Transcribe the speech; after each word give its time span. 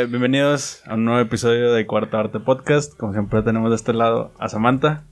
Bienvenidos 0.00 0.80
a 0.86 0.94
un 0.94 1.06
nuevo 1.06 1.18
episodio 1.18 1.72
de 1.72 1.84
Cuarta 1.84 2.20
Arte 2.20 2.38
Podcast. 2.38 2.96
Como 2.96 3.12
siempre 3.14 3.42
tenemos 3.42 3.70
de 3.70 3.74
este 3.74 3.92
lado 3.92 4.32
a 4.38 4.48
Samantha 4.48 5.02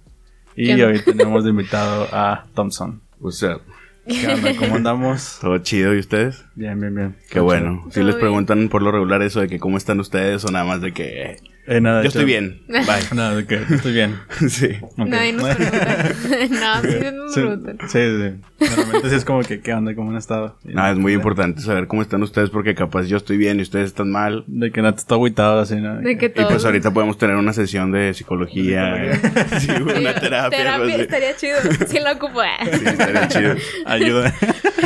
y 0.55 0.80
hoy 0.80 1.00
tenemos 1.05 1.43
de 1.43 1.50
invitado 1.50 2.07
a 2.12 2.46
Thompson. 2.55 3.03
What's 3.18 3.43
up? 3.43 3.62
¿Qué 4.07 4.29
onda? 4.29 4.54
¿Cómo 4.57 4.77
andamos? 4.77 5.39
¿Todo 5.41 5.59
chido 5.59 5.93
y 5.93 5.99
ustedes? 5.99 6.45
Bien, 6.54 6.79
bien, 6.79 6.95
bien. 6.95 7.17
Qué 7.29 7.41
bueno. 7.41 7.82
Si 7.89 7.95
Todo 7.95 8.04
les 8.04 8.14
bien. 8.14 8.21
preguntan 8.21 8.68
por 8.68 8.80
lo 8.80 8.93
regular 8.93 9.22
eso 9.22 9.41
de 9.41 9.49
que 9.49 9.59
cómo 9.59 9.77
están 9.77 9.99
ustedes 9.99 10.45
o 10.45 10.53
nada 10.53 10.64
más 10.64 10.80
de 10.80 10.93
que 10.93 11.39
eh, 11.67 11.77
Eh, 11.77 11.80
nada, 11.80 12.03
yo 12.03 12.09
estoy 12.09 12.25
bien. 12.25 12.62
Bye. 12.69 12.85
Nada, 13.14 13.35
de 13.37 13.46
que 13.46 13.57
estoy 13.75 13.93
bien. 13.93 14.17
sí. 14.49 14.69
Ok. 14.99 15.07
Nadie 15.09 15.32
nos 15.32 15.55
pregunta. 15.57 16.09
no, 16.50 16.82
sí 16.82 16.96
nos 17.13 17.35
Sí, 17.35 17.40
preguntan. 17.40 17.79
sí, 17.89 17.99
sí. 17.99 18.71
Normalmente 18.77 19.09
sí 19.11 19.14
es 19.17 19.25
como 19.25 19.40
que, 19.43 19.61
¿qué 19.61 19.75
onda? 19.75 19.95
¿Cómo 19.95 20.11
han 20.11 20.17
estado? 20.17 20.57
Y 20.64 20.75
Nada, 20.75 20.93
es 20.93 20.99
muy 20.99 21.13
importante 21.13 21.61
saber 21.61 21.87
cómo 21.87 22.03
están 22.03 22.23
ustedes 22.23 22.50
porque 22.50 22.75
capaz 22.75 23.04
yo 23.07 23.17
estoy 23.17 23.37
bien 23.37 23.59
y 23.59 23.63
ustedes 23.63 23.87
están 23.87 24.11
mal. 24.11 24.45
De 24.46 24.71
que 24.71 24.81
no 24.82 24.93
te 24.95 25.00
está 25.00 25.14
agüitado 25.17 25.61
así, 25.61 25.76
¿no? 25.76 25.96
De 25.96 26.17
que 26.17 26.26
Y 26.26 26.29
todo. 26.31 26.49
pues 26.49 26.64
ahorita 26.64 26.93
podemos 26.93 27.18
tener 27.18 27.37
una 27.37 27.53
sesión 27.53 27.90
de 27.93 28.14
psicología. 28.14 29.12
sí, 29.59 29.71
una 29.82 30.14
terapia. 30.14 30.76
así. 30.76 30.93
estaría 31.01 31.37
chido. 31.37 31.57
Sí 31.87 31.98
lo 31.98 32.12
ocupo. 32.12 32.41
Sí, 32.73 32.84
estaría 32.87 33.28
chido. 33.28 33.55
Ayuda. 33.87 34.33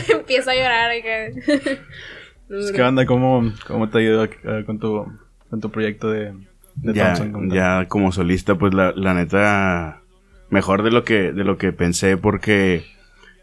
Empiezo 0.09 0.51
a 0.51 0.55
llorar. 0.55 0.97
y 0.97 1.03
que- 1.03 1.79
Pues, 2.49 2.73
¿Qué 2.73 2.83
onda? 2.83 3.07
¿Cómo, 3.07 3.53
cómo 3.67 3.89
te 3.91 3.99
ha 3.99 4.03
ido 4.03 4.25
eh, 4.25 4.65
con, 4.67 4.81
tu, 4.81 5.07
con 5.49 5.61
tu 5.61 5.71
proyecto 5.71 6.11
de, 6.11 6.33
de 6.83 6.95
ya, 6.95 7.15
Thompson? 7.15 7.51
ya 7.51 7.87
como 7.89 8.13
solista, 8.13 8.57
pues 8.57 8.75
la, 8.75 8.93
la 8.97 9.15
neta, 9.15 10.03
mejor 10.51 10.83
de 10.83 10.91
lo 10.91 11.05
que, 11.05 11.33
de 11.33 11.45
lo 11.45 11.59
que 11.59 11.73
pensé 11.73 12.17
porque 12.17 12.85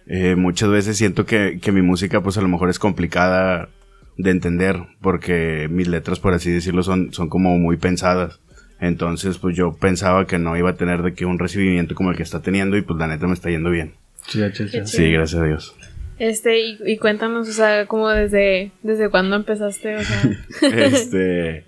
eh, 0.08 0.36
muchas 0.36 0.70
veces 0.70 0.98
siento 0.98 1.26
que, 1.26 1.60
que 1.62 1.72
mi 1.72 1.82
música 1.82 2.22
pues 2.22 2.38
a 2.38 2.42
lo 2.42 2.48
mejor 2.48 2.70
es 2.70 2.80
complicada 2.80 3.70
de 4.18 4.32
entender 4.32 4.78
porque 5.02 5.68
mis 5.70 5.88
letras, 5.88 6.20
por 6.20 6.34
así 6.34 6.52
decirlo, 6.52 6.84
son, 6.84 7.14
son 7.14 7.30
como 7.30 7.58
muy 7.58 7.78
pensadas. 7.78 8.40
Entonces, 8.80 9.40
pues 9.40 9.56
yo 9.56 9.74
pensaba 9.74 10.28
que 10.28 10.38
no 10.38 10.56
iba 10.56 10.70
a 10.70 10.76
tener 10.76 11.02
de 11.02 11.14
que 11.14 11.26
un 11.26 11.40
recibimiento 11.40 11.96
como 11.96 12.12
el 12.12 12.18
que 12.18 12.24
está 12.24 12.42
teniendo 12.42 12.78
y 12.78 12.84
pues 12.84 13.00
la 13.00 13.08
neta 13.08 13.26
me 13.26 13.34
está 13.34 13.50
yendo 13.50 13.72
bien. 13.72 13.96
Sí, 14.28 14.40
gracias 14.40 15.36
a 15.36 15.46
Dios. 15.46 15.76
Este, 16.20 16.60
y, 16.60 16.78
y 16.86 16.98
cuéntanos, 16.98 17.48
o 17.48 17.52
sea, 17.52 17.86
como 17.86 18.10
desde, 18.10 18.72
desde 18.84 19.10
cuándo 19.10 19.36
empezaste, 19.36 19.98
o 19.98 20.04
sea. 20.04 20.22
este 20.62 21.66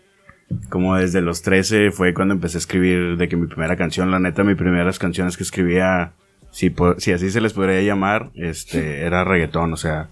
como 0.69 0.95
desde 0.95 1.22
los 1.22 1.42
13 1.42 1.92
fue 1.92 2.14
cuando 2.14 2.33
empecé 2.33 2.58
a 2.58 2.59
escribir 2.59 3.17
de 3.17 3.28
que 3.28 3.36
mi 3.38 3.47
primera 3.47 3.75
canción, 3.75 4.11
la 4.11 4.19
neta, 4.19 4.44
mis 4.44 4.55
primeras 4.58 4.97
canciones 5.00 5.38
que 5.38 5.44
escribía, 5.44 6.14
si, 6.52 6.73
si 6.97 7.11
así 7.11 7.30
se 7.30 7.42
les 7.42 7.53
podría 7.53 7.81
llamar, 7.81 8.31
este, 8.36 9.02
era 9.05 9.23
reggaetón, 9.23 9.73
o 9.73 9.77
sea, 9.77 10.09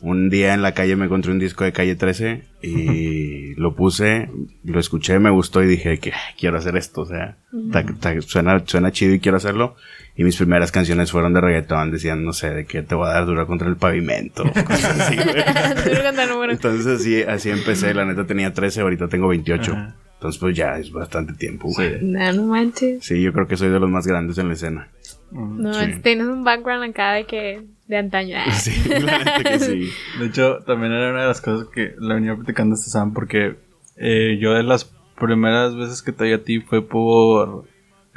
un 0.00 0.30
día 0.30 0.54
en 0.54 0.62
la 0.62 0.72
calle 0.74 0.96
me 0.96 1.04
encontré 1.06 1.30
un 1.30 1.38
disco 1.38 1.62
de 1.64 1.72
Calle 1.72 1.94
13 1.94 2.42
y 2.62 3.54
lo 3.56 3.74
puse, 3.76 4.28
lo 4.64 4.80
escuché, 4.80 5.18
me 5.20 5.30
gustó 5.30 5.62
y 5.62 5.66
dije 5.68 5.98
que 5.98 6.12
"Ay, 6.12 6.34
quiero 6.38 6.58
hacer 6.58 6.76
esto, 6.76 7.02
o 7.02 7.06
sea, 7.06 7.36
ta- 7.72 7.84
ta- 8.00 8.20
suena, 8.22 8.60
suena 8.66 8.90
chido 8.92 9.14
y 9.14 9.20
quiero 9.20 9.36
hacerlo. 9.36 9.76
Y 10.18 10.24
mis 10.24 10.36
primeras 10.36 10.70
canciones 10.72 11.12
fueron 11.12 11.32
de 11.32 11.40
reggaetón, 11.40 11.92
decían, 11.92 12.24
no 12.24 12.32
sé, 12.32 12.50
de 12.50 12.66
que 12.66 12.82
te 12.82 12.94
voy 12.94 13.08
a 13.08 13.12
dar 13.12 13.24
dura 13.24 13.46
contra 13.46 13.68
el 13.68 13.76
pavimento, 13.76 14.42
cosas 14.66 15.00
así, 15.00 15.16
güey. 15.16 16.50
Entonces 16.50 16.86
así, 16.86 17.22
así 17.22 17.50
empecé, 17.50 17.94
la 17.94 18.04
neta 18.04 18.26
tenía 18.26 18.52
13, 18.52 18.80
ahorita 18.80 19.08
tengo 19.08 19.28
28. 19.28 19.72
Ajá. 19.72 19.94
Entonces 20.14 20.40
pues 20.40 20.56
ya 20.56 20.76
es 20.76 20.90
bastante 20.90 21.34
tiempo, 21.34 21.68
güey. 21.68 22.00
Sí. 22.00 22.04
No, 22.04 22.32
no 22.32 22.42
manches. 22.48 23.08
yo 23.08 23.32
creo 23.32 23.46
que 23.46 23.56
soy 23.56 23.68
de 23.68 23.78
los 23.78 23.88
más 23.88 24.04
grandes 24.08 24.36
en 24.38 24.48
la 24.48 24.54
escena. 24.54 24.88
Mm. 25.30 25.62
No, 25.62 25.72
Sí. 25.72 25.78
manches, 25.80 26.02
tienes 26.02 26.26
un 26.26 26.42
background 26.42 26.90
acá 26.90 27.12
de 27.12 27.24
que. 27.24 27.62
de 27.86 27.96
antaño. 27.96 28.36
Ah. 28.38 28.50
Sí, 28.52 28.72
la 28.88 29.18
neta 29.18 29.42
que 29.44 29.58
sí. 29.60 29.88
De 30.18 30.26
hecho, 30.26 30.58
también 30.66 30.92
era 30.92 31.10
una 31.12 31.22
de 31.22 31.28
las 31.28 31.40
cosas 31.40 31.68
que 31.72 31.94
le 31.96 32.14
venía 32.14 32.34
platicando 32.34 32.74
a 32.74 32.76
este 32.76 32.90
Sam 32.90 33.12
porque 33.14 33.54
eh, 33.96 34.36
yo 34.40 34.54
de 34.54 34.64
las 34.64 34.92
primeras 35.20 35.76
veces 35.76 36.02
que 36.02 36.10
te 36.10 36.24
vi 36.24 36.32
a 36.32 36.42
ti 36.42 36.58
fue 36.60 36.82
por 36.82 37.66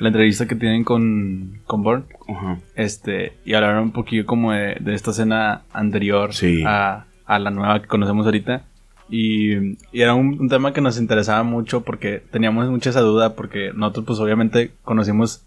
la 0.02 0.08
entrevista 0.10 0.48
que 0.48 0.56
tienen 0.56 0.84
con, 0.84 1.60
con 1.66 1.84
Born. 1.84 2.06
Ajá. 2.28 2.58
Este, 2.76 3.34
y 3.46 3.54
hablaron 3.54 3.84
un 3.84 3.92
poquillo 3.92 4.26
como 4.26 4.52
de, 4.52 4.76
de 4.80 4.94
esta 4.96 5.12
escena 5.12 5.62
anterior 5.74 6.34
Sí. 6.34 6.64
a, 6.66 7.06
a 7.26 7.40
la 7.40 7.52
nueva 7.52 7.82
que 7.82 7.88
conocemos 7.88 8.26
ahorita. 8.26 8.64
Y, 9.10 9.56
y 9.92 10.02
era 10.02 10.14
un, 10.16 10.40
un 10.40 10.50
tema 10.50 10.74
que 10.74 10.82
nos 10.82 10.98
interesaba 11.00 11.44
mucho 11.44 11.82
porque 11.82 12.24
teníamos 12.32 12.70
mucha 12.70 12.90
esa 12.90 13.02
duda 13.02 13.36
porque 13.36 13.72
nosotros 13.76 14.06
pues 14.06 14.20
obviamente 14.20 14.72
conocimos 14.84 15.44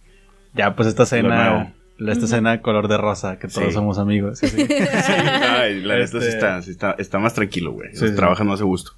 ya 0.54 0.76
pues 0.76 0.86
esta 0.86 1.03
escena, 1.04 1.72
la- 1.97 2.12
esta 2.12 2.26
escena 2.26 2.60
color 2.60 2.88
de 2.88 2.97
rosa 2.98 3.38
que 3.38 3.48
todos 3.48 3.69
Sí. 3.69 3.72
somos 3.72 3.98
amigos. 3.98 4.38
sí, 4.38 4.48
sí. 4.48 4.66
Sí, 4.69 5.12
ay, 5.48 5.81
la 5.81 5.94
neta 5.97 6.06
sí 6.09 6.16
Este- 6.19 6.28
está, 6.28 6.62
sí 6.62 6.71
está, 6.72 6.94
está 6.98 7.19
más 7.19 7.34
tranquilo, 7.34 7.72
güey. 7.72 7.88
Sí, 7.94 8.06
sí. 8.09 8.15
Trabaja 8.15 8.44
más 8.44 8.60
a 8.60 8.65
gusto. 8.65 8.92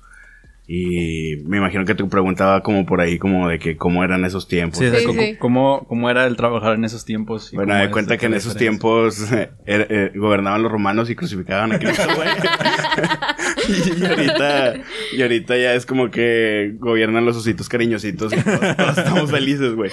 Y 0.68 1.36
me 1.44 1.58
imagino 1.58 1.84
que 1.84 1.94
te 1.94 2.02
preguntaba 2.04 2.62
como 2.64 2.84
por 2.86 3.00
ahí, 3.00 3.18
como 3.18 3.48
de 3.48 3.60
que 3.60 3.76
cómo 3.76 4.02
eran 4.02 4.24
esos 4.24 4.48
tiempos. 4.48 4.80
Sí, 4.80 4.86
o 4.86 4.90
sea, 4.90 4.98
Sí, 4.98 5.06
co- 5.06 5.12
sí. 5.12 5.36
¿cómo, 5.38 5.86
¿Cómo 5.86 6.10
era 6.10 6.26
el 6.26 6.36
trabajar 6.36 6.74
en 6.74 6.84
esos 6.84 7.04
tiempos? 7.04 7.52
y 7.52 7.56
Bueno, 7.56 7.76
de 7.76 7.88
cuenta 7.90 8.16
que 8.16 8.26
en 8.26 8.34
esos 8.34 8.56
tiempos 8.56 9.30
eh, 9.32 9.50
era- 9.64 9.86
eh, 9.88 10.10
gobernaban 10.16 10.64
los 10.64 10.72
romanos 10.72 11.08
y 11.08 11.14
crucificaban 11.14 11.70
a 11.72 11.78
Cristo, 11.78 12.02
güey. 12.16 12.28
y, 14.00 14.04
ahorita, 14.04 14.74
y 15.16 15.22
ahorita 15.22 15.56
ya 15.56 15.74
es 15.74 15.86
como 15.86 16.10
que 16.10 16.74
gobiernan 16.78 17.24
los 17.24 17.36
ositos 17.36 17.68
cariñositos 17.68 18.32
y 18.32 18.42
todos, 18.42 18.76
todos 18.76 18.98
estamos 18.98 19.30
felices, 19.30 19.74
güey. 19.74 19.90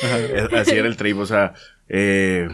Así 0.57 0.72
era 0.75 0.88
el 0.88 0.97
trip, 0.97 1.17
o 1.19 1.25
sea, 1.25 1.53
eh, 1.96 2.48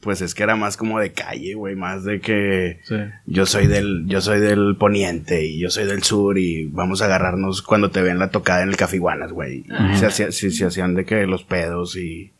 pues 0.00 0.22
es 0.22 0.34
que 0.34 0.42
era 0.42 0.56
más 0.56 0.78
como 0.78 0.98
de 0.98 1.12
calle, 1.12 1.52
güey, 1.54 1.74
más 1.76 2.04
de 2.04 2.20
que 2.20 2.80
Sí. 2.84 2.96
yo 3.26 3.44
soy 3.44 3.66
del, 3.66 4.06
yo 4.06 4.20
soy 4.22 4.40
del 4.40 4.76
poniente 4.78 5.44
y 5.44 5.58
yo 5.58 5.68
soy 5.70 5.84
del 5.86 6.02
sur 6.02 6.38
y 6.38 6.64
vamos 6.66 7.02
a 7.02 7.04
agarrarnos 7.04 7.60
cuando 7.60 7.90
te 7.90 8.00
ven 8.00 8.18
la 8.18 8.30
tocada 8.30 8.62
en 8.62 8.70
el 8.70 8.76
Café 8.76 8.96
Iguanas, 8.96 9.32
güey. 9.32 9.64
Se, 9.96 10.06
hacía- 10.06 10.32
se 10.32 10.64
hacían 10.64 10.94
de 10.94 11.04
que 11.04 11.26
los 11.26 11.44
pedos 11.44 11.96
y 11.96 12.32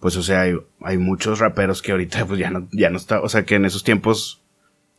pues 0.00 0.16
o 0.16 0.22
sea, 0.22 0.40
hay, 0.42 0.54
hay 0.80 0.98
muchos 0.98 1.38
raperos 1.38 1.82
que 1.82 1.92
ahorita 1.92 2.24
pues 2.26 2.40
ya 2.40 2.50
no, 2.50 2.66
ya 2.72 2.90
no 2.90 2.96
está, 2.96 3.20
o 3.20 3.28
sea 3.28 3.44
que 3.44 3.54
en 3.54 3.66
esos 3.66 3.84
tiempos 3.84 4.40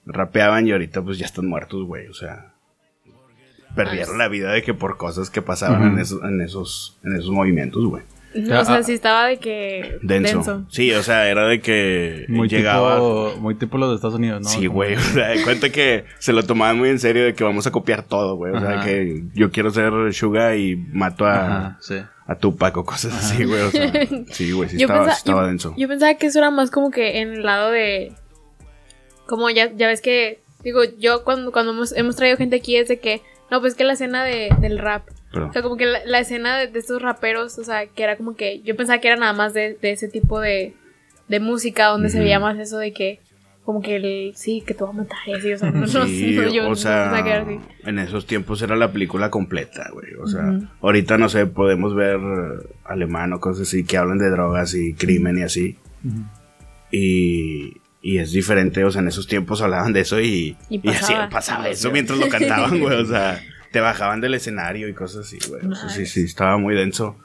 rapeaban 0.06 0.68
y 0.68 0.72
ahorita 0.72 1.02
pues 1.02 1.18
ya 1.18 1.26
están 1.26 1.48
muertos, 1.48 1.86
güey, 1.86 2.08
o 2.08 2.14
sea. 2.14 2.54
Perdieron 3.76 4.18
la 4.18 4.28
vida 4.28 4.52
de 4.52 4.62
que 4.64 4.74
por 4.74 4.98
cosas 4.98 5.30
que 5.30 5.42
pasaban 5.42 5.94
en, 5.94 6.00
esos, 6.00 6.22
en 6.24 6.42
esos, 6.42 6.98
en 7.04 7.16
esos 7.16 7.30
movimientos, 7.32 7.86
güey. 7.86 8.04
No, 8.34 8.62
o 8.62 8.66
sea, 8.66 8.82
sí 8.84 8.94
estaba 8.94 9.28
de 9.28 9.38
que. 9.38 9.98
Denso. 10.04 10.66
Sí, 10.70 10.92
o 10.94 11.04
sea, 11.04 11.28
era 11.30 11.48
de 11.48 11.60
que 11.60 12.26
Muy 12.30 12.48
llegaba. 12.48 12.96
tipo, 12.96 13.34
muy 13.40 13.56
tipo 13.56 13.78
los 13.78 13.90
de 13.90 13.96
Estados 13.96 14.16
Unidos, 14.16 14.42
¿no? 14.42 14.50
Sí, 14.50 14.68
güey. 14.68 14.96
O 14.96 15.00
sea, 15.00 15.28
de 15.30 15.44
cuenta 15.44 15.70
que 15.70 16.06
se 16.20 16.32
lo 16.32 16.44
tomaban 16.44 16.78
muy 16.78 16.90
en 16.90 17.00
serio 17.00 17.26
de 17.26 17.34
que 17.34 17.44
vamos 17.44 17.68
a 17.68 17.72
copiar 17.72 18.04
todo, 18.04 18.36
güey. 18.36 18.54
O 18.54 18.60
sea, 18.60 18.82
que 18.82 19.24
yo 19.34 19.52
quiero 19.52 19.70
ser 19.72 19.92
Suga 20.14 20.56
y 20.56 20.76
mato 20.76 21.26
a, 21.26 21.46
Ajá, 21.46 21.78
sí. 21.82 21.96
a 22.26 22.36
Tupac 22.36 22.78
o 22.78 22.86
cosas 22.86 23.14
así, 23.14 23.44
güey. 23.44 23.62
O 23.62 23.72
sea, 23.72 23.92
sí, 24.32 24.52
güey, 24.52 24.70
sí 24.70 24.78
yo, 24.78 24.86
estaba, 24.86 25.02
pensa- 25.06 25.16
sí 25.16 25.20
estaba 25.20 25.42
yo- 25.42 25.48
denso. 25.48 25.74
yo 25.78 25.88
pensaba 25.90 26.14
que 26.16 26.28
eso 26.28 26.40
era 26.40 26.52
más 26.52 26.72
como 26.72 26.90
que 26.92 27.20
en 27.22 27.34
el 27.34 27.44
lado 27.44 27.72
de. 27.72 28.14
Como 29.28 29.50
ya, 29.50 29.72
ya 29.76 29.88
ves 29.88 30.02
que. 30.02 30.40
Digo, 30.64 30.82
yo 31.00 31.24
cuando, 31.24 31.52
cuando 31.52 31.72
hemos, 31.74 31.92
hemos 31.94 32.16
traído 32.16 32.38
gente 32.38 32.56
aquí 32.58 32.76
es 32.78 32.88
de 32.88 33.00
que. 33.00 33.22
No, 33.50 33.60
pues 33.60 33.76
que 33.76 33.84
la 33.84 33.94
escena 33.94 34.24
de, 34.24 34.50
del 34.62 34.78
rap. 34.80 35.04
O 35.34 35.54
sea, 35.54 35.62
como 35.62 35.78
que 35.78 35.86
la, 35.86 36.00
la 36.06 36.20
escena 36.20 36.58
de, 36.58 36.68
de 36.68 36.80
estos 36.80 37.02
raperos, 37.02 37.58
o 37.58 37.64
sea, 37.64 37.88
que 37.88 38.04
era 38.04 38.18
como 38.18 38.36
que. 38.36 38.62
Yo 38.62 38.76
pensaba 38.76 39.00
que 39.00 39.08
era 39.08 39.18
nada 39.18 39.34
más 39.34 39.54
de, 39.54 39.78
de 39.82 39.92
ese 39.92 40.08
tipo 40.10 40.40
de, 40.40 40.74
de 41.28 41.40
música 41.40 41.86
donde 41.88 42.10
se 42.10 42.20
veía 42.20 42.40
más 42.40 42.58
eso 42.60 42.78
de 42.78 42.92
que. 42.94 43.20
Como 43.64 43.82
que 43.82 43.96
el. 43.96 44.34
Sí, 44.36 44.64
que 44.66 44.74
te 44.74 44.84
va 44.84 44.90
a 44.90 44.94
matar 44.94 45.20
y 45.28 45.34
así, 45.36 45.54
o 45.54 45.58
sea, 45.58 45.72
no, 45.72 45.82
no, 45.82 45.88
sí, 45.88 46.36
no, 46.36 46.50
yo 46.52 46.68
o 46.70 46.76
sea, 46.76 47.12
así. 47.16 47.60
en 47.86 48.00
esos 48.00 48.26
tiempos 48.26 48.62
era 48.62 48.76
la 48.76 48.92
película 48.92 49.30
completa, 49.30 49.90
güey. 49.94 50.16
O 50.16 50.28
sea, 50.28 50.60
ahorita 50.82 51.18
no 51.18 51.30
sé, 51.30 51.46
podemos 51.46 51.96
ver 51.96 52.16
eh, 52.18 52.68
alemán 52.86 53.32
o 53.34 53.40
cosas 53.40 53.68
así 53.68 53.84
que 53.86 53.98
hablan 53.98 54.18
de 54.18 54.30
drogas 54.32 54.74
y 54.74 54.94
crimen 54.96 55.38
y 55.38 55.44
así. 55.44 55.78
Y, 56.92 57.78
y 58.02 58.18
es 58.18 58.32
diferente, 58.32 58.84
o 58.84 58.92
sea, 58.92 59.02
en 59.02 59.08
esos 59.08 59.28
tiempos 59.28 59.62
hablaban 59.62 59.94
de 59.94 60.02
eso 60.02 60.20
y, 60.20 60.58
Y 60.70 60.82
y 60.84 60.90
así 60.90 61.14
pasaba. 61.14 61.30
pasaba 61.30 61.70
eso 61.70 61.92
mientras 61.92 62.20
lo 62.20 62.28
cantaban, 62.30 62.80
güey. 62.80 63.00
O 63.00 63.06
sea, 63.06 63.40
te 63.72 63.80
bajaban 63.80 64.22
del 64.22 64.34
escenario 64.34 64.88
y 64.88 64.94
cosas 64.94 65.26
así, 65.26 65.40
güey. 65.50 65.62
Sí, 65.90 66.06
sí, 66.06 66.24
estaba 66.24 66.58
muy 66.58 66.76
denso. 66.76 67.18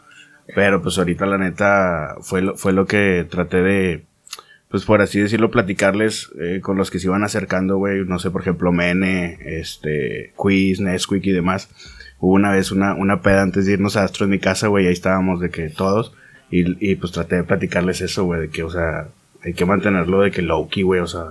Pero 0.54 0.80
pues 0.80 0.96
ahorita 0.98 1.26
la 1.26 1.38
neta 1.38 2.16
fue 2.20 2.40
lo, 2.40 2.56
fue 2.56 2.72
lo 2.72 2.86
que 2.86 3.26
traté 3.28 3.62
de, 3.62 4.04
pues 4.68 4.84
por 4.84 5.02
así 5.02 5.20
decirlo, 5.20 5.50
platicarles 5.50 6.30
eh, 6.40 6.60
con 6.60 6.76
los 6.76 6.90
que 6.90 7.00
se 7.00 7.08
iban 7.08 7.24
acercando, 7.24 7.78
güey. 7.78 8.04
No 8.04 8.18
sé, 8.18 8.30
por 8.30 8.42
ejemplo, 8.42 8.70
Mene, 8.70 9.38
este, 9.40 10.32
Quiz, 10.36 10.80
Nesquik 10.80 11.26
y 11.26 11.32
demás. 11.32 11.68
Hubo 12.20 12.32
una 12.32 12.52
vez 12.52 12.70
una, 12.70 12.94
una 12.94 13.22
peda 13.22 13.42
antes 13.42 13.66
de 13.66 13.72
irnos 13.72 13.96
a 13.96 14.04
Astro 14.04 14.24
en 14.24 14.30
mi 14.30 14.38
casa, 14.38 14.68
güey. 14.68 14.86
Ahí 14.86 14.92
estábamos 14.92 15.40
de 15.40 15.50
que 15.50 15.68
todos. 15.68 16.14
Y, 16.50 16.90
y 16.92 16.94
pues 16.94 17.12
traté 17.12 17.36
de 17.36 17.44
platicarles 17.44 18.00
eso, 18.00 18.24
güey. 18.24 18.42
De 18.42 18.48
que, 18.48 18.62
o 18.62 18.70
sea, 18.70 19.08
hay 19.46 19.54
que 19.54 19.64
mantenerlo 19.64 20.22
de 20.22 20.32
que 20.32 20.42
low-key, 20.42 20.82
güey. 20.82 21.00
O 21.00 21.06
sea, 21.06 21.26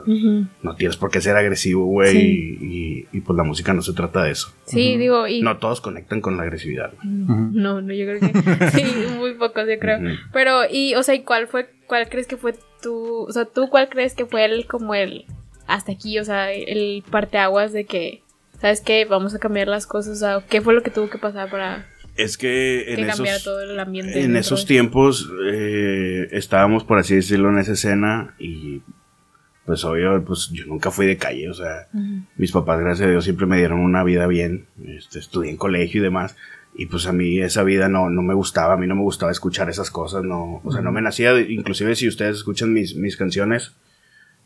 no 0.63 0.75
tienes 0.77 0.95
por 0.95 1.11
qué 1.11 1.19
ser 1.19 1.35
agresivo, 1.35 1.85
güey. 1.85 2.11
Sí. 2.13 2.57
Y, 2.61 2.65
y, 2.65 3.07
y, 3.11 3.21
pues 3.21 3.35
la 3.35 3.43
música 3.43 3.73
no 3.73 3.81
se 3.81 3.91
trata 3.91 4.23
de 4.23 4.31
eso. 4.31 4.53
Sí, 4.65 4.95
digo, 4.95 5.27
y. 5.27 5.41
No 5.41 5.57
todos 5.57 5.81
conectan 5.81 6.21
con 6.21 6.37
la 6.37 6.43
agresividad, 6.43 6.93
güey. 6.93 7.23
Ujú. 7.23 7.49
No, 7.51 7.81
no, 7.81 7.93
yo 7.93 8.05
creo 8.05 8.19
que 8.21 8.69
sí, 8.71 8.85
muy 9.17 9.33
pocos, 9.33 9.65
yo 9.67 9.77
creo. 9.79 9.99
Pero, 10.31 10.61
y, 10.71 10.95
o 10.95 11.03
sea, 11.03 11.13
¿y 11.13 11.23
cuál 11.23 11.47
fue, 11.47 11.69
cuál 11.87 12.07
crees 12.07 12.25
que 12.25 12.37
fue 12.37 12.55
tu, 12.81 13.25
o 13.25 13.31
sea, 13.33 13.43
tú 13.43 13.67
cuál 13.69 13.89
crees 13.89 14.13
que 14.13 14.25
fue 14.25 14.45
el, 14.45 14.65
como 14.65 14.95
el, 14.95 15.25
hasta 15.67 15.91
aquí, 15.91 16.17
o 16.17 16.23
sea, 16.23 16.53
el 16.53 17.03
parteaguas 17.11 17.73
de 17.73 17.83
que, 17.83 18.23
¿sabes 18.61 18.79
qué? 18.79 19.03
Vamos 19.03 19.35
a 19.35 19.39
cambiar 19.39 19.67
las 19.67 19.87
cosas. 19.87 20.13
O 20.13 20.19
sea, 20.19 20.43
¿qué 20.49 20.61
fue 20.61 20.73
lo 20.73 20.83
que 20.83 20.89
tuvo 20.89 21.09
que 21.09 21.17
pasar 21.17 21.49
para 21.49 21.85
Es 22.17 22.37
que 22.37 22.93
en 22.93 23.05
que 23.05 23.11
esos, 23.11 23.43
todo 23.43 23.61
el 23.61 23.79
ambiente? 23.79 24.21
en 24.23 24.35
esos 24.35 24.65
tiempos 24.65 25.29
eh, 25.51 26.27
estábamos, 26.31 26.83
por 26.83 26.97
así 26.97 27.15
decirlo, 27.15 27.49
en 27.49 27.59
esa 27.59 27.73
escena 27.73 28.35
y 28.39 28.81
pues 29.65 29.83
obvio, 29.83 30.23
pues 30.23 30.49
yo 30.53 30.65
nunca 30.67 30.91
fui 30.91 31.07
de 31.07 31.17
calle, 31.17 31.49
o 31.49 31.53
sea, 31.53 31.87
Ujú. 31.93 32.21
mis 32.37 32.51
papás, 32.51 32.79
gracias 32.79 33.07
a 33.07 33.11
Dios, 33.11 33.23
siempre 33.23 33.47
me 33.47 33.57
dieron 33.57 33.79
una 33.79 34.03
vida 34.03 34.27
bien, 34.27 34.67
este, 34.85 35.17
estudié 35.19 35.49
en 35.49 35.57
colegio 35.57 36.01
y 36.01 36.03
demás, 36.03 36.35
y 36.75 36.85
pues 36.85 37.07
a 37.07 37.11
mí 37.11 37.39
esa 37.39 37.63
vida 37.63 37.89
no, 37.89 38.09
no 38.11 38.21
me 38.21 38.35
gustaba, 38.35 38.75
a 38.75 38.77
mí 38.77 38.85
no 38.85 38.93
me 38.95 39.01
gustaba 39.01 39.31
escuchar 39.31 39.67
esas 39.69 39.89
cosas, 39.89 40.23
no, 40.23 40.61
o 40.63 40.71
sea, 40.71 40.81
no 40.81 40.91
me 40.91 41.01
nacía, 41.01 41.37
inclusive 41.39 41.95
si 41.95 42.07
ustedes 42.07 42.37
escuchan 42.37 42.73
mis, 42.73 42.95
mis 42.95 43.17
canciones, 43.17 43.73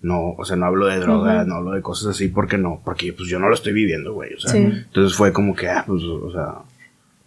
no, 0.01 0.31
o 0.38 0.45
sea, 0.45 0.56
no 0.56 0.65
hablo 0.68 0.88
de 0.88 1.00
drogas, 1.00 1.42
Ujú. 1.42 1.50
no 1.50 1.56
hablo 1.56 1.72
de 1.72 1.81
cosas 1.81 2.15
así, 2.15 2.30
porque 2.30 2.57
no, 2.57 2.81
porque 2.86 3.12
pues 3.12 3.27
yo 3.27 3.39
no 3.39 3.50
lo 3.50 3.56
estoy 3.56 3.74
viviendo, 3.74 4.13
güey, 4.13 4.33
o 4.36 4.39
sea, 4.39 4.51
Sí. 4.54 4.57
entonces 4.60 5.18
fue 5.18 5.33
como 5.33 5.54
que, 5.54 5.68
ah, 5.68 5.83
pues, 5.86 6.01
o 6.04 6.31
sea, 6.31 6.60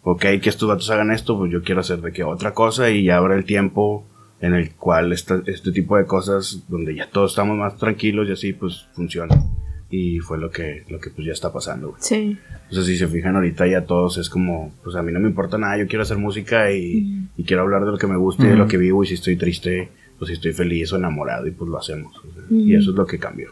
ok, 0.02 0.20
que 0.43 0.49
estos 0.49 0.69
vatos 0.69 0.90
hagan 0.90 1.10
esto, 1.10 1.38
pues 1.38 1.50
yo 1.52 1.62
quiero 1.62 1.81
hacer 1.81 2.00
de 2.00 2.12
que 2.12 2.25
otra 2.25 2.52
cosa 2.54 2.90
y 2.90 3.04
ya 3.04 3.16
habrá 3.16 3.37
el 3.37 3.44
tiempo 3.44 4.04
en 4.40 4.54
el 4.54 4.72
cual 4.75 5.12
esta- 5.12 5.43
este 5.46 5.70
tipo 5.72 5.96
de 5.96 6.04
cosas, 6.06 6.64
donde 6.69 6.94
ya 6.94 7.08
todos 7.08 7.31
estamos 7.32 7.56
más 7.56 7.76
tranquilos 7.76 8.28
y 8.28 8.32
así, 8.32 8.52
pues 8.52 8.88
funciona. 8.93 9.37
Y 9.88 10.19
fue 10.20 10.38
lo 10.38 10.50
que, 10.50 10.84
lo 10.88 10.99
que 10.99 11.10
pues 11.10 11.26
ya 11.26 11.32
está 11.34 11.52
pasando, 11.52 11.90
güey. 11.90 12.00
Sí. 12.02 12.38
O 12.70 12.75
sea, 12.75 12.82
si 12.82 12.96
se 12.96 13.06
fijan 13.06 13.37
ahorita 13.37 13.66
ya 13.66 13.84
todos 13.84 14.16
es 14.19 14.28
como, 14.31 14.72
pues 14.82 14.96
a 14.96 15.02
mí 15.02 15.12
no 15.12 15.20
me 15.20 15.28
importa 15.28 15.58
nada, 15.58 15.76
yo 15.78 15.87
quiero 15.87 16.02
hacer 16.02 16.16
música 16.16 16.72
y, 16.72 17.28
y 17.37 17.44
quiero 17.44 17.62
hablar 17.62 17.84
de 17.84 17.90
lo 17.93 17.99
que 17.99 18.06
me 18.06 18.16
gusta 18.16 18.44
y 18.44 18.49
de 18.49 18.56
lo 18.56 18.66
que 18.66 18.78
vivo 18.78 19.04
y 19.04 19.06
si 19.08 19.14
estoy 19.14 19.37
triste, 19.37 19.90
pues 20.19 20.28
si 20.31 20.34
estoy 20.34 20.52
feliz 20.54 20.93
o 20.93 20.96
enamorado 20.96 21.46
y 21.46 21.50
pues 21.50 21.70
lo 21.70 21.78
hacemos. 21.78 22.16
o 22.19 22.32
sea, 22.32 22.43
Y 22.50 22.72
Ujú. 22.75 22.81
eso 22.81 22.90
es 22.90 22.96
lo 22.96 23.06
que 23.06 23.19
cambió. 23.19 23.50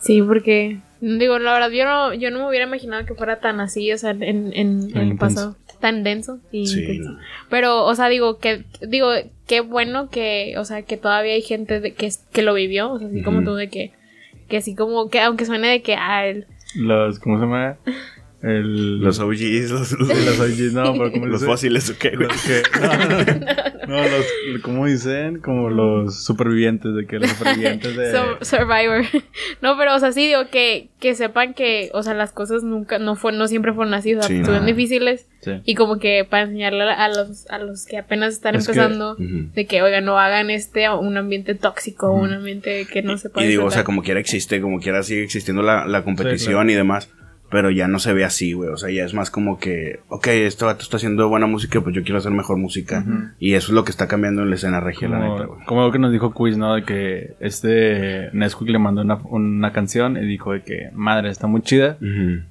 Sí, 0.00 0.20
porque 0.20 0.80
digo, 1.00 1.38
la 1.38 1.52
verdad, 1.54 1.70
yo 1.70 1.84
no, 1.84 2.12
yo 2.12 2.30
no 2.32 2.40
me 2.40 2.48
hubiera 2.48 2.66
imaginado 2.66 3.06
que 3.06 3.14
fuera 3.14 3.38
tan 3.40 3.60
así, 3.60 3.90
o 3.92 3.98
sea, 3.98 4.10
en, 4.10 4.22
en, 4.22 4.52
en 4.52 4.80
el 4.96 5.08
intenso. 5.08 5.16
pasado, 5.18 5.56
tan 5.80 6.02
denso 6.04 6.40
y 6.52 6.66
Sí, 6.66 6.98
no. 6.98 7.18
Pero, 7.48 7.84
o 7.84 7.94
sea, 7.94 8.08
digo 8.08 8.38
que, 8.38 8.64
digo, 8.86 9.10
qué 9.46 9.60
bueno 9.60 10.10
que, 10.10 10.54
o 10.58 10.64
sea, 10.64 10.82
que 10.82 10.96
todavía 10.96 11.34
hay 11.34 11.42
gente 11.42 11.80
de 11.80 11.94
que, 11.94 12.10
que 12.32 12.42
lo 12.42 12.54
vivió, 12.54 12.92
o 12.92 12.98
sea, 12.98 13.08
así 13.08 13.22
como 13.22 13.42
tú 13.44 13.54
de 13.54 13.68
que, 13.68 13.92
que 14.48 14.58
así 14.58 14.74
como, 14.74 15.08
que 15.08 15.20
aunque 15.20 15.46
suene 15.46 15.68
de 15.68 15.82
que, 15.82 15.94
ah, 15.94 16.26
el, 16.26 16.46
Los, 16.76 17.18
¿cómo 17.18 17.38
se 17.38 17.44
llama? 17.44 17.78
El, 18.40 19.00
Los 19.00 19.18
OGs, 19.18 19.70
los, 19.70 19.92
los 19.98 20.38
OGs, 20.40 20.72
no, 20.72 20.92
pero 20.92 21.10
¿cómo 21.10 21.26
los 21.26 21.40
dice? 21.40 21.50
fósiles, 21.50 21.90
¿o 21.90 21.98
qué, 21.98 22.10
güey? 22.14 22.28
Los 22.28 22.40
que, 22.42 22.62
no, 23.88 23.96
no, 23.96 24.02
los, 24.08 24.60
¿cómo 24.62 24.86
dicen? 24.86 25.40
Como 25.40 25.70
los 25.70 26.22
supervivientes, 26.24 26.94
de 26.94 27.04
que 27.06 27.18
los 27.18 27.30
supervivientes 27.30 27.96
de... 27.96 28.12
Sur- 28.12 28.38
Survivor. 28.42 29.02
no, 29.60 29.76
pero, 29.76 29.96
o 29.96 29.98
sea, 29.98 30.12
sí 30.12 30.26
digo 30.28 30.42
que, 30.52 30.88
que 31.00 31.16
sepan 31.16 31.52
que, 31.52 31.90
o 31.94 32.04
sea, 32.04 32.14
las 32.14 32.30
cosas 32.30 32.62
nunca, 32.62 33.00
no 33.00 33.16
fue, 33.16 33.32
no 33.32 33.48
siempre 33.48 33.72
fueron 33.72 33.92
así, 33.94 34.14
o 34.14 34.20
sea, 34.20 34.28
Sí, 34.28 34.34
estuvieron 34.36 34.66
no. 34.66 34.72
difíciles. 34.72 35.26
Sí. 35.40 35.52
Y 35.64 35.74
como 35.74 35.98
que 35.98 36.24
para 36.28 36.44
enseñarle 36.44 36.82
a 36.84 37.08
los, 37.08 37.48
a 37.50 37.58
los 37.58 37.86
que 37.86 37.98
apenas 37.98 38.34
están 38.34 38.54
Es 38.54 38.66
que- 38.66 38.72
empezando, 38.72 39.16
de 39.18 39.66
que, 39.66 39.82
oigan, 39.82 40.04
no 40.04 40.16
hagan 40.18 40.50
este 40.50 40.88
un 40.90 41.16
ambiente 41.16 41.56
tóxico, 41.56 42.12
un 42.12 42.32
ambiente 42.34 42.86
que 42.86 43.02
no 43.02 43.18
se 43.18 43.30
puede 43.30 43.46
Y 43.46 43.50
digo, 43.50 43.64
o 43.64 43.70
sea, 43.72 43.82
como 43.82 44.02
quiera 44.04 44.20
existe, 44.20 44.60
como 44.60 44.78
quiera 44.78 45.02
sigue 45.02 45.24
existiendo 45.24 45.62
la, 45.62 45.86
la 45.86 46.04
competición 46.04 46.70
y 46.70 46.74
demás. 46.74 47.10
Pero 47.50 47.70
ya 47.70 47.88
no 47.88 47.98
se 47.98 48.12
ve 48.12 48.24
así, 48.24 48.52
güey. 48.52 48.68
O 48.68 48.76
sea, 48.76 48.90
ya 48.90 49.04
es 49.06 49.14
más 49.14 49.30
como 49.30 49.58
que, 49.58 50.00
ok, 50.08 50.26
este 50.26 50.66
vato 50.66 50.82
está 50.82 50.98
haciendo 50.98 51.26
buena 51.30 51.46
música, 51.46 51.80
pues 51.80 51.94
yo 51.94 52.02
quiero 52.02 52.18
hacer 52.18 52.30
mejor 52.30 52.58
música. 52.58 53.04
Y 53.38 53.54
eso 53.54 53.68
es 53.68 53.72
lo 53.74 53.84
que 53.84 53.90
está 53.90 54.06
cambiando 54.06 54.42
en 54.42 54.50
la 54.50 54.56
escena 54.56 54.80
regia, 54.80 55.08
la 55.08 55.18
neta, 55.20 55.44
Como, 55.46 55.54
güey. 55.54 55.66
como 55.66 55.82
lo 55.82 55.90
que 55.92 55.98
nos 55.98 56.12
dijo 56.12 56.32
Quiz, 56.34 56.58
¿no? 56.58 56.74
De 56.74 56.82
que 56.84 57.36
este 57.40 58.28
Nesquik 58.34 58.68
le 58.68 58.78
mandó 58.78 59.00
una, 59.00 59.16
una 59.24 59.72
canción 59.72 60.16
y 60.18 60.26
dijo 60.26 60.52
de 60.52 60.62
que, 60.62 60.90
madre, 60.92 61.30
está 61.30 61.46
muy 61.46 61.62
chida. 61.62 61.96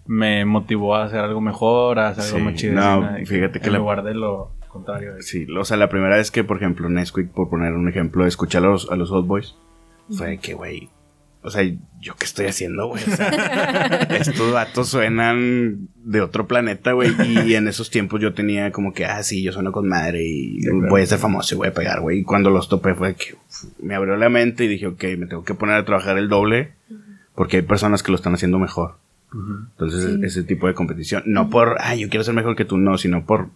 Me 0.07 0.45
motivó 0.45 0.95
a 0.95 1.05
hacer 1.05 1.19
algo 1.19 1.41
mejor, 1.41 1.99
a 1.99 2.09
hacer 2.09 2.23
Sí, 2.23 2.35
algo 2.35 2.45
más 2.49 2.55
chido. 2.59 2.73
no, 2.73 3.25
fíjate 3.25 3.59
que 3.59 3.69
la- 3.69 3.77
lugar 3.77 4.03
de 4.03 4.15
lo 4.15 4.51
contrario. 4.69 5.13
de- 5.15 5.21
Sí, 5.21 5.45
o 5.55 5.63
sea, 5.65 5.77
la 5.77 5.89
primera 5.89 6.15
vez 6.17 6.31
que, 6.31 6.43
por 6.43 6.57
ejemplo, 6.57 6.89
Nesquik, 6.89 7.29
por 7.31 7.49
poner 7.49 7.73
un 7.73 7.87
ejemplo, 7.87 8.25
escuché 8.25 8.57
a 8.57 8.61
los, 8.61 8.89
a 8.91 8.95
los 8.95 9.09
Hot 9.09 9.27
Boys, 9.27 9.55
fue 10.09 10.27
de 10.29 10.37
que, 10.39 10.53
güey, 10.53 10.89
o 11.47 11.49
sea, 11.51 11.63
¿yo 12.01 12.15
qué 12.17 12.25
estoy 12.25 12.45
haciendo, 12.45 12.87
güey? 12.87 13.03
O 13.03 13.15
sea, 13.15 13.27
estos 14.19 14.51
vatos 14.53 14.89
suenan 14.89 15.87
de 16.03 16.21
otro 16.21 16.47
planeta, 16.47 16.91
güey, 16.91 17.11
y 17.45 17.55
en 17.55 17.67
esos 17.67 17.89
tiempos 17.89 18.21
yo 18.21 18.33
tenía 18.33 18.71
como 18.71 18.93
que, 18.93 19.05
ah, 19.05 19.23
sí, 19.23 19.41
yo 19.43 19.51
sueno 19.51 19.71
con 19.71 19.87
madre 19.87 20.23
y 20.23 20.61
Sí, 20.61 20.69
claro. 20.69 20.89
voy 20.89 21.01
a 21.01 21.05
ser 21.05 21.19
famoso 21.19 21.55
y 21.55 21.57
voy 21.57 21.67
a 21.69 21.73
pegar, 21.73 22.01
güey. 22.01 22.19
Y 22.19 22.23
cuando 22.23 22.49
los 22.49 22.69
topé 22.69 22.93
fue 22.93 23.15
que 23.15 23.33
uf, 23.33 23.63
me 23.81 23.95
abrió 23.95 24.15
la 24.17 24.29
mente 24.29 24.65
y 24.65 24.67
dije, 24.67 24.87
ok, 24.87 25.03
me 25.17 25.27
tengo 25.27 25.43
que 25.43 25.53
poner 25.53 25.75
a 25.75 25.85
trabajar 25.85 26.17
el 26.17 26.29
doble 26.29 26.73
porque 27.35 27.57
hay 27.57 27.63
personas 27.63 28.03
que 28.03 28.11
lo 28.11 28.15
están 28.15 28.33
haciendo 28.33 28.59
mejor. 28.59 28.95
Entonces, 29.33 30.03
Sí. 30.05 30.19
ese 30.23 30.43
tipo 30.43 30.67
de 30.67 30.73
competición. 30.73 31.23
No 31.25 31.49
por, 31.49 31.75
ay, 31.79 31.99
yo 31.99 32.09
quiero 32.09 32.23
ser 32.23 32.33
mejor 32.33 32.55
que 32.55 32.65
tú, 32.65 32.77
no, 32.77 32.97
sino 32.97 33.25
por 33.25 33.49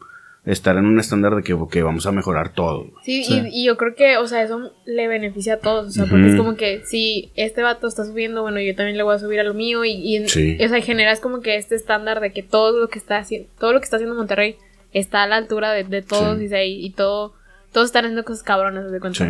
estar 0.45 0.75
en 0.77 0.85
un 0.85 0.99
estándar 0.99 1.35
de 1.35 1.43
que, 1.43 1.53
ok, 1.53 1.77
vamos 1.83 2.05
a 2.07 2.11
mejorar 2.11 2.53
todo. 2.53 2.87
Sí, 3.03 3.23
Sí. 3.23 3.41
Y, 3.51 3.61
y 3.61 3.65
yo 3.65 3.77
creo 3.77 3.93
que, 3.95 4.17
o 4.17 4.27
sea, 4.27 4.41
eso 4.41 4.71
le 4.85 5.07
beneficia 5.07 5.55
a 5.55 5.59
todos, 5.59 5.87
o 5.87 5.91
sea, 5.91 6.05
porque 6.07 6.29
es 6.31 6.35
como 6.35 6.55
que 6.55 6.81
si 6.85 7.31
este 7.35 7.61
vato 7.61 7.87
está 7.87 8.05
subiendo, 8.05 8.41
bueno, 8.41 8.59
yo 8.59 8.75
también 8.75 8.97
le 8.97 9.03
voy 9.03 9.13
a 9.15 9.19
subir 9.19 9.39
a 9.39 9.43
lo 9.43 9.53
mío 9.53 9.85
y, 9.85 9.91
y 9.91 10.23
o 10.23 10.27
sea, 10.27 10.81
generas 10.81 11.19
como 11.19 11.41
que 11.41 11.57
este 11.57 11.75
estándar 11.75 12.19
de 12.21 12.31
que 12.33 12.41
todo 12.41 12.79
lo 12.79 12.87
que 12.89 12.97
está 12.97 13.17
haciendo, 13.17 13.49
todo 13.59 13.71
lo 13.73 13.79
que 13.79 13.83
está 13.85 13.97
haciendo 13.97 14.15
Monterrey 14.15 14.55
está 14.93 15.23
a 15.23 15.27
la 15.27 15.35
altura 15.37 15.71
de, 15.73 15.83
de 15.83 16.01
todos 16.01 16.39
Sí. 16.39 16.45
y, 16.45 16.47
se- 16.49 16.65
y 16.67 16.89
todo, 16.89 17.33
todos 17.71 17.85
están 17.87 18.05
haciendo 18.05 18.25
cosas 18.25 18.41
cabronas, 18.43 18.91
de 18.91 18.99
cuenta. 18.99 19.23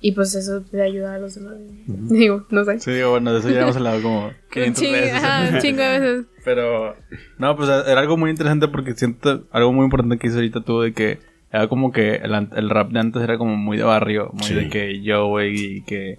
Y 0.00 0.12
pues 0.12 0.34
eso 0.34 0.62
te 0.62 0.82
ayuda 0.82 1.14
a 1.14 1.18
los 1.18 1.34
demás. 1.34 1.54
Digo, 1.86 2.46
no 2.50 2.64
sé. 2.64 2.78
Sí, 2.80 2.90
digo, 2.92 3.10
bueno, 3.10 3.32
de 3.32 3.40
eso 3.40 3.50
ya 3.50 3.62
hemos 3.62 3.76
hablado 3.76 4.02
como 4.02 4.26
Un 4.26 4.32
500 4.52 4.82
chingo, 4.82 4.92
veces. 4.92 5.12
ajá, 5.14 5.50
un 5.54 5.58
chingo 5.60 5.82
de 5.82 5.98
veces. 6.00 6.26
Pero, 6.44 6.94
no, 7.38 7.56
pues 7.56 7.68
era 7.68 8.00
algo 8.00 8.16
muy 8.16 8.30
interesante 8.30 8.68
porque 8.68 8.94
siento 8.94 9.44
algo 9.50 9.72
muy 9.72 9.84
importante 9.84 10.18
que 10.18 10.26
hice 10.28 10.36
ahorita 10.36 10.60
tú 10.62 10.80
de 10.80 10.92
que 10.92 11.18
era 11.50 11.68
como 11.68 11.90
que 11.92 12.16
el, 12.16 12.34
an- 12.34 12.50
el 12.54 12.70
rap 12.70 12.90
de 12.90 13.00
antes 13.00 13.22
era 13.22 13.38
como 13.38 13.56
muy 13.56 13.76
de 13.78 13.84
barrio, 13.84 14.30
muy 14.32 14.44
Sí. 14.44 14.54
de 14.54 14.68
que 14.68 15.02
yo, 15.02 15.26
güey, 15.28 15.54
y 15.78 15.82
que. 15.84 16.18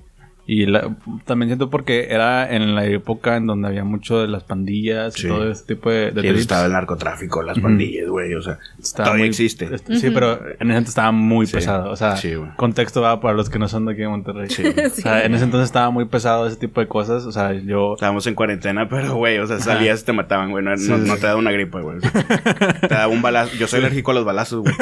Y 0.50 0.66
la- 0.66 0.96
también 1.26 1.50
siento 1.50 1.70
porque 1.70 2.08
era 2.10 2.50
en 2.56 2.74
la 2.74 2.86
época 2.86 3.36
en 3.36 3.48
donde 3.48 3.68
había 3.68 3.84
mucho 3.84 4.20
de 4.22 4.30
las 4.30 4.44
pandillas 4.46 5.14
Sí. 5.16 5.28
y 5.28 5.30
todo 5.30 5.52
ese 5.52 5.66
tipo 5.66 5.90
de, 5.90 6.12
de 6.12 6.22
Sí, 6.22 6.28
trips. 6.28 6.40
estaba 6.40 6.66
el 6.66 6.72
narcotráfico, 6.72 7.44
las 7.44 7.60
pandillas, 7.60 8.08
güey, 8.08 8.34
o 8.34 8.42
sea, 8.42 8.58
Estaba 8.82 9.08
todavía 9.08 9.24
muy- 9.24 9.28
existe. 9.30 9.66
est- 9.76 9.92
Sí, 9.92 10.10
pero 10.10 10.40
en 10.42 10.70
ese 10.72 10.78
entonces 10.78 10.90
estaba 10.90 11.12
muy 11.12 11.48
Sí. 11.48 11.54
pesado. 11.54 11.92
O 11.92 11.96
sea, 11.98 12.16
contexto 12.56 13.02
va 13.02 13.20
para 13.20 13.34
los 13.36 13.50
que 13.50 13.60
no 13.60 13.68
son 13.68 13.86
de 13.86 13.92
aquí 13.92 14.02
de 14.02 14.08
Monterrey. 14.08 14.50
Sí. 14.50 14.64
O 14.88 14.90
sea, 14.90 15.26
en 15.26 15.34
ese 15.36 15.44
entonces 15.44 15.66
estaba 15.68 15.90
muy 15.90 16.06
pesado 16.06 16.48
ese 16.48 16.56
tipo 16.56 16.80
de 16.80 16.88
cosas. 16.88 17.26
O 17.26 17.32
sea, 17.34 17.52
yo. 17.54 17.94
Estábamos 17.96 18.26
en 18.28 18.34
cuarentena, 18.36 18.88
pero, 18.90 19.16
güey, 19.16 19.38
o 19.40 19.48
sea, 19.48 19.60
salías 19.60 20.02
y 20.02 20.06
te 20.06 20.14
mataban, 20.14 20.52
güey. 20.52 20.64
No, 20.64 20.72
no- 20.72 20.78
Sí, 20.78 20.90
no 20.92 21.16
sí. 21.16 21.20
te 21.22 21.28
daba 21.28 21.38
una 21.40 21.52
gripa, 21.52 21.82
güey. 21.82 22.00
Te 22.00 22.88
daba 22.88 23.08
un 23.10 23.22
balazo. 23.22 23.54
Yo 23.58 23.68
soy 23.68 23.80
alérgico 23.80 24.12
a 24.12 24.14
los 24.14 24.24
balazos, 24.26 24.62
güey. 24.62 24.74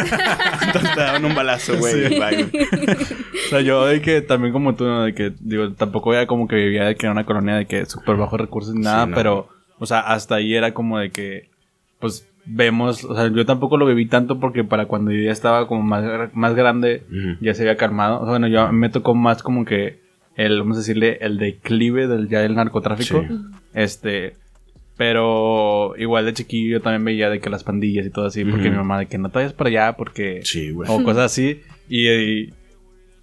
Entonces 0.68 0.94
te 0.94 1.00
daban 1.02 1.26
un 1.26 1.34
balazo, 1.36 1.76
güey. 1.78 2.06
O 2.20 3.50
sea, 3.50 3.62
yo 3.62 3.86
de 3.86 4.02
que 4.02 4.22
también 4.22 4.54
como 4.54 4.76
tú, 4.76 4.86
¿no? 4.86 5.04
De 5.04 5.14
que, 5.14 5.34
digo, 5.62 5.74
tampoco 5.74 6.14
era 6.14 6.28
como 6.28 6.48
que 6.48 6.56
vivía 6.56 6.86
de 6.86 6.96
que 6.96 7.06
era 7.06 7.12
una 7.14 7.26
colonia 7.26 7.56
de 7.56 7.66
que 7.66 7.86
súper 7.86 8.16
bajos 8.16 8.40
recursos 8.40 8.74
ni 8.76 8.82
nada, 8.82 9.04
Sí, 9.06 9.10
no. 9.12 9.16
pero, 9.16 9.48
o 9.80 9.86
sea, 9.86 10.00
hasta 10.00 10.36
ahí 10.36 10.54
era 10.56 10.74
como 10.74 11.00
de 11.00 11.10
que, 11.12 11.50
pues, 12.00 12.28
vemos, 12.46 13.04
o 13.04 13.16
sea, 13.16 13.28
yo 13.32 13.46
tampoco 13.46 13.78
lo 13.78 13.86
viví 13.88 14.06
tanto 14.06 14.40
porque 14.40 14.64
para 14.64 14.86
cuando 14.86 15.12
yo 15.12 15.24
ya 15.24 15.32
estaba 15.32 15.68
como 15.68 15.82
más, 15.82 16.04
más 16.34 16.54
grande, 16.56 17.04
ya 17.42 17.54
se 17.56 17.64
había 17.64 17.76
calmado. 17.76 18.18
O 18.20 18.24
sea, 18.26 18.32
bueno, 18.32 18.48
yo 18.48 18.72
me 18.72 18.90
tocó 18.90 19.16
más 19.16 19.42
como 19.42 19.66
que 19.66 20.00
el, 20.36 20.60
vamos 20.60 20.78
a 20.78 20.82
decirle, 20.82 21.18
el 21.22 21.38
declive 21.40 22.08
del 22.08 22.30
ya 22.30 22.42
del 22.42 22.54
narcotráfico. 22.56 23.22
Sí. 23.28 23.36
Este, 23.74 24.34
pero 24.98 25.94
igual 25.98 26.26
de 26.26 26.34
chiquillo 26.34 26.78
yo 26.78 26.82
también 26.82 27.04
veía 27.04 27.30
de 27.30 27.40
que 27.40 27.50
las 27.50 27.64
pandillas 27.64 28.06
y 28.06 28.10
todo 28.12 28.28
así, 28.28 28.46
porque 28.46 28.70
mi 28.70 28.78
mamá 28.78 29.00
de 29.00 29.08
que 29.08 29.18
no 29.18 29.30
te 29.30 29.40
vayas 29.40 29.54
para 29.54 29.70
allá 29.70 29.94
porque 29.98 30.42
Sí, 30.44 30.72
güey. 30.72 30.90
o 30.90 31.04
cosas 31.04 31.26
así. 31.32 31.62
Y, 31.90 32.08
y, 32.10 32.54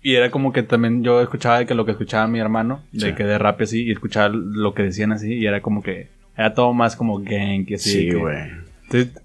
y 0.03 0.15
era 0.15 0.31
como 0.31 0.53
que 0.53 0.63
también 0.63 1.03
yo 1.05 1.21
escuchaba 1.21 1.59
de 1.61 1.67
que 1.67 1.75
lo 1.75 1.85
que 1.85 1.93
escuchaba 1.93 2.27
mi 2.27 2.39
hermano, 2.41 2.83
de 2.93 3.09
Sí. 3.11 3.15
que 3.15 3.25
de 3.25 3.39
rap 3.39 3.61
y 3.61 3.65
así, 3.65 3.83
y 3.85 3.93
escuchaba 3.93 4.29
lo 4.35 4.75
que 4.75 4.83
decían 4.83 5.13
así, 5.13 5.33
y 5.35 5.47
era 5.47 5.61
como 5.63 5.83
que 5.83 6.09
era 6.37 6.55
todo 6.55 6.73
más 6.73 6.97
como 6.97 7.19
gang 7.19 7.65
y 7.69 7.75
así. 7.75 7.91
Sí, 7.91 8.11
güey. 8.13 8.37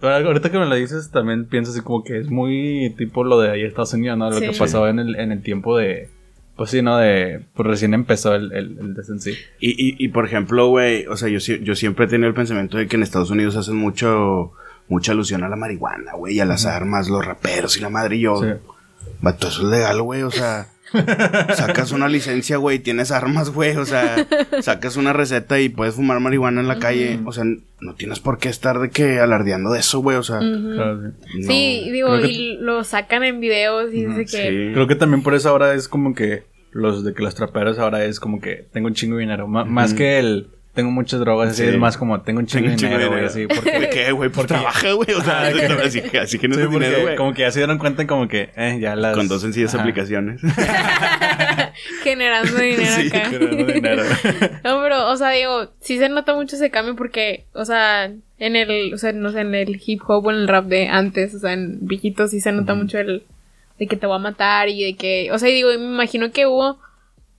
Ahorita 0.02 0.50
que 0.50 0.60
me 0.60 0.66
lo 0.66 0.76
dices, 0.76 1.12
también 1.12 1.46
pienso 1.46 1.72
así 1.72 1.82
como 1.82 2.04
que 2.04 2.18
es 2.20 2.30
muy 2.30 2.94
tipo 2.98 3.24
lo 3.24 3.40
de 3.42 3.52
ahí 3.52 3.64
Estados 3.64 3.94
Unidos, 3.94 4.18
¿no? 4.18 4.30
Lo 4.30 4.40
Sí. 4.40 4.48
que 4.50 4.58
pasó 4.58 4.88
en 4.88 5.00
el, 5.00 5.16
en 5.16 5.32
el 5.32 5.42
tiempo 5.42 5.78
de. 5.78 6.10
Pues 6.56 6.70
sí, 6.72 6.82
¿no? 6.82 6.98
De. 6.98 7.42
Pues 7.54 7.68
recién 7.68 7.94
empezó 7.94 8.34
el, 8.34 8.52
el, 8.54 8.78
el 8.80 8.94
des 8.94 9.10
en 9.10 9.20
sí. 9.20 9.34
Y, 9.60 9.72
y, 9.72 9.96
y 10.00 10.08
por 10.10 10.26
ejemplo, 10.26 10.68
güey, 10.70 11.06
o 11.08 11.18
sea, 11.18 11.28
yo, 11.30 11.40
yo 11.40 11.76
siempre 11.76 12.06
he 12.06 12.08
tenido 12.08 12.30
el 12.30 12.34
pensamiento 12.34 12.78
de 12.78 12.88
que 12.88 12.96
en 12.96 13.04
Estados 13.04 13.30
Unidos 13.30 13.56
hacen 13.58 13.76
mucho, 13.76 14.54
mucha 14.88 15.12
alusión 15.12 15.44
a 15.44 15.50
la 15.50 15.56
marihuana, 15.58 16.14
güey, 16.14 16.36
y 16.36 16.40
a 16.40 16.46
las 16.46 16.66
armas, 16.66 17.10
los 17.10 17.26
raperos 17.26 17.78
y 17.78 17.82
la 17.82 17.90
madre. 17.90 18.16
Y 18.16 18.22
yo, 18.22 18.42
Sí. 18.42 18.48
Vato, 19.22 19.48
eso 19.48 19.62
es 19.64 19.68
legal, 19.70 20.02
güey, 20.02 20.24
o 20.24 20.32
sea, 20.32 20.68
sacas 21.56 21.92
una 21.92 22.08
licencia, 22.08 22.58
güey, 22.58 22.80
tienes 22.80 23.12
armas, 23.12 23.50
güey, 23.50 23.76
o 23.78 23.86
sea, 23.86 24.26
sacas 24.62 24.98
una 24.98 25.14
receta 25.14 25.60
y 25.60 25.70
puedes 25.70 25.96
fumar 25.96 26.20
marihuana 26.20 26.62
en 26.62 26.68
la 26.68 26.80
calle, 26.80 27.20
o 27.26 27.32
sea, 27.32 27.44
no 27.80 27.96
tienes 27.96 28.20
por 28.20 28.38
qué 28.38 28.50
estar 28.50 28.80
de 28.80 28.90
que 28.90 29.20
alardeando 29.20 29.72
de 29.72 29.80
eso, 29.80 30.00
güey, 30.00 30.18
o 30.18 30.24
sea. 30.24 30.40
Claro, 30.40 31.02
sí. 31.02 31.40
no. 31.40 31.48
Sí, 31.48 31.90
digo, 31.92 32.20
que- 32.22 32.28
y 32.28 32.58
lo 32.58 32.84
sacan 32.84 33.24
en 33.24 33.40
videos 33.40 33.94
y 33.94 34.06
dice 34.06 34.26
que... 34.26 34.50
Sí. 34.68 34.74
Creo 34.74 34.88
que 34.88 34.96
también 34.96 35.24
por 35.24 35.34
eso 35.36 35.50
ahora 35.50 35.74
es 35.74 35.88
como 35.88 36.14
que. 36.14 36.44
Los 36.72 37.04
de 37.04 37.14
que 37.14 37.24
los 37.24 37.34
traperos 37.34 37.80
ahora 37.80 38.04
es 38.06 38.20
como 38.20 38.40
que 38.40 38.68
tengo 38.72 38.88
un 38.88 38.94
chingo 38.94 39.16
de 39.16 39.22
dinero. 39.22 39.48
Más 39.48 39.94
que 39.96 40.20
el. 40.20 40.50
Tengo 40.78 40.92
muchas 40.92 41.20
drogas, 41.20 41.50
así 41.50 41.64
Sí. 41.64 41.70
es 41.70 41.78
más 41.78 41.98
como 41.98 42.22
tengo 42.22 42.40
un 42.40 42.46
chingo 42.46 42.68
Tengo 42.68 42.70
de 42.70 42.74
un 42.76 42.80
chingo 42.80 42.98
de 42.98 43.04
dinero, 43.04 43.12
güey, 43.18 43.26
así, 43.26 43.48
porque... 43.48 43.80
¿De 43.80 43.90
qué, 43.90 44.12
güey? 44.12 44.30
Por 44.30 44.46
trabaja, 44.48 44.92
güey. 44.94 45.12
O 45.12 45.22
sea, 45.22 45.48
Ah, 45.48 45.52
así, 45.84 46.02
que, 46.02 46.20
así 46.20 46.38
que 46.40 46.48
no 46.48 46.56
Sí, 46.56 46.62
porque 46.72 46.86
dinero, 46.86 47.02
güey. 47.02 47.16
como 47.16 47.34
que 47.34 47.42
ya 47.42 47.52
se 47.52 47.60
dieron 47.60 47.78
cuenta 47.80 48.06
como 48.08 48.28
que, 48.28 48.52
eh, 48.56 48.78
ya 48.80 48.96
las... 48.96 49.16
Con 49.16 49.28
dos 49.28 49.42
sencillas 49.42 49.74
Ajá. 49.74 49.82
aplicaciones. 49.84 50.40
Generando 52.04 52.58
dinero 52.60 52.92
Sí, 52.96 53.08
acá. 53.08 53.30
Generando 53.30 53.74
dinero. 53.74 54.04
No, 54.64 54.82
pero, 54.82 55.10
o 55.10 55.18
sea, 55.18 55.32
digo, 55.32 55.72
sí 55.80 55.98
se 55.98 56.10
nota 56.10 56.34
mucho 56.34 56.56
ese 56.56 56.70
cambio 56.70 56.96
porque, 56.96 57.46
o 57.54 57.66
sea, 57.66 58.06
en 58.06 58.56
el, 58.56 58.94
o 58.94 58.98
sea, 58.98 59.12
no 59.14 59.32
sé, 59.32 59.42
en 59.42 59.56
el 59.56 59.82
hip 59.86 60.02
hop 60.08 60.26
o 60.26 60.32
en 60.32 60.38
el 60.38 60.48
rap 60.48 60.66
de 60.66 60.88
antes, 60.88 61.34
o 61.36 61.40
sea, 61.40 61.54
en 61.54 61.80
viejitos 61.82 62.32
sí 62.32 62.40
se 62.42 62.52
nota 62.52 62.74
mucho 62.74 63.00
el 63.00 63.24
de 63.80 63.88
que 63.88 63.96
te 63.96 64.08
voy 64.08 64.16
a 64.16 64.20
matar 64.20 64.70
y 64.70 64.84
de 64.84 64.96
que, 64.96 65.30
o 65.32 65.38
sea, 65.40 65.50
y 65.50 65.54
digo, 65.54 65.72
y 65.72 65.78
me 65.78 65.86
imagino 65.86 66.32
que 66.32 66.48
hubo, 66.48 66.80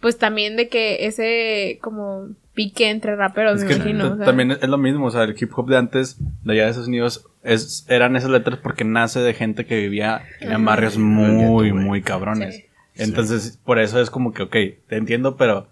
pues 0.01 0.19
también 0.19 0.57
de 0.57 0.69
que 0.69 1.07
ese 1.07 1.79
como 1.81 2.29
pique 2.59 2.91
entre 2.91 3.15
raperos, 3.15 3.59
Es 3.59 3.63
me 3.63 3.69
que 3.69 3.75
imagino. 3.77 4.13
o 4.13 4.17
sea. 4.17 4.27
también 4.27 4.51
es 4.51 4.69
lo 4.69 4.79
mismo, 4.79 5.07
o 5.07 5.11
sea, 5.13 5.23
el 5.23 5.37
hip 5.39 5.51
hop 5.57 5.69
de 5.69 5.77
antes, 5.77 6.19
de 6.45 6.53
allá 6.55 6.65
de 6.65 6.71
Estados 6.71 6.89
Unidos, 6.89 7.25
es, 7.45 7.87
eran 7.89 8.17
esas 8.17 8.31
letras 8.31 8.59
porque 8.61 8.83
nace 8.85 9.21
de 9.21 9.33
gente 9.33 9.65
que 9.65 9.79
vivía 9.81 10.23
en 10.41 10.65
barrios 10.65 10.99
muy, 10.99 11.73
muy 11.73 12.03
cabrones. 12.03 12.57
Sí. 12.57 12.65
Entonces, 12.97 13.61
por 13.65 13.79
eso 13.79 14.01
es 14.01 14.11
como 14.11 14.33
que, 14.33 14.43
ok, 14.43 14.57
te 14.89 14.97
entiendo, 14.97 15.37
pero 15.37 15.69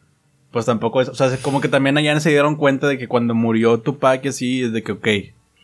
pues 0.53 0.65
tampoco 0.65 1.01
es, 1.03 1.09
o 1.09 1.15
sea, 1.17 1.27
es 1.27 1.39
como 1.41 1.61
que 1.61 1.69
también 1.69 1.99
allá 1.99 2.19
se 2.21 2.31
dieron 2.31 2.55
cuenta 2.55 2.87
de 2.87 2.99
que 2.99 3.09
cuando 3.09 3.35
murió 3.35 3.81
Tupac 3.81 4.25
y 4.25 4.29
así, 4.29 4.63
es 4.63 4.73
de 4.73 4.83
que, 4.85 4.93
ok, 4.93 5.09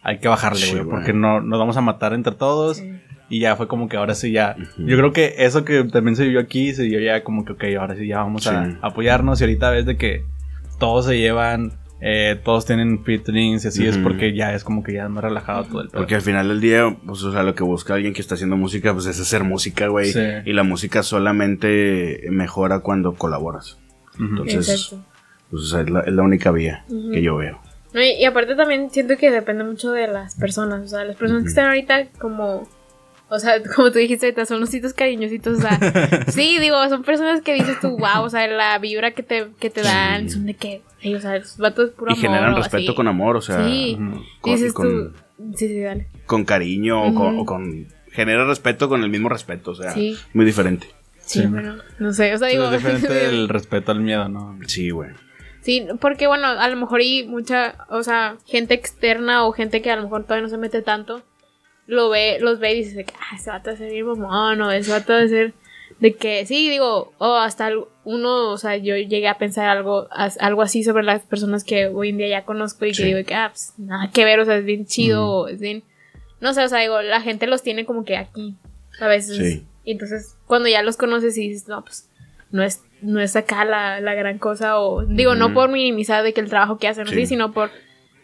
hay 0.02 0.18
que 0.18 0.26
bajarle, 0.26 0.58
Sí, 0.58 0.72
güey, 0.72 0.82
güey. 0.84 0.96
porque 0.96 1.12
no, 1.12 1.40
nos 1.40 1.58
vamos 1.60 1.76
a 1.76 1.80
matar 1.80 2.12
entre 2.14 2.34
todos. 2.34 2.78
Sí. 2.78 2.90
Y 3.28 3.38
ya 3.40 3.56
fue 3.56 3.66
como 3.68 3.88
que 3.88 3.96
ahora 3.96 4.14
sí 4.14 4.30
ya. 4.32 4.56
Yo 4.76 4.96
creo 4.98 5.12
que 5.12 5.36
eso 5.38 5.64
que 5.64 5.84
también 5.84 6.16
se 6.16 6.24
vivió 6.24 6.40
aquí, 6.40 6.74
se 6.74 6.82
vio 6.84 7.00
ya 7.00 7.22
como 7.24 7.44
que, 7.46 7.52
ok, 7.52 7.64
ahora 7.80 7.94
sí 7.96 8.06
ya 8.06 8.18
vamos 8.18 8.46
a 8.48 8.66
Sí. 8.66 8.76
apoyarnos. 8.82 9.40
Y 9.40 9.44
ahorita 9.44 9.70
ves 9.70 9.86
de 9.86 9.96
que 9.96 10.24
todos 10.82 11.06
se 11.06 11.16
llevan, 11.16 11.74
eh, 12.00 12.40
todos 12.42 12.66
tienen 12.66 13.04
featurings 13.04 13.64
y 13.64 13.68
así 13.68 13.86
es 13.86 13.98
porque 13.98 14.34
ya 14.34 14.52
es 14.52 14.64
como 14.64 14.82
que 14.82 14.94
ya 14.94 15.04
es 15.04 15.10
más 15.10 15.22
relajado 15.22 15.62
todo 15.62 15.82
el 15.82 15.90
pedo. 15.90 16.00
Porque 16.00 16.16
al 16.16 16.22
final 16.22 16.48
del 16.48 16.60
día, 16.60 16.96
pues, 17.06 17.22
o 17.22 17.30
sea, 17.30 17.44
lo 17.44 17.54
que 17.54 17.62
busca 17.62 17.94
alguien 17.94 18.12
que 18.12 18.20
está 18.20 18.34
haciendo 18.34 18.56
música, 18.56 18.92
pues 18.92 19.06
es 19.06 19.20
hacer 19.20 19.44
música, 19.44 19.86
güey. 19.86 20.12
Sí. 20.12 20.18
Y 20.44 20.52
la 20.52 20.64
música 20.64 21.04
solamente 21.04 22.24
mejora 22.30 22.80
cuando 22.80 23.14
colaboras. 23.14 23.78
Ujú. 24.14 24.24
Entonces, 24.24 24.68
Exacto. 24.68 25.06
pues, 25.50 25.62
o 25.62 25.66
sea, 25.66 25.82
es 25.82 25.90
la, 25.90 26.00
es 26.00 26.12
la 26.12 26.22
única 26.24 26.50
vía 26.50 26.84
que 26.88 27.22
yo 27.22 27.36
veo. 27.36 27.60
No, 27.94 28.02
y, 28.02 28.14
y 28.14 28.24
aparte 28.24 28.56
también 28.56 28.90
siento 28.90 29.16
que 29.16 29.30
depende 29.30 29.62
mucho 29.62 29.92
de 29.92 30.08
las 30.08 30.34
personas, 30.34 30.82
o 30.82 30.88
sea, 30.88 31.04
las 31.04 31.14
personas 31.14 31.44
que 31.44 31.50
están 31.50 31.66
ahorita 31.66 32.08
como, 32.18 32.68
o 33.34 33.38
sea, 33.38 33.54
como 33.76 33.90
tú 33.90 33.98
dijiste 33.98 34.26
ahorita, 34.26 34.44
son 34.46 34.62
ositos 34.62 34.92
cariñositos, 34.92 35.58
o 35.58 35.60
sea, 35.60 35.78
sí, 36.28 36.58
digo, 36.60 36.76
son 36.88 37.02
personas 37.02 37.40
que 37.42 37.54
dices 37.54 37.80
tú, 37.80 37.90
wow, 37.98 38.22
o 38.24 38.30
sea, 38.30 38.46
la 38.46 38.78
vibra 38.78 39.12
que 39.12 39.22
te, 39.22 39.48
que 39.58 39.70
te 39.70 39.82
dan, 39.82 40.28
son 40.30 40.46
de 40.46 40.54
que, 40.54 40.82
o 41.16 41.20
sea, 41.20 41.38
los 41.38 41.56
vatos 41.58 41.88
es 41.90 41.94
puro 41.94 42.10
y 42.10 42.14
amor. 42.14 42.22
generan 42.22 42.52
o 42.54 42.56
respeto 42.58 42.90
así. 42.90 42.94
con 42.94 43.08
amor, 43.08 43.36
o 43.36 43.40
sea, 43.40 43.64
Sí. 43.66 43.98
Con, 44.40 44.54
dices 44.54 44.72
con- 44.72 45.12
tú, 45.12 45.18
sí, 45.56 45.68
sí, 45.68 45.80
dale. 45.80 46.06
con 46.26 46.44
cariño 46.44 47.02
o, 47.02 47.14
con, 47.14 47.34
Ujú. 47.34 47.40
o 47.42 47.46
con- 47.46 47.86
Genera 48.12 48.44
respeto 48.44 48.90
con 48.90 49.02
el 49.02 49.08
mismo 49.08 49.30
respeto, 49.30 49.70
o 49.70 49.74
sea, 49.74 49.92
Sí. 49.92 50.16
muy 50.34 50.44
diferente. 50.44 50.86
Sí, 51.22 51.40
Sí. 51.40 51.46
bueno, 51.46 51.76
no 51.98 52.12
sé, 52.12 52.34
o 52.34 52.38
sea, 52.38 52.48
digo, 52.48 52.64
es 52.64 52.72
diferente 52.82 53.24
el 53.26 53.48
respeto 53.48 53.90
al 53.92 54.00
miedo, 54.00 54.28
¿no? 54.28 54.58
Sí, 54.66 54.90
güey. 54.90 55.10
Sí, 55.62 55.86
porque 56.00 56.26
bueno, 56.26 56.48
a 56.48 56.68
lo 56.68 56.76
mejor 56.76 57.00
y 57.00 57.24
mucha, 57.26 57.86
o 57.88 58.02
sea, 58.02 58.36
gente 58.46 58.74
externa 58.74 59.46
o 59.46 59.52
gente 59.52 59.80
que 59.80 59.90
a 59.90 59.96
lo 59.96 60.02
mejor 60.02 60.24
todavía 60.24 60.42
no 60.42 60.48
se 60.50 60.58
mete 60.58 60.82
tanto, 60.82 61.22
lo 61.86 62.08
ve, 62.10 62.38
los 62.40 62.58
ve 62.58 62.72
y 62.74 62.84
dice 62.84 62.96
de 62.96 63.04
que, 63.04 63.14
ah, 63.18 63.36
ese 63.36 63.50
vato 63.50 63.70
va 63.70 63.74
a 63.74 63.76
ser 63.78 63.90
bien 63.90 64.06
mamón, 64.06 64.60
o 64.62 64.70
ese 64.70 64.90
vato 64.90 65.12
va 65.12 65.20
a 65.20 65.28
ser 65.28 65.52
de 66.00 66.14
que, 66.14 66.44
sí, 66.46 66.68
digo, 66.68 67.12
o 67.18 67.34
hasta 67.36 67.68
el- 67.68 67.84
uno, 68.04 68.50
o 68.50 68.58
sea, 68.58 68.76
yo 68.76 68.96
llegué 68.96 69.28
a 69.28 69.38
pensar 69.38 69.66
algo, 69.68 70.08
as- 70.10 70.38
algo 70.40 70.62
así 70.62 70.82
sobre 70.82 71.04
las 71.04 71.22
personas 71.22 71.62
que 71.64 71.86
hoy 71.88 72.08
en 72.08 72.16
día 72.18 72.28
ya 72.28 72.44
conozco 72.44 72.84
y 72.86 72.94
Sí. 72.94 73.02
que 73.02 73.08
digo 73.14 73.26
que, 73.26 73.34
ah, 73.34 73.50
pues, 73.50 73.74
nada 73.78 74.10
que 74.12 74.24
ver, 74.24 74.40
o 74.40 74.44
sea, 74.44 74.56
es 74.56 74.64
bien 74.64 74.84
chido, 74.86 75.26
o 75.28 75.48
es 75.48 75.60
bien, 75.60 75.84
no 76.40 76.54
sé, 76.54 76.64
o 76.64 76.68
sea, 76.68 76.80
digo, 76.80 77.00
la 77.02 77.20
gente 77.20 77.46
los 77.46 77.62
tiene 77.62 77.84
como 77.84 78.04
que 78.04 78.16
aquí, 78.16 78.56
a 79.00 79.06
veces. 79.06 79.36
Sí. 79.36 79.66
Y 79.84 79.92
entonces, 79.92 80.36
cuando 80.46 80.68
ya 80.68 80.82
los 80.82 80.96
conoces 80.96 81.36
y 81.38 81.48
dices, 81.48 81.68
no, 81.68 81.84
pues, 81.84 82.08
no 82.50 82.62
es, 82.64 82.82
no 83.00 83.20
es 83.20 83.34
acá 83.36 83.64
la, 83.64 84.00
la 84.00 84.14
gran 84.14 84.38
cosa, 84.38 84.78
o 84.80 85.04
digo, 85.04 85.34
no 85.36 85.54
por 85.54 85.70
minimizar 85.70 86.22
de 86.24 86.32
que 86.32 86.40
el 86.40 86.48
trabajo 86.48 86.78
que 86.78 86.88
hacen 86.88 87.06
Sí. 87.06 87.12
así, 87.14 87.26
sino 87.26 87.52
por, 87.52 87.70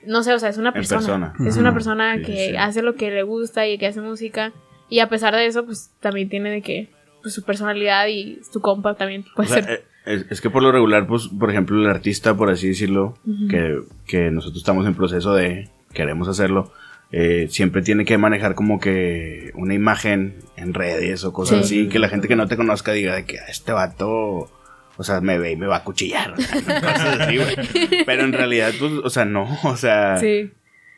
no 0.09 0.23
sé, 0.23 0.33
o 0.35 0.39
sea, 0.39 0.49
es 0.49 0.59
una 0.59 0.73
persona. 0.73 0.99
persona. 1.33 1.35
Es 1.49 1.57
una 1.57 1.73
persona 1.73 2.17
Sí, 2.17 2.23
que 2.25 2.49
sí. 2.51 2.57
hace 2.57 2.83
lo 2.83 2.95
que 2.97 3.11
le 3.11 3.23
gusta 3.23 3.67
y 3.67 3.79
que 3.79 3.87
hace 3.87 4.01
música. 4.01 4.53
Y 4.89 5.01
a 5.01 5.09
pesar 5.09 5.35
de 5.35 5.47
eso, 5.47 5.65
pues 5.65 5.91
también 6.01 6.29
tiene 6.29 6.51
de 6.51 6.63
que, 6.63 6.89
pues 7.23 7.35
su 7.35 7.43
personalidad 7.45 8.07
y 8.09 8.41
su 8.51 8.61
compa 8.61 8.95
también 8.95 9.25
O 9.33 9.35
puede 9.37 9.49
sea, 9.51 9.63
ser. 9.63 9.71
eh, 9.71 9.83
es, 10.07 10.27
es 10.31 10.41
que 10.41 10.51
por 10.51 10.63
lo 10.63 10.73
regular, 10.73 11.07
pues, 11.07 11.29
por 11.29 11.51
ejemplo, 11.51 11.79
el 11.81 11.87
artista, 11.89 12.35
por 12.37 12.51
así 12.51 12.69
decirlo, 12.69 13.19
que, 13.51 13.79
que 14.07 14.31
nosotros 14.31 14.59
estamos 14.59 14.87
en 14.87 14.95
proceso 14.95 15.35
de 15.35 15.69
queremos 15.93 16.29
hacerlo, 16.29 16.73
eh, 17.13 17.47
siempre 17.51 17.83
tiene 17.83 18.05
que 18.05 18.19
manejar 18.19 18.55
como 18.55 18.81
que 18.81 19.51
una 19.55 19.75
imagen 19.75 20.37
en 20.57 20.75
redes 20.75 21.25
o 21.25 21.33
cosas 21.33 21.67
Sí. 21.69 21.81
así, 21.83 21.89
que 21.89 21.99
la 21.99 22.09
gente 22.09 22.29
que 22.29 22.37
no 22.37 22.47
te 22.49 22.57
conozca 22.57 22.93
diga 22.93 23.15
de 23.15 23.25
que 23.25 23.39
"Ah, 23.39 23.45
este 23.49 23.73
vato, 23.73 24.51
o 24.99 25.05
sea, 25.05 25.21
me 25.21 25.39
ve 25.39 25.53
y 25.53 25.57
me 25.57 25.67
va 25.67 25.77
a 25.77 25.85
cuchillar, 25.85 26.33
o 26.33 26.37
sea, 26.37 26.61
cosas 26.81 27.21
así, 27.21 27.37
güey. 27.37 27.57
Pero 28.05 28.25
en 28.25 28.33
realidad, 28.33 28.73
pues, 28.79 28.93
o 29.05 29.09
sea, 29.09 29.25
no, 29.25 29.49
o 29.63 29.77
sea, 29.77 30.19
sí. 30.19 30.51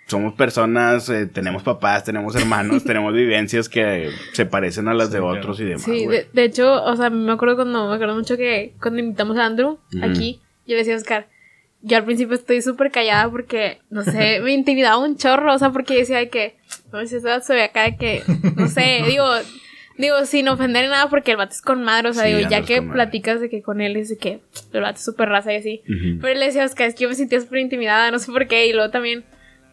somos 0.07 0.33
personas, 0.33 1.09
eh, 1.11 1.27
tenemos 1.27 1.63
papás, 1.63 2.03
tenemos 2.03 2.35
hermanos, 2.35 2.83
tenemos 2.87 3.13
vivencias 3.13 3.69
que 3.69 4.11
se 4.33 4.47
parecen 4.47 4.89
a 4.89 4.95
las 4.95 5.09
Sí, 5.09 5.13
de 5.15 5.19
claro. 5.21 5.39
otros 5.39 5.61
y 5.61 5.65
demás, 5.65 5.83
Sí, 5.85 6.07
de, 6.07 6.27
de 6.33 6.45
hecho, 6.45 6.83
o 6.83 6.97
sea, 6.97 7.11
me 7.11 7.31
acuerdo 7.31 7.57
cuando, 7.57 7.89
me 7.91 7.95
acuerdo 7.95 8.15
mucho 8.15 8.37
que 8.39 8.75
cuando 8.81 9.01
invitamos 9.01 9.37
a 9.39 9.45
Andrew 9.45 9.79
aquí, 10.03 10.41
yo 10.67 10.73
le 10.75 10.79
decía 10.79 10.95
a 10.95 10.97
Oscar, 10.97 11.29
yo 11.83 11.97
al 11.97 12.05
principio 12.05 12.35
estoy 12.35 12.63
súper 12.63 12.91
callada 12.91 13.31
porque, 13.31 13.81
no 13.91 14.03
sé, 14.03 14.41
me 14.43 14.53
intimidaba 14.53 14.97
un 14.99 15.17
chorro, 15.17 15.55
o 15.55 15.59
sea, 15.59 15.71
porque 15.71 15.95
decía 15.99 16.19
de 16.19 16.29
que, 16.31 16.57
no 16.93 17.05
sé, 17.07 17.21
se 17.21 17.55
ve 17.55 17.63
acá 17.63 17.83
de 17.83 17.97
que, 17.97 18.23
no 18.57 18.67
sé, 18.69 19.03
digo, 19.07 19.27
digo, 20.01 20.25
sin 20.27 20.49
ofender 20.49 20.89
nada 20.89 21.09
porque 21.09 21.33
el 21.33 21.37
vato 21.37 21.53
es 21.53 21.63
con 21.63 21.83
madre, 21.83 22.09
o 22.09 22.13
sea, 22.13 22.25
Sí, 22.25 22.35
digo, 22.35 22.49
ya 22.51 22.63
que 22.63 22.81
madre. 22.81 22.93
platicas 22.95 23.41
de 23.41 23.49
que 23.51 23.63
con 23.63 23.81
él 23.81 23.97
es 23.97 24.09
de 24.09 24.17
que 24.19 24.41
el 24.73 24.81
vato 24.81 24.97
es 24.99 25.05
súper 25.05 25.29
raza 25.29 25.53
y 25.53 25.57
así. 25.57 25.83
Pero 26.21 26.29
él 26.33 26.41
le 26.41 26.47
decía 26.47 26.65
Oscar, 26.65 26.89
es 26.89 26.95
que 26.95 27.03
yo 27.05 27.09
me 27.09 27.15
sentía 27.15 27.41
súper 27.41 27.59
intimidada, 27.61 28.11
no 28.11 28.19
sé 28.19 28.33
por 28.33 28.47
qué, 28.49 28.67
y 28.67 28.73
luego 28.73 28.91
también, 28.91 29.25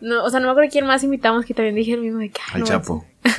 no, 0.02 0.24
o 0.24 0.30
sea, 0.30 0.40
no 0.40 0.46
me 0.48 0.52
acuerdo 0.52 0.70
quién 0.72 0.86
más 0.86 1.04
invitamos 1.04 1.46
que 1.46 1.54
también 1.54 1.76
dije 1.76 1.94
el 1.94 2.02
mismo 2.02 2.20
de 2.20 2.30
que, 2.30 2.40
"Ay, 2.48 2.54
Al 2.56 2.60
no, 2.62 2.66
Chapo. 2.68 3.06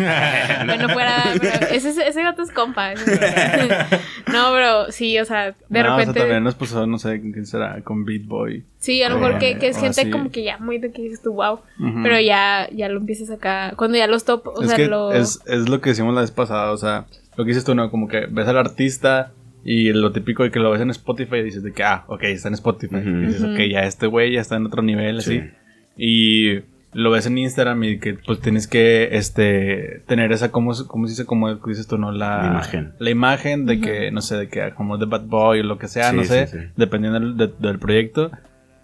bueno, 0.66 0.88
fuera, 0.90 1.24
pero 1.40 1.66
ese, 1.72 1.90
ese 2.06 2.22
gato 2.22 2.42
es 2.42 2.50
compa. 2.52 2.92
no, 4.32 4.52
pero 4.52 4.90
sí, 4.92 5.18
o 5.18 5.24
sea, 5.24 5.54
de 5.68 5.82
No, 5.82 5.94
o 5.94 5.96
sea, 5.96 5.96
repente. 5.96 6.20
también 6.20 6.44
nos 6.44 6.54
pasó, 6.54 6.86
no 6.86 6.98
sé, 6.98 7.20
¿quién 7.20 7.46
será? 7.46 7.80
Con 7.82 8.04
Beat 8.04 8.24
Boy. 8.26 8.64
sí, 8.78 9.02
a 9.02 9.08
lo 9.08 9.18
mejor 9.18 9.38
que, 9.38 9.58
que 9.58 9.68
es 9.68 9.78
gente 9.78 10.02
así. 10.02 10.10
como 10.10 10.30
que 10.30 10.42
ya 10.44 10.58
muy 10.58 10.78
de 10.78 10.90
que 10.92 11.02
dices 11.02 11.22
tú, 11.22 11.32
wow. 11.32 11.60
Pero 12.02 12.20
ya, 12.20 12.68
ya 12.72 12.88
lo 12.88 12.98
empiezas 13.00 13.30
acá. 13.30 13.72
Cuando 13.76 13.96
ya 13.98 14.06
los 14.06 14.24
top, 14.24 14.48
o 14.48 14.62
es 14.62 14.68
sea, 14.68 14.76
que 14.76 14.86
lo. 14.86 15.12
es, 15.12 15.40
es 15.46 15.68
lo 15.68 15.80
que 15.80 15.90
decimos 15.90 16.14
la 16.14 16.20
vez 16.22 16.30
pasada, 16.30 16.72
o 16.72 16.76
sea, 16.76 17.06
lo 17.36 17.44
que 17.44 17.48
dices 17.50 17.64
tú, 17.64 17.74
¿no? 17.74 17.90
Como 17.90 18.08
que 18.08 18.26
ves 18.30 18.46
al 18.48 18.58
artista 18.58 19.32
y 19.64 19.92
lo 19.92 20.12
típico 20.12 20.42
de 20.44 20.50
que 20.50 20.60
lo 20.60 20.70
ves 20.70 20.80
en 20.80 20.90
Spotify 20.90 21.36
y 21.36 21.42
dices 21.44 21.62
de 21.62 21.72
que, 21.72 21.82
ah, 21.82 22.04
ok, 22.08 22.22
está 22.24 22.48
en 22.48 22.54
Spotify. 22.54 22.96
Y 23.04 23.26
dices, 23.26 23.42
ok, 23.42 23.58
ya 23.70 23.80
este 23.80 24.06
güey 24.06 24.32
ya 24.32 24.40
está 24.40 24.56
en 24.56 24.66
otro 24.66 24.82
nivel, 24.82 25.22
Sí. 25.22 25.38
así. 25.38 25.50
Y 25.98 26.60
lo 26.94 27.10
ves 27.10 27.26
en 27.26 27.36
Instagram 27.36 27.84
y 27.84 27.98
que 27.98 28.14
pues 28.14 28.40
tienes 28.40 28.66
que, 28.66 29.10
este, 29.16 30.00
tener 30.06 30.32
esa, 30.32 30.50
¿cómo, 30.50 30.72
se- 30.72 30.86
cómo 30.86 31.06
se 31.06 31.12
dice? 31.12 31.26
Como 31.26 31.54
dices 31.56 31.86
tú, 31.86 31.98
¿no? 31.98 32.12
La, 32.12 32.38
La 32.42 32.46
imagen. 32.48 32.92
La 32.98 33.10
imagen 33.10 33.66
de 33.66 33.80
que, 33.80 34.10
no 34.10 34.22
sé, 34.22 34.36
de 34.36 34.48
que 34.48 34.70
como 34.74 34.96
de 34.96 35.04
Bad 35.06 35.26
Boy 35.26 35.60
o 35.60 35.64
lo 35.64 35.76
que 35.78 35.88
sea, 35.88 36.10
Sí, 36.10 36.16
no 36.16 36.22
sí, 36.22 36.28
sé, 36.28 36.46
sí. 36.46 36.58
dependiendo 36.76 37.20
del, 37.20 37.36
de- 37.36 37.52
del 37.58 37.78
proyecto. 37.78 38.30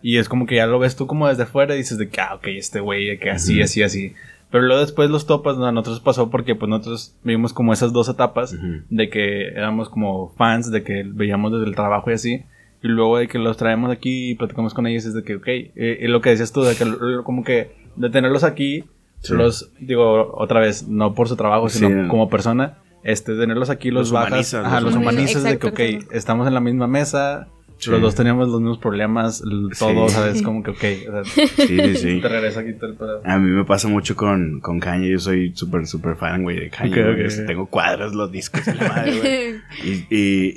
Y 0.02 0.18
es 0.18 0.28
como 0.28 0.44
que 0.44 0.56
ya 0.56 0.66
lo 0.66 0.78
ves 0.78 0.96
tú 0.96 1.06
como 1.06 1.28
desde 1.28 1.46
fuera 1.46 1.74
y 1.74 1.78
dices 1.78 1.96
de 1.96 2.08
que, 2.10 2.20
ah, 2.20 2.34
ok, 2.34 2.48
este 2.48 2.80
güey, 2.80 3.18
que 3.18 3.30
así, 3.30 3.54
Ujú. 3.54 3.64
así, 3.64 3.82
así. 3.82 4.12
Pero 4.50 4.64
luego 4.64 4.82
después 4.82 5.08
los 5.10 5.26
topas, 5.26 5.56
¿no? 5.56 5.64
a 5.66 5.72
nosotros 5.72 6.00
pasó 6.00 6.30
porque 6.30 6.54
pues 6.54 6.68
nosotros 6.68 7.16
vimos 7.24 7.52
como 7.54 7.72
esas 7.72 7.92
dos 7.92 8.08
etapas 8.10 8.52
Ujú. 8.52 8.82
de 8.90 9.08
que 9.08 9.48
éramos 9.48 9.88
como 9.88 10.28
fans, 10.36 10.70
de 10.70 10.82
que 10.82 11.04
veíamos 11.06 11.52
desde 11.52 11.66
el 11.66 11.74
trabajo 11.74 12.10
y 12.10 12.14
así. 12.14 12.44
Y 12.84 12.88
luego 12.88 13.16
de 13.16 13.28
que 13.28 13.38
los 13.38 13.56
traemos 13.56 13.90
aquí 13.90 14.30
y 14.30 14.34
platicamos 14.34 14.74
con 14.74 14.86
ellos 14.86 15.06
es 15.06 15.14
de 15.14 15.22
que, 15.24 15.36
ok, 15.36 15.46
eh, 15.48 15.98
y 16.02 16.06
lo 16.06 16.20
que 16.20 16.28
decías 16.30 16.52
tú, 16.52 16.62
de 16.62 16.74
que 16.76 16.84
lo- 16.84 17.24
como 17.24 17.42
que 17.42 17.74
de 17.96 18.10
tenerlos 18.10 18.44
aquí, 18.44 18.84
Sí. 19.20 19.32
los, 19.32 19.72
digo, 19.80 20.34
otra 20.36 20.60
vez, 20.60 20.86
no 20.86 21.14
por 21.14 21.26
su 21.28 21.34
trabajo, 21.36 21.70
Sí. 21.70 21.78
sino 21.78 22.08
como 22.08 22.28
persona, 22.28 22.76
este, 23.02 23.34
tenerlos 23.36 23.70
aquí 23.70 23.90
los, 23.90 24.10
Los 24.10 24.12
bajas, 24.12 24.52
ajá, 24.52 24.82
los 24.82 24.92
los 24.94 25.02
humanizas. 25.02 25.44
de 25.44 25.58
que, 25.58 25.66
ok, 25.68 25.80
estamos 26.12 26.46
en 26.46 26.52
la 26.52 26.60
misma 26.60 26.86
mesa, 26.86 27.48
Sí. 27.84 27.90
los 27.92 28.00
dos 28.00 28.14
tenemos 28.14 28.48
los 28.48 28.60
mismos 28.60 28.78
problemas, 28.78 29.42
l- 29.42 29.68
Sí. 29.72 29.78
todo, 29.84 30.08
¿sabes? 30.08 30.42
Como 30.42 30.62
que, 30.62 30.70
ok, 30.72 30.84
o 31.08 31.24
sea, 31.24 31.24
Sí, 31.46 31.66
sí, 31.66 31.96
sí. 31.96 32.20
te 32.20 32.28
regresa 32.28 32.60
aquí 32.60 32.72
todo 32.74 32.90
el 32.90 32.96
pedo. 32.96 33.20
A 33.24 33.38
mí 33.38 33.50
me 33.50 33.64
pasa 33.64 33.88
mucho 33.88 34.16
con, 34.16 34.60
con 34.60 34.80
Kanye. 34.80 35.10
Yo 35.10 35.18
soy 35.18 35.52
súper, 35.54 35.86
súper 35.86 36.16
fan, 36.16 36.42
güey, 36.42 36.58
de 36.60 36.70
Kanye. 36.70 36.90
Ok, 36.92 37.14
güey. 37.16 37.26
ok. 37.26 37.46
Tengo 37.46 37.66
cuadros, 37.66 38.14
los 38.14 38.30
discos 38.32 38.66
y 38.68 38.72
la 38.74 38.88
madre, 38.88 39.18
güey. 39.18 39.54
Y, 40.10 40.14
y, 40.14 40.54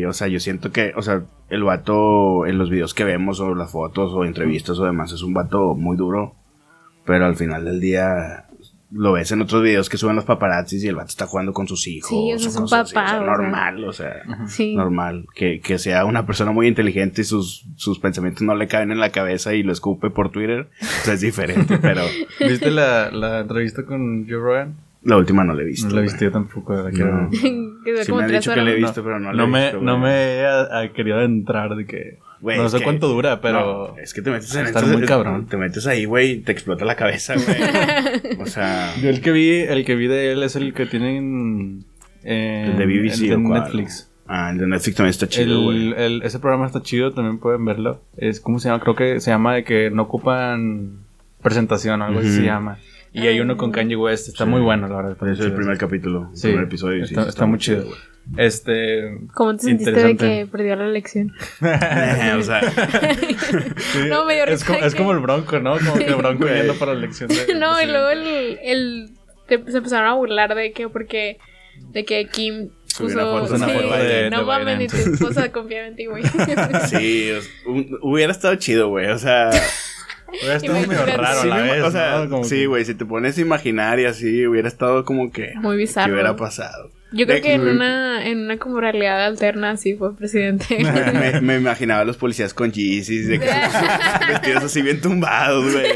y, 0.00 0.04
o 0.04 0.12
sea, 0.12 0.28
yo 0.28 0.40
siento 0.40 0.70
que, 0.72 0.92
o 0.96 1.02
sea, 1.02 1.22
el 1.48 1.64
vato 1.64 2.46
en 2.46 2.58
los 2.58 2.70
videos 2.70 2.94
que 2.94 3.04
vemos 3.04 3.40
o 3.40 3.54
las 3.54 3.70
fotos 3.72 4.12
o 4.12 4.24
entrevistas 4.24 4.78
o 4.78 4.84
demás 4.84 5.12
es 5.12 5.22
un 5.22 5.34
vato 5.34 5.74
muy 5.74 5.96
duro. 5.96 6.34
Pero 7.06 7.26
al 7.26 7.34
final 7.34 7.64
del 7.64 7.80
día 7.80 8.46
lo 8.92 9.12
ves 9.12 9.30
en 9.32 9.40
otros 9.40 9.62
videos 9.62 9.88
que 9.88 9.96
suben 9.96 10.16
los 10.16 10.24
paparazzis 10.24 10.82
y 10.84 10.88
el 10.88 10.96
vato 10.96 11.08
está 11.08 11.26
jugando 11.26 11.52
con 11.52 11.68
sus 11.68 11.86
hijos. 11.86 12.08
Sí, 12.10 12.32
o 12.34 12.38
sea, 12.38 12.48
es 12.48 12.56
un 12.56 12.64
así, 12.64 12.94
papá, 12.94 13.04
o 13.04 13.08
sea. 13.18 13.20
normal, 13.20 13.84
o 13.84 13.92
sea, 13.92 14.14
Sí. 14.48 14.74
normal. 14.74 15.26
Que, 15.34 15.60
que 15.60 15.78
sea 15.78 16.04
una 16.04 16.26
persona 16.26 16.50
muy 16.50 16.66
inteligente 16.66 17.20
y 17.20 17.24
sus, 17.24 17.64
sus 17.76 17.98
pensamientos 18.00 18.42
no 18.42 18.54
le 18.54 18.66
caben 18.66 18.90
en 18.90 18.98
la 18.98 19.10
cabeza 19.10 19.54
y 19.54 19.62
lo 19.62 19.72
escupe 19.72 20.10
por 20.10 20.30
Twitter. 20.30 20.68
O 20.82 21.04
sea, 21.04 21.14
es 21.14 21.20
diferente, 21.20 21.78
pero 21.82 22.02
¿Viste 22.40 22.70
la, 22.70 23.10
la 23.10 23.40
entrevista 23.40 23.84
con 23.84 24.24
Joe 24.28 24.38
Rogan? 24.38 24.74
la 25.02 25.16
última 25.16 25.44
no 25.44 25.54
la 25.54 25.62
he 25.62 25.64
visto. 25.64 25.88
No 25.88 25.94
la 25.94 26.00
he 26.00 26.02
visto 26.02 26.24
yo 26.24 26.30
tampoco, 26.32 26.74
la 26.74 26.90
No. 26.90 27.30
que 27.30 27.38
Sí 27.38 28.10
como 28.10 28.18
me 28.18 28.24
han 28.26 28.32
dicho 28.32 28.52
que 28.52 28.60
le 28.60 28.72
he 28.76 28.80
No, 28.80 28.86
visto, 28.86 29.02
pero 29.02 29.18
no, 29.18 29.32
no, 29.32 29.36
la 29.36 29.44
he 29.44 29.46
me, 29.46 29.62
visto, 29.62 29.80
no 29.80 29.98
me 29.98 30.10
he 30.34 30.46
a- 30.46 30.78
a 30.80 30.92
querido 30.92 31.20
entrar 31.22 31.74
de 31.76 31.86
que... 31.86 32.18
No 32.42 32.68
sé 32.68 32.78
que- 32.78 32.84
cuánto 32.84 33.08
dura, 33.08 33.40
pero... 33.40 33.94
No, 33.94 33.98
es 33.98 34.14
que 34.14 34.22
te 34.22 34.30
metes 34.30 34.54
en 34.54 34.66
Está 34.66 34.80
estos- 34.80 34.96
muy 34.96 35.06
cabrón. 35.06 35.46
Te 35.46 35.56
metes 35.56 35.86
ahí, 35.86 36.04
güey, 36.06 36.30
y 36.32 36.36
te 36.40 36.52
explota 36.52 36.84
la 36.84 36.96
cabeza, 36.96 37.34
güey. 37.34 38.38
o 38.40 38.46
sea, 38.46 38.94
Yo 39.00 39.10
el 39.10 39.20
que 39.20 39.30
vi, 39.32 39.50
el 39.50 39.84
que 39.84 39.94
vi 39.94 40.06
de 40.06 40.32
él 40.32 40.42
es 40.42 40.56
el 40.56 40.72
que 40.72 40.86
tienen... 40.86 41.84
eh, 42.24 42.68
el 42.72 42.78
de 42.78 42.86
BBC 42.86 43.22
el 43.24 43.28
de? 43.30 43.36
Netflix. 43.38 44.10
Ah, 44.26 44.50
el 44.52 44.58
de 44.58 44.66
Netflix 44.68 44.96
también 44.96 45.10
está 45.10 45.28
chido, 45.28 45.62
güey. 45.62 45.88
El, 45.88 45.92
el- 45.94 46.22
ese 46.22 46.38
programa 46.38 46.66
está 46.66 46.80
chido, 46.82 47.12
también 47.12 47.38
pueden 47.38 47.64
verlo. 47.64 48.00
Es, 48.16 48.40
¿cómo 48.40 48.58
se 48.58 48.68
llama? 48.68 48.80
Creo 48.80 48.94
que 48.94 49.20
se 49.20 49.30
llama 49.30 49.54
de 49.56 49.64
que 49.64 49.90
no 49.90 50.02
ocupan 50.02 51.00
presentación 51.42 52.00
o 52.00 52.04
algo 52.04 52.20
así 52.20 52.30
se 52.36 52.42
llama. 52.42 52.78
Y 53.12 53.26
hay 53.26 53.40
uno 53.40 53.56
con 53.56 53.72
Kanye 53.72 53.96
West, 53.96 54.28
está 54.28 54.44
muy 54.44 54.60
bueno, 54.60 54.86
la 54.88 54.96
verdad. 55.02 55.16
es 55.28 55.38
el 55.40 55.46
chido. 55.46 55.56
primer 55.56 55.78
capítulo, 55.78 56.28
el 56.30 56.36
Sí, 56.36 56.48
primer 56.48 56.64
episodio. 56.64 57.06
sí, 57.06 57.14
está, 57.14 57.28
está 57.28 57.46
muy 57.46 57.58
chido. 57.58 57.84
güey. 57.86 57.98
Este. 58.36 59.18
¿Cómo 59.34 59.56
te 59.56 59.62
sentiste 59.64 59.90
de 59.92 60.10
interesante. 60.10 60.44
que 60.44 60.50
perdió 60.52 60.76
la 60.76 60.84
elección? 60.84 61.32
o 61.60 62.42
sea, 62.42 62.60
Sí, 63.76 63.98
No, 64.08 64.24
me 64.24 64.34
dio 64.34 64.44
es, 64.44 64.62
como, 64.64 64.78
es 64.78 64.92
que- 64.94 64.98
como 64.98 65.12
el 65.12 65.18
Bronco, 65.18 65.58
¿no? 65.58 65.76
Como 65.78 65.94
que 65.94 66.04
el 66.04 66.14
Bronco 66.14 66.46
yendo 66.46 66.74
para 66.74 66.92
la 66.92 66.98
elección 67.00 67.28
de. 67.28 67.54
no, 67.56 67.82
y 67.82 67.86
luego 67.86 68.10
el, 68.10 68.58
el 68.62 69.10
te- 69.48 69.70
se 69.70 69.78
empezaron 69.78 70.08
a 70.08 70.14
burlar 70.14 70.54
de 70.54 70.72
que 70.72 70.88
porque 70.88 71.38
de 71.92 72.04
que 72.04 72.26
Kim 72.28 72.68
puso 72.98 73.46
sí, 73.48 73.64
de- 73.64 74.30
no 74.30 74.44
mames 74.44 74.78
ni 74.78 74.86
tu 74.86 74.96
sí. 74.96 75.10
esposa 75.14 75.50
confía 75.50 75.86
en 75.86 75.96
ti, 75.96 76.06
güey. 76.06 76.22
sí, 76.88 77.32
hubiera 78.02 78.30
estado 78.32 78.54
chido, 78.56 78.88
güey. 78.88 79.06
O 79.10 79.18
sea, 79.18 79.50
Hubiera 80.32 80.56
estado 80.56 80.80
medio 80.86 81.06
raro 81.06 81.40
a 81.40 81.44
la 81.44 81.56
vez. 81.62 81.82
o 81.84 81.90
sea, 81.90 82.24
¿no? 82.24 82.30
Como 82.30 82.44
sí, 82.44 82.56
que- 82.60 82.66
güey, 82.66 82.84
si 82.84 82.94
te 82.94 83.04
pones 83.04 83.36
a 83.38 83.40
imaginar 83.40 83.98
y 84.00 84.04
así, 84.06 84.46
hubiera 84.46 84.68
estado 84.68 85.04
como 85.04 85.30
que. 85.32 85.52
Muy 85.56 85.76
¿Qué 85.76 85.80
bizarro. 85.82 86.12
hubiera 86.14 86.36
pasado? 86.36 86.90
Yo 87.12 87.26
creo 87.26 87.42
que 87.42 87.54
en 87.54 87.62
una 87.62 88.24
en 88.24 88.38
una 88.44 88.56
como 88.58 88.80
realidad 88.80 89.24
alterna 89.26 89.76
sí 89.76 89.94
fue 89.96 90.16
presidente. 90.16 90.78
me, 91.12 91.40
me 91.40 91.56
imaginaba 91.56 92.02
a 92.02 92.04
los 92.04 92.16
policías 92.16 92.54
con 92.54 92.70
Yeezys, 92.70 93.26
de 93.26 93.40
que 93.40 93.46
vestidos 94.28 94.62
así 94.64 94.80
bien 94.82 95.00
tumbados, 95.00 95.72
güey. 95.72 95.90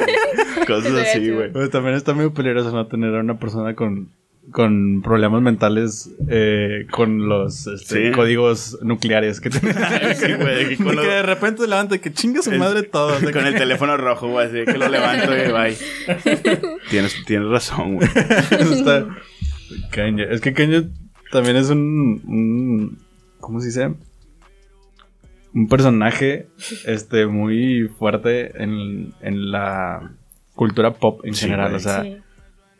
Cosas 0.66 0.92
así, 0.94 1.30
güey. 1.30 1.52
Pero 1.52 1.70
también 1.70 1.94
está 1.94 2.14
muy 2.14 2.30
peligroso 2.30 2.72
no 2.72 2.88
tener 2.88 3.14
a 3.14 3.20
una 3.20 3.38
persona 3.38 3.74
con, 3.76 4.08
con 4.54 5.02
problemas 5.02 5.42
mentales 5.42 6.14
eh, 6.28 6.86
con 6.92 7.28
los 7.28 7.66
este, 7.66 8.06
Sí. 8.06 8.12
códigos 8.12 8.78
nucleares 8.82 9.40
que 9.40 9.50
tiene. 9.50 9.74
Sí, 10.14 10.32
güey, 10.34 10.68
que 10.68 10.76
con 10.76 10.94
De 10.94 11.02
que 11.02 11.08
de 11.08 11.22
repente 11.24 11.62
se 11.62 11.68
levanta 11.68 11.96
y 11.96 11.98
que 11.98 12.12
chinga 12.12 12.40
su 12.40 12.52
madre 12.52 12.84
todo. 12.84 13.18
Con 13.18 13.32
que- 13.32 13.38
el 13.48 13.56
teléfono 13.56 13.96
rojo, 13.96 14.28
güey, 14.28 14.46
así 14.46 14.64
que 14.64 14.78
lo 14.78 14.88
levanto 14.88 15.32
y 15.36 15.50
bye. 15.50 15.76
Tienes, 16.88 17.16
tienes 17.26 17.48
razón, 17.48 17.96
güey. 17.96 18.08
Eso 18.52 18.72
está... 18.74 19.08
Kanye. 19.90 20.32
Es 20.32 20.40
que 20.40 20.52
Kanye 20.52 20.84
también 21.32 21.56
es 21.56 21.70
un, 21.70 22.22
un- 22.24 22.98
¿Cómo 23.40 23.58
se 23.58 23.66
dice? 23.66 23.92
Un 25.52 25.68
personaje 25.68 26.46
este, 26.86 27.26
muy 27.26 27.88
fuerte 27.98 28.62
en, 28.62 29.14
en 29.20 29.50
la 29.50 30.12
cultura 30.54 30.92
pop 30.94 31.22
en 31.24 31.34
Sí, 31.34 31.46
general. 31.46 31.70
güey. 31.70 31.76
O 31.76 31.80
sea, 31.80 32.02
Sí. 32.02 32.16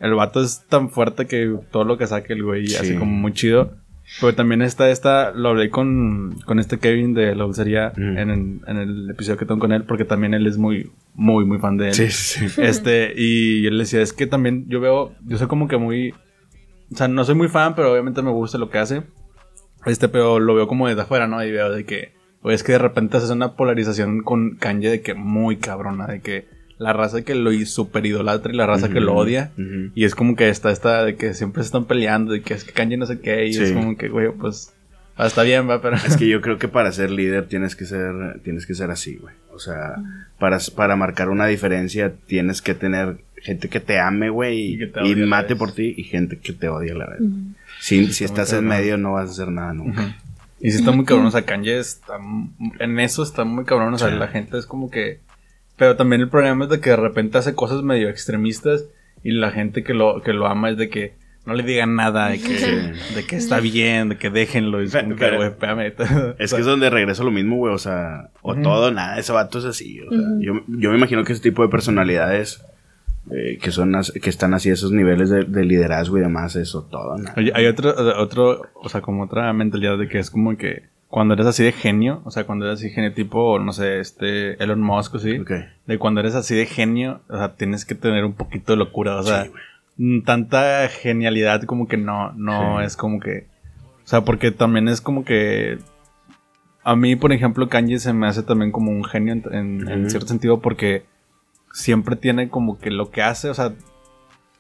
El 0.05 0.15
vato 0.15 0.41
es 0.43 0.65
tan 0.69 0.91
fuerte 0.91 1.27
que 1.27 1.57
todo 1.71 1.85
lo 1.85 1.99
que 1.99 2.07
saque 2.07 2.33
el 2.35 2.43
güey 2.43 2.67
Sí. 2.69 2.77
hace 2.77 2.97
como 2.99 3.13
muy 3.13 3.33
chido. 3.33 3.73
Pero 4.21 4.35
también 4.35 4.61
está 4.61 4.91
esta, 4.91 5.31
lo 5.33 5.49
hablé 5.49 5.71
con, 5.71 6.39
con 6.45 6.59
este 6.59 6.79
Kevin 6.79 7.15
de 7.15 7.35
la 7.35 7.45
dulcería 7.45 7.93
Mm. 7.97 8.19
en, 8.19 8.31
el- 8.31 8.61
en 8.67 8.77
el 8.77 9.11
episodio 9.11 9.39
que 9.39 9.47
tengo 9.47 9.61
con 9.61 9.73
él, 9.73 9.85
porque 9.85 10.05
también 10.05 10.35
él 10.35 10.47
es 10.47 10.59
muy, 10.59 10.91
muy, 11.15 11.47
muy 11.47 11.59
fan 11.59 11.79
de 11.79 11.89
él. 11.89 11.95
Sí, 11.95 12.11
sí. 12.11 12.47
Este, 12.61 13.15
y 13.17 13.67
él 13.67 13.79
decía, 13.79 14.03
es 14.03 14.13
que 14.13 14.27
también 14.27 14.67
yo 14.69 14.79
veo, 14.81 15.15
yo 15.27 15.39
soy 15.39 15.47
como 15.47 15.69
que 15.69 15.79
muy, 15.79 16.11
o 16.93 16.97
sea, 16.97 17.09
no 17.09 17.25
soy 17.25 17.35
muy 17.35 17.49
fan, 17.49 17.75
pero 17.75 17.91
obviamente 17.93 18.21
me 18.21 18.31
gusta 18.31 18.59
lo 18.59 18.69
que 18.69 18.79
hace. 18.79 19.03
Este, 19.87 20.09
pero 20.09 20.39
lo 20.39 20.55
veo 20.55 20.67
como 20.69 20.87
desde 20.87 21.01
afuera, 21.03 21.27
¿no? 21.27 21.43
Y 21.43 21.51
veo 21.51 21.71
de 21.71 21.85
que, 21.85 22.13
o 22.43 22.51
es 22.51 22.63
que 22.63 22.73
de 22.73 22.79
repente 22.79 23.17
haces 23.17 23.31
una 23.31 23.55
polarización 23.57 24.21
con 24.23 24.57
Kanye 24.57 24.91
de 24.91 25.01
que 25.01 25.15
muy 25.15 25.57
cabrona, 25.57 26.07
de 26.07 26.21
que 26.21 26.47
la 26.79 26.93
raza 26.93 27.23
que 27.23 27.35
lo 27.35 27.53
super 27.67 28.05
idolatra 28.05 28.53
y 28.53 28.57
la 28.57 28.67
raza 28.67 28.89
que 28.89 29.01
lo 29.01 29.15
odia. 29.15 29.53
Y 29.95 30.05
es 30.05 30.15
como 30.15 30.37
que 30.37 30.49
está 30.49 30.71
esta 30.71 31.05
de 31.05 31.17
que 31.17 31.35
siempre 31.35 31.63
se 31.63 31.67
están 31.67 31.85
peleando, 31.85 32.33
de 32.33 32.43
que 32.43 32.55
es 32.55 32.65
que 32.65 32.73
Kanye 32.73 32.97
no 32.97 33.07
sé 33.07 33.21
qué, 33.21 33.47
y 33.47 33.57
es 33.57 33.73
como 33.73 33.97
que, 33.97 34.09
güey, 34.09 34.31
pues, 34.33 34.73
está 35.19 35.43
bien, 35.43 35.69
va, 35.69 35.81
pero... 35.81 35.97
Es 35.97 36.17
que 36.17 36.29
yo 36.29 36.41
creo 36.43 36.59
que 36.59 36.69
para 36.69 36.91
ser 36.93 37.11
líder 37.11 37.47
tienes 37.47 37.77
que 37.77 37.85
ser, 37.85 38.41
tienes 38.43 38.67
que 38.67 38.75
ser 38.75 38.91
así, 38.91 39.17
güey. 39.17 39.35
O 39.53 39.59
sea, 39.59 39.95
para, 40.39 40.59
para 40.75 40.97
marcar 40.97 41.29
una 41.31 41.47
diferencia 41.47 42.13
tienes 42.27 42.61
que 42.61 42.75
tener 42.75 43.19
gente 43.37 43.69
que 43.69 43.79
te 43.79 44.01
ame, 44.01 44.31
güey, 44.31 44.75
Y 44.75 44.85
odie 44.85 45.27
mate 45.27 45.55
por 45.55 45.73
ti, 45.73 45.95
y 45.97 46.05
gente 46.05 46.39
que 46.39 46.53
te 46.53 46.69
odia 46.69 46.93
a 46.95 46.97
la 46.97 47.07
vez. 47.07 47.21
Si, 47.81 48.13
si 48.13 48.25
Está 48.25 48.35
muy 48.37 48.43
estás 48.43 48.59
en 48.59 48.67
medio 48.67 48.97
no 48.97 49.13
vas 49.13 49.29
a 49.29 49.33
hacer 49.33 49.49
nada 49.49 49.73
nunca. 49.75 50.17
Y 50.61 50.71
sí 50.71 50.79
está 50.79 50.93
muy 50.93 51.05
cabrón, 51.07 51.27
o 51.27 51.31
sea, 51.31 51.43
Kanye 51.43 51.79
está, 51.79 52.15
en 52.81 52.99
eso 52.99 53.23
está 53.23 53.45
muy 53.45 53.65
cabrón, 53.65 53.93
o 53.95 53.99
sea, 53.99 54.09
Sí. 54.09 54.17
la 54.17 54.29
gente 54.29 54.59
es 54.59 54.67
como 54.67 54.91
que... 54.91 55.21
Pero 55.77 55.97
también 55.97 56.21
el 56.23 56.29
problema 56.29 56.65
es 56.65 56.71
de 56.71 56.81
que 56.81 56.91
de 56.91 56.97
repente 56.97 57.39
hace 57.39 57.55
cosas 57.55 57.83
medio 57.83 58.09
extremistas 58.09 58.85
y 59.23 59.33
la 59.33 59.51
gente 59.51 59.83
que 59.83 59.95
lo, 59.95 60.23
que 60.23 60.33
lo 60.33 60.47
ama 60.47 60.71
es 60.71 60.77
de 60.77 60.89
que 60.89 61.15
no 61.47 61.53
le 61.55 61.63
digan 61.63 61.95
nada, 61.97 62.29
de 62.29 62.39
que, 62.41 62.57
Sí. 62.59 63.15
de 63.15 63.27
que 63.27 63.37
está 63.37 63.61
bien, 63.61 64.09
de 64.11 64.17
que 64.17 64.31
déjenlo. 64.31 64.81
Y 64.83 64.87
es 64.87 64.95
que, 64.95 65.03
pero- 65.19 65.45
espérame. 65.45 65.93
Es 66.39 66.55
que 66.55 66.61
es 66.61 66.67
donde 66.67 66.89
regreso 66.91 67.23
lo 67.25 67.31
mismo, 67.31 67.57
güey. 67.57 67.75
O 67.75 67.79
sea, 67.79 68.31
o 68.43 68.55
todo 68.55 68.91
nada. 68.93 69.19
Ese 69.19 69.33
vato 69.33 69.59
es 69.59 69.65
así. 69.65 70.01
O 70.01 70.11
sea, 70.11 70.21
yo, 70.41 70.63
yo 70.69 70.91
me 70.91 70.97
imagino 70.97 71.23
que 71.25 71.33
ese 71.33 71.43
tipo 71.43 71.63
de 71.63 71.69
personalidades 71.69 72.65
eh, 73.31 73.59
que 73.61 73.71
son 73.71 73.95
que 74.23 74.31
están 74.31 74.53
así 74.55 74.71
a 74.71 74.75
esos 74.75 74.93
niveles 74.93 75.31
de, 75.31 75.45
de 75.45 75.65
liderazgo 75.65 76.19
y 76.19 76.21
demás, 76.21 76.57
eso 76.57 76.83
todo 76.91 77.17
nada. 77.19 77.35
Oye, 77.39 77.53
hay 77.55 77.67
otro, 77.67 77.95
otro, 78.19 78.63
o 78.75 78.89
sea, 78.91 79.01
como 79.01 79.25
otra 79.25 79.51
mentalidad 79.55 79.97
de 79.99 80.09
que 80.09 80.19
es 80.19 80.31
como 80.31 80.57
que 80.59 80.85
cuando 81.15 81.35
eres 81.35 81.47
así 81.47 81.63
de 81.63 81.71
genio, 81.71 82.23
o 82.25 82.33
sea, 82.33 82.43
cuando 82.45 82.67
eres 82.67 82.81
así 82.81 82.91
genio 82.91 83.13
tipo, 83.13 83.61
no 83.61 83.73
sé, 83.73 84.01
este, 84.01 84.61
Elon 84.61 84.81
Musk 84.81 85.15
o 85.15 85.19
sí, 85.21 85.39
Ok. 85.39 85.53
de 85.87 85.97
cuando 85.99 86.19
eres 86.19 86.35
así 86.35 86.57
de 86.57 86.67
genio, 86.67 87.21
o 87.29 87.37
sea, 87.37 87.55
tienes 87.55 87.85
que 87.85 87.95
tener 87.95 88.25
un 88.25 88.33
poquito 88.33 88.73
de 88.73 88.79
locura, 88.79 89.15
o 89.19 89.23
sea, 89.23 89.45
Sí, 89.45 89.51
mm, 89.99 90.23
tanta 90.23 90.89
genialidad 90.89 91.63
como 91.63 91.87
que 91.87 91.97
no, 91.97 92.33
no 92.33 92.81
Sí. 92.81 92.87
es 92.87 92.97
como 92.97 93.21
que, 93.21 93.47
o 94.05 94.09
sea, 94.09 94.23
porque 94.23 94.51
también 94.51 94.89
es 94.89 95.01
como 95.01 95.25
que, 95.25 95.79
a 96.83 96.97
mí, 96.97 97.15
por 97.15 97.33
ejemplo, 97.33 97.69
Kanye 97.69 98.01
se 98.01 98.13
me 98.13 98.27
hace 98.27 98.43
también 98.43 98.73
como 98.73 98.91
un 98.91 99.05
genio 99.05 99.35
en, 99.35 99.45
en- 99.53 99.89
en 99.89 100.01
Ujú. 100.01 100.11
cierto 100.11 100.27
sentido 100.27 100.61
porque 100.61 101.05
siempre 101.73 102.17
tiene 102.17 102.49
como 102.49 102.77
que 102.81 102.91
lo 102.91 103.13
que 103.13 103.23
hace, 103.23 103.51
o 103.51 103.55
sea, 103.55 103.73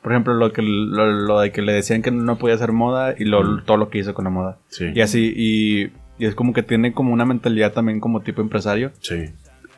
por 0.02 0.12
ejemplo, 0.12 0.34
lo 0.34 0.52
que 0.52 0.62
lo, 0.62 1.06
lo 1.10 1.40
de 1.40 1.50
que 1.50 1.62
le 1.62 1.72
decían 1.72 2.00
que 2.00 2.12
no 2.12 2.36
podía 2.36 2.54
hacer 2.54 2.70
moda 2.70 3.16
y 3.18 3.24
lo, 3.24 3.60
todo 3.64 3.76
lo 3.76 3.88
que 3.90 3.98
hizo 3.98 4.14
con 4.14 4.22
la 4.24 4.30
moda. 4.30 4.58
Sí. 4.68 4.92
Y 4.94 5.00
así, 5.00 5.32
y, 5.36 5.90
y 6.18 6.27
es 6.27 6.35
como 6.35 6.53
que 6.53 6.62
tiene 6.62 6.92
como 6.92 7.12
una 7.12 7.24
mentalidad 7.24 7.72
también 7.72 8.00
como 8.00 8.20
tipo 8.20 8.40
empresario. 8.40 8.92
Sí. 9.00 9.27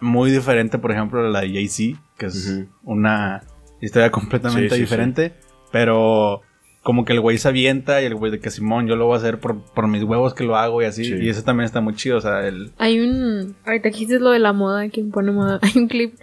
Muy 0.01 0.31
diferente, 0.31 0.79
por 0.79 0.92
ejemplo, 0.92 1.20
a 1.20 1.31
la 1.31 1.40
de 1.40 1.53
Jay-Z, 1.55 1.99
que 2.18 2.27
es 2.27 2.64
una 2.83 3.42
historia 3.81 4.11
completamente 4.11 4.70
Sí, 4.70 4.77
sí, 4.77 4.81
diferente. 4.83 5.33
Pero 5.72 6.42
como 6.83 7.05
que 7.05 7.14
el 7.14 7.20
güey 7.20 7.38
se 7.38 7.49
avienta 7.49 8.01
y 8.03 8.05
el 8.05 8.14
güey 8.14 8.31
de 8.31 8.38
que 8.38 8.51
Simón, 8.51 8.87
yo 8.87 8.94
lo 8.96 9.07
voy 9.07 9.14
a 9.14 9.18
hacer 9.18 9.40
por, 9.40 9.61
por 9.62 9.88
mis 9.88 10.05
huevos 10.05 10.35
que 10.35 10.44
lo 10.44 10.57
hago 10.57 10.83
y 10.83 10.85
así. 10.85 11.05
Sí. 11.05 11.14
Y 11.14 11.29
eso 11.29 11.42
también 11.42 11.64
está 11.64 11.81
muy 11.81 11.94
chido, 11.94 12.18
o 12.18 12.20
sea, 12.20 12.46
el... 12.46 12.70
Hay 12.79 13.01
un. 13.01 13.57
Ahorita 13.64 13.90
que 13.90 13.99
dices 13.99 14.20
lo 14.20 14.31
de 14.31 14.38
la 14.38 14.53
moda, 14.53 14.88
quien 14.90 15.11
pone 15.11 15.33
moda. 15.33 15.59
Hay 15.62 15.72
un 15.75 15.88
clip 15.88 16.14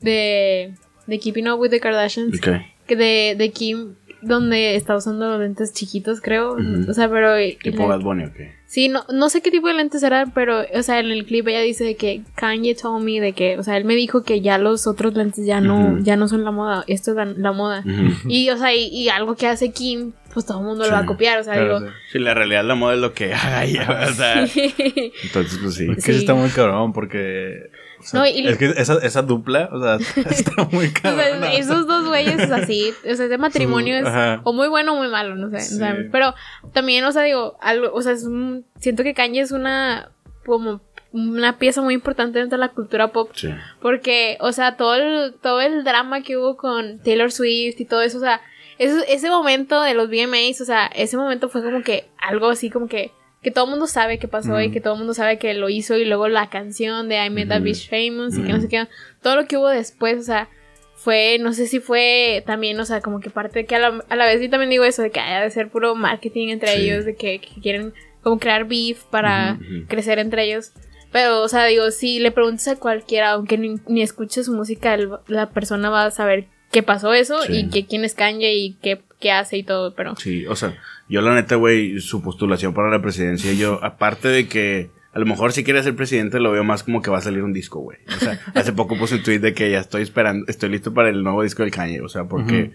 de. 0.00 0.74
de 1.06 1.18
Keeping 1.18 1.48
Up 1.48 1.58
with 1.60 1.70
the 1.70 1.80
Kardashians. 1.80 2.36
Ok. 2.36 2.48
Que 2.86 2.96
de, 2.96 3.34
de 3.38 3.50
Kim, 3.50 3.94
donde 4.22 4.74
está 4.74 4.96
usando 4.96 5.28
los 5.30 5.40
lentes 5.40 5.72
chiquitos, 5.72 6.20
creo. 6.20 6.56
O 6.88 6.92
sea, 6.92 7.08
pero. 7.08 7.34
Tipo 7.62 7.86
Bad 7.86 8.00
Bunny, 8.00 8.24
ok. 8.24 8.36
Sí, 8.70 8.88
no, 8.88 9.04
no 9.12 9.28
sé 9.30 9.42
qué 9.42 9.50
tipo 9.50 9.66
de 9.66 9.74
lentes 9.74 10.00
eran, 10.04 10.30
pero, 10.30 10.62
o 10.72 10.82
sea, 10.84 11.00
en 11.00 11.06
el 11.06 11.26
clip 11.26 11.48
ella 11.48 11.58
dice 11.58 11.82
de 11.82 11.96
que 11.96 12.22
Kanye 12.36 12.76
told 12.76 13.04
me 13.04 13.20
de 13.20 13.32
que, 13.32 13.58
o 13.58 13.64
sea, 13.64 13.76
él 13.76 13.84
me 13.84 13.96
dijo 13.96 14.22
que 14.22 14.42
ya 14.42 14.58
los 14.58 14.86
otros 14.86 15.14
lentes 15.14 15.44
ya 15.44 15.60
no, 15.60 15.98
ya 15.98 16.14
no 16.14 16.28
son 16.28 16.44
la 16.44 16.52
moda, 16.52 16.84
esto 16.86 17.10
es 17.10 17.16
la, 17.16 17.24
la 17.24 17.50
moda. 17.50 17.82
Y, 18.28 18.48
o 18.50 18.56
sea, 18.56 18.72
y, 18.72 18.86
y 18.86 19.08
algo 19.08 19.34
que 19.34 19.48
hace 19.48 19.72
Kim, 19.72 20.12
pues 20.32 20.46
todo 20.46 20.60
el 20.60 20.66
mundo 20.66 20.84
lo 20.84 20.92
va 20.92 21.00
a 21.00 21.04
copiar, 21.04 21.40
o 21.40 21.42
sea, 21.42 21.60
digo. 21.60 21.80
sí. 21.80 21.86
Sí, 22.12 22.18
la 22.20 22.32
realidad 22.32 22.62
la 22.62 22.76
moda 22.76 22.94
es 22.94 23.00
lo 23.00 23.12
que 23.12 23.34
haga 23.34 23.64
ella, 23.64 24.06
o 24.08 24.14
sea. 24.14 24.34
Entonces, 25.24 25.58
pues 25.60 25.74
sí. 25.74 25.88
Es 25.90 26.04
que 26.04 26.12
sí 26.12 26.18
está 26.20 26.34
muy 26.34 26.50
cabrón 26.50 26.92
porque... 26.92 27.72
o 28.00 28.02
sea, 28.02 28.20
No, 28.20 28.26
y- 28.26 28.46
Es 28.48 28.56
que 28.58 28.66
esa, 28.76 28.94
esa 28.98 29.22
dupla, 29.22 29.68
o 29.72 29.80
sea, 29.80 29.94
está 30.30 30.64
muy 30.72 30.86
O 30.86 30.92
cabrón. 31.02 31.40
sea, 31.40 31.52
esos 31.54 31.86
dos 31.86 32.06
güeyes 32.08 32.38
es 32.40 32.50
así, 32.50 32.92
o 33.10 33.14
sea, 33.14 33.26
ese 33.26 33.38
matrimonio 33.38 33.96
es 33.96 34.06
Ajá. 34.06 34.40
o 34.44 34.52
muy 34.52 34.68
bueno 34.68 34.94
o 34.94 34.96
muy 34.96 35.08
malo, 35.08 35.34
no 35.36 35.50
sé, 35.50 35.56
o 35.74 35.78
sea, 35.78 35.96
pero 36.10 36.34
también, 36.72 37.04
o 37.04 37.12
sea, 37.12 37.22
digo, 37.22 37.56
algo, 37.60 37.92
o 37.94 38.02
sea, 38.02 38.12
es 38.12 38.24
un- 38.24 38.64
siento 38.78 39.02
que 39.02 39.14
Kanye 39.14 39.40
es 39.42 39.52
una 39.52 40.10
como 40.46 40.80
una 41.12 41.58
pieza 41.58 41.82
muy 41.82 41.94
importante 41.94 42.38
dentro 42.38 42.56
de 42.56 42.64
la 42.66 42.72
cultura 42.72 43.08
pop 43.08 43.30
Sí. 43.34 43.48
porque, 43.82 44.36
o 44.40 44.52
sea, 44.52 44.76
todo 44.76 44.94
el 44.94 45.34
todo 45.42 45.60
el 45.60 45.82
drama 45.84 46.22
que 46.22 46.36
hubo 46.36 46.56
con 46.56 47.00
Taylor 47.00 47.30
Swift 47.32 47.80
y 47.80 47.84
todo 47.84 48.02
eso, 48.02 48.18
o 48.18 48.20
sea, 48.20 48.40
Ese, 48.78 49.04
ese 49.12 49.28
momento 49.28 49.82
de 49.82 49.92
los 49.92 50.08
VMAs, 50.08 50.58
o 50.62 50.64
sea, 50.64 50.86
ese 50.86 51.18
momento 51.18 51.50
fue 51.50 51.62
como 51.62 51.82
que 51.82 52.08
algo 52.16 52.48
así 52.48 52.70
como 52.70 52.88
que 52.88 53.12
que 53.42 53.50
todo 53.50 53.64
el 53.64 53.70
mundo 53.70 53.86
sabe 53.86 54.18
que 54.18 54.28
pasó 54.28 54.60
y 54.60 54.66
Ujú. 54.66 54.74
que 54.74 54.80
todo 54.80 54.92
el 54.94 54.98
mundo 54.98 55.14
sabe 55.14 55.38
que 55.38 55.54
lo 55.54 55.68
hizo 55.68 55.96
y 55.96 56.04
luego 56.04 56.28
la 56.28 56.50
canción 56.50 57.08
de 57.08 57.24
I 57.24 57.30
Made 57.30 57.54
a 57.54 57.56
Ujú. 57.56 57.64
Bitch 57.64 57.88
Famous 57.88 58.36
y 58.36 58.42
que 58.42 58.48
no 58.48 58.54
Ujú. 58.56 58.62
sé 58.62 58.68
qué, 58.68 58.86
todo 59.22 59.36
lo 59.36 59.46
que 59.46 59.56
hubo 59.56 59.68
después, 59.68 60.18
o 60.18 60.22
sea, 60.22 60.48
fue, 60.94 61.38
no 61.40 61.54
sé 61.54 61.66
si 61.66 61.80
fue 61.80 62.42
también, 62.46 62.78
o 62.78 62.84
sea, 62.84 63.00
como 63.00 63.20
que 63.20 63.30
parte 63.30 63.60
de 63.60 63.64
que 63.66 63.74
a 63.76 63.78
la, 63.78 64.04
a 64.08 64.16
la 64.16 64.26
vez 64.26 64.42
yo 64.42 64.50
también 64.50 64.68
digo 64.68 64.84
eso, 64.84 65.00
de 65.00 65.10
que 65.10 65.20
haya 65.20 65.40
de 65.40 65.50
ser 65.50 65.70
puro 65.70 65.94
marketing 65.94 66.48
entre 66.48 66.74
Sí. 66.76 66.82
ellos, 66.82 67.06
de 67.06 67.16
que, 67.16 67.38
que 67.40 67.60
quieren 67.62 67.94
como 68.22 68.38
crear 68.38 68.66
beef 68.66 69.04
para 69.04 69.58
crecer 69.88 70.18
entre 70.18 70.44
ellos. 70.44 70.72
Pero, 71.10 71.40
o 71.42 71.48
sea, 71.48 71.64
digo, 71.64 71.90
si 71.90 72.18
le 72.20 72.30
preguntas 72.32 72.68
a 72.68 72.76
cualquiera, 72.78 73.30
aunque 73.30 73.56
ni, 73.56 73.76
ni 73.88 74.02
escuche 74.02 74.44
su 74.44 74.52
música, 74.52 74.92
el- 74.94 75.10
la 75.26 75.48
persona 75.48 75.88
va 75.88 76.04
a 76.04 76.10
saber 76.10 76.44
qué 76.70 76.82
pasó 76.82 77.14
eso 77.14 77.40
Sí. 77.44 77.60
y 77.60 77.68
que 77.70 77.86
quién 77.86 78.04
es 78.04 78.14
Kanye 78.14 78.52
y 78.54 78.74
qué, 78.82 79.00
qué 79.20 79.30
hace 79.30 79.58
y 79.58 79.62
todo, 79.62 79.94
pero... 79.94 80.16
Sí, 80.16 80.46
o 80.46 80.56
sea, 80.56 80.74
yo 81.08 81.20
la 81.20 81.34
neta, 81.34 81.56
güey, 81.56 82.00
su 82.00 82.22
postulación 82.22 82.74
para 82.74 82.90
la 82.90 83.00
presidencia, 83.02 83.52
yo, 83.52 83.78
aparte 83.84 84.28
de 84.28 84.48
que 84.48 84.90
a 85.12 85.18
lo 85.18 85.26
mejor 85.26 85.52
si 85.52 85.64
quiere 85.64 85.82
ser 85.82 85.96
presidente, 85.96 86.38
lo 86.40 86.52
veo 86.52 86.62
más 86.64 86.82
como 86.84 87.02
que 87.02 87.10
va 87.10 87.18
a 87.18 87.20
salir 87.20 87.42
un 87.42 87.52
disco, 87.52 87.80
güey. 87.80 87.98
O 88.16 88.18
sea, 88.20 88.38
hace 88.54 88.72
poco 88.72 88.96
puse 88.96 89.16
un 89.16 89.22
tweet 89.22 89.40
de 89.40 89.54
que 89.54 89.70
ya 89.70 89.80
estoy 89.80 90.02
esperando, 90.02 90.46
estoy 90.48 90.68
listo 90.70 90.94
para 90.94 91.08
el 91.08 91.22
nuevo 91.22 91.42
disco 91.42 91.62
del 91.62 91.72
Kanye, 91.72 92.00
o 92.00 92.08
sea, 92.08 92.24
porque, 92.24 92.70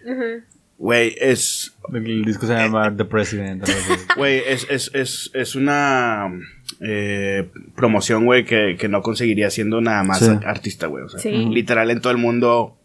güey, 0.78 1.16
es, 1.20 1.78
El 1.94 2.26
disco 2.26 2.46
se 2.46 2.54
llama 2.54 2.94
The 2.96 3.06
President. 3.06 3.66
güey, 4.18 4.42
es, 4.46 4.68
es, 4.70 4.92
es, 4.94 5.32
es 5.34 5.56
una 5.56 6.30
eh, 6.82 7.50
promoción, 7.76 8.26
güey, 8.26 8.44
que, 8.44 8.76
que 8.78 8.90
no 8.90 9.02
conseguiría 9.02 9.50
siendo 9.50 9.80
nada 9.80 10.04
más 10.04 10.20
Sí. 10.20 10.32
artista, 10.46 10.88
güey. 10.88 11.06
O 11.06 11.10
sea, 11.10 11.20
Sí. 11.22 11.32
literal 11.32 11.90
en 11.90 12.02
todo 12.02 12.12
el 12.12 12.18
mundo 12.20 12.78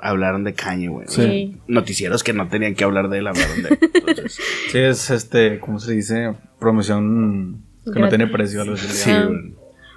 hablaron 0.00 0.44
de 0.44 0.54
Kanye, 0.54 0.88
güey. 0.88 1.06
Sí. 1.08 1.56
Noticieros 1.68 2.22
que 2.22 2.32
no 2.32 2.48
tenían 2.48 2.74
que 2.74 2.84
hablar 2.84 3.08
de 3.08 3.18
él 3.18 3.26
hablaron 3.26 3.62
de 3.62 3.68
él. 3.70 3.78
Entonces, 4.06 4.38
Sí, 4.70 4.78
es 4.78 5.10
este, 5.10 5.60
¿cómo 5.60 5.78
se 5.78 5.92
dice? 5.92 6.34
Promoción 6.58 7.62
que 7.92 8.00
no 8.00 8.08
tiene 8.08 8.26
precio. 8.26 8.62
Algo 8.62 8.74
así. 8.74 8.86
sí. 8.88 9.10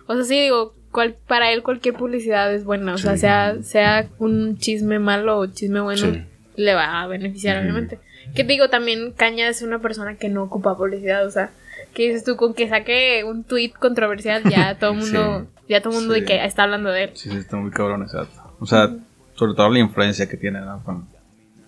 O 0.08 0.16
sea, 0.16 0.24
sí, 0.24 0.40
digo, 0.42 0.74
cual- 0.92 1.16
para 1.28 1.52
él 1.52 1.64
cualquier 1.64 1.96
publicidad 1.96 2.54
es 2.54 2.64
buena. 2.64 2.94
O 2.94 2.98
sea, 2.98 3.14
Sí. 3.16 3.20
sea, 3.22 3.56
sea 3.64 4.10
un 4.20 4.58
chisme 4.58 5.00
malo 5.00 5.40
o 5.40 5.48
chisme 5.48 5.80
bueno, 5.82 6.02
Sí. 6.02 6.24
le 6.56 6.74
va 6.76 7.02
a 7.02 7.08
beneficiar, 7.08 7.62
obviamente. 7.62 8.00
Que 8.36 8.44
te 8.44 8.54
digo, 8.54 8.70
también 8.70 9.12
Caña 9.14 9.48
es 9.50 9.62
una 9.62 9.80
persona 9.80 10.16
que 10.16 10.30
no 10.30 10.44
ocupa 10.44 10.78
publicidad. 10.78 11.26
O 11.26 11.32
sea, 11.32 11.50
que 11.94 12.08
dices 12.08 12.24
tú, 12.24 12.36
con 12.36 12.54
que 12.54 12.70
saque 12.70 13.24
un 13.26 13.44
tweet 13.44 13.72
controversial, 13.80 14.44
ya 14.44 14.78
todo 14.78 14.92
el 14.92 14.98
mundo, 15.00 15.48
ya 15.68 15.82
todo 15.82 15.94
el 15.94 16.00
mundo 16.00 16.14
Sí. 16.14 16.20
de 16.22 16.26
que 16.26 16.46
está 16.46 16.64
hablando 16.64 16.90
de 16.92 17.06
él. 17.06 17.10
Sí, 17.16 17.30
sí, 17.30 17.38
está 17.38 17.58
muy 17.58 17.72
cabrón, 17.72 18.04
exacto. 18.04 18.54
O 18.60 18.66
sea, 18.66 18.96
sobre 19.38 19.54
todo 19.54 19.70
la 19.70 19.80
influencia 19.80 20.28
que 20.28 20.36
tiene, 20.36 20.60
¿no? 20.60 20.84
Con, 20.84 21.08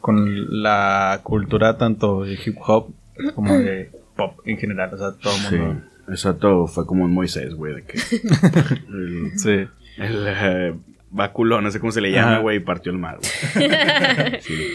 con 0.02 0.62
la 0.62 1.22
cultura 1.24 1.78
tanto 1.78 2.24
de 2.24 2.34
hip 2.34 2.58
hop 2.66 2.94
como 3.36 3.54
de 3.58 3.90
pop 4.16 4.40
en 4.46 4.58
general. 4.58 4.94
O 4.94 4.98
sea, 4.98 5.12
todo 5.14 5.34
el 5.34 5.40
Sí, 5.42 5.56
mundo. 5.56 5.82
exacto, 6.10 6.68
fue 6.68 6.86
como 6.86 7.06
un 7.06 7.14
Moisés, 7.14 7.54
güey, 7.56 7.76
de 7.76 7.84
que 7.84 7.98
el, 8.90 9.32
Sí. 9.38 9.68
el 9.98 10.26
eh, 10.28 10.74
báculo, 11.12 11.62
no 11.62 11.72
sé 11.72 11.80
cómo 11.80 11.92
se 11.92 12.02
le 12.02 12.12
llama, 12.12 12.40
güey, 12.40 12.58
y 12.58 12.60
partió 12.62 12.92
el 12.92 12.98
mar, 12.98 13.18
güey. 13.18 13.70
Sí. 14.42 14.68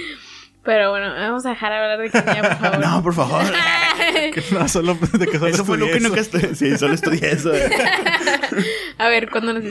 Pero 0.62 0.90
bueno, 0.90 1.08
vamos 1.12 1.44
a 1.44 1.50
dejar 1.50 1.72
hablar 1.74 1.98
de 2.00 2.10
Caña, 2.10 2.42
por 2.42 2.56
favor. 2.58 2.80
No, 2.80 3.02
por 3.02 3.12
favor. 3.14 3.42
Que 4.32 4.42
no, 4.52 4.68
solo 4.68 4.94
de 5.18 5.26
que 5.26 5.38
solo 5.38 5.46
Eso 5.48 5.64
fue 5.64 5.78
lo 5.78 5.86
estudié 5.86 6.02
que 6.02 6.08
nunca 6.08 6.20
eso. 6.20 6.36
estudié. 6.38 6.54
Sí, 6.54 6.78
solo 6.78 6.94
estudié 6.94 7.32
eso. 7.32 7.52
eh. 7.54 7.70
A 8.98 9.08
ver, 9.08 9.28
¿cuándo 9.30 9.52
nos 9.52 9.64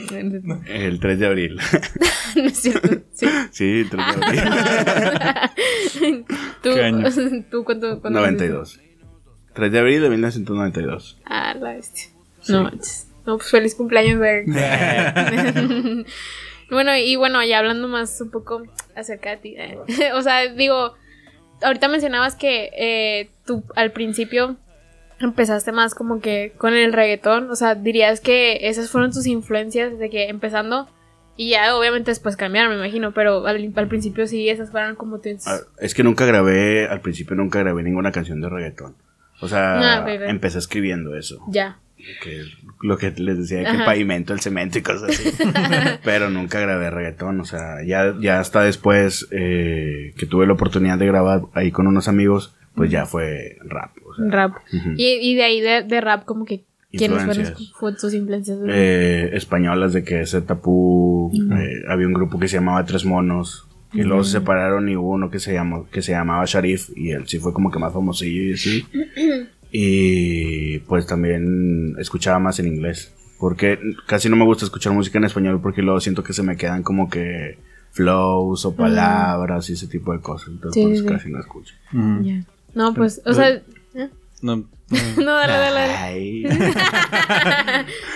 no, 0.44 0.62
El 0.68 1.00
3 1.00 1.20
de 1.20 1.26
abril. 1.26 1.60
es 2.36 2.58
cierto. 2.60 2.90
Sí. 3.14 3.28
Sí, 3.52 3.80
el 3.82 3.90
3 3.90 4.06
de 4.06 4.26
abril. 4.26 4.44
¿Tú, 6.62 6.74
¿Qué 6.74 6.84
año? 6.84 7.08
¿tú 7.50 7.64
cuánto, 7.64 8.02
cuándo 8.02 8.22
naciste? 8.22 8.50
92. 8.50 8.80
3 9.54 9.72
de 9.72 9.80
abril 9.80 10.02
de 10.02 10.10
1992. 10.10 11.20
Ah, 11.26 11.54
la 11.60 11.74
bestia. 11.74 12.08
No 12.50 12.64
manches. 12.64 13.08
No, 13.26 13.38
pues 13.38 13.50
feliz 13.52 13.76
cumpleaños 13.76 14.20
de... 14.20 14.44
bueno, 16.70 16.98
y 16.98 17.16
bueno, 17.16 17.42
ya 17.46 17.60
hablando 17.60 17.88
más 17.88 18.20
un 18.20 18.32
poco 18.32 18.64
acerca 18.96 19.30
de 19.32 19.38
ti. 19.38 19.56
eh, 19.58 19.78
o 20.14 20.22
sea, 20.22 20.52
digo, 20.54 20.96
ahorita 21.63 21.88
mencionabas 21.88 22.36
que 22.36 22.69
eh, 22.78 23.30
tú 23.45 23.63
al 23.76 23.91
principio 23.91 24.58
empezaste 25.19 25.71
más 25.71 25.95
como 25.95 26.19
que 26.19 26.54
con 26.58 26.73
el 26.73 26.93
reggaetón. 26.93 27.49
O 27.49 27.56
sea, 27.56 27.76
dirías 27.76 28.19
que 28.21 28.67
esas 28.67 28.89
fueron 28.89 29.12
tus 29.12 29.26
influencias 29.28 29.97
de 29.97 30.10
que 30.10 30.30
empezando... 30.30 30.89
Y 31.36 31.49
ya 31.49 31.76
obviamente 31.76 32.12
después 32.12 32.38
cambiaron, 32.38 32.73
me 32.73 32.78
imagino, 32.78 33.12
pero 33.12 33.47
al, 33.47 33.73
al 33.76 33.88
principio 33.88 34.28
sí, 34.28 34.49
esas 34.49 34.69
fueron 34.69 34.95
como 34.95 35.19
tus... 35.19 35.47
Ah, 35.47 35.62
Es 35.80 35.95
que 35.95 36.04
nunca 36.04 36.28
grabé, 36.28 36.86
al 36.88 37.02
principio 37.02 37.36
nunca 37.36 37.58
grabé 37.58 37.82
ninguna 37.82 38.12
canción 38.12 38.39
de 38.39 38.49
reggaetón. 38.49 38.95
O 39.41 39.47
sea, 39.47 40.04
Ah, 40.04 40.13
empecé 40.28 40.60
escribiendo 40.60 41.17
eso. 41.17 41.39
Ya. 41.47 41.80
Que 42.22 42.44
lo 42.82 42.98
que 42.98 43.12
les 43.12 43.38
decía, 43.38 43.63
que 43.63 43.78
el 43.78 43.86
pavimento, 43.86 44.34
el 44.34 44.39
cemento 44.42 44.78
y 44.78 44.82
cosas 44.82 45.10
así. 45.12 45.30
Pero 46.04 46.30
nunca 46.30 46.60
grabé 46.60 46.89
reggaetón. 46.89 47.39
O 47.39 47.46
sea, 47.46 47.84
ya, 47.86 48.13
ya 48.20 48.39
hasta 48.39 48.62
después 48.63 49.28
eh, 49.32 50.13
que 50.18 50.26
tuve 50.26 50.46
la 50.48 50.54
oportunidad 50.54 50.98
de 50.98 51.08
grabar 51.08 51.44
ahí 51.54 51.72
con 51.72 51.88
unos 51.88 52.08
amigos, 52.08 52.56
pues 52.76 52.92
ya 52.92 53.06
fue 53.06 53.58
rap. 53.66 53.92
O 54.06 54.16
sea, 54.16 54.26
Rap. 54.30 54.56
Y, 54.98 55.06
y 55.22 55.36
de 55.36 55.44
ahí 55.44 55.62
de, 55.62 55.84
de 55.84 56.02
rap 56.02 56.26
como 56.26 56.46
que... 56.46 56.63
¿Quiénes 56.96 57.24
fueron 57.24 57.98
tus 57.98 58.13
influencias? 58.13 58.60
eh, 58.70 59.32
españolas 59.34 59.94
de 59.94 60.04
que 60.04 60.22
ese 60.22 60.42
tapú 60.42 61.32
eh, 61.34 61.82
había 61.89 62.06
un 62.06 62.13
grupo 62.13 62.38
que 62.38 62.48
se 62.48 62.58
llamaba 62.58 62.86
Tres 62.86 63.04
Monos 63.04 63.68
y 63.94 64.04
luego 64.04 64.24
se 64.24 64.34
separaron 64.34 64.88
y 64.89 64.96
hubo 64.96 65.10
uno 65.10 65.32
que 65.32 65.39
se 65.39 65.54
llamó 65.54 65.89
que 65.89 66.04
se 66.04 66.12
llamaba 66.12 66.46
Sharif 66.46 66.92
y 66.96 67.10
él 67.10 67.28
sí 67.28 67.39
fue 67.39 67.52
como 67.52 67.72
que 67.72 67.80
más 67.80 67.94
famosillo 67.94 68.44
y 68.44 68.54
así 68.54 68.86
y 69.76 70.78
pues 70.80 71.08
también 71.08 71.96
escuchaba 71.98 72.38
más 72.38 72.60
en 72.60 72.68
inglés 72.68 73.12
porque 73.40 73.80
casi 74.06 74.30
no 74.30 74.36
me 74.36 74.46
gusta 74.46 74.66
escuchar 74.66 74.94
música 74.94 75.18
en 75.18 75.24
español 75.24 75.60
porque 75.62 75.82
luego 75.82 76.00
siento 76.00 76.24
que 76.24 76.32
se 76.32 76.44
me 76.44 76.56
quedan 76.56 76.84
como 76.84 77.10
que 77.10 77.58
flows 77.92 78.66
o 78.66 78.76
palabras 78.76 79.70
y 79.72 79.74
ese 79.74 79.88
tipo 79.88 80.14
de 80.14 80.22
cosas 80.22 80.50
entonces 80.50 80.82
Sí, 80.82 80.88
pues 80.88 81.00
sí, 81.00 81.06
casi 81.08 81.32
no 81.32 81.40
escucho. 81.40 81.74
No, 82.76 82.94
pues, 82.94 83.22
o 83.26 83.34
sea... 83.34 83.50
¿eh? 83.50 83.64
No, 84.44 84.64
no. 85.18 85.34
Dale, 85.36 85.54
dale. 85.54 85.80
Ay. 85.96 86.44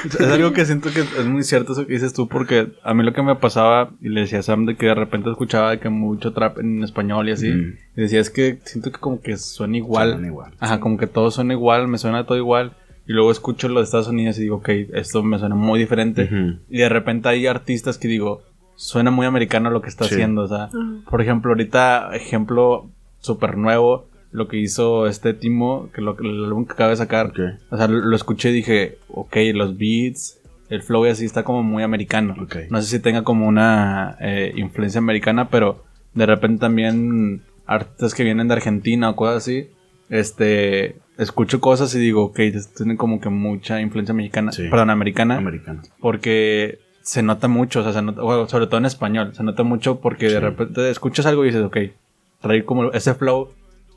Es 0.06 0.22
algo 0.22 0.54
que 0.54 0.66
siento 0.66 0.90
que 0.92 1.02
es 1.02 1.26
muy 1.26 1.44
cierto 1.44 1.74
eso 1.74 1.86
que 1.86 1.94
dices 1.94 2.14
tú, 2.14 2.28
porque 2.28 2.70
a 2.84 2.94
mí 2.94 3.04
lo 3.04 3.14
que 3.14 3.22
me 3.24 3.36
pasaba, 3.36 3.92
y 4.02 4.10
le 4.10 4.22
decía 4.22 4.40
a 4.40 4.44
Sam 4.44 4.66
de 4.66 4.76
que 4.76 4.86
de 4.88 4.96
repente 4.96 5.30
escuchaba 5.30 5.72
de 5.72 5.80
que 5.80 5.90
mucho 5.90 6.34
trap 6.34 6.60
en 6.60 6.84
español 6.84 7.28
y 7.30 7.32
así, 7.34 7.50
Mm. 7.50 7.74
y 7.98 8.02
decía 8.02 8.20
es 8.20 8.30
que 8.30 8.60
siento 8.64 8.92
que 8.92 9.00
como 9.00 9.22
que 9.22 9.38
suena 9.38 9.78
igual. 9.78 10.12
Suenan 10.12 10.26
igual. 10.26 10.54
Ajá, 10.60 10.80
como 10.80 10.98
que 10.98 11.08
todo 11.08 11.32
suena 11.32 11.54
igual, 11.54 11.88
me 11.88 11.98
suena 11.98 12.26
todo 12.26 12.38
igual. 12.38 12.74
Y 13.08 13.14
luego 13.14 13.32
escucho 13.32 13.70
lo 13.70 13.80
de 13.80 13.86
Estados 13.86 14.08
Unidos 14.10 14.38
y 14.38 14.42
digo, 14.44 14.58
ok, 14.58 14.70
esto 14.94 15.24
me 15.24 15.40
suena 15.40 15.56
muy 15.56 15.80
diferente. 15.80 16.30
Y 16.70 16.78
de 16.80 16.90
repente 16.90 17.30
hay 17.30 17.48
artistas 17.48 17.98
que 17.98 18.08
digo, 18.10 18.42
suena 18.76 19.12
muy 19.12 19.26
americano 19.26 19.70
lo 19.70 19.82
que 19.82 19.88
está 19.90 20.04
Sí. 20.06 20.16
haciendo. 20.16 20.42
O 20.44 20.48
sea, 20.48 20.70
por 21.10 21.22
ejemplo, 21.22 21.52
ahorita, 21.52 22.10
ejemplo 22.16 22.90
súper 23.20 23.58
nuevo, 23.58 24.08
lo 24.32 24.48
que 24.48 24.58
hizo 24.58 25.08
este 25.08 25.34
Timo, 25.34 25.90
que 25.94 26.02
lo, 26.02 26.18
el 26.20 26.46
álbum 26.46 26.66
que 26.66 26.74
acaba 26.74 26.90
de 26.92 26.98
sacar. 26.98 27.34
O 27.70 27.78
sea, 27.78 27.88
lo, 27.88 28.00
lo 28.00 28.16
escuché 28.16 28.50
y 28.50 28.54
dije, 28.54 28.98
ok, 29.10 29.36
los 29.54 29.78
beats, 29.78 30.40
el 30.70 30.82
flow 30.84 31.06
y 31.06 31.10
así 31.10 31.26
está 31.26 31.44
como 31.44 31.64
muy 31.64 31.84
americano. 31.84 32.36
No 32.70 32.82
sé 32.82 32.88
si 32.88 33.00
tenga 33.02 33.24
como 33.24 33.48
una 33.48 34.18
eh, 34.20 34.52
influencia 34.56 35.00
americana, 35.00 35.50
pero 35.50 35.84
de 36.14 36.26
repente 36.26 36.60
también 36.62 37.42
artistas 37.66 38.14
que 38.14 38.24
vienen 38.24 38.48
de 38.48 38.56
Argentina 38.56 39.10
o 39.10 39.16
cosas 39.16 39.38
así, 39.38 39.70
este, 40.10 40.96
escucho 41.18 41.60
cosas 41.62 41.94
y 41.96 42.00
digo, 42.00 42.24
ok, 42.26 42.40
tienen 42.76 42.98
como 42.98 43.20
que 43.20 43.30
mucha 43.30 43.82
influencia 43.82 44.14
mexicana, 44.14 44.52
Sí. 44.52 44.68
perdón, 44.70 44.90
americana, 44.90 45.42
porque 46.00 46.80
se 47.02 47.24
nota 47.24 47.48
mucho, 47.48 47.82
o 47.82 47.84
sea, 47.84 47.94
se 47.94 48.02
nota, 48.02 48.22
bueno, 48.22 48.48
sobre 48.48 48.68
todo 48.68 48.78
en 48.78 48.86
español, 48.86 49.34
se 49.34 49.44
nota 49.44 49.64
mucho 49.64 50.00
porque 50.00 50.30
de 50.30 50.40
repente 50.40 50.90
escuchas 50.90 51.26
algo 51.26 51.44
y 51.44 51.48
dices, 51.48 51.64
ok, 51.64 51.78
trae 52.42 52.64
como 52.66 52.92
ese 52.92 53.14
flow 53.14 53.50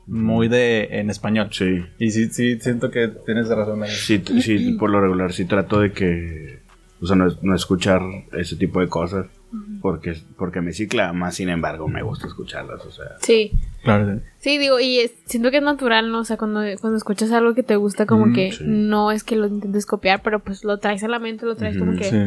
muy 0.07 0.47
de 0.47 0.99
en 0.99 1.09
español. 1.09 1.49
sí 1.51 1.83
Y 1.99 2.11
sí, 2.11 2.27
sí, 2.29 2.59
siento 2.59 2.89
que 2.91 3.07
tienes 3.25 3.47
razón. 3.49 3.81
Sí, 3.87 4.21
sí, 4.41 4.73
por 4.79 4.89
lo 4.89 4.99
regular 5.01 5.31
sí 5.33 5.45
trato 5.45 5.79
de 5.79 5.91
que, 5.91 6.59
o 7.01 7.05
sea, 7.07 7.15
no, 7.15 7.27
no 7.41 7.55
escuchar 7.55 8.01
ese 8.33 8.55
tipo 8.55 8.79
de 8.81 8.87
cosas, 8.87 9.27
porque, 9.81 10.15
porque 10.37 10.61
me 10.61 10.71
cicla, 10.73 11.11
más 11.13 11.35
sin 11.35 11.49
embargo 11.49 11.87
me 11.87 12.03
gusta 12.03 12.27
escucharlas, 12.27 12.85
o 12.85 12.91
sea. 12.91 13.05
Sí. 13.21 13.51
Claro, 13.83 14.15
sí. 14.15 14.21
Sí, 14.39 14.57
digo, 14.57 14.79
y 14.79 14.99
es- 14.99 15.13
siento 15.25 15.51
que 15.51 15.57
es 15.57 15.63
natural, 15.63 16.11
¿no? 16.11 16.19
O 16.19 16.23
sea, 16.23 16.37
cuando, 16.37 16.61
cuando 16.79 16.97
escuchas 16.97 17.31
algo 17.31 17.53
que 17.55 17.63
te 17.63 17.75
gusta, 17.75 18.05
como 18.05 18.27
Mm, 18.27 18.33
que 18.33 18.51
sí. 18.53 18.63
no 18.65 19.11
es 19.11 19.23
que 19.23 19.35
lo 19.35 19.47
intentes 19.47 19.85
copiar, 19.85 20.21
pero 20.23 20.39
pues 20.39 20.63
lo 20.63 20.77
traes 20.77 21.03
a 21.03 21.07
la 21.07 21.19
mente, 21.19 21.45
lo 21.45 21.55
traes 21.55 21.77
como 21.77 21.97
que 21.97 22.03
Sí. 22.05 22.17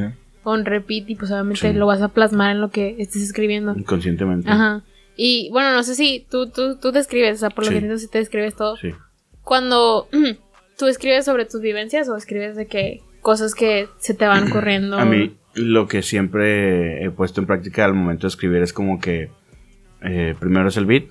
on 0.43 0.65
repeat 0.67 1.09
y 1.09 1.15
pues 1.15 1.31
obviamente 1.31 1.71
Sí. 1.73 1.79
lo 1.79 1.87
vas 1.87 2.03
a 2.03 2.09
plasmar 2.09 2.51
en 2.55 2.61
lo 2.61 2.71
que 2.71 2.97
estés 2.99 3.23
escribiendo. 3.23 3.75
Inconscientemente. 3.77 4.51
Ajá. 4.51 4.83
Y 5.17 5.49
bueno, 5.53 5.73
no 5.73 5.83
sé 5.83 5.95
si 5.95 6.27
tú, 6.31 6.51
tú, 6.51 6.77
tú 6.77 6.91
te 6.93 6.99
escribes, 6.99 7.37
o 7.37 7.41
sea, 7.41 7.51
por 7.51 7.65
lo 7.65 7.69
Sí. 7.69 7.75
que 7.75 7.79
entiendo 7.79 7.99
si 7.99 8.09
te 8.09 8.19
escribes 8.19 8.55
todo. 8.57 8.77
Sí. 8.77 8.91
Cuando 9.43 10.09
tú 10.79 10.87
escribes 10.87 11.25
sobre 11.25 11.45
tus 11.47 11.61
vivencias 11.61 12.09
o 12.09 12.17
escribes 12.17 12.57
de 12.57 12.67
que 12.67 13.01
cosas 13.21 13.55
que 13.55 13.89
se 13.99 14.15
te 14.15 14.27
van 14.27 14.51
corriendo. 14.51 14.99
A 14.99 15.05
mí 15.05 15.37
lo 15.55 15.87
que 15.87 16.03
siempre 16.03 17.05
he 17.05 17.11
puesto 17.11 17.41
en 17.41 17.47
práctica 17.47 17.85
al 17.85 17.95
momento 17.95 18.27
de 18.27 18.29
escribir 18.31 18.63
es 18.63 18.73
como 18.73 19.01
que 19.01 19.31
eh, 20.03 20.35
primero 20.39 20.69
es 20.69 20.77
el 20.77 20.87
beat, 20.87 21.05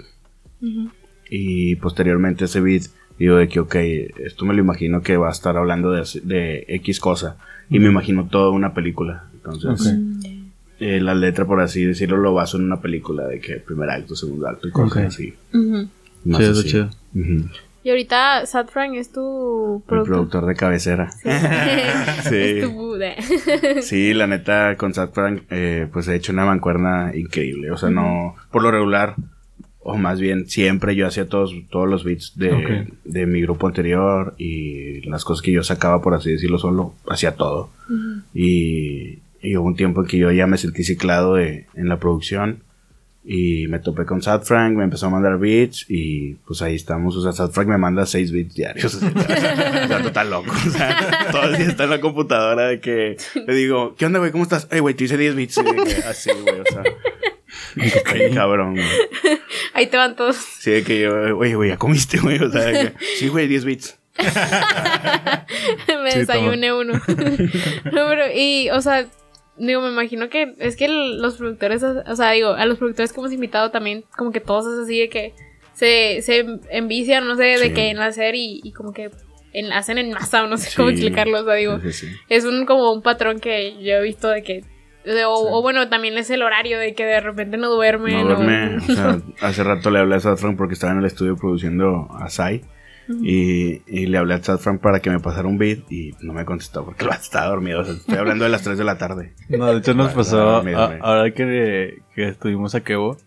Y 1.30 1.76
posteriormente 1.78 2.46
ese 2.46 2.60
beat, 2.62 2.84
digo 3.18 3.38
de 3.38 3.48
que, 3.48 3.60
ok, 3.60 3.76
esto 4.26 4.46
me 4.46 4.54
lo 4.54 4.60
imagino 4.60 5.02
que 5.02 5.18
va 5.18 5.30
a 5.30 5.32
estar 5.32 5.58
hablando 5.58 5.92
de, 5.92 6.04
de 6.24 6.66
X 6.68 7.00
cosa. 7.00 7.38
Y 7.70 7.80
me 7.80 7.88
imagino 7.88 8.28
toda 8.28 8.50
una 8.52 8.74
película. 8.74 9.26
Entonces, 9.34 9.96
eh, 10.84 11.00
la 11.00 11.16
letra, 11.16 11.46
por 11.46 11.62
así 11.62 11.86
decirlo, 11.86 12.18
lo 12.18 12.34
baso 12.34 12.58
en 12.58 12.66
una 12.66 12.82
película 12.82 13.26
de 13.26 13.40
que 13.40 13.56
primer 13.56 13.90
acto, 13.90 14.16
segundo 14.16 14.48
acto 14.50 14.68
y 14.68 14.72
cosas 14.72 15.06
así. 15.06 15.34
Más 16.26 16.40
chido, 16.40 16.52
así. 16.52 16.64
chido. 16.68 16.90
Y 17.84 17.90
ahorita 17.90 18.46
Sad 18.46 18.68
Frank 18.68 18.94
es 18.96 19.12
tu 19.12 19.82
productor. 19.86 20.16
productor 20.16 20.46
de 20.46 20.56
cabecera. 20.56 21.12
Sí. 21.12 21.30
Es 22.36 22.66
tu 22.66 23.82
sí, 23.82 24.14
la 24.14 24.28
neta, 24.28 24.76
con 24.76 24.94
Sad 24.94 25.12
Frank, 25.12 25.44
eh, 25.50 25.88
pues 25.92 26.08
he 26.08 26.16
hecho 26.16 26.34
una 26.34 26.46
mancuerna 26.46 27.12
increíble. 27.16 27.72
O 27.72 27.78
sea, 27.78 27.90
no, 27.90 28.36
por 28.52 28.62
lo 28.62 28.72
regular, 28.72 29.16
o 29.80 29.98
más 29.98 30.20
bien 30.20 30.48
siempre 30.48 30.96
yo 30.96 31.08
hacía 31.08 31.28
todos, 31.28 31.54
todos 31.70 31.90
los 31.90 32.04
beats 32.04 32.38
de, 32.38 32.88
de 33.06 33.26
mi 33.26 33.42
grupo 33.42 33.68
anterior 33.68 34.34
y 34.38 35.02
las 35.10 35.24
cosas 35.24 35.42
que 35.42 35.52
yo 35.52 35.64
sacaba, 35.64 36.02
por 36.02 36.14
así 36.14 36.32
decirlo, 36.32 36.60
solo 36.60 36.94
hacía 37.08 37.36
todo. 37.36 37.70
y, 38.34 39.20
y, 39.44 39.58
hubo 39.58 39.68
un 39.68 39.76
tiempo 39.76 40.02
en 40.02 40.08
que 40.08 40.18
yo 40.18 40.32
ya 40.32 40.48
me 40.48 40.58
sentí 40.58 40.84
ciclado 40.84 41.36
de, 41.36 41.68
en 41.76 41.90
la 41.90 42.00
producción 42.00 42.64
y 43.26 43.68
me 43.68 43.80
topé 43.80 44.06
con 44.06 44.22
Sad 44.22 44.44
Frank, 44.44 44.76
me 44.76 44.84
empezó 44.84 45.08
a 45.08 45.10
mandar 45.10 45.38
beats 45.38 45.86
y 45.88 46.34
pues 46.46 46.62
ahí 46.62 46.76
estamos. 46.76 47.16
O 47.16 47.24
sea, 47.24 47.32
Sad 47.32 47.52
Frank 47.52 47.68
me 47.68 47.78
manda 47.78 48.06
seis 48.06 48.32
beats 48.32 48.54
diarios. 48.54 49.00
O 49.04 49.88
sea, 49.88 50.02
total 50.02 50.30
loco. 50.30 50.52
O 50.52 50.70
sea, 50.70 51.30
todo 51.32 51.44
el 51.44 51.58
día 51.58 51.68
está 51.68 51.84
en 51.84 51.90
la 51.90 52.02
computadora 52.02 52.68
de 52.68 52.80
que 52.80 53.18
le 53.36 53.54
digo, 53.54 53.96
¿qué 53.98 54.06
onda, 54.06 54.20
güey? 54.20 54.32
¿Cómo 54.32 54.44
estás? 54.44 54.68
Ey, 54.72 54.80
güey, 54.80 54.94
te 54.96 55.04
hice 55.04 55.18
10 55.18 55.36
beats. 55.36 55.58
así, 56.08 56.32
güey, 56.32 56.60
o 56.60 56.66
sea. 56.66 56.84
Qué 57.76 58.32
cabrón, 58.34 58.76
güey. 58.76 58.88
Ahí 59.74 59.88
te 59.88 59.98
van 59.98 60.16
todos. 60.16 60.36
Sí, 60.36 60.72
de 60.72 60.84
que 60.84 61.02
yo, 61.02 61.38
oye, 61.38 61.56
güey, 61.56 61.70
ya 61.70 61.78
comiste, 61.78 62.20
güey. 62.20 62.42
O 62.42 62.52
sea, 62.52 62.72
que, 62.72 62.94
sí, 63.18 63.28
güey, 63.28 63.48
10 63.48 63.66
beats. 63.66 64.00
me 65.88 66.16
desayuné 66.16 66.74
uno. 66.74 66.94
no, 66.94 68.08
pero, 68.08 68.26
y, 68.34 68.70
o 68.70 68.82
sea, 68.82 69.06
digo, 69.58 69.82
me 69.82 69.90
imagino 69.90 70.30
que 70.30 70.56
es 70.60 70.76
que 70.76 70.88
los 70.88 71.36
productores, 71.38 71.84
o 71.84 72.16
sea, 72.16 72.32
digo, 72.32 72.50
a 72.50 72.66
los 72.66 72.78
productores 72.78 73.14
que 73.14 73.20
hemos 73.20 73.32
invitado 73.32 73.72
también, 73.72 74.06
como 74.18 74.32
que 74.32 74.40
todos 74.40 74.66
es 74.66 74.80
así 74.84 75.00
de 75.00 75.10
que 75.10 75.34
se, 75.74 76.22
se 76.22 76.46
envician, 76.70 77.28
no 77.28 77.36
sé, 77.36 77.44
de 77.44 77.74
que 77.74 77.90
en 77.90 78.00
hacer 78.00 78.36
y, 78.36 78.62
y 78.64 78.72
como 78.72 78.94
que 78.94 79.12
en, 79.54 79.72
hacen 79.72 79.98
en 79.98 80.12
masa, 80.12 80.46
no 80.48 80.58
sé 80.58 80.72
cómo 80.76 80.90
explicarlo, 80.90 81.42
o 81.42 81.46
sea, 81.46 81.54
digo, 81.56 81.80
es 82.30 82.46
un 82.46 82.66
como 82.66 82.92
un 82.92 83.02
patrón 83.02 83.40
que 83.40 83.74
yo 83.84 83.96
he 83.96 84.02
visto 84.02 84.30
de 84.30 84.44
que 84.44 84.64
o, 85.26 85.62
bueno, 85.62 85.90
también 85.90 86.18
es 86.18 86.30
el 86.30 86.42
horario 86.42 86.80
de 86.80 86.94
que 86.94 87.06
de 87.06 87.20
repente 87.20 87.58
no 87.58 87.70
duerme. 87.70 88.24
No 88.24 88.36
duerme. 88.36 88.78
o 88.78 88.82
sea, 88.82 89.20
hace 89.42 89.64
rato 89.64 89.90
le 89.90 90.00
hablé 90.00 90.16
a 90.16 90.20
Sadfrank 90.20 90.58
porque 90.58 90.76
estaba 90.76 90.94
en 90.94 91.00
el 91.00 91.06
estudio 91.06 91.36
produciendo 91.36 92.08
a 92.12 92.30
Sai. 92.30 92.62
Y, 93.08 93.82
y, 93.88 94.06
le 94.06 94.18
hablé 94.18 94.36
a 94.36 94.44
Sadfrank 94.44 94.82
para 94.82 95.00
que 95.00 95.10
me 95.10 95.20
pasara 95.20 95.48
un 95.48 95.58
beat 95.58 95.92
y 95.92 96.14
no 96.22 96.34
me 96.34 96.46
contestó 96.46 96.86
porque 96.86 97.06
estaba 97.22 97.48
dormido. 97.48 97.82
O 97.82 97.86
sea, 97.86 97.94
estoy 97.94 98.18
hablando 98.18 98.46
de 98.46 98.50
las 98.50 98.64
3 98.64 98.78
de 98.78 98.84
la 98.84 98.98
tarde. 98.98 99.34
No, 99.50 99.68
de 99.68 99.80
hecho 99.80 99.94
nos 99.94 100.14
pasó 100.14 100.64
ahora 101.02 101.32
que, 101.34 102.02
que 102.16 102.28
estuvimos 102.28 102.76
a 102.76 102.82
Kevo. 102.82 103.18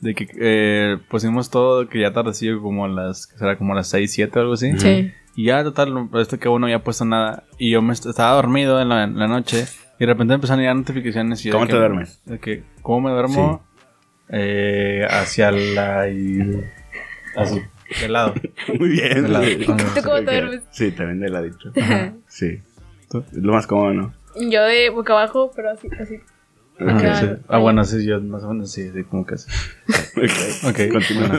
De 0.00 0.14
que 0.14 0.28
eh, 0.38 0.98
pusimos 1.10 1.50
todo 1.50 1.88
que 1.88 2.00
ya 2.00 2.12
tardecillo 2.12 2.62
como 2.62 2.84
a 2.84 2.88
las, 2.88 3.34
será 3.36 3.58
como 3.58 3.72
a 3.72 3.76
las 3.76 3.88
6, 3.88 4.12
7 4.12 4.38
o 4.38 4.42
algo 4.42 4.54
así. 4.54 4.78
Sí. 4.78 5.12
Y 5.34 5.46
ya 5.46 5.64
total, 5.64 6.08
esto 6.14 6.38
que 6.38 6.48
no 6.48 6.66
había 6.66 6.84
puesto 6.84 7.04
nada. 7.04 7.44
Y 7.58 7.70
yo 7.70 7.82
me 7.82 7.92
estaba 7.92 8.34
dormido 8.34 8.80
en 8.80 8.88
la, 8.88 9.04
en 9.04 9.18
la 9.18 9.26
noche. 9.26 9.66
Y 9.98 10.00
de 10.00 10.06
repente 10.06 10.34
empezaron 10.34 10.60
a 10.60 10.62
llegar 10.62 10.76
notificaciones. 10.76 11.44
Y 11.44 11.50
¿Cómo 11.50 11.66
te 11.66 11.76
duermes? 11.76 12.20
De 12.24 12.38
que, 12.38 12.62
¿Cómo 12.82 13.08
me 13.08 13.10
duermo? 13.10 13.64
Eh, 14.28 15.06
hacia 15.08 15.50
la... 15.50 16.06
Así, 17.36 17.62
de 18.00 18.08
lado. 18.08 18.34
Muy 18.78 18.88
bien. 18.88 19.22
De 19.22 19.28
lado. 19.28 19.44
¿Tú 19.94 20.02
cómo 20.02 20.16
te 20.16 20.24
duermes? 20.24 20.62
Sí, 20.70 20.90
también 20.90 21.20
de 21.20 21.28
ladito. 21.28 21.72
Sí. 22.26 22.60
¿Tú? 23.10 23.24
Es 23.32 23.38
lo 23.38 23.52
más 23.52 23.66
cómodo, 23.66 23.94
¿no? 23.94 24.14
Yo 24.38 24.62
de 24.64 24.90
boca 24.90 25.14
abajo, 25.14 25.50
pero 25.54 25.70
así, 25.70 25.88
así. 25.98 26.20
Ah, 27.48 27.58
bueno, 27.58 27.84
sí, 27.84 28.06
yo 28.06 28.20
más 28.20 28.44
o 28.44 28.50
menos 28.50 28.70
sí, 28.70 28.90
sí 28.92 29.02
como 29.04 29.26
que 29.26 29.34
así. 29.34 29.50
ok, 30.16 30.70
okay. 30.70 30.88
continuamos. 30.90 31.38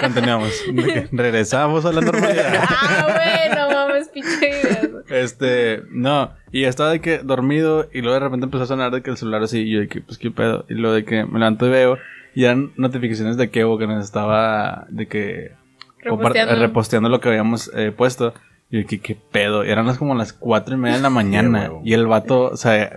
continuamos. 0.00 0.64
Regresamos 1.12 1.84
a 1.84 1.92
la 1.92 2.00
normalidad. 2.00 2.54
ah, 2.68 3.06
bueno, 3.14 3.68
mames, 3.70 4.08
pinche 4.08 4.62
Este, 5.10 5.82
no, 5.90 6.32
y 6.50 6.64
estaba 6.64 6.90
de 6.90 7.00
que 7.00 7.18
dormido 7.18 7.88
y 7.92 8.00
luego 8.00 8.14
de 8.14 8.20
repente 8.20 8.44
empezó 8.44 8.64
a 8.64 8.68
sonar 8.68 8.90
de 8.90 9.02
que 9.02 9.10
el 9.10 9.18
celular 9.18 9.42
así 9.42 9.60
y 9.60 9.70
yo 9.70 9.80
de 9.80 9.88
que, 9.88 10.00
pues 10.00 10.16
qué 10.16 10.30
pedo. 10.30 10.64
Y 10.70 10.74
luego 10.74 10.94
de 10.94 11.04
que 11.04 11.26
me 11.26 11.38
levanto 11.38 11.66
y 11.66 11.70
veo 11.70 11.98
y 12.38 12.44
eran 12.44 12.70
notificaciones 12.76 13.36
de 13.36 13.50
Kevo 13.50 13.78
que 13.78 13.88
nos 13.88 14.04
estaba 14.04 14.86
de 14.90 15.08
que 15.08 15.56
reposteando, 15.98 16.54
reposteando 16.54 17.08
lo 17.08 17.20
que 17.20 17.30
habíamos 17.30 17.68
eh, 17.74 17.90
puesto. 17.90 18.32
Y 18.70 18.84
que, 18.84 19.00
qué 19.00 19.16
pedo. 19.16 19.64
Y 19.64 19.70
eran 19.70 19.88
las 19.88 19.98
como 19.98 20.14
las 20.14 20.32
cuatro 20.32 20.76
y 20.76 20.78
media 20.78 20.98
de 20.98 21.02
la 21.02 21.10
mañana. 21.10 21.68
y 21.82 21.94
el 21.94 22.06
vato, 22.06 22.42
o 22.42 22.56
sea 22.56 22.92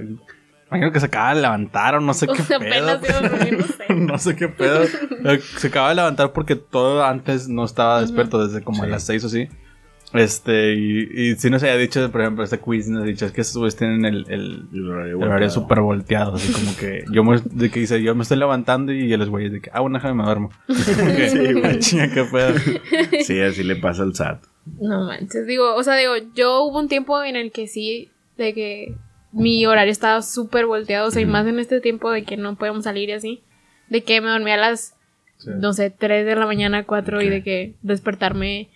Imagino 0.67 0.91
que 0.91 0.99
se 0.99 1.08
acaba 1.08 1.34
de 1.34 1.41
levantar 1.41 1.95
o 1.95 2.01
no 2.01 2.13
sé 2.13 2.27
qué 2.27 2.60
pedo. 2.60 2.99
no, 3.95 4.19
sé. 4.19 4.36
qué 4.36 4.47
pedo. 4.47 4.86
Se 5.58 5.69
acaba 5.69 5.89
de 5.89 5.95
levantar 5.95 6.34
porque 6.34 6.56
todo 6.56 7.04
antes 7.04 7.49
no 7.49 7.65
estaba 7.65 7.99
despierto, 7.99 8.45
desde 8.45 8.63
como 8.63 8.84
a 8.84 8.86
las 8.86 9.04
seis 9.04 9.23
o 9.23 9.27
así. 9.27 9.49
Este, 10.13 10.74
y, 10.74 11.10
y 11.13 11.36
si 11.36 11.50
nos 11.50 11.63
había 11.63 11.78
dicho, 11.78 12.12
por 12.12 12.21
ejemplo, 12.21 12.43
este 12.43 12.60
quiz 12.60 12.89
nos 12.89 13.04
ha 13.04 13.06
dicho, 13.06 13.26
es 13.26 13.32
que 13.32 13.41
estos 13.41 13.58
güeyes 13.58 13.78
tienen 13.78 14.04
el, 14.04 14.26
el, 14.30 14.67
el 14.74 15.15
horario 15.15 15.50
súper 15.50 15.80
volteado, 15.80 16.36
así 16.36 16.52
como 16.52 16.76
que 16.76 17.06
yo 17.12 17.24
me, 17.24 17.39
de 17.39 17.69
que 17.71 17.80
dice, 17.80 18.02
yo 18.04 18.13
me 18.13 18.24
estoy 18.24 18.38
levantando 18.38 18.91
y 18.91 19.15
los 19.15 19.30
güeyes 19.30 19.54
de 19.54 19.62
que, 19.62 19.69
ah, 19.74 19.80
bueno, 19.80 19.97
déjame 19.97 20.15
me 20.15 20.24
duermo. 20.24 20.52
sí, 20.67 21.54
güey. 21.54 21.80
qué 21.80 22.26
pedo. 22.32 22.54
Sí, 23.24 23.39
así 23.39 23.63
le 23.63 23.76
pasa 23.78 24.04
al 24.04 24.15
SAT. 24.15 24.43
No 24.80 25.06
manches, 25.06 25.47
digo, 25.47 25.76
o 25.76 25.84
sea, 25.84 25.95
digo, 25.95 26.13
yo 26.36 26.63
hubo 26.63 26.80
un 26.80 26.88
tiempo 26.88 27.24
en 27.24 27.36
el 27.36 27.52
que 27.52 27.67
sí, 27.67 28.10
de 28.38 28.54
que 28.54 28.95
mi 29.32 29.65
horario 29.65 29.91
estaba 29.91 30.21
súper 30.21 30.65
volteado, 30.65 31.08
o 31.08 31.12
sea, 31.12 31.21
y 31.21 31.26
más 31.26 31.47
en 31.47 31.60
este 31.60 31.80
tiempo 31.80 32.12
de 32.12 32.24
que 32.24 32.38
no 32.38 32.56
podemos 32.56 32.84
salir 32.84 33.10
y 33.10 33.13
así, 33.13 33.43
de 33.89 34.04
que 34.04 34.19
me 34.21 34.30
dormía 34.30 34.56
a 34.56 34.58
las, 34.58 34.95
no 35.45 35.74
sé, 35.74 35.89
3 35.89 36.26
de 36.26 36.36
la 36.36 36.45
mañana, 36.45 36.84
4 36.86 37.21
y 37.21 37.30
de 37.30 37.43
que 37.43 37.76
despertarme, 37.82 38.69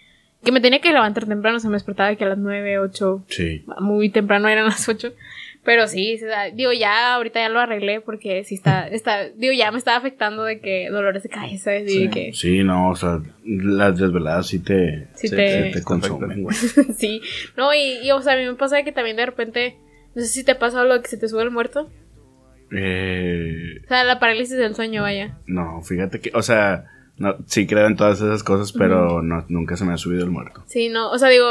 que 0.45 0.51
me 0.53 0.62
tenía 0.62 0.79
que 0.79 0.93
levantar 0.93 1.25
temprano, 1.25 1.58
o 1.58 1.60
sea, 1.60 1.69
me 1.69 1.75
despertaba 1.75 2.10
de 2.10 2.17
que 2.17 2.23
a 2.23 2.29
las 2.29 2.38
9, 2.38 2.79
8, 2.79 3.25
sí. 3.27 3.65
muy 3.79 4.10
temprano 4.10 4.47
eran 4.47 4.65
las 4.65 4.88
8. 4.88 5.13
Pero 5.65 5.88
sí, 5.88 6.19
digo, 6.53 6.71
ya 6.73 7.15
ahorita 7.15 7.39
ya 7.39 7.49
lo 7.49 7.60
arreglé 7.60 7.99
porque 7.99 8.43
sí 8.43 8.53
está, 8.53 8.88
está, 8.88 9.29
digo, 9.29 9.51
ya 9.51 9.71
me 9.71 9.79
estaba 9.79 9.97
afectando 9.97 10.43
de 10.43 10.60
que 10.60 10.89
dolores 10.91 11.23
de 11.23 11.29
cabeza 11.29 11.75
y 11.75 11.89
sí. 11.89 12.10
que... 12.10 12.34
Sí, 12.34 12.63
no, 12.63 12.91
o 12.91 12.95
sea, 12.95 13.19
las 13.43 13.97
desveladas 13.97 14.45
sí 14.45 14.60
te, 14.60 15.08
sí 15.15 15.27
te, 15.27 15.71
te 15.73 15.81
consumen, 15.81 16.43
güey. 16.43 16.55
sí, 16.95 17.19
no, 17.58 17.73
y, 17.73 17.97
y, 18.03 18.12
o 18.12 18.21
sea, 18.21 18.34
a 18.34 18.38
mí 18.38 18.45
me 18.45 18.53
pasa 18.53 18.84
que 18.84 18.91
también 18.91 19.17
de 19.17 19.25
repente 19.25 19.77
no 20.15 20.21
sé 20.21 20.29
si 20.29 20.43
te 20.43 20.55
pasa 20.55 20.84
lo 20.86 21.01
que 21.01 21.10
se 21.10 21.17
te 21.17 21.27
sube 21.27 21.43
el 21.43 21.51
muerto. 21.51 21.91
Eh... 22.71 23.81
O 23.84 23.88
sea, 23.88 24.03
la 24.05 24.19
parálisis 24.19 24.58
del 24.58 24.75
sueño, 24.75 25.01
vaya. 25.01 25.38
No, 25.45 25.81
fíjate 25.81 26.21
que, 26.21 26.31
o 26.34 26.41
sea, 26.41 26.86
no, 27.17 27.38
sí 27.45 27.65
creo 27.65 27.88
en 27.88 27.95
todas 27.95 28.19
esas 28.19 28.43
cosas, 28.43 28.73
pero 28.73 29.21
no, 29.21 29.45
nunca 29.47 29.78
se 29.78 29.86
me 29.86 29.93
ha 29.93 29.97
subido 29.97 30.25
el 30.25 30.32
muerto. 30.32 30.65
Sí, 30.67 30.89
no, 30.89 31.12
o 31.12 31.17
sea, 31.17 31.30
digo, 31.30 31.47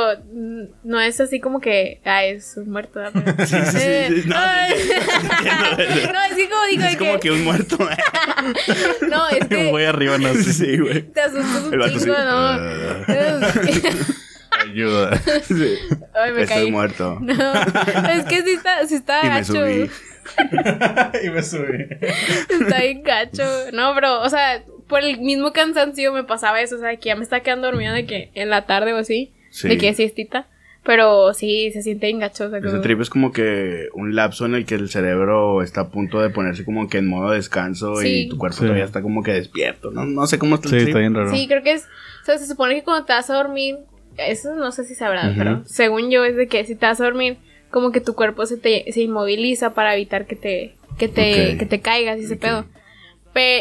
no 0.84 1.00
es 1.00 1.18
así 1.20 1.40
como 1.40 1.58
que, 1.60 2.02
ah, 2.04 2.22
es 2.24 2.58
un 2.58 2.70
muerto. 2.70 3.00
sí, 3.38 3.46
sí, 3.46 3.56
sí, 3.70 3.78
eh, 3.80 4.24
no, 4.26 4.34
no, 4.36 6.24
es 6.24 6.34
que 6.36 6.48
como 6.50 6.66
digo, 6.66 6.82
es 6.84 6.96
como 6.98 7.18
que 7.18 7.30
un 7.30 7.44
muerto. 7.44 7.78
no, 9.08 9.28
es 9.28 9.48
que... 9.48 9.70
Voy 9.70 9.84
arriba, 9.84 10.18
no 10.18 10.34
sé. 10.34 10.52
Sí, 10.52 10.78
güey. 10.78 11.02
Te 11.02 11.22
asustas 11.22 11.64
un 11.64 11.98
chingo, 11.98 12.14
no. 12.14 12.58
Ayuda. 14.50 15.18
Sí. 15.42 15.78
Ay, 16.14 16.32
me 16.32 16.42
Estoy 16.42 16.70
muerto. 16.70 17.18
No, 17.20 17.52
es 18.10 18.24
que 18.26 18.42
sí 18.42 18.50
está, 18.50 18.86
sí 18.86 18.96
está 18.96 19.24
y 19.24 19.28
gacho. 19.28 19.54
Me 19.54 19.88
subí. 19.88 19.90
y 21.24 21.30
me 21.30 21.42
subí. 21.42 21.86
Está 22.48 22.80
bien 22.80 23.02
gacho. 23.02 23.44
No, 23.72 23.94
bro, 23.94 24.20
o 24.20 24.28
sea, 24.28 24.62
por 24.88 25.02
el 25.02 25.20
mismo 25.20 25.52
cansancio 25.52 26.12
me 26.12 26.24
pasaba 26.24 26.60
eso, 26.60 26.76
o 26.76 26.78
sea, 26.78 26.96
que 26.96 27.08
ya 27.08 27.16
me 27.16 27.22
está 27.22 27.40
quedando 27.40 27.66
dormida 27.68 27.92
de 27.92 28.06
que 28.06 28.30
en 28.34 28.50
la 28.50 28.66
tarde 28.66 28.92
o 28.92 28.98
así, 28.98 29.32
sí. 29.50 29.68
de 29.68 29.78
que 29.78 29.94
siestita. 29.94 30.46
Pero 30.84 31.32
sí, 31.32 31.70
se 31.72 31.80
siente 31.80 32.10
engachoso. 32.10 32.54
Ese 32.54 32.78
trip 32.80 33.00
es 33.00 33.08
como 33.08 33.32
que 33.32 33.88
un 33.94 34.14
lapso 34.14 34.44
en 34.44 34.54
el 34.54 34.66
que 34.66 34.74
el 34.74 34.90
cerebro 34.90 35.62
está 35.62 35.80
a 35.80 35.88
punto 35.88 36.20
de 36.20 36.28
ponerse 36.28 36.62
como 36.62 36.88
que 36.88 36.98
en 36.98 37.08
modo 37.08 37.30
descanso 37.30 38.02
y 38.02 38.28
tu 38.28 38.36
cuerpo 38.36 38.58
todavía 38.58 38.84
está 38.84 39.00
como 39.00 39.22
que 39.22 39.32
despierto. 39.32 39.90
No, 39.90 40.04
no 40.04 40.26
sé 40.26 40.38
cómo 40.38 40.56
está 40.56 40.68
el 40.68 40.80
sí, 40.80 40.86
Está 40.88 40.98
bien 40.98 41.14
raro. 41.14 41.30
Sí, 41.30 41.46
creo 41.48 41.62
que 41.62 41.72
es. 41.72 41.84
O 41.84 42.24
sea, 42.26 42.36
se 42.36 42.46
supone 42.46 42.74
que 42.74 42.82
cuando 42.82 43.06
te 43.06 43.14
vas 43.14 43.30
a 43.30 43.34
dormir, 43.34 43.76
eso 44.18 44.54
no 44.56 44.72
sé 44.72 44.84
si 44.84 44.94
sabrá, 44.94 45.32
pero 45.34 45.62
según 45.64 46.10
yo 46.10 46.22
es 46.22 46.36
de 46.36 46.48
que 46.48 46.66
si 46.66 46.74
te 46.74 46.84
vas 46.84 47.00
a 47.00 47.04
dormir, 47.04 47.38
como 47.70 47.90
que 47.90 48.02
tu 48.02 48.14
cuerpo 48.14 48.44
se 48.44 48.58
te 48.58 48.84
se 48.92 49.00
inmoviliza 49.00 49.72
para 49.72 49.94
evitar 49.94 50.26
que 50.26 50.36
te 50.36 50.74
que 50.98 51.08
te 51.08 51.56
que 51.56 51.64
te 51.64 51.80
caigas 51.80 52.20
y 52.20 52.24
ese 52.24 52.36
pedo. 52.36 52.66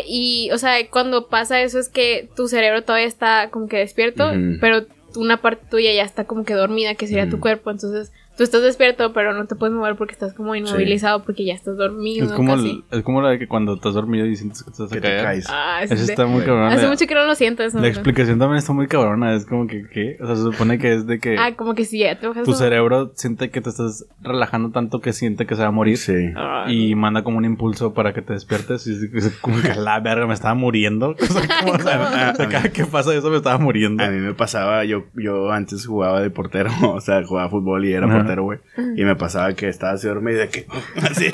Y 0.07 0.49
o 0.51 0.57
sea, 0.57 0.75
cuando 0.89 1.27
pasa 1.27 1.61
eso 1.61 1.79
es 1.79 1.89
que 1.89 2.29
tu 2.35 2.47
cerebro 2.47 2.83
todavía 2.83 3.07
está 3.07 3.49
como 3.49 3.67
que 3.67 3.77
despierto, 3.77 4.31
pero 4.61 4.85
una 5.15 5.41
parte 5.41 5.65
tuya 5.69 5.93
ya 5.93 6.03
está 6.03 6.25
como 6.25 6.43
que 6.43 6.53
dormida, 6.53 6.95
que 6.95 7.07
sería 7.07 7.29
tu 7.29 7.39
cuerpo, 7.39 7.71
entonces 7.71 8.11
tú 8.37 8.43
estás 8.43 8.61
despierto, 8.63 9.13
pero 9.13 9.33
no 9.33 9.45
te 9.45 9.55
puedes 9.55 9.75
mover 9.75 9.95
porque 9.95 10.13
estás 10.13 10.33
como 10.33 10.55
inmovilizado 10.55 11.23
porque 11.23 11.45
ya 11.45 11.53
estás 11.53 11.77
dormido. 11.77 12.25
Es 12.25 12.31
como, 12.31 12.55
casi. 12.55 12.83
el- 12.89 12.99
es 12.99 13.03
como 13.03 13.21
la 13.21 13.29
de 13.29 13.39
que 13.39 13.47
cuando 13.47 13.75
estás 13.75 13.93
dormido 13.93 14.25
y 14.25 14.35
sientes 14.35 14.63
que 14.63 14.71
te 14.71 14.81
vas 14.83 14.91
a 14.91 14.95
Que 14.95 15.01
te 15.01 15.17
caes. 15.17 15.45
Ah, 15.49 15.81
Eso 15.83 15.93
está 15.93 16.25
muy 16.25 16.37
Hace 16.39 16.45
cabrón. 16.47 16.71
Hace 16.73 16.87
mucho 16.87 17.05
que 17.07 17.15
no 17.15 17.25
lo 17.25 17.35
siento 17.35 17.63
eso. 17.63 17.77
La 17.77 17.83
¿no? 17.83 17.87
explicación 17.87 18.39
también 18.39 18.57
está 18.57 18.73
muy 18.73 18.87
cabrona. 18.87 19.33
Es 19.35 19.45
como 19.45 19.67
que, 19.67 19.83
¿qué? 19.91 20.17
O 20.21 20.25
sea, 20.25 20.35
se 20.35 20.41
supone 20.43 20.79
que 20.79 20.93
es 20.93 21.05
de 21.07 21.19
que 21.19 21.37
Ah, 21.37 21.55
como 21.55 21.75
que 21.75 21.85
si 21.85 21.99
ya 21.99 22.19
te 22.19 22.27
bajas 22.27 22.43
tu 22.43 22.51
a- 22.51 22.55
cerebro 22.55 23.11
siente 23.15 23.49
que 23.51 23.61
te 23.61 23.69
estás 23.69 24.05
relajando 24.21 24.71
tanto 24.71 24.99
que 25.01 25.13
siente 25.13 25.45
que 25.45 25.55
se 25.55 25.61
va 25.61 25.67
a 25.67 25.71
morir. 25.71 25.97
Sí. 25.97 26.13
Ah, 26.35 26.65
Y 26.69 26.95
manda 26.95 27.23
como 27.23 27.37
un 27.37 27.45
impulso 27.45 27.93
para 27.93 28.13
que 28.13 28.21
te 28.21 28.33
despiertes. 28.33 28.87
Y 28.87 28.93
es 29.17 29.37
como 29.41 29.61
que 29.61 29.75
la 29.75 29.99
verga 29.99 30.25
me 30.27 30.33
estaba 30.33 30.55
muriendo. 30.55 31.15
O 31.23 31.25
sea, 31.25 31.47
como, 31.61 31.73
o 31.73 31.79
sea, 31.79 32.33
cada 32.49 32.69
que 32.71 32.85
pasa 32.85 33.13
eso 33.13 33.29
me 33.29 33.37
estaba 33.37 33.57
muriendo. 33.57 34.03
A 34.03 34.07
mí 34.09 34.19
me 34.19 34.33
pasaba, 34.33 34.85
yo, 34.85 35.03
yo 35.15 35.51
antes 35.51 35.85
jugaba 35.85 36.21
de 36.21 36.29
portero, 36.29 36.69
o 36.93 37.01
sea, 37.01 37.23
jugaba 37.25 37.49
fútbol 37.49 37.85
y 37.85 37.93
era. 37.93 38.22
Güey. 38.43 38.59
Y 38.95 39.03
me 39.03 39.15
pasaba 39.15 39.53
que 39.53 39.67
estaba 39.69 39.93
así 39.93 40.07
dormido 40.07 40.37
y 40.37 40.41
de 40.41 40.49
que, 40.49 40.65
así 41.01 41.29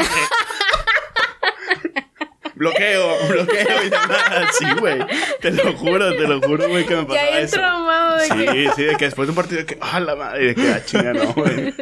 bloqueo, 2.55 3.07
bloqueo 3.29 3.83
y 3.85 3.89
demás. 3.89 4.55
Sí, 4.57 4.65
güey. 4.79 4.99
Te 5.39 5.51
lo 5.51 5.71
juro, 5.77 6.13
te 6.15 6.27
lo 6.27 6.41
juro, 6.41 6.67
güey, 6.67 6.85
que 6.85 6.95
me 6.95 7.01
Ya 7.03 7.07
pasaba 7.07 7.29
bien 7.31 7.43
eso. 7.45 7.55
traumado 7.55 8.17
de 8.17 8.27
que. 8.27 8.51
Sí, 8.63 8.69
sí, 8.75 8.83
de 8.83 8.95
que 8.97 9.05
después 9.05 9.27
de 9.27 9.31
un 9.31 9.35
partido 9.35 9.59
de 9.61 9.65
que, 9.65 9.77
ah, 9.79 9.99
la 10.01 10.15
madre, 10.17 10.43
y 10.43 10.47
de 10.47 10.55
que, 10.55 10.69
ah, 10.69 10.81
chinga, 10.85 11.13
no, 11.13 11.33
güey. 11.33 11.73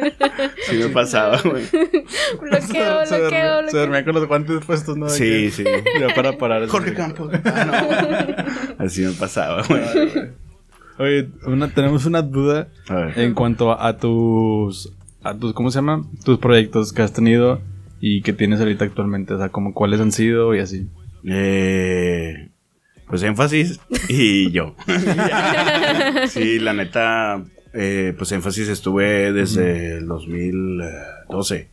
Sí 0.68 0.76
me 0.76 0.88
pasaba, 0.90 1.40
güey. 1.42 1.64
Bloqueo, 2.40 3.06
se, 3.06 3.18
bloqueo, 3.18 3.54
dormía, 3.54 3.56
se 3.56 3.62
bloqueo. 3.62 3.80
dormía 3.80 4.04
con 4.04 4.14
los 4.14 4.26
guantes 4.28 4.64
puestos, 4.64 4.96
¿no? 4.96 5.08
Sí, 5.08 5.24
que- 5.24 5.50
sí. 5.50 5.64
Ya 6.00 6.14
para 6.14 6.38
parar. 6.38 6.66
Jorge 6.68 6.94
Campos. 6.94 7.32
Ah, 7.44 7.64
no. 8.78 8.84
Así 8.84 9.02
me 9.02 9.12
pasaba, 9.12 9.62
güey. 9.62 9.82
Oye, 10.98 11.28
una- 11.44 11.68
tenemos 11.74 12.06
una 12.06 12.22
duda 12.22 12.68
en 13.16 13.34
cuanto 13.34 13.72
a, 13.72 13.96
tus, 13.96 14.92
a 15.22 15.34
tus, 15.34 15.52
¿cómo 15.52 15.70
se 15.70 15.78
llama? 15.78 16.04
Tus 16.24 16.38
proyectos 16.38 16.92
que 16.92 17.02
has 17.02 17.12
tenido 17.12 17.60
y 18.00 18.22
que 18.22 18.32
tienes 18.32 18.60
ahorita 18.60 18.84
actualmente. 18.84 19.34
O 19.34 19.38
sea, 19.38 19.48
como 19.48 19.74
cuáles 19.74 20.00
han 20.00 20.12
sido 20.12 20.54
y 20.54 20.60
así. 20.60 20.88
Eh, 21.24 22.50
pues 23.06 23.22
énfasis 23.22 23.80
y 24.08 24.50
yo. 24.50 24.74
sí, 26.28 26.58
la 26.58 26.72
neta, 26.72 27.42
eh, 27.72 28.14
pues 28.16 28.32
énfasis 28.32 28.68
estuve 28.68 29.32
desde 29.32 29.98
el 29.98 30.06
2012 30.06 31.68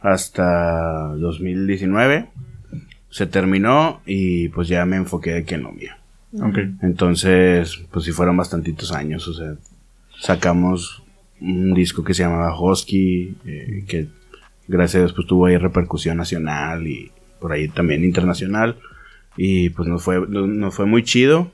hasta 0.00 1.14
2019. 1.16 2.30
Se 3.10 3.26
terminó 3.26 4.00
y 4.06 4.48
pues 4.48 4.68
ya 4.68 4.84
me 4.84 4.96
enfoqué 4.96 5.32
de 5.32 5.44
que 5.44 5.56
en 5.56 5.62
lo 5.62 5.72
mío. 5.72 5.92
Ok. 6.34 6.58
Entonces, 6.82 7.80
pues 7.90 8.04
sí 8.04 8.12
fueron 8.12 8.36
bastantitos 8.36 8.92
años, 8.92 9.26
o 9.28 9.34
sea, 9.34 9.54
sacamos 10.20 11.02
un 11.40 11.74
disco 11.74 12.04
que 12.04 12.14
se 12.14 12.22
llamaba 12.22 12.58
Husky, 12.58 13.36
eh, 13.44 13.84
que 13.86 14.08
gracias 14.68 14.96
a 14.96 14.98
Dios 15.00 15.12
pues 15.12 15.26
tuvo 15.26 15.46
ahí 15.46 15.56
repercusión 15.56 16.16
nacional 16.16 16.86
y 16.86 17.10
por 17.40 17.52
ahí 17.52 17.68
también 17.68 18.04
internacional, 18.04 18.78
y 19.36 19.70
pues 19.70 19.88
nos 19.88 20.02
fue, 20.02 20.26
nos 20.28 20.74
fue 20.74 20.86
muy 20.86 21.02
chido, 21.02 21.50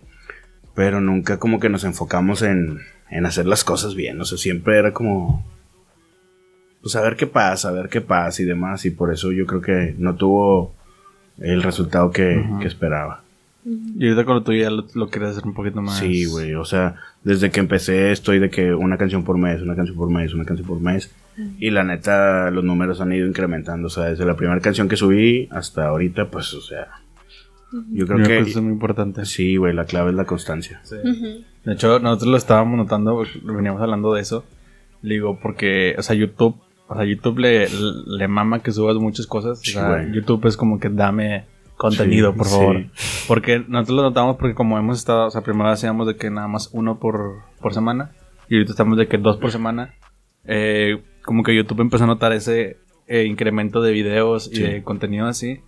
pero 0.75 1.01
nunca 1.01 1.39
como 1.39 1.61
que 1.61 1.69
nos 1.69 1.85
enfocamos 1.85 2.43
en, 2.43 2.79
en 3.11 3.27
hacer 3.27 3.47
las 3.47 3.65
cosas 3.65 3.95
bien, 3.95 4.21
o 4.21 4.25
sea, 4.25 4.39
siempre 4.39 4.79
era 4.79 4.93
como, 4.93 5.45
pues 6.81 6.95
a 6.97 7.03
ver 7.03 7.17
qué 7.17 7.27
pasa, 7.27 7.69
a 7.69 7.73
ver 7.73 7.89
qué 7.89 8.01
pasa 8.01 8.43
y 8.43 8.45
demás, 8.45 8.85
y 8.85 8.91
por 8.91 9.13
eso 9.13 9.33
yo 9.33 9.47
creo 9.47 9.61
que 9.61 9.95
no 9.99 10.15
tuvo 10.15 10.75
el 11.39 11.63
resultado 11.63 12.11
que 12.11 12.41
esperaba. 12.65 13.25
Y 13.65 14.05
ahorita 14.09 14.25
con 14.25 14.35
lo 14.37 14.43
tuyo 14.43 14.61
ya 14.63 14.71
lo, 14.71 14.85
lo 14.95 15.09
quieres 15.09 15.31
hacer 15.31 15.45
un 15.47 15.55
poquito 15.55 15.81
más. 15.83 15.99
Sí, 15.99 16.25
güey, 16.27 16.55
o 16.55 16.65
sea, 16.65 16.97
desde 17.23 17.51
que 17.51 17.61
empecé 17.61 18.11
estoy 18.11 18.39
de 18.41 18.51
que 18.51 18.75
una 18.75 18.97
canción 18.99 19.23
por 19.25 19.39
mes, 19.39 19.63
una 19.63 19.77
canción 19.77 19.97
por 19.97 20.11
mes, 20.11 20.35
una 20.35 20.45
canción 20.45 20.67
por 20.67 20.81
mes. 20.81 21.15
Y 21.59 21.71
la 21.71 21.83
neta, 21.85 22.51
los 22.51 22.63
números 22.65 23.01
han 23.01 23.13
ido 23.13 23.27
incrementando, 23.27 23.87
o 23.87 23.91
sea, 23.91 24.05
desde 24.05 24.27
la 24.27 24.37
primera 24.37 24.61
canción 24.61 24.89
que 24.89 24.97
subí 24.97 25.49
hasta 25.51 25.87
ahorita, 25.87 26.31
pues, 26.31 26.53
o 26.55 26.61
sea, 26.61 26.89
yo 27.91 28.07
creo 28.07 28.19
Yo 28.19 28.25
que... 28.25 28.31
que 28.31 28.39
eso 28.41 28.59
es 28.59 28.65
muy 28.65 28.73
importante. 28.73 29.25
Sí, 29.25 29.57
güey, 29.57 29.73
la 29.73 29.87
clave 29.87 30.11
es 30.11 30.17
la 30.17 30.27
constancia. 30.27 30.81
Sí. 30.85 30.97
Ujú. 30.97 31.45
De 31.65 31.73
hecho, 31.73 31.99
nosotros 32.01 32.31
lo 32.31 32.37
estábamos 32.37 32.77
notando, 32.77 33.25
veníamos 33.45 33.81
hablando 33.81 34.13
de 34.13 34.21
eso. 34.21 34.45
Le 35.01 35.15
digo, 35.15 35.39
porque, 35.41 35.95
o 35.97 36.03
sea, 36.03 36.15
YouTube, 36.15 36.57
o 36.89 36.95
sea, 36.95 37.05
YouTube 37.05 37.39
le, 37.39 37.67
le 38.07 38.29
mama 38.29 38.61
que 38.63 38.73
subas 38.73 38.97
muchas 38.97 39.27
cosas. 39.27 39.61
O 39.61 39.63
Sí, 39.65 39.71
sea, 39.73 39.89
güey. 39.89 40.13
YouTube 40.13 40.47
es 40.47 40.57
como 40.59 40.79
que 40.79 40.91
dame 40.91 41.47
contenido, 41.83 42.33
Sí, 42.33 42.39
por 42.39 42.47
sí. 42.47 42.53
favor. 42.57 42.85
Porque 43.29 43.59
nosotros 43.69 43.97
lo 43.97 44.03
notamos 44.05 44.37
porque 44.37 44.55
como 44.55 44.79
hemos 44.79 44.99
estado, 44.99 45.27
o 45.27 45.31
sea, 45.31 45.43
primero 45.43 45.69
hacíamos 45.69 46.07
de 46.07 46.17
que 46.17 46.31
nada 46.31 46.49
más 46.49 46.71
uno 46.73 46.99
por, 46.99 47.43
por 47.61 47.75
semana. 47.75 48.13
Y 48.49 48.55
ahorita 48.57 48.73
estamos 48.73 48.97
de 48.99 49.09
que 49.09 49.19
dos 49.19 49.37
por 49.37 49.51
semana. 49.51 49.95
Eh, 50.45 51.03
como 51.25 51.43
que 51.43 51.55
YouTube 51.55 51.81
empezó 51.81 52.05
a 52.05 52.07
notar 52.07 52.33
ese 52.33 52.79
eh, 53.07 53.25
incremento 53.25 53.81
de 53.83 53.93
videos 53.93 54.49
y 54.53 54.57
Sí. 54.57 54.63
de 54.63 54.83
contenido 54.83 55.27
así. 55.27 55.61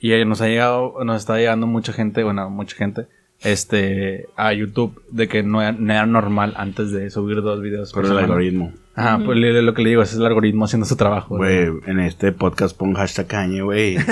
Y 0.00 0.12
eh, 0.12 0.24
nos 0.24 0.40
ha 0.40 0.46
llegado, 0.48 0.94
nos 1.04 1.16
está 1.16 1.36
llegando 1.38 1.66
mucha 1.66 1.92
gente, 1.92 2.22
bueno, 2.24 2.48
mucha 2.50 2.76
gente, 2.76 3.06
este, 3.42 4.26
a 4.36 4.52
YouTube 4.52 5.02
de 5.10 5.28
que 5.28 5.42
no 5.42 5.60
era, 5.62 5.72
no 5.72 5.92
era 5.92 6.06
normal 6.06 6.54
antes 6.56 6.90
de 6.90 7.10
subir 7.10 7.42
dos 7.42 7.60
videos 7.60 7.92
Por 7.92 8.04
el 8.04 8.08
semana. 8.08 8.26
algoritmo. 8.26 8.72
Ajá, 8.98 9.18
pues 9.22 9.36
le- 9.38 9.60
lo 9.60 9.74
que 9.74 9.82
le 9.82 9.90
digo 9.90 10.00
es 10.00 10.14
el 10.14 10.24
algoritmo 10.24 10.64
haciendo 10.64 10.86
su 10.86 10.96
trabajo. 10.96 11.36
Güey, 11.36 11.68
en 11.86 12.00
este 12.00 12.32
podcast 12.32 12.74
pon 12.76 12.94
hashtag 12.94 13.26
cañe, 13.26 13.60
güey. 13.62 13.96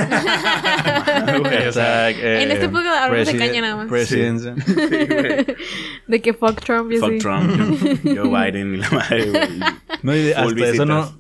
Güey, 1.41 1.69
o 1.69 1.73
sea, 1.73 2.11
eh, 2.11 2.43
En 2.43 2.51
este 2.51 2.69
podcast 2.69 3.05
hablamos 3.05 3.33
de 3.33 3.39
caña 3.39 3.61
nada 3.63 3.77
más. 3.77 3.89
presidencia. 3.89 4.55
De 6.07 6.21
que 6.21 6.35
fuck 6.35 6.61
Trump 6.63 6.93
y 6.93 6.99
Fuck 6.99 7.11
así. 7.11 7.19
Trump, 7.19 7.51
Joe 8.05 8.29
Biden 8.53 8.75
y 8.75 8.77
la 8.79 8.91
madre, 8.91 9.31
güey. 9.31 9.49
No, 10.03 10.15
y 10.17 10.33
hasta 10.33 10.67
eso 10.69 10.85
no. 10.87 11.19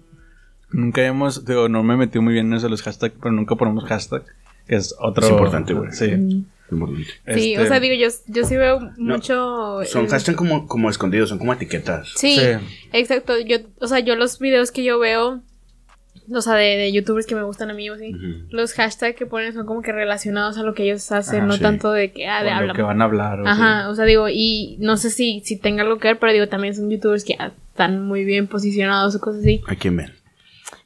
Nunca 0.70 1.02
hemos, 1.04 1.44
digo, 1.44 1.68
no 1.68 1.82
me 1.82 1.96
metí 1.96 2.18
muy 2.18 2.34
bien 2.34 2.46
en 2.48 2.54
eso 2.54 2.66
de 2.66 2.70
los 2.70 2.82
hashtags, 2.82 3.14
pero 3.20 3.32
nunca 3.32 3.54
ponemos 3.54 3.84
hashtag, 3.84 4.24
que 4.66 4.74
es 4.76 4.94
otro. 5.00 5.24
Es 5.24 5.30
importante, 5.32 5.72
güey. 5.72 5.90
Sí. 5.92 6.44
Sí, 6.70 7.54
Este, 7.54 7.58
o 7.60 7.66
sea, 7.66 7.78
digo, 7.80 7.94
yo, 7.94 8.08
yo 8.26 8.44
sí 8.44 8.56
veo 8.56 8.80
mucho. 8.96 9.80
Son 9.84 10.04
el- 10.04 10.10
hashtag 10.10 10.34
como, 10.34 10.66
como 10.66 10.90
escondidos, 10.90 11.28
son 11.28 11.38
como 11.38 11.52
etiquetas. 11.52 12.08
Sí, 12.16 12.36
Sí. 12.36 12.42
exacto. 12.92 13.38
Yo, 13.40 13.58
o 13.80 13.86
sea, 13.86 14.00
yo 14.00 14.16
los 14.16 14.38
videos 14.38 14.72
que 14.72 14.82
yo 14.82 14.98
veo, 14.98 15.42
o 16.32 16.40
sea, 16.40 16.54
de, 16.54 16.76
de 16.78 16.92
youtubers 16.92 17.26
que 17.26 17.34
me 17.34 17.42
gustan 17.42 17.70
a 17.70 17.74
mí 17.74 17.90
o 17.90 17.98
sí, 17.98 18.12
los 18.48 18.72
hashtags 18.72 19.14
que 19.16 19.26
ponen 19.26 19.52
son 19.52 19.66
como 19.66 19.82
que 19.82 19.92
relacionados 19.92 20.56
a 20.56 20.62
lo 20.62 20.72
que 20.74 20.84
ellos 20.84 21.12
hacen, 21.12 21.40
Ajá, 21.40 21.46
no 21.46 21.52
sí. 21.54 21.60
tanto 21.62 21.92
de 21.92 22.12
que, 22.12 22.26
ah, 22.26 22.42
de 22.42 22.48
con 22.48 22.54
lo 22.54 22.60
hablan. 22.60 22.76
que 22.76 22.82
van 22.82 23.02
a 23.02 23.04
hablar. 23.04 23.40
o 23.42 23.46
Ajá, 23.46 23.90
o 23.90 23.94
sea, 23.94 24.06
digo, 24.06 24.28
y 24.30 24.76
no 24.80 24.96
sé 24.96 25.10
si, 25.10 25.42
si 25.44 25.58
tenga 25.58 25.82
algo 25.82 25.98
que 25.98 26.08
ver, 26.08 26.18
pero 26.18 26.32
digo, 26.32 26.48
también 26.48 26.74
son 26.74 26.88
youtubers 26.90 27.24
que 27.24 27.36
ya 27.38 27.52
están 27.70 28.06
muy 28.06 28.24
bien 28.24 28.46
posicionados 28.46 29.14
o 29.16 29.20
cosas 29.20 29.42
así. 29.42 29.60
¿A 29.66 29.76
quién 29.76 29.96
ven? 29.98 30.12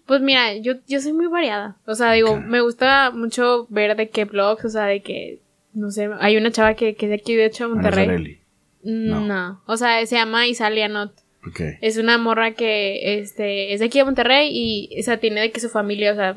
Pues 0.06 0.22
mira, 0.22 0.54
yo, 0.56 0.72
yo 0.88 1.00
soy 1.00 1.12
muy 1.12 1.26
variada. 1.26 1.76
O 1.86 1.94
sea, 1.94 2.12
digo, 2.12 2.40
me 2.40 2.60
gusta 2.62 3.10
mucho 3.12 3.66
ver 3.70 3.94
de 3.96 4.08
qué 4.08 4.24
blogs, 4.24 4.64
o 4.64 4.70
sea, 4.70 4.84
de 4.86 5.02
que, 5.02 5.38
no 5.74 5.90
sé, 5.90 6.08
hay 6.20 6.36
una 6.36 6.50
chava 6.50 6.74
que, 6.74 6.94
que 6.96 7.06
es 7.06 7.10
de 7.10 7.16
aquí, 7.16 7.34
de 7.36 7.44
hecho, 7.46 7.68
de 7.68 7.74
Monterrey. 7.74 8.06
Zarelli. 8.06 8.40
No. 8.84 9.20
No. 9.20 9.62
O 9.66 9.76
sea, 9.76 10.04
se 10.06 10.16
llama 10.16 10.46
Isalia 10.46 10.88
Not. 10.88 11.12
Ok. 11.46 11.60
Es 11.80 11.96
una 11.98 12.18
morra 12.18 12.52
que 12.52 13.18
este, 13.20 13.72
es 13.72 13.80
de 13.80 13.86
aquí 13.86 13.98
de 13.98 14.04
Monterrey 14.04 14.50
y 14.52 15.00
o 15.00 15.02
sea, 15.02 15.18
tiene 15.18 15.40
de 15.40 15.50
que 15.50 15.60
su 15.60 15.68
familia, 15.68 16.12
o 16.12 16.16
sea, 16.16 16.36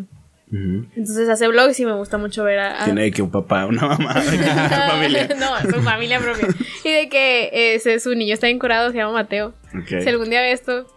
entonces 0.54 1.30
hace 1.30 1.48
vlogs 1.48 1.80
y 1.80 1.86
me 1.86 1.94
gusta 1.94 2.17
mucho 2.17 2.44
ver 2.44 2.60
a... 2.60 2.82
a- 2.82 2.86
Tiene 2.86 3.04
de 3.04 3.12
que 3.12 3.22
un 3.22 3.32
papá, 3.32 3.65
una 3.65 3.88
mamá, 3.88 4.15
de 4.15 4.32
que 4.38 4.44
tu 4.44 4.50
familia. 4.91 5.30
no, 5.39 5.72
su 5.72 5.82
familia 5.82 6.20
propia. 6.20 6.46
Y 6.84 6.91
de 6.91 7.08
que 7.10 7.74
ese, 7.76 8.02
su 8.02 8.13
niño 8.15 8.34
está 8.34 8.48
bien 8.48 8.60
curado, 8.60 8.91
se 8.91 8.98
llama 8.98 9.13
Mateo. 9.13 9.54
Ok. 9.74 10.02
Si 10.02 10.10
algún 10.10 10.30
día 10.30 10.41
ve 10.41 10.52
esto, 10.52 10.88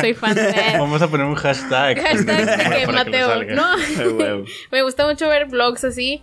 soy 0.00 0.14
fan 0.14 0.34
de 0.34 0.48
él. 0.48 0.54
Vamos 0.78 1.02
a 1.02 1.08
poner 1.08 1.26
un 1.26 1.34
hashtag. 1.34 1.98
Hashtag 2.00 2.46
de 2.70 2.76
que 2.80 2.86
que 2.86 2.92
Mateo. 2.92 3.26
salga. 3.28 3.54
No, 3.54 4.16
huevo. 4.16 4.44
me 4.70 4.82
gusta 4.82 5.06
mucho 5.06 5.28
ver 5.28 5.44
vlogs 5.46 5.84
así, 5.84 6.22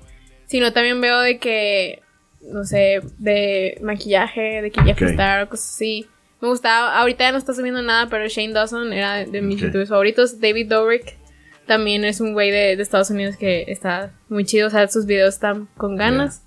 sino 0.49 0.73
también 0.73 0.99
veo 0.99 1.21
de 1.21 1.37
que, 1.39 2.01
no 2.41 2.65
sé, 2.65 2.99
de 3.19 3.77
maquillaje, 3.81 4.61
de 4.61 4.71
que 4.71 4.81
Jeff 4.81 5.01
Ok. 5.01 5.09
Star 5.11 5.43
o 5.43 5.49
cosas 5.49 5.69
así. 5.75 6.05
Me 6.41 6.47
gustaba, 6.49 6.97
ahorita 6.99 7.23
ya 7.25 7.31
no 7.31 7.37
está 7.37 7.53
subiendo 7.53 7.81
nada, 7.81 8.07
pero 8.09 8.27
Shane 8.27 8.51
Dawson 8.53 8.91
era 8.93 9.15
de, 9.15 9.25
de 9.27 9.41
mis 9.41 9.57
Ok. 9.57 9.63
youtubers 9.63 9.89
favoritos. 9.89 10.39
David 10.41 10.67
Dobrik 10.69 11.17
también 11.67 12.03
es 12.03 12.19
un 12.19 12.33
güey 12.33 12.49
de, 12.51 12.75
de 12.75 12.81
Estados 12.83 13.09
Unidos 13.09 13.37
que 13.37 13.65
está 13.67 14.11
muy 14.27 14.43
chido, 14.43 14.67
o 14.67 14.69
sea, 14.71 14.87
sus 14.87 15.05
videos 15.05 15.35
están 15.35 15.67
con 15.77 15.95
ganas. 15.95 16.43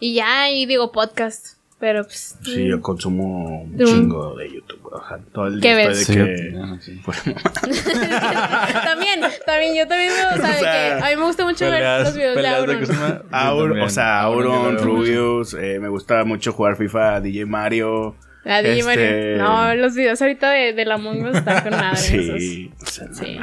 Y 0.00 0.14
ya, 0.14 0.50
y 0.50 0.66
digo 0.66 0.90
podcast, 0.92 1.53
pero 1.78 2.02
pues... 2.04 2.36
Sí, 2.42 2.66
yo 2.66 2.80
consumo 2.80 3.62
un 3.62 3.74
Mm. 3.74 3.84
chingo 3.84 4.34
de 4.36 4.52
YouTube. 4.52 4.80
O 4.86 5.08
sea, 5.08 5.18
todo 5.32 5.46
el 5.48 5.60
¿Qué 5.60 5.74
día 5.74 5.88
ves? 5.88 6.00
estoy 6.08 6.16
de 6.16 6.36
Sí, 6.36 6.42
que... 6.52 6.84
sí. 6.84 7.00
Pues, 7.04 7.22
también, 8.84 9.20
también, 9.46 9.74
yo 9.74 9.86
también 9.88 10.12
veo, 10.12 10.28
o 10.34 10.36
sea, 10.36 10.48
de 10.50 10.56
O 10.56 10.60
sea, 10.60 10.98
que 10.98 11.04
a 11.04 11.10
mí 11.10 11.16
me 11.16 11.22
gusta 11.26 11.44
mucho 11.44 11.70
ver 11.70 12.00
los 12.04 12.14
videos 12.14 12.36
de 12.36 12.46
Auron. 12.48 12.84
Auron, 13.32 13.80
o 13.80 13.88
sea, 13.90 14.20
Auron. 14.22 14.78
Rubius, 14.78 15.54
eh, 15.54 15.78
me 15.80 15.88
gusta 15.88 16.24
mucho 16.24 16.52
jugar 16.52 16.76
FIFA, 16.76 17.20
DJ 17.20 17.46
Mario. 17.46 18.16
La 18.44 18.60
DJ 18.62 18.78
Este- 18.80 18.84
Mario. 18.84 19.38
No, 19.38 19.74
los 19.74 19.94
videos 19.94 20.20
ahorita 20.20 20.50
de, 20.50 20.72
de 20.74 20.84
la 20.84 20.94
Among 20.94 21.24
Us 21.26 21.36
están 21.38 21.62
con 21.62 21.70
madre. 21.72 21.96
esos. 21.98 22.40
Sí, 22.40 22.70
o 22.80 22.86
sea, 22.86 23.06
no 23.08 23.14
Sí. 23.14 23.40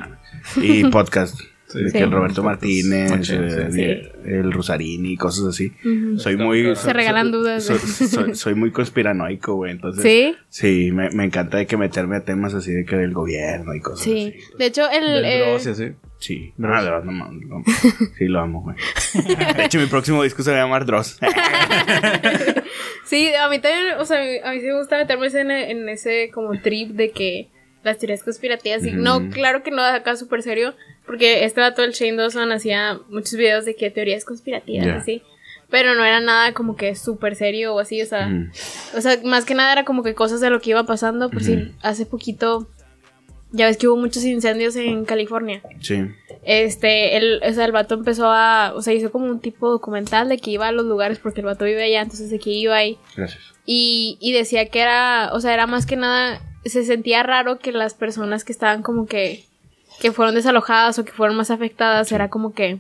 Y 0.62 0.84
podcast. 0.86 1.36
De 1.80 1.90
Sí. 1.90 1.98
que 1.98 2.04
el 2.04 2.12
Roberto 2.12 2.44
Martínez, 2.44 3.12
Machín, 3.12 3.44
eh, 3.44 3.72
sí. 3.72 4.30
el 4.30 4.52
Rusarini, 4.52 5.16
cosas 5.18 5.46
así. 5.48 5.72
Soy 6.18 6.38
muy... 6.38 6.76
Se 6.76 6.94
regalan 6.94 7.32
dudas, 7.32 7.64
Soy, 7.64 7.78
güey. 7.78 7.90
soy- 8.10 8.36
soy 8.36 8.56
muy 8.56 8.72
conspiranoico, 8.72 9.56
güey. 9.56 9.72
Entonces, 9.72 10.04
Sí. 10.04 10.36
Sí, 10.50 10.92
me, 10.92 11.10
me 11.12 11.26
encanta 11.26 11.58
de 11.58 11.66
que 11.68 11.78
meterme 11.78 12.18
a 12.18 12.24
temas 12.26 12.54
así 12.54 12.72
de 12.72 12.86
que 12.86 12.96
del 12.98 13.14
gobierno 13.14 13.74
y 13.74 13.80
cosas 13.82 14.04
Sí. 14.04 14.34
así. 14.38 14.58
De 14.58 14.66
hecho, 14.66 14.90
el. 14.90 15.24
Eh. 15.26 15.58
Sí, 16.20 16.54
Dross. 16.56 16.78
Ah, 16.78 16.84
Dross, 16.84 17.06
no 17.06 17.12
no 17.12 17.26
mames. 17.26 17.66
Sí, 18.18 18.26
lo 18.26 18.42
amo, 18.42 18.62
güey. 18.62 18.76
De 19.58 19.66
hecho, 19.66 19.80
mi 19.80 19.88
próximo 19.88 20.22
disco 20.22 20.44
se 20.44 20.52
va 20.52 20.58
a 20.58 20.62
llamar 20.62 20.86
Dross. 20.86 21.18
Sí, 23.06 23.30
a 23.34 23.50
mí 23.50 23.60
también, 23.60 23.96
o 24.00 24.06
sea, 24.06 24.20
a 24.20 24.52
mí 24.54 24.60
sí 24.62 24.68
me 24.68 24.78
gusta 24.78 24.98
meterme 24.98 25.28
en, 25.28 25.52
en 25.52 25.90
ese 25.90 26.30
como 26.34 26.52
trip 26.62 26.92
de 26.92 27.12
que 27.12 27.50
las 27.84 27.98
teorías 27.98 28.24
conspirativas, 28.24 28.86
y 28.86 28.92
no, 28.92 29.30
claro 29.32 29.64
que 29.64 29.72
no 29.72 29.82
acá 29.84 30.16
súper 30.16 30.44
serio, 30.44 30.74
porque 31.06 31.44
este 31.46 31.62
vato, 31.62 31.84
el 31.84 31.92
Shane 31.94 32.16
Dawson, 32.18 32.52
hacía 32.52 33.00
muchos 33.10 33.34
videos 33.34 33.66
de 33.66 33.76
que 33.76 33.90
teorías 33.92 34.26
conspirativas, 34.26 34.86
Ya. 34.86 34.96
así, 34.96 35.22
pero 35.70 35.96
no 35.96 36.04
era 36.06 36.20
nada 36.20 36.54
como 36.54 36.76
que 36.76 36.96
súper 36.96 37.36
serio 37.36 37.74
o 37.76 37.80
así, 37.80 38.02
o 38.02 38.06
sea, 38.06 38.30
o 38.96 39.02
sea, 39.02 39.18
más 39.24 39.46
que 39.46 39.56
nada 39.56 39.72
era 39.72 39.86
como 39.86 40.04
que 40.04 40.14
cosas 40.14 40.42
de 40.42 40.50
lo 40.50 40.60
que 40.62 40.72
iba 40.72 40.84
pasando, 40.86 41.30
por 41.30 41.44
si 41.44 41.72
hace 41.82 42.06
poquito, 42.06 42.68
ya 43.54 43.68
ves 43.68 43.78
que 43.78 43.88
hubo 43.88 43.98
muchos 43.98 44.24
incendios 44.24 44.76
en 44.78 45.04
California. 45.06 45.62
Sí. 45.82 46.06
Este, 46.44 47.18
el, 47.18 47.42
o 47.44 47.54
sea, 47.54 47.66
el 47.66 47.72
vato 47.72 47.96
empezó 47.96 48.28
a, 48.30 48.74
o 48.76 48.82
sea, 48.82 48.94
hizo 48.94 49.12
como 49.12 49.26
un 49.26 49.40
tipo 49.40 49.70
documental 49.70 50.30
de 50.30 50.38
que 50.40 50.52
iba 50.52 50.68
a 50.68 50.72
los 50.72 50.86
lugares 50.86 51.20
porque 51.20 51.42
el 51.42 51.46
vato 51.46 51.66
vive 51.66 51.84
allá, 51.84 52.02
entonces 52.02 52.30
de 52.30 52.40
que 52.40 52.50
iba 52.50 52.76
ahí. 52.76 52.98
Gracias. 53.16 53.42
Y, 53.66 54.18
y 54.20 54.32
decía 54.34 54.68
que 54.70 54.80
era, 54.82 55.30
o 55.34 55.40
sea, 55.40 55.54
era 55.54 55.68
más 55.68 55.86
que 55.86 55.96
nada, 55.96 56.42
se 56.66 56.84
sentía 56.84 57.24
raro 57.24 57.60
que 57.60 57.72
las 57.72 57.94
personas 57.94 58.44
que 58.44 58.52
estaban 58.52 58.82
como 58.84 59.06
que, 59.06 59.46
que 60.02 60.12
fueron 60.12 60.34
desalojadas 60.36 60.98
o 61.00 61.06
que 61.06 61.12
fueron 61.14 61.38
más 61.38 61.52
afectadas, 61.52 62.12
era 62.12 62.28
como 62.30 62.54
que, 62.54 62.80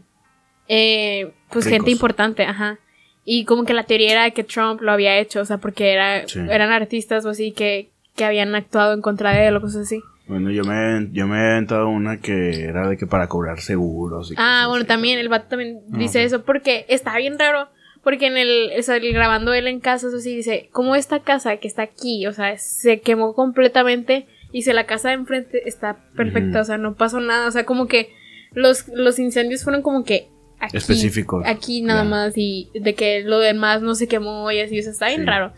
eh, 0.67 1.31
pues 1.49 1.65
Ricos. 1.65 1.77
gente 1.77 1.91
importante, 1.91 2.43
ajá. 2.43 2.79
Y 3.23 3.45
como 3.45 3.63
que 3.65 3.73
la 3.73 3.83
teoría 3.83 4.11
era 4.11 4.31
que 4.31 4.43
Trump 4.43 4.81
lo 4.81 4.91
había 4.91 5.17
hecho, 5.19 5.41
o 5.41 5.45
sea, 5.45 5.57
porque 5.57 5.93
era, 5.93 6.27
Sí. 6.27 6.39
eran 6.49 6.71
artistas 6.71 7.23
o 7.25 7.29
así 7.29 7.51
que, 7.51 7.89
que 8.15 8.25
habían 8.25 8.55
actuado 8.55 8.93
en 8.93 9.01
contra 9.01 9.31
de 9.31 9.47
él 9.47 9.55
o 9.55 9.61
cosas 9.61 9.83
así. 9.83 10.01
Bueno, 10.27 10.49
yo 10.49 10.63
me, 10.63 11.09
yo 11.11 11.27
me 11.27 11.37
he 11.37 11.51
aventado 11.51 11.89
una 11.89 12.17
que 12.17 12.63
era 12.63 12.87
de 12.87 12.97
que 12.97 13.05
para 13.05 13.27
cobrar 13.27 13.59
seguros. 13.59 14.31
Y 14.31 14.35
Ah, 14.37 14.65
bueno, 14.67 14.81
así. 14.81 14.87
también 14.87 15.19
el 15.19 15.29
vato 15.29 15.47
también 15.49 15.81
Ah, 15.93 15.97
dice 15.97 16.23
eso 16.23 16.43
porque 16.43 16.85
está 16.89 17.15
bien 17.17 17.37
raro. 17.37 17.67
Porque 18.03 18.25
en 18.27 18.37
el, 18.37 18.71
o 18.79 18.81
sea, 18.81 18.95
el- 18.95 19.13
grabando 19.13 19.53
él 19.53 19.67
en 19.67 19.79
casa, 19.79 20.07
eso 20.07 20.19
sí, 20.19 20.35
dice, 20.35 20.69
como 20.71 20.95
esta 20.95 21.19
casa 21.19 21.57
que 21.57 21.67
está 21.67 21.83
aquí, 21.83 22.25
o 22.25 22.31
sea, 22.33 22.57
se 22.57 22.99
quemó 23.01 23.35
completamente 23.35 24.25
y 24.51 24.63
si 24.63 24.73
la 24.73 24.85
casa 24.85 25.09
de 25.09 25.15
enfrente 25.15 25.67
está 25.67 25.97
perfecta, 26.15 26.49
Ujú. 26.57 26.59
o 26.59 26.65
sea, 26.65 26.77
no 26.77 26.95
pasó 26.95 27.19
nada, 27.19 27.47
o 27.47 27.51
sea, 27.51 27.65
como 27.65 27.87
que 27.87 28.09
los, 28.53 28.87
los 28.89 29.17
incendios 29.19 29.63
fueron 29.63 29.81
como 29.81 30.03
que 30.03 30.27
aquí, 30.59 30.77
Específicos. 30.77 31.43
aquí 31.45 31.81
nada 31.81 32.03
Ya. 32.03 32.09
más 32.09 32.33
y 32.35 32.69
de 32.73 32.93
que 32.95 33.21
lo 33.23 33.39
demás 33.39 33.81
no 33.81 33.95
se 33.95 34.07
quemó 34.07 34.51
y 34.51 34.59
así, 34.59 34.79
o 34.79 34.83
sea, 34.83 34.91
está 34.91 35.07
bien 35.07 35.21
Sí. 35.21 35.25
raro. 35.27 35.53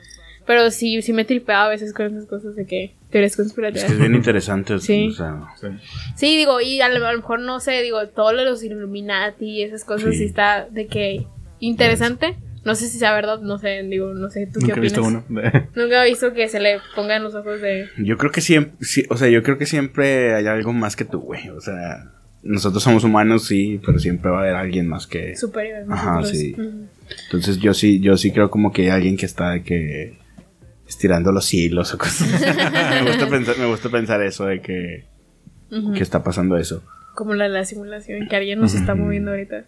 Pero 0.45 0.71
sí, 0.71 1.01
sí 1.01 1.13
me 1.13 1.23
tripeaba 1.23 1.65
a 1.67 1.69
veces 1.69 1.93
con 1.93 2.05
esas 2.05 2.25
cosas 2.27 2.55
de 2.57 2.65
que 2.65 2.93
teorías 3.09 3.31
Es 3.31 3.37
conspirativas. 3.37 3.85
que 3.85 3.93
es 3.93 3.99
bien 3.99 4.13
interesante. 4.13 4.77
Sí. 4.79 5.07
O 5.07 5.11
sea, 5.13 5.39
Sí. 5.59 5.67
Sí, 6.17 6.37
digo, 6.37 6.59
y 6.59 6.81
a 6.81 6.89
lo, 6.89 7.05
a 7.07 7.11
lo 7.13 7.19
mejor 7.19 7.39
no 7.39 7.61
sé, 7.61 7.81
digo, 7.81 8.05
todo 8.09 8.33
lo 8.33 8.39
de 8.43 8.49
los 8.49 8.61
Illuminati 8.61 9.45
y 9.45 9.63
esas 9.63 9.85
cosas 9.85 10.11
sí, 10.11 10.17
Sí. 10.17 10.23
está 10.25 10.67
de 10.69 10.87
que 10.87 11.25
interesante. 11.59 12.35
No 12.65 12.75
sé 12.75 12.87
si 12.87 12.97
sea 12.97 13.13
verdad, 13.13 13.41
no 13.41 13.57
sé, 13.57 13.83
digo, 13.83 14.13
no 14.13 14.29
sé, 14.29 14.47
¿tú 14.47 14.59
Nunca 14.61 14.73
qué 14.75 14.79
he 14.79 14.83
visto 14.83 15.01
opinas? 15.01 15.23
uno. 15.29 15.41
Nunca 15.75 16.05
he 16.05 16.09
visto 16.09 16.33
que 16.33 16.47
se 16.47 16.59
le 16.59 16.77
pongan 16.95 17.23
los 17.23 17.35
ojos 17.35 17.59
de... 17.61 17.89
yo 17.97 18.17
creo 18.17 18.31
que 18.31 18.39
siempre, 18.41 18.73
sí, 18.81 19.03
o 19.09 19.17
sea, 19.17 19.27
yo 19.29 19.43
creo 19.43 19.57
que 19.57 19.65
siempre 19.65 20.33
hay 20.33 20.47
algo 20.47 20.71
más 20.71 20.95
que 20.95 21.03
tú, 21.03 21.19
güey. 21.19 21.49
O 21.49 21.59
sea, 21.59 22.11
nosotros 22.41 22.81
somos 22.81 23.03
humanos, 23.03 23.45
sí, 23.45 23.81
pero 23.85 23.99
siempre 23.99 24.31
va 24.31 24.37
a 24.37 24.41
haber 24.43 24.55
alguien 24.55 24.87
más 24.87 25.07
que... 25.07 25.35
superior. 25.35 25.83
a 25.89 25.93
Ajá, 25.93 26.15
nosotros. 26.15 26.37
sí. 26.37 26.55
Entonces 27.25 27.57
yo 27.57 27.73
sí, 27.73 27.99
yo 27.99 28.15
sí 28.15 28.31
creo 28.31 28.49
como 28.49 28.71
que 28.71 28.83
hay 28.83 28.89
alguien 28.89 29.17
que 29.17 29.25
está 29.25 29.51
de 29.51 29.63
que 29.63 30.17
estirando 30.87 31.31
los 31.31 31.53
hilos 31.53 31.93
o 31.93 31.97
cosas. 31.97 32.29
me 33.03 33.09
gusta 33.09 33.29
pensar, 33.29 33.57
me 33.57 33.65
gusta 33.65 33.89
pensar 33.89 34.21
eso 34.23 34.45
de 34.45 34.61
que, 34.61 35.05
que 35.95 36.03
está 36.03 36.23
pasando 36.23 36.57
eso. 36.57 36.83
Como 37.15 37.33
la 37.35 37.43
de 37.45 37.49
la 37.51 37.65
simulación, 37.65 38.27
que 38.27 38.35
alguien 38.35 38.59
nos 38.59 38.73
está 38.73 38.95
moviendo 38.95 39.31
ahorita. 39.31 39.65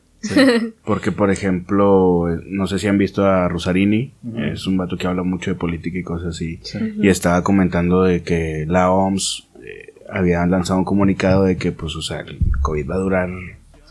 Porque, 0.83 1.11
por 1.11 1.31
ejemplo, 1.31 2.25
no 2.47 2.67
sé 2.67 2.79
si 2.79 2.87
han 2.87 2.97
visto 2.97 3.25
a 3.25 3.47
Rosarini, 3.47 4.13
es 4.37 4.67
un 4.67 4.77
vato 4.77 4.97
que 4.97 5.07
habla 5.07 5.23
mucho 5.23 5.51
de 5.51 5.55
política 5.55 5.97
y 5.97 6.03
cosas 6.03 6.29
así. 6.35 6.59
Sí. 6.63 6.79
Y 7.01 7.09
estaba 7.09 7.43
comentando 7.43 8.03
de 8.03 8.21
que 8.23 8.65
la 8.67 8.91
OMS 8.91 9.47
eh, 9.63 9.93
había 10.09 10.45
lanzado 10.45 10.79
un 10.79 10.85
comunicado 10.85 11.43
de 11.43 11.57
que, 11.57 11.71
pues, 11.71 11.95
o 11.95 12.01
sea, 12.01 12.19
el 12.21 12.39
COVID 12.61 12.89
va 12.89 12.95
a 12.95 12.99
durar 12.99 13.29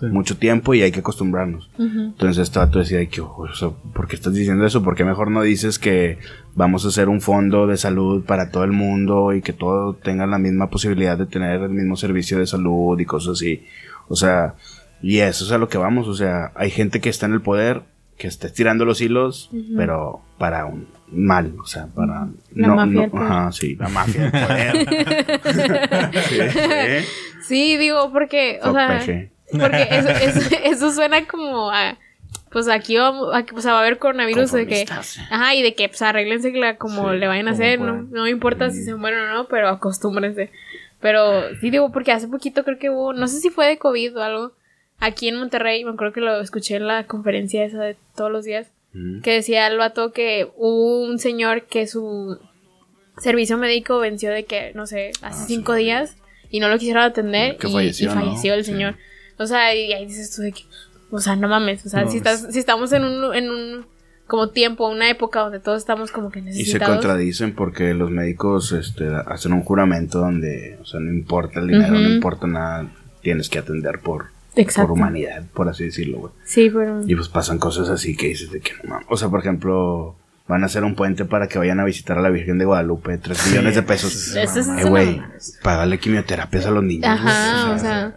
Sí. 0.01 0.07
mucho 0.07 0.37
tiempo 0.37 0.75
y 0.75 0.83
hay 0.83 0.91
que 0.91 0.99
acostumbrarnos. 0.99 1.71
Entonces 1.79 2.39
este 2.43 2.59
vato 2.59 2.81
decía 2.81 2.99
de 2.99 3.07
que, 3.07 3.21
"Ojo, 3.21 3.43
o 3.43 3.55
sea, 3.55 3.69
¿por 3.95 4.09
qué 4.09 4.17
estás 4.17 4.35
diciendo 4.35 4.67
eso? 4.67 4.83
¿Por 4.83 4.97
qué 4.97 5.05
mejor 5.05 5.31
no 5.31 5.41
dices 5.43 5.79
que 5.79 6.19
vamos 6.57 6.85
a 6.85 6.89
hacer 6.89 7.09
un 7.09 7.21
fondo 7.21 7.69
de 7.69 7.77
salud 7.77 8.25
para 8.25 8.51
todo 8.51 8.65
el 8.65 8.73
mundo 8.73 9.33
y 9.35 9.41
que 9.41 9.53
todos 9.53 10.01
tengan 10.01 10.33
la 10.33 10.39
misma 10.39 10.69
posibilidad 10.69 11.17
de 11.17 11.27
tener 11.27 11.61
el 11.63 11.71
mismo 11.71 11.95
servicio 11.95 12.41
de 12.41 12.47
salud 12.49 12.99
y 12.99 13.05
cosas 13.05 13.35
así? 13.35 13.63
O 14.09 14.17
sea, 14.17 14.55
y 15.05 15.21
eso 15.21 15.45
es 15.45 15.53
a 15.53 15.59
lo 15.59 15.69
que 15.69 15.79
vamos. 15.79 16.09
O 16.09 16.15
sea, 16.15 16.53
hay 16.55 16.71
gente 16.71 17.01
que 17.01 17.09
está 17.11 17.27
en 17.27 17.35
el 17.35 17.43
poder, 17.43 17.83
que 18.17 18.27
está 18.27 18.47
estirando 18.47 18.85
los 18.85 19.01
hilos, 19.01 19.51
pero 19.77 20.21
para 20.39 20.65
un 20.67 20.87
mal, 21.09 21.55
o 21.63 21.67
sea, 21.67 21.87
para... 21.95 22.29
La 22.55 22.69
mafia. 22.75 23.11
Ajá, 23.13 23.53
sí, 23.53 23.77
la 23.77 23.89
mafia 23.89 24.31
del 24.31 24.87
poder. 24.87 25.41
sí, 26.29 26.41
sí. 26.51 27.09
Sí, 27.47 27.77
digo, 27.77 28.11
porque, 28.13 28.59
o 28.63 28.73
sea, 28.73 29.01
porque 29.53 29.89
eso, 29.91 30.09
eso, 30.09 30.41
eso 30.65 30.93
suena 30.93 31.27
como 31.27 31.71
a... 31.71 31.99
Pues 32.51 32.69
aquí 32.69 32.97
vamos, 32.97 33.35
aquí, 33.35 33.53
pues 33.53 33.67
va 33.67 33.73
a 33.73 33.81
haber 33.81 33.99
coronavirus 33.99 34.53
de 34.53 34.67
que... 34.69 34.87
Ajá, 35.31 35.55
y 35.57 35.63
de 35.63 35.75
que 35.75 35.89
pues 35.89 36.01
arréglense 36.03 36.53
la- 36.53 36.77
como 36.77 37.11
Sí, 37.11 37.19
le 37.19 37.27
vayan 37.27 37.49
a 37.49 37.51
hacer, 37.51 37.81
¿no? 37.81 38.03
No 38.03 38.23
me 38.23 38.31
importa 38.31 38.71
si 38.71 38.85
se 38.85 38.95
mueren 38.95 39.19
o 39.21 39.35
no, 39.35 39.49
pero 39.49 39.69
acostúmbrense. 39.69 40.53
Pero 41.01 41.53
sí 41.61 41.71
digo, 41.71 41.91
porque 41.91 42.13
hace 42.13 42.29
poquito 42.29 42.63
creo 42.65 42.79
que 42.79 42.91
hubo, 42.91 43.13
no 43.13 43.27
sé 43.27 43.41
si 43.41 43.51
fue 43.51 43.67
de 43.67 43.79
COVID 43.79 44.17
o 44.17 44.23
algo, 44.23 44.53
aquí 45.01 45.29
en 45.29 45.37
Monterrey, 45.37 45.85
me 45.85 45.91
acuerdo 45.93 46.13
que 46.13 46.21
lo 46.21 46.41
escuché 46.41 46.77
en 46.77 46.87
la 46.87 47.07
conferencia 47.07 47.65
esa 47.65 47.81
de 47.83 47.97
todos 48.17 48.31
los 48.31 48.45
días, 48.45 48.69
Ujú. 48.95 49.23
que 49.23 49.33
decía 49.33 49.67
el 49.67 49.77
vato 49.79 50.13
que 50.13 50.49
hubo 50.57 51.03
un 51.05 51.19
señor 51.19 51.65
que 51.65 51.87
su 51.87 52.39
servicio 53.19 53.57
médico 53.59 53.99
venció 53.99 54.31
de 54.31 54.45
que, 54.45 54.73
no 54.75 54.87
sé, 54.87 55.11
hace 55.23 55.43
Ah, 55.43 55.45
cinco 55.47 55.75
sí. 55.75 55.81
días 55.85 56.17
y 56.51 56.61
no 56.61 56.69
lo 56.69 56.79
quisieron 56.79 57.03
atender 57.03 57.57
Que 57.59 57.69
y, 57.69 57.73
falleció, 57.73 58.11
y 58.13 58.15
¿no? 58.15 58.21
falleció 58.21 58.55
el 58.55 58.65
Sí. 58.65 58.73
señor. 58.73 58.97
O 59.39 59.47
sea, 59.47 59.75
y 59.75 59.93
ahí 59.93 60.07
dices 60.07 60.35
tú 60.35 60.43
de 60.43 60.53
que, 60.53 60.63
o 61.11 61.19
sea, 61.21 61.37
no 61.37 61.49
mames, 61.49 61.85
o 61.87 61.89
sea, 61.89 62.03
No 62.05 62.11
si, 62.11 62.19
estás, 62.19 62.47
si 62.51 62.59
estamos 62.59 62.93
en 62.93 63.05
un, 63.05 63.35
en 63.35 63.51
un 63.51 63.87
como 64.27 64.49
tiempo, 64.51 64.89
una 64.89 65.11
época 65.11 65.41
donde 65.41 65.61
todos 65.61 65.79
estamos 65.79 66.11
como 66.11 66.31
que 66.31 66.39
Y 66.39 66.43
se 66.43 66.49
necesitados. 66.51 66.95
contradicen 66.97 67.55
porque 67.55 67.93
los 67.95 68.11
médicos 68.11 68.73
este, 68.73 69.07
hacen 69.27 69.53
un 69.53 69.63
juramento 69.63 70.19
donde, 70.19 70.79
o 70.81 70.85
sea, 70.87 70.99
no 71.01 71.13
importa 71.13 71.61
el 71.61 71.67
dinero, 71.69 71.93
no 71.95 72.01
Ujú. 72.01 72.09
importa 72.15 72.47
nada, 72.47 72.91
tienes 73.23 73.49
que 73.49 73.59
atender 73.59 74.01
por, 74.03 74.29
Exacto. 74.57 74.89
por 74.89 74.99
humanidad, 74.99 75.45
por 75.55 75.69
así 75.69 75.85
decirlo, 75.85 76.19
güey. 76.19 76.33
Sí, 76.45 76.71
pero... 76.73 77.01
Y 77.07 77.15
pues 77.15 77.29
pasan 77.29 77.59
cosas 77.59 77.89
así 77.89 78.17
que 78.17 78.29
dices 78.29 78.51
de 78.51 78.61
que 78.61 78.73
no 78.83 78.91
mames. 78.91 79.07
O 79.11 79.17
sea, 79.17 79.29
por 79.29 79.41
ejemplo, 79.41 80.17
van 80.47 80.63
a 80.63 80.67
hacer 80.67 80.85
un 80.85 80.95
puente 80.95 81.25
para 81.25 81.49
que 81.49 81.59
vayan 81.59 81.81
a 81.81 81.85
visitar 81.85 82.19
a 82.19 82.21
la 82.23 82.31
Virgen 82.31 82.59
de 82.59 82.65
Guadalupe, 82.65 83.19
3 83.19 83.49
millones 83.51 83.75
de 83.75 83.83
pesos. 83.83 84.37
Eso 84.37 84.61
es 84.61 84.69
Eh, 84.69 84.85
güey, 84.89 85.21
págale 85.63 85.99
quimioterapias 85.99 86.67
a 86.67 86.71
los 86.71 86.85
niños. 86.85 87.07
Ajá, 87.09 87.73
o 87.75 87.79
sea, 87.79 88.15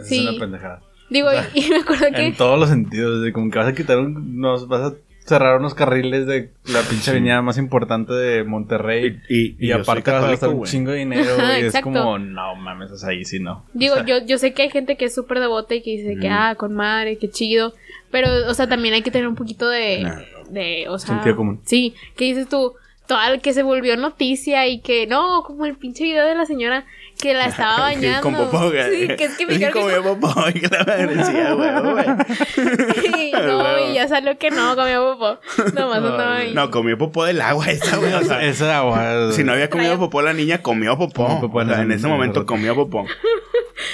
Es 0.00 0.08
Sí. 0.08 0.26
una 0.28 0.38
pendejada. 0.38 0.82
digo, 1.10 1.28
y 1.54 1.60
me 1.70 1.76
acuerdo 1.76 2.06
que... 2.14 2.26
En 2.26 2.36
todos 2.36 2.58
los 2.58 2.68
sentidos, 2.68 3.22
de 3.22 3.32
como 3.32 3.50
que 3.50 3.58
vas 3.58 3.68
a 3.68 3.74
quitar 3.74 3.98
un, 3.98 4.38
nos 4.40 4.66
vas 4.68 4.92
a 4.92 4.94
cerrar 5.24 5.58
unos 5.58 5.74
carriles 5.74 6.26
de 6.26 6.50
la 6.66 6.82
pinche 6.82 7.10
avenida 7.10 7.40
más 7.42 7.56
importante 7.58 8.12
de 8.12 8.44
Monterrey. 8.44 9.20
Y, 9.28 9.72
aparte 9.72 10.10
vas 10.10 10.24
a 10.24 10.28
gastar 10.28 10.50
un 10.50 10.64
chingo 10.64 10.90
de 10.90 10.98
dinero, 10.98 11.34
Ajá, 11.38 11.58
y 11.58 11.64
es 11.64 11.80
como, 11.80 12.18
no 12.18 12.54
mames, 12.56 12.90
o 12.90 12.96
sea, 12.96 13.10
ahí 13.10 13.24
sí 13.24 13.40
no. 13.40 13.64
Digo, 13.72 13.94
O 13.94 13.96
sea, 13.96 14.06
yo, 14.06 14.24
yo 14.26 14.38
sé 14.38 14.52
que 14.52 14.62
hay 14.62 14.70
gente 14.70 14.96
que 14.96 15.06
es 15.06 15.14
súper 15.14 15.40
devota 15.40 15.74
y 15.74 15.82
que 15.82 15.90
dice 15.90 16.16
que, 16.20 16.28
ah, 16.28 16.54
con 16.56 16.74
madre, 16.74 17.18
qué 17.18 17.30
chido. 17.30 17.74
Pero, 18.10 18.28
o 18.48 18.54
sea, 18.54 18.68
también 18.68 18.94
hay 18.94 19.02
que 19.02 19.10
tener 19.10 19.26
un 19.26 19.34
poquito 19.34 19.68
de, 19.68 20.02
Nah. 20.02 20.20
de 20.50 20.86
o 20.88 20.98
sea... 20.98 21.14
Sentido 21.16 21.36
común. 21.36 21.60
Sí, 21.64 21.94
que 22.16 22.26
dices 22.26 22.48
tú, 22.48 22.74
toda 23.06 23.38
que 23.38 23.52
se 23.52 23.62
volvió 23.62 23.96
noticia 23.96 24.66
y 24.66 24.80
que, 24.80 25.06
no, 25.06 25.42
como 25.42 25.66
el 25.66 25.76
pinche 25.76 26.04
video 26.04 26.24
de 26.26 26.34
la 26.34 26.46
señora 26.46 26.84
que 27.20 27.34
la 27.34 27.46
estaba 27.46 27.80
bañando. 27.80 28.22
Con 28.22 28.34
popó, 28.34 28.70
güey. 28.70 29.00
Sí, 29.00 29.06
que 29.16 29.24
es 29.24 29.36
que 29.36 29.46
que 29.46 29.70
comió 29.70 30.02
popó 30.02 30.48
y 30.48 30.60
que 30.60 30.68
la 30.68 30.84
madre 30.84 31.14
decía, 31.14 31.54
güey, 31.54 31.70
no, 33.32 33.90
y 33.90 33.94
ya 33.94 34.08
salió 34.08 34.36
que 34.38 34.50
no, 34.50 34.74
comió 34.74 35.12
popó. 35.12 35.40
Nomás 35.74 36.00
No, 36.02 36.08
andaba 36.08 36.36
ahí. 36.36 36.54
No, 36.54 36.70
comió 36.70 36.98
popó 36.98 37.24
del 37.24 37.40
agua 37.40 37.66
esa, 37.66 37.96
güey. 37.96 38.12
O 38.12 38.22
sea, 38.22 38.42
Esa 38.44 38.78
agua. 38.78 39.32
si 39.32 39.44
no 39.44 39.52
había 39.52 39.70
comido 39.70 39.98
popó 39.98 40.22
la 40.22 40.32
niña, 40.32 40.62
comió 40.62 40.96
popó. 40.96 41.26
Comió 41.26 41.40
popó 41.40 41.58
O 41.58 41.64
sea, 41.66 41.82
en 41.82 41.92
ese 41.92 42.06
momento 42.06 42.46
comió 42.46 42.74
popó. 42.74 43.06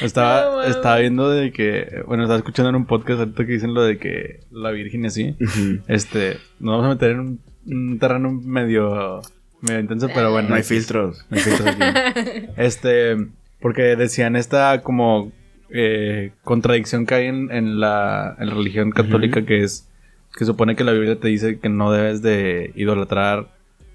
Estaba, 0.02 0.42
No, 0.42 0.62
estaba 0.62 0.98
viendo 0.98 1.30
de 1.30 1.52
que, 1.52 2.02
bueno, 2.06 2.22
estaba 2.22 2.38
escuchando 2.38 2.70
en 2.70 2.76
un 2.76 2.86
podcast 2.86 3.20
ahorita 3.20 3.44
que 3.44 3.52
dicen 3.52 3.74
lo 3.74 3.82
de 3.82 3.98
que 3.98 4.40
la 4.50 4.70
Virgen 4.70 5.04
y 5.04 5.06
así. 5.08 5.36
Este, 5.88 6.38
nos 6.58 6.72
vamos 6.72 6.86
a 6.86 6.88
meter 6.90 7.10
en 7.12 7.20
un, 7.20 7.40
un 7.66 7.98
terreno 7.98 8.30
medio, 8.32 9.20
medio 9.60 9.80
intenso, 9.80 10.08
pero 10.14 10.30
bueno. 10.32 10.48
No 10.50 10.54
hay 10.54 10.62
filtros. 10.62 11.24
No 11.30 11.36
hay 11.36 11.42
filtros 11.42 11.68
aquí. 11.68 12.46
Este, 12.56 13.16
porque 13.60 13.82
decían 13.96 14.36
esta 14.36 14.80
como 14.82 15.32
eh, 15.70 16.32
contradicción 16.44 17.06
que 17.06 17.14
hay 17.14 17.26
en, 17.26 17.50
en 17.50 17.78
la, 17.80 18.36
en 18.38 18.48
la 18.48 18.54
religión 18.54 18.90
católica 18.90 19.44
que 19.44 19.62
es 19.62 19.86
que 20.36 20.44
supone 20.44 20.76
que 20.76 20.84
la 20.84 20.92
Biblia 20.92 21.16
te 21.18 21.28
dice 21.28 21.58
que 21.58 21.68
no 21.68 21.90
debes 21.92 22.22
de 22.22 22.72
idolatrar 22.76 23.48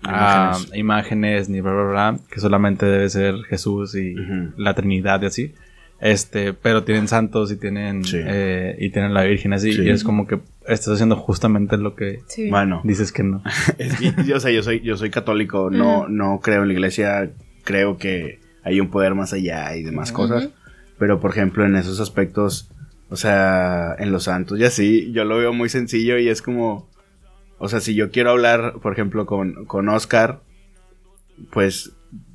a 0.03 0.51
Imágenes. 0.57 0.77
imágenes 0.77 1.49
ni 1.49 1.61
bla 1.61 1.71
bla 1.73 1.83
bla, 1.83 2.19
que 2.29 2.39
solamente 2.39 2.85
debe 2.85 3.09
ser 3.09 3.35
Jesús 3.49 3.95
y 3.95 4.13
la 4.57 4.73
Trinidad 4.75 5.21
y 5.23 5.25
así. 5.27 5.53
Este, 6.01 6.53
pero 6.53 6.83
tienen 6.83 7.07
santos 7.07 7.51
y 7.51 7.55
tienen 7.57 8.03
Sí. 8.03 8.19
eh, 8.21 8.75
y 8.79 8.89
tienen 8.89 9.13
la 9.13 9.23
Virgen 9.23 9.53
así 9.53 9.71
Sí. 9.73 9.83
y 9.83 9.89
es 9.89 10.03
como 10.03 10.27
que 10.27 10.39
estás 10.67 10.95
haciendo 10.95 11.15
justamente 11.15 11.77
lo 11.77 11.95
que 11.95 12.21
Sí. 12.27 12.49
Bueno, 12.49 12.81
dices 12.83 13.11
que 13.11 13.23
no. 13.23 13.43
es 13.77 13.97
que, 13.97 14.13
yo, 14.25 14.37
o 14.37 14.39
sea, 14.39 14.51
yo 14.51 14.63
soy, 14.63 14.81
yo 14.81 14.97
soy 14.97 15.09
católico, 15.09 15.69
no, 15.69 16.07
no 16.07 16.39
creo 16.41 16.61
en 16.61 16.69
la 16.69 16.73
iglesia, 16.73 17.31
creo 17.63 17.97
que 17.97 18.39
hay 18.63 18.79
un 18.79 18.89
poder 18.89 19.15
más 19.15 19.33
allá 19.33 19.75
y 19.75 19.83
demás 19.83 20.11
cosas. 20.11 20.49
Pero 20.97 21.19
por 21.19 21.31
ejemplo, 21.31 21.65
en 21.65 21.75
esos 21.75 21.99
aspectos, 21.99 22.69
o 23.09 23.15
sea, 23.15 23.95
en 23.99 24.11
los 24.11 24.23
santos 24.23 24.59
y 24.59 24.63
así, 24.63 25.11
yo 25.11 25.23
lo 25.25 25.37
veo 25.37 25.53
muy 25.53 25.69
sencillo 25.69 26.17
y 26.17 26.29
es 26.29 26.41
como, 26.41 26.89
o 27.57 27.69
sea, 27.69 27.79
si 27.79 27.95
yo 27.95 28.11
quiero 28.11 28.31
hablar, 28.31 28.75
por 28.81 28.93
ejemplo, 28.93 29.25
con, 29.25 29.65
con 29.65 29.89
Oscar, 29.89 30.41
pues, 31.51 31.91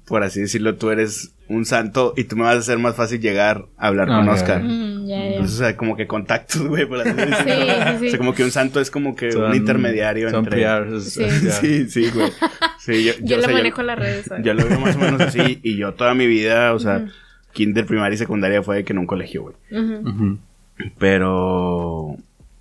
por 0.06 0.22
así 0.22 0.40
decirlo, 0.40 0.76
tú 0.76 0.90
eres 0.90 1.34
un 1.50 1.64
santo 1.66 2.14
y 2.16 2.24
tú 2.24 2.36
me 2.36 2.44
vas 2.44 2.54
a 2.56 2.58
hacer 2.60 2.78
más 2.78 2.94
fácil 2.94 3.20
llegar 3.20 3.66
a 3.76 3.88
hablar 3.88 4.08
Ah, 4.10 4.18
con 4.18 4.28
Oscar. 4.28 4.62
Mm. 4.62 5.10
Entonces, 5.10 5.56
o 5.56 5.58
sea, 5.58 5.76
como 5.76 5.96
que 5.96 6.06
contactos, 6.06 6.62
güey, 6.66 6.86
por 6.86 7.00
así 7.00 7.10
decirlo. 7.16 7.34
Sí, 7.36 7.50
sí, 7.50 7.98
sí. 8.00 8.06
O 8.06 8.10
sea, 8.10 8.18
como 8.18 8.34
que 8.34 8.44
un 8.44 8.50
santo 8.52 8.80
es 8.80 8.90
como 8.90 9.16
que 9.16 9.32
Son- 9.32 9.50
un 9.50 9.56
intermediario 9.56 10.30
son 10.30 10.44
entre... 10.44 10.62
PRs, 10.62 11.04
Sí. 11.12 11.24
Sí, 11.50 11.90
sí, 11.90 12.10
güey. 12.14 12.30
Sí, 12.78 13.04
yo, 13.04 13.12
Yo 13.20 13.36
o 13.36 13.40
le 13.40 13.44
sea, 13.46 13.52
manejo 13.54 13.82
las 13.82 13.98
redes. 13.98 14.24
¿sabes? 14.26 14.42
yo 14.44 14.54
lo 14.54 14.64
veo 14.66 14.80
más 14.80 14.96
o 14.96 14.98
menos 15.00 15.20
así. 15.20 15.58
Y 15.62 15.76
yo 15.76 15.92
toda 15.92 16.14
mi 16.14 16.26
vida, 16.26 16.72
o 16.72 16.78
sea, 16.78 17.04
kinder, 17.52 17.84
primaria 17.84 18.14
y 18.14 18.18
secundaria 18.18 18.62
fue 18.62 18.76
de 18.76 18.84
que 18.84 18.92
en 18.94 19.00
un 19.00 19.06
colegio, 19.06 19.42
güey. 19.42 19.54
Pero 20.98 22.16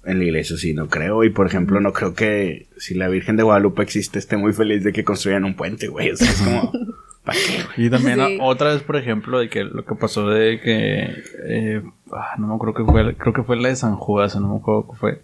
en 0.06 0.18
la 0.20 0.24
iglesia 0.26 0.58
sí 0.58 0.74
no 0.74 0.88
creo. 0.88 1.24
Y 1.24 1.30
por 1.30 1.46
ejemplo, 1.48 1.80
no 1.80 1.94
creo 1.94 2.14
que 2.16 2.68
si 2.78 2.96
la 2.96 3.08
Virgen 3.08 3.36
de 3.38 3.44
Guadalupe 3.44 3.82
existe, 3.84 4.20
esté 4.20 4.36
muy 4.38 4.54
feliz 4.54 4.84
de 4.84 4.92
que 4.92 5.04
construyan 5.04 5.46
un 5.46 5.56
puente, 5.56 5.88
güey. 5.88 6.12
O 6.12 6.16
sea, 6.18 6.30
es 6.30 6.42
como, 6.42 6.72
¿para 7.30 7.40
qué, 7.40 7.64
güey? 7.76 7.88
Y 7.88 7.90
también 7.90 8.20
Sí. 8.20 8.38
otra 8.42 8.74
vez, 8.74 8.84
por 8.84 8.96
ejemplo, 8.98 9.40
de 9.40 9.50
que 9.50 9.64
lo 9.64 9.86
que 9.86 9.96
pasó 9.96 10.28
de 10.30 10.60
que 10.60 11.14
eh, 11.48 11.82
ah, 12.12 12.36
no 12.38 12.48
me 12.48 12.56
acuerdo 12.56 12.74
que 12.76 12.84
fue, 12.84 13.16
creo 13.16 13.34
que 13.34 13.44
fue 13.44 13.56
la 13.58 13.70
de 13.70 13.76
San 13.76 13.96
Judas, 13.96 14.36
o 14.36 14.40
no 14.40 14.50
me 14.50 14.58
acuerdo 14.58 14.88
qué 14.92 14.98
fue, 14.98 15.22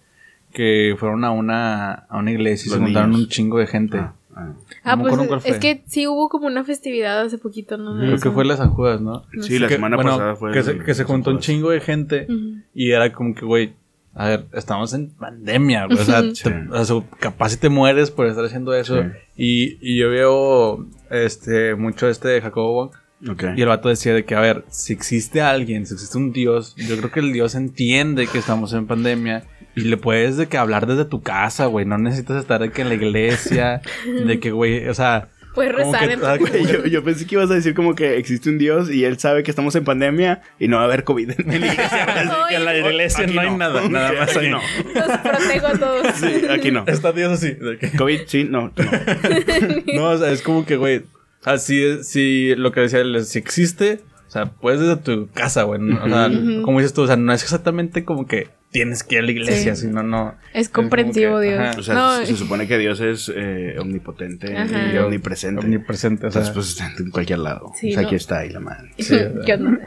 que 0.52 0.96
fueron 0.98 1.24
a 1.24 1.30
una 1.30 1.92
a 2.08 2.18
una 2.18 2.30
iglesia 2.30 2.68
y 2.68 2.70
Los 2.70 2.78
se 2.78 2.84
juntaron 2.84 3.10
niños. 3.10 3.24
un 3.24 3.28
chingo 3.30 3.58
de 3.58 3.66
gente. 3.66 3.98
Ah, 3.98 4.14
ah. 4.34 4.52
Ah, 4.84 4.96
pues 4.96 5.14
es 5.46 5.58
que 5.58 5.82
sí 5.86 6.06
hubo 6.06 6.28
como 6.28 6.46
una 6.46 6.62
festividad 6.64 7.20
hace 7.20 7.38
poquito, 7.38 7.76
¿no? 7.78 7.98
Creo 7.98 8.14
eso. 8.14 8.22
que 8.22 8.30
fue 8.30 8.44
la 8.44 8.54
de 8.54 8.58
San 8.58 8.70
Judas, 8.70 9.00
¿no? 9.00 9.24
Sí, 9.40 9.58
la 9.58 9.68
Que, 9.68 9.74
semana 9.74 9.96
bueno, 9.96 10.12
pasada 10.12 10.36
fue. 10.36 10.52
que, 10.52 10.58
el- 10.60 10.64
se, 10.64 10.78
que 10.78 10.94
se 10.94 11.04
juntó 11.04 11.30
un 11.30 11.38
chingo 11.40 11.70
de 11.70 11.80
gente 11.80 12.26
y 12.74 12.90
era 12.92 13.12
como 13.12 13.34
que, 13.34 13.44
güey, 13.44 13.74
a 14.16 14.28
ver, 14.28 14.46
estamos 14.54 14.92
en 14.94 15.10
pandemia, 15.10 15.86
güey, 15.86 15.98
o 15.98 16.04
sea, 16.04 16.20
Ujú. 16.20 16.28
te- 16.30 16.34
Sí. 16.36 16.50
o 16.72 16.84
sea, 16.84 16.96
capaz 17.20 17.50
si 17.50 17.56
te 17.58 17.68
mueres 17.68 18.10
por 18.10 18.26
estar 18.26 18.44
haciendo 18.44 18.74
eso. 18.74 19.02
Sí. 19.02 19.08
Y, 19.36 19.78
y 19.92 19.98
yo 19.98 20.10
veo 20.10 20.86
este 21.10 21.74
mucho 21.76 22.08
este 22.08 22.28
de 22.28 22.40
Jacobo 22.40 22.72
Wong 22.74 22.90
Ok. 23.30 23.44
Y 23.56 23.62
el 23.62 23.68
vato 23.68 23.88
decía 23.88 24.12
de 24.12 24.24
que, 24.26 24.34
a 24.34 24.40
ver, 24.40 24.64
si 24.68 24.92
existe 24.92 25.40
alguien, 25.40 25.86
si 25.86 25.94
existe 25.94 26.18
un 26.18 26.32
Dios, 26.32 26.74
yo 26.76 26.98
creo 26.98 27.10
que 27.10 27.20
el 27.20 27.32
Dios 27.32 27.54
entiende 27.54 28.26
que 28.26 28.36
estamos 28.38 28.74
en 28.74 28.86
pandemia 28.86 29.44
y 29.74 29.80
le 29.82 29.96
puedes 29.96 30.36
de 30.36 30.48
que 30.48 30.58
hablar 30.58 30.86
desde 30.86 31.06
tu 31.06 31.22
casa, 31.22 31.64
güey. 31.64 31.86
No 31.86 31.96
necesitas 31.96 32.36
estar 32.36 32.60
de 32.60 32.70
que 32.70 32.82
en 32.82 32.88
la 32.90 32.94
iglesia, 32.94 33.80
de 34.26 34.38
que, 34.38 34.50
güey, 34.50 34.86
o 34.88 34.94
sea... 34.94 35.28
Puedes 35.56 35.74
rezar 35.74 36.06
que- 36.06 36.12
en 36.14 36.20
tu 36.20 36.26
ah, 36.26 36.36
Güey, 36.36 36.66
yo, 36.66 36.84
yo 36.86 37.02
pensé 37.02 37.26
que 37.26 37.34
ibas 37.34 37.50
a 37.50 37.54
decir 37.54 37.74
como 37.74 37.96
que 37.96 38.16
existe 38.18 38.48
un 38.48 38.58
Dios 38.58 38.88
y 38.90 39.04
él 39.04 39.18
sabe 39.18 39.42
que 39.42 39.50
estamos 39.50 39.74
en 39.74 39.84
pandemia 39.84 40.42
y 40.60 40.68
no 40.68 40.76
va 40.76 40.82
a 40.82 40.84
haber 40.84 41.02
COVID 41.02 41.30
en 41.30 41.46
la 41.48 41.56
iglesia. 41.56 42.04
Así 42.04 42.30
que 42.50 42.54
en 42.54 42.64
la 42.64 42.76
iglesia 42.78 43.26
no 43.26 43.40
hay 43.40 43.50
nada, 43.56 43.88
nada 43.88 44.12
más 44.12 44.36
Aquí 44.36 44.46
ahí. 44.46 44.50
no. 44.50 44.60
Los 44.94 45.18
protejo 45.18 45.66
a 45.66 45.72
todos. 45.72 46.06
Sí, 46.14 46.42
aquí 46.48 46.70
no. 46.70 46.84
Está 46.86 47.10
Dios 47.12 47.32
así. 47.32 47.56
COVID, 47.98 48.20
sí, 48.26 48.44
no. 48.44 48.68
no. 48.68 48.72
No, 49.94 50.10
o 50.10 50.18
sea, 50.18 50.30
es 50.30 50.42
como 50.42 50.64
que, 50.64 50.76
güey, 50.76 50.98
o 50.98 51.04
sea, 51.42 51.58
si, 51.58 52.54
lo 52.54 52.70
que 52.72 52.80
decía 52.80 53.00
él, 53.00 53.24
si 53.24 53.38
existe, 53.38 54.00
o 54.28 54.30
sea, 54.30 54.46
puedes 54.46 54.80
desde 54.80 54.96
tu 54.96 55.28
casa, 55.32 55.62
güey. 55.62 55.80
¿no? 55.80 56.04
O 56.04 56.08
sea, 56.08 56.30
como 56.62 56.78
dices 56.78 56.92
tú, 56.92 57.02
o 57.02 57.06
sea, 57.06 57.16
no 57.16 57.32
es 57.32 57.42
exactamente 57.42 58.04
como 58.04 58.26
que 58.26 58.48
tienes 58.70 59.02
que 59.04 59.14
ir 59.14 59.20
a 59.20 59.24
la 59.24 59.30
iglesia, 59.30 59.74
Sí. 59.74 59.86
sino 59.86 60.02
no. 60.02 60.34
Es 60.52 60.68
como 60.68 60.88
comprensivo, 60.88 61.38
que, 61.40 61.46
Dios. 61.46 61.58
ajá, 61.60 61.78
O 61.78 61.82
sea, 61.82 61.94
No, 61.94 62.16
se, 62.18 62.26
se 62.26 62.36
supone 62.36 62.66
que 62.68 62.76
Dios 62.78 63.00
es 63.00 63.32
eh, 63.34 63.76
omnipotente 63.78 64.54
Ajá. 64.56 64.92
y 64.92 64.98
omnipresente. 64.98 65.64
Omnipresente, 65.64 66.26
o 66.26 66.30
sea. 66.30 66.42
Entonces, 66.42 66.54
pues 66.54 66.68
está 66.68 66.92
en 67.02 67.10
cualquier 67.10 67.38
lado. 67.38 67.72
Sí, 67.80 67.90
o 67.90 67.92
sea, 67.94 68.02
no. 68.02 68.08
aquí 68.08 68.16
está 68.16 68.38
ahí 68.40 68.50
la 68.50 68.60
madre. 68.60 68.90
Sí, 68.98 69.16
¿Qué 69.46 69.54
onda? 69.54 69.78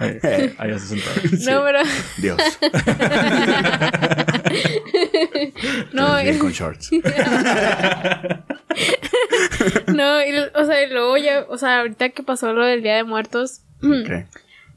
ahí, 0.58 0.80
sentó. 0.80 1.10
No, 1.52 1.64
pero. 1.64 1.80
Dios. 2.18 2.38
No, 5.94 6.22
y- 6.22 6.38
con 6.38 6.52
shorts. 6.52 6.90
no, 9.88 10.22
y- 10.24 10.38
o 10.56 10.66
sea, 10.66 10.84
y 10.84 10.90
luego 10.92 11.18
ya, 11.18 11.46
o 11.50 11.58
sea, 11.58 11.80
ahorita 11.82 12.10
que 12.10 12.24
pasó 12.24 12.54
lo 12.54 12.66
del 12.66 12.82
Día 12.84 12.96
de 12.96 13.04
Muertos, 13.04 13.62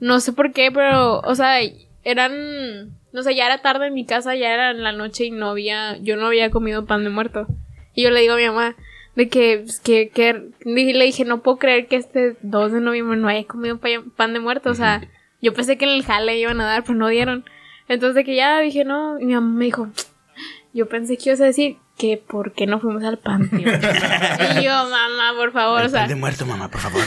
no 0.00 0.20
sé 0.20 0.32
por 0.32 0.52
qué, 0.52 0.70
pero, 0.72 1.20
o 1.20 1.34
sea, 1.34 1.58
eran, 2.04 2.90
no 3.12 3.22
sé, 3.22 3.34
ya 3.34 3.46
era 3.46 3.58
tarde 3.62 3.86
en 3.88 3.94
mi 3.94 4.04
casa, 4.04 4.34
ya 4.34 4.52
era 4.52 4.70
en 4.70 4.82
la 4.82 4.92
noche 4.92 5.24
y 5.26 5.30
no 5.30 5.50
había, 5.50 5.96
yo 5.98 6.16
no 6.16 6.26
había 6.26 6.50
comido 6.50 6.86
pan 6.86 7.04
de 7.04 7.10
muerto. 7.10 7.46
Y 7.94 8.02
yo 8.02 8.10
le 8.10 8.20
digo 8.20 8.34
a 8.34 8.38
mi 8.38 8.46
mamá, 8.46 8.74
de 9.16 9.28
que, 9.28 9.60
pues, 9.64 9.80
que, 9.80 10.08
que, 10.08 10.50
le 10.64 11.04
dije, 11.04 11.24
no 11.24 11.42
puedo 11.42 11.58
creer 11.58 11.86
que 11.86 11.96
este 11.96 12.36
2 12.42 12.72
de 12.72 12.80
noviembre 12.80 13.18
no 13.18 13.28
haya 13.28 13.44
comido 13.46 13.78
pa- 13.78 13.88
pan 14.16 14.32
de 14.32 14.40
muerto, 14.40 14.70
o 14.70 14.74
sea, 14.74 15.02
yo 15.42 15.52
pensé 15.52 15.76
que 15.76 15.84
en 15.84 15.90
el 15.90 16.04
jale 16.04 16.38
iban 16.38 16.60
a 16.60 16.64
dar, 16.66 16.82
pero 16.84 16.94
no 16.94 17.08
dieron. 17.08 17.44
Entonces 17.88 18.14
de 18.14 18.24
que 18.24 18.34
ya 18.36 18.60
dije, 18.60 18.84
no, 18.84 19.18
y 19.20 19.26
mi 19.26 19.34
mamá 19.34 19.54
me 19.58 19.64
dijo, 19.66 19.88
yo 20.72 20.88
pensé 20.88 21.16
que 21.18 21.28
ibas 21.30 21.40
a 21.40 21.44
decir 21.46 21.76
que 22.02 22.16
por 22.16 22.52
qué 22.52 22.66
no 22.66 22.80
fuimos 22.80 23.04
al 23.04 23.18
panteón. 23.18 23.62
y 24.60 24.64
yo, 24.64 24.70
mamá, 24.72 25.34
por 25.36 25.52
favor, 25.52 25.82
o 25.82 25.84
El 25.84 25.90
sea, 25.90 26.00
pan 26.00 26.08
de 26.08 26.14
muerto, 26.16 26.44
mamá, 26.46 26.68
por 26.68 26.80
favor. 26.80 27.02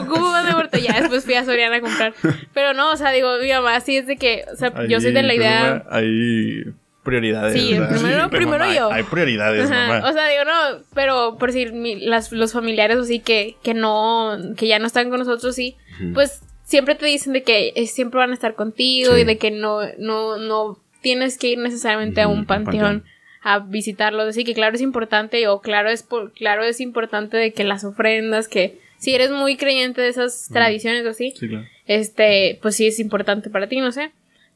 ocupo 0.00 0.30
pan 0.32 0.46
de 0.46 0.52
muerto. 0.52 0.78
Ya 0.78 0.98
después 1.00 1.24
fui 1.24 1.34
a 1.34 1.44
Soriana 1.44 1.76
a 1.76 1.80
comprar. 1.82 2.14
Pero 2.54 2.72
no, 2.72 2.92
o 2.92 2.96
sea, 2.96 3.10
digo, 3.12 3.28
mi 3.42 3.50
mamá 3.50 3.78
sí 3.80 3.98
es 3.98 4.06
de 4.06 4.16
que, 4.16 4.44
o 4.50 4.56
sea, 4.56 4.72
yo 4.88 5.00
soy 5.02 5.12
de 5.12 5.22
la 5.22 5.32
Ahí, 5.32 5.38
idea. 5.38 5.84
Hay 5.90 6.62
prioridades. 7.02 7.52
Sí, 7.60 7.74
¿verdad? 7.74 7.90
primero- 7.90 8.16
pero 8.30 8.30
primero 8.30 8.64
mamá, 8.64 8.74
yo. 8.74 8.90
Hay 8.90 9.02
prioridades, 9.02 9.70
Ajá, 9.70 9.86
mamá. 9.86 10.08
O 10.08 10.12
sea, 10.14 10.28
digo, 10.28 10.44
no, 10.44 10.82
pero 10.94 11.36
por 11.38 11.52
si 11.52 11.66
mi- 11.66 12.00
las, 12.00 12.32
los 12.32 12.52
familiares 12.54 12.96
así 12.96 13.20
que, 13.20 13.56
que 13.62 13.74
no, 13.74 14.36
que 14.56 14.66
ya 14.66 14.78
no 14.78 14.86
están 14.86 15.10
con 15.10 15.18
nosotros, 15.18 15.54
sí, 15.54 15.76
pues 16.14 16.40
siempre 16.64 16.94
te 16.94 17.04
dicen 17.06 17.32
de 17.34 17.42
que 17.42 17.72
eh, 17.76 17.86
siempre 17.86 18.18
van 18.18 18.30
a 18.30 18.34
estar 18.34 18.54
contigo 18.54 19.14
Sí. 19.14 19.20
y 19.20 19.24
de 19.24 19.36
que 19.38 19.50
no, 19.50 19.80
no, 19.98 20.36
no 20.38 20.78
tienes 21.02 21.38
que 21.38 21.48
ir 21.48 21.58
necesariamente 21.58 22.20
a 22.22 22.26
Ujú, 22.26 22.32
un 22.34 22.40
un 22.40 22.46
panteón, 22.46 22.80
panteón. 23.02 23.04
A 23.48 23.60
visitarlos. 23.60 24.26
Así 24.26 24.42
que 24.42 24.54
claro 24.54 24.74
es 24.74 24.80
importante, 24.80 25.46
o 25.46 25.60
claro 25.60 25.88
es 25.88 26.02
por, 26.02 26.32
claro 26.32 26.64
es 26.64 26.80
importante 26.80 27.36
de 27.36 27.52
que 27.52 27.62
las 27.62 27.84
ofrendas, 27.84 28.48
que 28.48 28.80
si 28.98 29.14
eres 29.14 29.30
muy 29.30 29.56
creyente 29.56 30.00
de 30.00 30.08
esas 30.08 30.48
tradiciones 30.52 31.06
o 31.06 31.10
así, 31.10 31.32
Sí, 31.36 31.48
claro. 31.48 31.64
este, 31.86 32.58
pues 32.60 32.74
sí 32.74 32.88
es 32.88 32.98
importante 32.98 33.48
para 33.48 33.68
ti, 33.68 33.78
no 33.78 33.92
sé. 33.92 34.10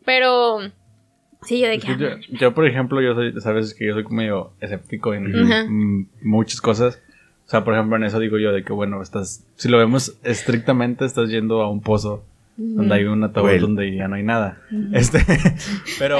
Pero 0.04 0.58
sí, 1.42 1.60
yo 1.60 1.68
de 1.68 1.76
Es 1.76 1.84
que 1.84 1.96
yo, 1.96 2.08
yo, 2.30 2.52
por 2.52 2.66
ejemplo, 2.66 3.00
yo 3.00 3.14
soy, 3.14 3.40
sabes 3.40 3.74
que 3.74 3.86
yo 3.86 3.94
soy 3.94 4.02
como 4.02 4.16
medio 4.16 4.54
escéptico 4.60 5.14
en 5.14 5.30
mm, 5.30 6.08
muchas 6.22 6.60
cosas. 6.60 7.00
O 7.46 7.48
sea, 7.48 7.62
por 7.62 7.74
ejemplo, 7.74 7.96
en 7.96 8.02
eso 8.02 8.18
digo 8.18 8.38
yo 8.38 8.50
de 8.50 8.64
que, 8.64 8.72
bueno, 8.72 9.00
estás, 9.02 9.46
si 9.54 9.68
lo 9.68 9.78
vemos 9.78 10.18
estrictamente, 10.24 11.04
estás 11.04 11.30
yendo 11.30 11.62
a 11.62 11.70
un 11.70 11.80
pozo 11.80 12.24
donde 12.60 12.94
hay 12.94 13.04
un 13.04 13.24
ataúd 13.24 13.58
donde 13.58 13.94
ya 13.96 14.06
no 14.06 14.16
hay 14.16 14.22
nada. 14.22 14.60
Este, 14.92 15.18
pero, 15.98 16.18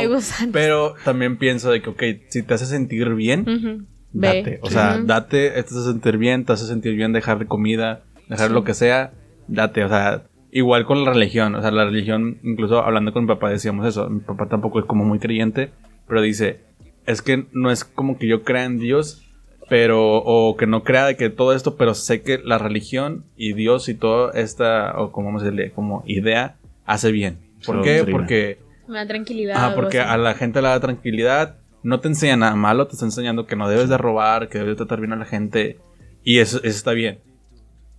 pero 0.53 0.95
también 1.05 1.37
pienso 1.37 1.71
de 1.71 1.83
que, 1.83 1.91
ok, 1.91 2.03
si 2.29 2.43
te 2.43 2.55
hace 2.55 2.67
sentir 2.67 3.15
bien, 3.15 3.87
date. 4.13 4.59
O 4.63 4.71
sea, 4.71 4.97
Ujú. 4.97 5.07
date, 5.07 5.51
te 5.51 5.61
hace 5.61 5.85
sentir 5.85 6.17
bien, 6.17 6.45
te 6.45 6.53
hace 6.53 6.67
sentir 6.67 6.97
bien 6.97 7.13
dejar 7.13 7.47
comida, 7.47 8.05
dejar 8.29 8.51
lo 8.51 8.65
que 8.65 8.75
sea, 8.75 9.13
date. 9.49 9.85
O 9.85 9.89
sea, 9.89 10.25
igual 10.51 10.87
con 10.87 11.05
la 11.05 11.13
religión. 11.13 11.55
O 11.55 11.61
sea, 11.61 11.71
la 11.71 11.85
religión, 11.85 12.39
incluso 12.43 12.83
hablando 12.83 13.13
con 13.13 13.25
mi 13.25 13.29
papá 13.29 13.51
decíamos 13.51 13.87
eso. 13.87 14.09
Mi 14.09 14.21
papá 14.21 14.49
tampoco 14.49 14.81
es 14.81 14.87
como 14.87 15.05
muy 15.05 15.19
creyente, 15.19 15.71
pero 16.09 16.23
dice, 16.23 16.61
es 17.07 17.23
que 17.23 17.47
no 17.53 17.71
es 17.71 17.85
como 17.85 18.19
que 18.19 18.27
yo 18.27 18.43
crea 18.45 18.65
en 18.65 18.79
Dios, 18.79 19.27
pero, 19.71 20.17
o 20.17 20.57
que 20.57 20.67
no 20.67 20.83
crea 20.83 21.07
de 21.07 21.17
que 21.17 21.31
todo 21.31 21.55
esto, 21.55 21.77
pero 21.77 21.95
sé 21.95 22.23
que 22.23 22.39
la 22.39 22.59
religión 22.59 23.25
y 23.37 23.53
Dios 23.53 23.89
y 23.89 23.95
toda 23.95 24.33
esta, 24.33 25.01
o 25.01 25.13
como 25.13 25.29
vamos 25.29 25.43
a 25.43 25.45
decirle, 25.45 25.71
como 25.71 26.03
idea, 26.07 26.57
hace 26.87 27.13
bien. 27.13 27.39
¿Por 27.59 27.65
Solo 27.65 27.83
qué? 27.83 27.99
doctrina. 27.99 28.19
Porque 28.19 28.59
Me 28.89 28.99
da 28.99 29.07
tranquilidad. 29.07 29.55
Ah, 29.57 29.73
porque 29.77 30.01
así. 30.01 30.11
a 30.13 30.17
la 30.17 30.35
gente 30.35 30.61
le 30.61 30.67
da 30.67 30.81
tranquilidad. 30.81 31.55
No 31.85 32.01
te 32.01 32.09
enseña 32.09 32.37
nada 32.37 32.57
malo, 32.57 32.89
te 32.89 32.95
está 32.95 33.05
enseñando 33.05 33.47
que 33.47 33.55
no 33.55 33.69
debes 33.69 33.89
de 33.89 33.97
robar, 33.97 34.49
que 34.49 34.59
debes 34.59 34.77
tratar 34.77 34.99
bien 34.99 35.13
a 35.13 35.17
la 35.17 35.25
gente. 35.25 35.79
Y 36.25 36.39
eso, 36.41 36.59
eso 36.59 36.67
está 36.77 36.91
bien. 36.91 37.21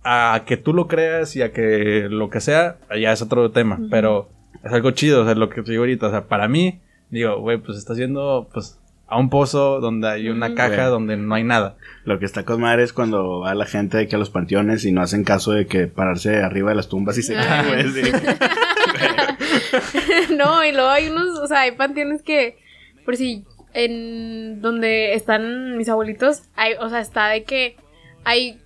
A 0.04 0.42
que 0.44 0.58
tú 0.58 0.74
lo 0.74 0.88
creas 0.88 1.34
y 1.36 1.42
a 1.42 1.52
que 1.52 2.06
lo 2.10 2.28
que 2.28 2.42
sea, 2.42 2.76
ya 3.00 3.12
es 3.12 3.22
otro 3.22 3.50
tema. 3.50 3.80
Pero 3.90 4.28
es 4.62 4.70
algo 4.70 4.90
chido, 4.90 5.22
o 5.22 5.24
sea, 5.24 5.34
lo 5.34 5.48
que 5.48 5.62
te 5.62 5.70
digo 5.70 5.84
ahorita. 5.84 6.08
O 6.08 6.10
sea, 6.10 6.28
para 6.28 6.48
mí, 6.48 6.80
digo, 7.08 7.40
güey, 7.40 7.56
pues 7.56 7.78
estás 7.78 7.96
yendo, 7.96 8.50
pues, 8.52 8.78
a 9.12 9.18
un 9.18 9.28
pozo 9.28 9.80
donde 9.80 10.08
hay 10.08 10.30
una 10.30 10.54
caja 10.54 10.86
donde 10.86 11.18
no 11.18 11.34
hay 11.34 11.44
nada. 11.44 11.76
Lo 12.04 12.18
que 12.18 12.24
está 12.24 12.44
con 12.44 12.62
madre 12.62 12.82
es 12.82 12.94
cuando 12.94 13.40
va 13.40 13.54
la 13.54 13.66
gente 13.66 13.98
de 13.98 14.08
que 14.08 14.16
a 14.16 14.18
los 14.18 14.30
panteones 14.30 14.86
y 14.86 14.92
no 14.92 15.02
hacen 15.02 15.22
caso 15.22 15.52
de 15.52 15.66
que 15.66 15.86
pararse 15.86 16.42
arriba 16.42 16.70
de 16.70 16.76
las 16.76 16.88
tumbas 16.88 17.18
y 17.18 17.22
se 17.22 17.34
caen, 17.34 17.68
güey. 17.68 17.88
sí. 17.90 18.10
no, 20.36 20.64
y 20.64 20.72
luego 20.72 20.88
hay 20.88 21.08
unos, 21.08 21.38
o 21.38 21.46
sea, 21.46 21.60
hay 21.60 21.72
panteones 21.72 22.22
que, 22.22 22.56
por 23.04 23.16
si 23.16 23.44
en 23.74 24.62
donde 24.62 25.12
están 25.12 25.76
mis 25.76 25.90
abuelitos, 25.90 26.44
hay, 26.56 26.72
o 26.80 26.88
sea, 26.88 27.00
está 27.00 27.28
de 27.28 27.44
que 27.44 27.76
hay 28.24 28.60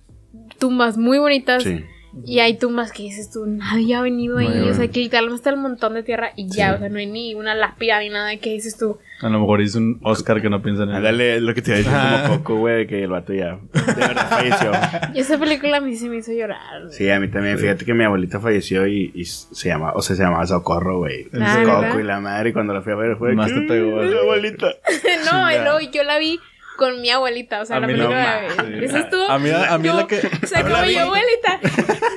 tumbas 0.59 0.97
muy 0.97 1.17
bonitas 1.17 1.63
Sí. 1.63 1.83
Y 2.25 2.39
hay 2.39 2.57
tumbas 2.57 2.91
que 2.91 3.03
dices 3.03 3.31
tú, 3.31 3.45
nadie 3.45 3.95
ha 3.95 4.01
venido 4.01 4.37
ahí, 4.37 4.47
o 4.69 4.73
sea, 4.73 4.87
que 4.87 4.99
literalmente 4.99 5.35
está 5.37 5.49
el 5.49 5.57
montón 5.57 5.93
de 5.93 6.03
tierra 6.03 6.31
y 6.35 6.47
ya, 6.49 6.69
Sí. 6.71 6.75
o 6.75 6.79
sea, 6.79 6.89
no 6.89 6.97
hay 6.99 7.05
ni 7.07 7.35
una 7.35 7.55
lápida 7.55 7.99
ni 7.99 8.09
nada 8.09 8.35
que 8.37 8.51
dices 8.51 8.77
tú. 8.77 8.97
A 9.21 9.29
lo 9.29 9.39
mejor 9.39 9.61
hizo 9.61 9.79
un 9.79 9.99
Oscar 10.03 10.41
que 10.43 10.49
no 10.49 10.61
piensa 10.61 10.83
en 10.83 10.89
él. 10.89 10.95
Ándale, 10.97 11.37
es 11.37 11.41
lo 11.41 11.55
que 11.55 11.61
te 11.63 11.71
iba 11.71 11.75
a 11.75 11.77
decir 11.79 11.93
Ah. 11.95 12.23
como 12.27 12.37
Coco, 12.43 12.55
güey, 12.59 12.85
que 12.85 13.03
el 13.03 13.09
vato 13.09 13.33
ya 13.33 13.57
de 13.73 13.81
verdad 13.95 14.29
falleció. 14.29 14.71
Y 15.15 15.19
esa 15.21 15.39
película 15.39 15.77
a 15.77 15.81
mí 15.81 15.95
sí 15.95 16.07
me 16.07 16.17
hizo 16.17 16.31
llorar. 16.33 16.91
Sí, 16.91 17.09
a 17.09 17.19
mí 17.19 17.27
también. 17.27 17.57
Fíjate 17.57 17.83
que 17.83 17.93
mi 17.95 18.03
abuelita 18.03 18.39
falleció 18.39 18.85
y, 18.85 19.11
y 19.15 19.25
se 19.25 19.69
llama, 19.69 19.93
o 19.93 20.01
sea, 20.03 20.15
se 20.15 20.21
llamaba 20.23 20.45
Socorro, 20.45 20.99
güey. 20.99 21.27
Ah, 21.33 21.63
Coco 21.89 21.99
y 21.99 22.03
la 22.03 22.19
madre, 22.19 22.49
y 22.49 22.53
cuando 22.53 22.73
la 22.75 22.81
fui 22.83 22.93
a 22.93 22.95
ver 22.95 23.15
fue. 23.17 23.33
Más 23.33 23.51
que, 23.51 23.61
te 23.61 23.67
pegó, 23.67 23.99
"Ay, 24.01 24.07
güey". 24.07 24.19
abuelita. 24.19 24.67
no, 25.31 25.51
y 25.51 25.55
luego 25.63 25.79
yo 25.91 26.03
la 26.03 26.19
vi 26.19 26.39
con 26.77 27.01
mi 27.01 27.09
abuelita, 27.09 27.61
o 27.61 27.65
sea, 27.65 27.77
A 27.77 27.79
la 27.81 27.87
mí 27.87 27.93
no, 27.93 28.07
película. 28.07 28.41
ma. 28.57 28.85
¿Eso 28.85 28.97
estuvo? 28.97 29.29
A 29.29 29.37
mí- 29.39 29.49
a 29.49 29.77
mí 29.77 29.87
No, 29.87 29.97
la 29.97 30.07
que- 30.07 30.17
O 30.43 30.47
sea, 30.47 30.61
Yo 30.61 30.69
la 30.69 30.75
como 30.75 30.83
vi. 30.87 30.93
mi 30.93 30.97
abuelita. 30.99 31.59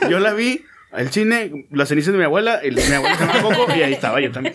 Yo 0.08 0.18
la 0.20 0.32
vi. 0.34 0.64
al 0.92 1.08
cine, 1.12 1.66
las 1.70 1.88
cenizas 1.88 2.12
de 2.12 2.18
mi 2.18 2.24
abuela, 2.24 2.60
y 2.64 2.70
mi 2.72 2.80
abuela 2.80 3.16
se 3.16 3.24
llama 3.24 3.40
Coco, 3.42 3.66
y 3.76 3.82
ahí 3.82 3.92
estaba 3.92 4.20
yo 4.20 4.32
también. 4.32 4.52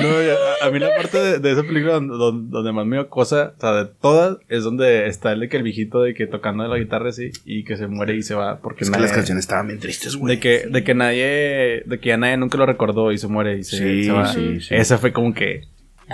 No, 0.00 0.22
ya- 0.22 0.36
a, 0.62 0.66
a 0.68 0.70
mí 0.70 0.78
la 0.78 0.94
parte 0.96 1.18
de, 1.18 1.38
de 1.40 1.52
esa 1.52 1.62
película 1.64 1.94
donde, 1.94 2.72
más 2.72 2.86
me 2.86 2.96
dio 2.96 3.08
cosa, 3.08 3.54
o 3.56 3.60
sea, 3.60 3.72
de 3.72 3.90
todas, 4.00 4.38
es 4.48 4.62
donde 4.62 5.08
está 5.08 5.32
el 5.32 5.40
de 5.40 5.48
que 5.48 5.56
el 5.56 5.64
viejito 5.64 6.00
de 6.02 6.14
que 6.14 6.26
tocando 6.28 6.66
la 6.68 6.78
guitarra 6.78 7.08
así 7.08 7.30
y 7.44 7.64
que 7.64 7.76
se 7.76 7.88
muere 7.88 8.14
y 8.14 8.22
se 8.22 8.34
va 8.36 8.60
porque 8.60 8.84
Es 8.84 8.90
que 8.90 9.00
las 9.00 9.10
canciones 9.12 9.42
estaban 9.44 9.66
bien 9.66 9.80
tristes, 9.80 10.14
güey. 10.16 10.36
de 10.36 10.40
que, 10.40 10.66
de 10.68 10.84
que 10.84 10.94
nadie, 10.94 11.82
de 11.84 11.98
que 12.00 12.08
ya 12.10 12.16
nadie 12.16 12.36
nunca 12.36 12.56
lo 12.56 12.66
recordó 12.66 13.10
y 13.10 13.18
se 13.18 13.26
muere 13.26 13.58
y 13.58 13.64
se, 13.64 13.76
Sí, 13.78 14.04
se 14.04 14.12
va. 14.12 14.26
sí, 14.32 14.60
sí. 14.60 14.72
Esa 14.74 14.98
fue 14.98 15.12
como 15.12 15.34
que, 15.34 15.62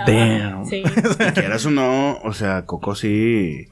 damn. 0.05 0.65
Sí. 0.65 0.83
Y 1.19 1.31
quieras 1.31 1.65
o 1.65 1.71
no, 1.71 2.17
o 2.23 2.33
sea, 2.33 2.65
Coco 2.65 2.95
sí. 2.95 3.67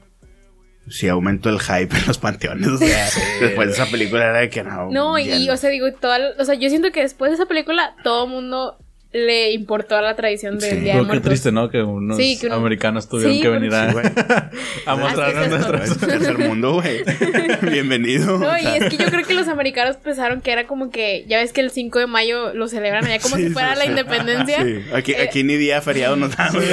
Sí 0.88 1.08
aumentó 1.08 1.48
el 1.50 1.58
hype 1.60 1.96
en 1.96 2.06
los 2.06 2.18
panteones. 2.18 2.68
O 2.68 2.78
sea, 2.78 3.08
después 3.40 3.68
de 3.68 3.74
esa 3.74 3.86
película 3.86 4.24
era 4.26 4.38
de 4.38 4.50
que 4.50 4.62
no. 4.62 4.88
No, 4.90 5.18
y, 5.18 5.48
o 5.50 5.56
sea, 5.56 5.70
digo, 5.70 5.92
toda, 5.92 6.18
la- 6.20 6.30
o 6.38 6.44
sea, 6.44 6.54
yo 6.54 6.68
siento 6.68 6.92
que 6.92 7.00
después 7.00 7.30
de 7.32 7.34
esa 7.34 7.46
película, 7.46 7.96
todo 8.04 8.24
el 8.26 8.30
mundo 8.30 8.78
le 9.12 9.52
importó 9.52 9.96
a 9.96 10.02
la 10.02 10.14
tradición 10.14 10.58
del 10.58 10.70
Sí. 10.70 10.76
Día 10.76 10.92
de 10.92 10.92
Pero 10.92 11.02
qué 11.04 11.06
Muertos. 11.06 11.28
triste, 11.30 11.52
¿no? 11.52 11.70
Que 11.70 11.82
unos 11.82 12.16
Sí, 12.18 12.38
que 12.38 12.48
uno- 12.48 12.56
americanos 12.56 13.08
tuvieron 13.08 13.34
Sí, 13.34 13.40
que 13.40 13.48
venir 13.48 13.72
a, 13.72 13.88
a 14.86 14.96
mostrarnos. 14.96 15.90
Es 15.90 15.98
tercer 15.98 16.38
mundo, 16.38 16.74
güey. 16.74 17.02
Bienvenido. 17.62 18.38
No, 18.38 18.50
o 18.50 18.56
y 18.58 18.66
es 18.66 18.84
que 18.90 18.96
yo 18.98 19.06
creo 19.06 19.24
que 19.24 19.32
los 19.34 19.48
americanos 19.48 19.96
pensaron 19.96 20.40
que 20.42 20.50
era 20.52 20.66
como 20.66 20.90
que, 20.90 21.24
ya 21.28 21.38
ves 21.38 21.52
que 21.52 21.60
el 21.62 21.70
5 21.70 21.98
de 22.00 22.06
mayo 22.06 22.52
lo 22.52 22.68
celebran 22.68 23.06
allá 23.06 23.18
como 23.20 23.36
Sí, 23.36 23.44
si 23.44 23.50
fuera 23.50 23.72
sí, 23.72 23.78
la 23.78 23.84
sí. 23.84 23.90
independencia. 23.90 24.62
Sí, 24.64 24.80
Aquí, 24.92 25.12
Eh, 25.12 25.22
aquí 25.22 25.42
ni 25.44 25.56
día 25.56 25.80
feriado 25.80 26.16
nos 26.16 26.36
da, 26.36 26.50
güey. 26.52 26.66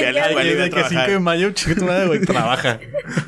Ya 0.00 0.12
la 0.12 0.24
Ay, 0.24 0.28
escuela 0.30 0.50
iba 0.50 0.60
a 0.62 0.64
de 0.64 0.70
que 0.70 0.84
5 0.84 1.02
de 1.10 1.18
mayo, 1.20 1.50
chica 1.52 1.74
tu 1.76 1.84
madre, 1.84 2.06
güey, 2.06 2.20
trabaja. 2.22 2.80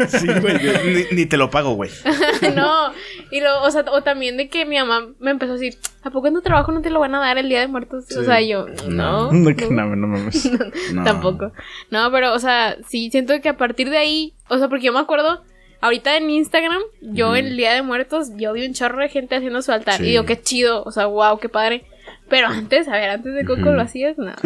Sí, 0.09 0.27
güey. 0.41 0.63
yo 0.63 0.73
Ni, 0.85 1.17
ni 1.17 1.27
te 1.27 1.37
lo 1.37 1.51
pago, 1.51 1.75
güey. 1.75 1.91
no, 2.55 2.93
y 3.31 3.41
lo, 3.41 3.63
o 3.63 3.71
sea, 3.71 3.85
o 3.91 4.03
también 4.03 4.37
de 4.37 4.49
que 4.49 4.65
mi 4.67 4.77
mamá 4.77 5.09
me 5.19 5.31
empezó 5.31 5.53
a 5.53 5.57
decir, 5.57 5.79
¿a 6.03 6.11
poco 6.11 6.29
en 6.29 6.35
tu 6.35 6.43
trabajo 6.43 6.73
no 6.73 6.83
te 6.83 6.91
lo 6.91 7.01
van 7.01 7.15
a 7.15 7.21
dar 7.21 7.39
el 7.39 7.49
Día 7.49 7.61
de 7.61 7.69
Muertos? 7.69 8.05
O 8.17 8.25
sea, 8.25 8.41
yo, 8.41 8.67
no, 8.89 9.33
no, 9.33 9.51
no, 9.71 9.97
no 9.97 10.07
mames. 10.07 10.51
No. 10.93 11.05
tampoco. 11.05 11.53
No, 11.91 12.11
pero, 12.11 12.33
o 12.33 12.39
sea, 12.39 12.77
sí, 12.89 13.11
siento 13.11 13.41
que 13.41 13.49
a 13.49 13.57
partir 13.57 13.91
de 13.91 13.99
ahí, 13.99 14.35
o 14.49 14.59
sea, 14.59 14.69
porque 14.69 14.87
yo 14.87 14.93
me 14.93 14.99
acuerdo, 14.99 15.43
ahorita 15.81 16.17
en 16.17 16.31
Instagram, 16.31 16.83
yo 17.01 17.37
en 17.37 17.47
el 17.47 17.57
Día 17.57 17.73
de 17.73 17.83
Muertos, 17.83 18.31
yo 18.37 18.53
vi 18.53 18.67
un 18.67 18.75
chorro 18.75 19.01
de 19.01 19.09
gente 19.09 19.37
haciendo 19.37 19.63
su 19.63 19.73
altar. 19.73 19.99
Sí. 19.99 20.05
Y 20.05 20.07
digo, 20.11 20.25
qué 20.25 20.41
chido, 20.41 20.83
o 20.85 20.91
sea, 20.91 21.07
wow, 21.07 21.39
qué 21.39 21.49
padre. 21.49 21.85
Pero 22.31 22.47
antes, 22.49 22.87
a 22.89 22.93
ver, 22.93 23.11
antes 23.11 23.35
de 23.35 23.45
Coco 23.45 23.73
lo 23.73 23.83
hacías, 23.83 24.17
no. 24.17 24.33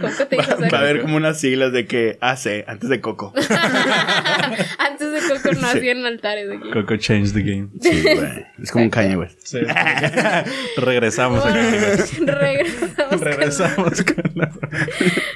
Coco 0.00 0.26
te 0.28 0.36
hizo 0.36 0.48
Va, 0.50 0.54
hacer. 0.54 0.72
va 0.72 0.78
a 0.78 0.80
haber 0.80 1.02
como 1.02 1.16
unas 1.16 1.38
siglas 1.40 1.72
de 1.72 1.86
que 1.86 2.16
AC, 2.20 2.64
antes 2.66 2.88
de 2.88 3.00
Coco. 3.00 3.34
Antes 4.78 5.10
de 5.12 5.20
Coco 5.34 5.52
no 5.60 5.68
Sí. 5.72 5.78
hacían 5.78 6.04
altares 6.06 6.48
aquí. 6.50 6.70
Coco 6.70 6.96
changed 6.96 7.32
the 7.34 7.42
game. 7.42 7.68
Sí, 7.80 8.02
güey. 8.02 8.46
Es 8.62 8.70
como 8.70 8.84
un 8.84 8.90
caña, 8.90 9.16
güey. 9.16 9.28
Sí. 9.42 9.58
Regresamos 10.76 11.44
aquí. 11.44 11.58
Bueno, 11.58 12.32
regresamos. 12.40 13.20
Regresamos 13.20 14.02
con 14.04 14.22
la... 14.34 14.50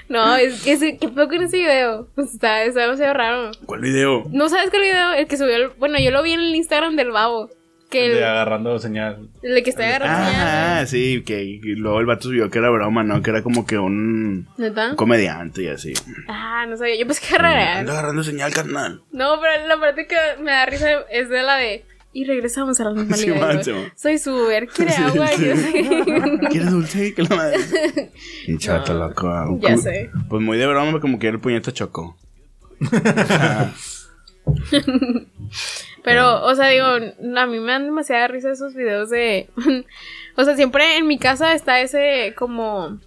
No, 0.08 0.36
es 0.36 0.62
que 0.62 0.72
ese, 0.72 0.98
¿qué 0.98 1.08
pedo 1.08 1.28
con 1.28 1.42
ese 1.42 1.56
video? 1.58 2.08
Pues 2.14 2.32
está, 2.32 2.62
está 2.64 2.80
demasiado 2.82 3.14
raro. 3.14 3.50
¿Cuál 3.66 3.80
video? 3.80 4.24
¿No 4.30 4.48
sabes 4.48 4.70
qué 4.70 4.80
video? 4.80 5.12
El 5.12 5.26
que 5.26 5.36
subió, 5.36 5.56
el- 5.56 5.68
bueno, 5.78 5.98
yo 5.98 6.10
lo 6.10 6.22
vi 6.22 6.32
en 6.32 6.40
el 6.40 6.54
Instagram 6.54 6.96
del 6.96 7.10
babo. 7.10 7.50
Que 7.98 8.06
el, 8.06 8.14
De 8.14 8.24
agarrando 8.24 8.78
señal. 8.78 9.28
el 9.42 9.54
de 9.54 9.62
que 9.62 9.70
está 9.70 9.86
agarrando 9.86 10.16
Ah, 10.18 10.84
señal. 10.84 10.88
sí, 10.88 11.22
que 11.24 11.42
y 11.44 11.58
luego 11.76 12.00
el 12.00 12.06
vato 12.06 12.24
subió 12.28 12.50
que 12.50 12.58
era 12.58 12.70
broma, 12.70 13.02
¿no? 13.04 13.22
Que 13.22 13.30
era 13.30 13.42
como 13.42 13.66
que 13.66 13.78
un, 13.78 14.46
¿Neta? 14.58 14.90
un 14.90 14.96
comediante 14.96 15.62
y 15.62 15.68
así. 15.68 15.92
Ah, 16.28 16.66
no 16.68 16.76
sabía. 16.76 16.96
Yo 16.98 17.06
pensé 17.06 17.26
que 17.28 17.34
era 17.34 17.52
real. 17.52 17.78
Anda 17.78 17.92
agarrando 17.92 18.22
señal, 18.24 18.52
carnal. 18.52 19.02
No, 19.12 19.40
pero 19.40 19.66
la 19.66 19.78
parte 19.80 20.06
que 20.06 20.16
me 20.42 20.50
da 20.50 20.66
risa 20.66 20.88
es 21.10 21.28
de 21.28 21.42
la 21.42 21.56
de. 21.56 21.84
Y 22.12 22.24
regresamos 22.24 22.80
a 22.80 22.84
la 22.84 22.90
normalidad. 22.94 23.18
Sí, 23.18 23.30
man, 23.30 23.52
güey. 23.52 23.64
sí, 23.64 23.72
man. 23.72 23.92
Soy 23.94 24.18
su 24.18 24.34
Uber, 24.34 24.66
quiere 24.68 24.92
Sí, 24.96 25.02
agua. 25.02 25.26
sí. 25.28 25.44
Y 25.44 25.46
yo 25.48 25.56
sé. 25.56 26.48
¿Quieres 26.50 26.70
dulce? 26.70 27.14
Que 27.14 27.22
la 27.24 27.36
madre. 27.36 27.58
Y 28.46 28.56
chato 28.58 28.94
No, 28.94 29.08
loco. 29.08 29.28
ah, 29.28 29.48
ya 29.60 29.76
sé. 29.76 30.10
Pues 30.28 30.42
muy 30.42 30.56
de 30.58 30.66
broma, 30.66 30.98
como 31.00 31.18
que 31.18 31.28
el 31.28 31.40
puñeto 31.40 31.70
chocó. 31.72 32.16
Pero, 36.06 36.44
o 36.44 36.54
sea, 36.54 36.68
digo, 36.68 36.86
a 36.86 37.46
mí 37.46 37.58
me 37.58 37.72
dan 37.72 37.84
demasiada 37.84 38.28
risa 38.28 38.52
esos 38.52 38.74
videos 38.74 39.10
de. 39.10 39.50
o 40.36 40.44
sea, 40.44 40.54
siempre 40.54 40.96
en 40.98 41.06
mi 41.08 41.18
casa 41.18 41.52
está 41.52 41.80
ese 41.80 42.32
como. 42.38 42.98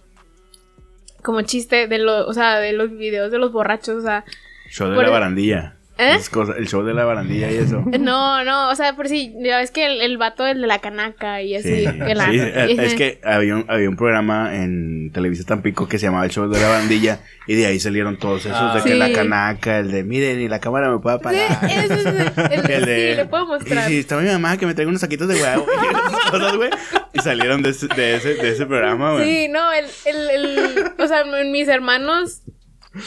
Como 1.22 1.42
chiste 1.42 1.86
de 1.86 1.98
los, 1.98 2.26
o 2.28 2.32
sea, 2.34 2.58
de 2.60 2.72
los 2.72 2.90
videos 2.90 3.30
de 3.32 3.38
los 3.38 3.52
borrachos, 3.52 3.96
o 3.96 4.02
sea. 4.02 4.24
Show 4.68 4.90
de 4.90 4.96
la 4.96 5.02
el- 5.04 5.10
barandilla. 5.10 5.76
¿Eh? 6.00 6.18
Cosas, 6.30 6.56
el 6.58 6.66
show 6.66 6.82
de 6.82 6.94
la 6.94 7.04
barandilla 7.04 7.50
y 7.50 7.56
eso. 7.56 7.84
No, 8.00 8.42
no, 8.44 8.70
o 8.70 8.74
sea, 8.74 8.96
por 8.96 9.08
si, 9.08 9.34
ya 9.42 9.58
ves 9.58 9.70
que 9.70 9.84
el, 9.86 10.00
el 10.00 10.16
vato, 10.16 10.46
el 10.46 10.60
de 10.62 10.66
la 10.66 10.78
canaca 10.78 11.42
y 11.42 11.54
así. 11.54 11.68
Sí, 11.86 12.14
la- 12.14 12.30
sí, 12.30 12.38
es 12.78 12.94
que 12.94 13.20
había 13.24 13.56
un, 13.56 13.64
había 13.68 13.88
un 13.88 13.96
programa 13.96 14.54
en 14.56 15.10
Televisa 15.12 15.44
Tampico 15.44 15.86
que 15.88 15.98
se 15.98 16.06
llamaba 16.06 16.24
El 16.24 16.30
Show 16.30 16.48
de 16.48 16.58
la 16.60 16.68
Bandilla 16.68 17.20
y 17.46 17.54
de 17.54 17.66
ahí 17.66 17.78
salieron 17.80 18.16
todos 18.18 18.46
esos 18.46 18.56
Ah. 18.58 18.74
de 18.76 18.82
que 18.82 18.90
Sí. 18.92 18.98
la 18.98 19.12
canaca, 19.12 19.78
el 19.78 19.90
de 19.90 20.02
miren, 20.04 20.38
ni 20.38 20.48
la 20.48 20.58
cámara 20.60 20.90
me 20.90 20.98
puede 21.00 21.16
Sí, 21.18 21.20
apagar. 21.20 21.64
ese 21.70 21.94
es 21.94 22.06
el, 22.06 22.72
El 22.76 22.84
de, 22.86 23.10
sí, 23.10 23.16
le 23.16 23.26
puedo 23.26 23.46
mostrar. 23.46 23.90
Y 23.90 23.94
si 23.94 23.98
está 24.00 24.16
mi 24.16 24.26
mamá 24.28 24.56
que 24.56 24.66
me 24.66 24.74
traiga 24.74 24.88
unos 24.88 25.00
saquitos 25.00 25.28
de 25.28 25.34
huevo 25.34 25.66
y 25.68 25.86
esas 25.94 26.30
cosas, 26.30 26.56
güey. 26.56 26.70
Y 27.12 27.18
salieron 27.20 27.62
de 27.62 27.70
ese, 27.70 27.88
de 27.88 28.16
ese, 28.16 28.34
de 28.36 28.48
ese 28.50 28.66
programa, 28.66 29.12
güey. 29.14 29.24
Sí, 29.24 29.48
no, 29.48 29.72
el, 29.72 29.84
el, 30.06 30.30
el, 30.30 30.84
o 30.98 31.06
sea, 31.08 31.24
mis 31.44 31.66
hermanos, 31.68 32.42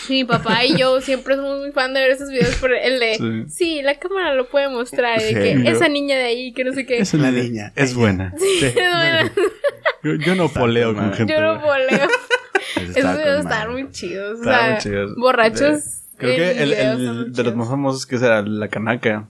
mi 0.09 0.23
papá 0.23 0.63
y 0.63 0.77
yo 0.77 1.01
siempre 1.01 1.35
somos 1.35 1.59
muy 1.59 1.71
fan 1.71 1.93
de 1.93 1.99
ver 2.01 2.11
esos 2.11 2.29
videos 2.29 2.55
por 2.55 2.71
el 2.73 2.99
de, 2.99 3.15
Sí. 3.15 3.43
sí, 3.49 3.81
la 3.81 3.95
cámara 3.99 4.33
lo 4.33 4.47
puede 4.49 4.69
mostrar, 4.69 5.19
de 5.21 5.27
Sí, 5.29 5.33
que 5.35 5.61
yo- 5.63 5.69
esa 5.71 5.89
niña 5.89 6.15
de 6.17 6.23
ahí, 6.23 6.53
que 6.53 6.63
no 6.63 6.71
sé 6.73 6.85
qué. 6.85 6.99
Es 6.99 7.13
La 7.13 7.19
una 7.29 7.31
niña, 7.31 7.73
Es 7.75 7.93
buena. 7.93 8.33
Sí. 8.37 8.73
Yo, 10.03 10.15
yo 10.15 10.35
no 10.35 10.49
poleo 10.49 10.93
con 10.95 11.13
gente. 11.13 11.33
yo 11.33 11.39
no 11.41 11.61
poleo. 11.61 12.07
Eso 12.75 12.99
Esos 12.99 13.17
videos 13.17 13.43
madre. 13.45 13.69
muy 13.71 13.91
chidos, 13.91 14.39
o 14.39 14.43
Estaban 14.43 14.59
sea, 14.65 14.71
muy 14.71 14.81
chidos. 14.81 15.15
borrachos. 15.17 15.83
Creo 16.17 16.35
que 16.35 16.51
el, 16.63 16.71
están 16.73 17.31
de 17.33 17.43
los 17.43 17.55
más 17.55 17.67
famosos 17.69 18.05
que 18.05 18.17
será 18.17 18.41
la 18.41 18.67
canaca. 18.69 19.27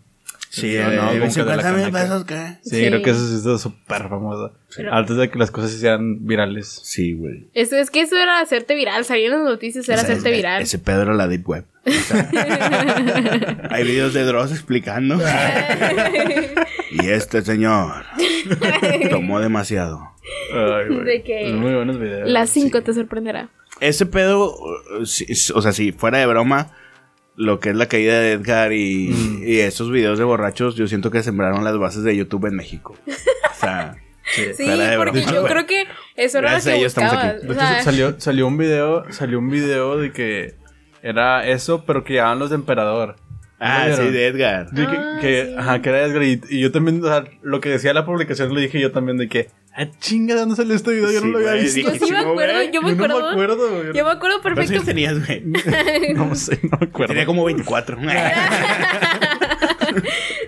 Sí, 0.53 0.75
No, 0.77 0.83
no, 0.91 1.13
la 1.13 1.29
50 1.31 1.71
mil 1.73 1.91
pesos, 1.91 2.25
¿qué? 2.25 2.57
Sí, 2.61 2.75
Sí. 2.75 2.85
creo 2.85 3.01
que 3.01 3.09
eso 3.09 3.27
sí 3.27 3.37
está 3.37 3.57
súper 3.57 4.07
famoso. 4.07 4.53
Pero- 4.75 4.93
Antes 4.93 5.17
de 5.17 5.31
que 5.31 5.39
las 5.39 5.49
cosas 5.49 5.71
se 5.71 5.77
hicieran 5.77 6.27
virales. 6.27 6.79
Sí, 6.83 7.13
güey. 7.13 7.47
Eso, 7.55 7.75
es 7.75 7.89
que 7.89 8.01
eso 8.01 8.15
era 8.17 8.39
hacerte 8.39 8.75
viral, 8.75 9.03
salir 9.03 9.25
en 9.25 9.31
las 9.31 9.41
noticias 9.49 9.89
era 9.89 9.97
O 9.97 10.05
sea, 10.05 10.11
hacerte 10.11 10.29
viral. 10.31 10.61
Ese 10.61 10.77
Pedro 10.77 11.01
era 11.01 11.13
la 11.15 11.27
Deep 11.27 11.49
Web. 11.49 11.65
O 11.87 11.91
sea, 11.91 12.29
hay 13.71 13.83
videos 13.83 14.13
de 14.13 14.23
Dross 14.25 14.51
explicando. 14.51 15.19
y 16.91 17.09
este 17.09 17.41
señor 17.41 18.05
tomó 19.09 19.39
demasiado. 19.39 20.11
Ay, 20.53 20.87
güey. 20.87 21.03
De 21.03 21.23
que 21.23 21.51
Muy 21.51 21.73
buenos 21.73 21.99
videos. 21.99 22.29
Las 22.29 22.51
5 22.51 22.77
sí. 22.77 22.83
te 22.83 22.93
sorprenderá. 22.93 23.49
Ese 23.79 24.05
pedo, 24.05 24.55
uh, 24.55 25.01
o 25.01 25.61
sea, 25.61 25.71
si 25.71 25.91
fuera 25.93 26.19
de 26.19 26.27
broma, 26.27 26.71
lo 27.35 27.59
que 27.59 27.69
es 27.69 27.75
la 27.75 27.87
caída 27.87 28.19
de 28.19 28.33
Edgar 28.33 28.73
y, 28.73 29.09
Mm. 29.09 29.43
y 29.43 29.59
esos 29.59 29.89
videos 29.91 30.17
de 30.19 30.23
borrachos, 30.25 30.75
yo 30.75 30.87
siento 30.87 31.09
que 31.11 31.23
sembraron 31.23 31.63
las 31.63 31.77
bases 31.77 32.03
de 32.03 32.15
YouTube 32.15 32.45
en 32.47 32.55
México. 32.55 32.95
O 33.07 33.55
sea, 33.59 33.95
Sí, 34.55 34.63
de 34.63 34.95
porque 34.97 35.21
yo 35.23 35.41
güey. 35.41 35.51
creo 35.51 35.65
que 35.65 35.85
eso 36.15 36.37
era 36.39 36.57
lo 36.57 36.63
que 36.63 36.75
ellos 36.75 36.87
estamos 36.87 37.11
buscabas. 37.11 37.35
aquí. 37.35 37.45
De 37.45 37.49
O 37.49 37.53
hecho, 37.53 37.59
sea, 37.61 37.83
salió, 37.83 38.19
salió 38.19 38.47
un 38.47 38.57
video, 38.57 39.03
salió 39.11 39.37
un 39.39 39.49
video 39.49 39.97
de 39.97 40.11
que 40.13 40.55
era 41.01 41.45
eso, 41.47 41.83
pero 41.85 42.03
que 42.05 42.13
llevaban 42.13 42.39
los 42.39 42.49
de 42.49 42.55
emperador. 42.55 43.17
¿No 43.63 43.69
ah, 43.69 43.87
sí, 43.95 44.09
de 44.11 44.27
Edgar. 44.27 44.69
De 44.71 44.81
que, 44.85 44.95
Ah, 44.97 45.17
que- 45.21 45.45
sí. 45.47 45.55
ajá, 45.57 45.81
que 45.81 45.89
era 45.89 46.03
Edgar 46.03 46.23
y, 46.23 46.41
y 46.49 46.59
yo 46.61 46.71
también, 46.71 47.03
o 47.03 47.07
sea, 47.07 47.23
lo 47.41 47.59
que 47.61 47.69
decía 47.69 47.93
la 47.93 48.05
publicación 48.05 48.53
lo 48.53 48.59
dije 48.59 48.79
yo 48.79 48.91
también 48.91 49.17
de 49.17 49.27
que, 49.29 49.49
Ah, 49.75 49.87
chinga, 49.99 50.35
¿de 50.35 50.41
dónde 50.41 50.55
salió 50.55 50.75
este 50.75 50.91
video? 50.93 51.11
Yo 51.11 51.21
no 51.21 51.25
Sí, 51.25 51.31
lo 51.31 51.37
había 51.39 51.53
visto. 51.53 51.79
Yo 51.81 51.91
sí 51.93 51.99
me 51.99 52.05
"Chingo, 52.05 52.19
acuerdo, 52.31 52.53
güey". 52.53 52.71
yo 52.71 52.81
me 52.83 52.89
Yo 52.89 52.95
no 52.95 53.03
acuerdo. 53.05 53.25
me 53.25 53.31
acuerdo. 53.31 53.93
Yo 53.93 54.05
me 54.05 54.11
acuerdo 54.11 54.41
¿Cuántos 54.41 54.41
perfecto. 54.43 54.73
años 54.73 54.85
tenías, 54.85 55.25
güey? 55.25 55.41
No 56.15 56.35
sé, 56.35 56.59
no 56.61 56.77
me 56.79 56.85
acuerdo. 56.85 57.07
Tenía 57.13 57.25
como 57.25 57.43
24. 57.45 57.97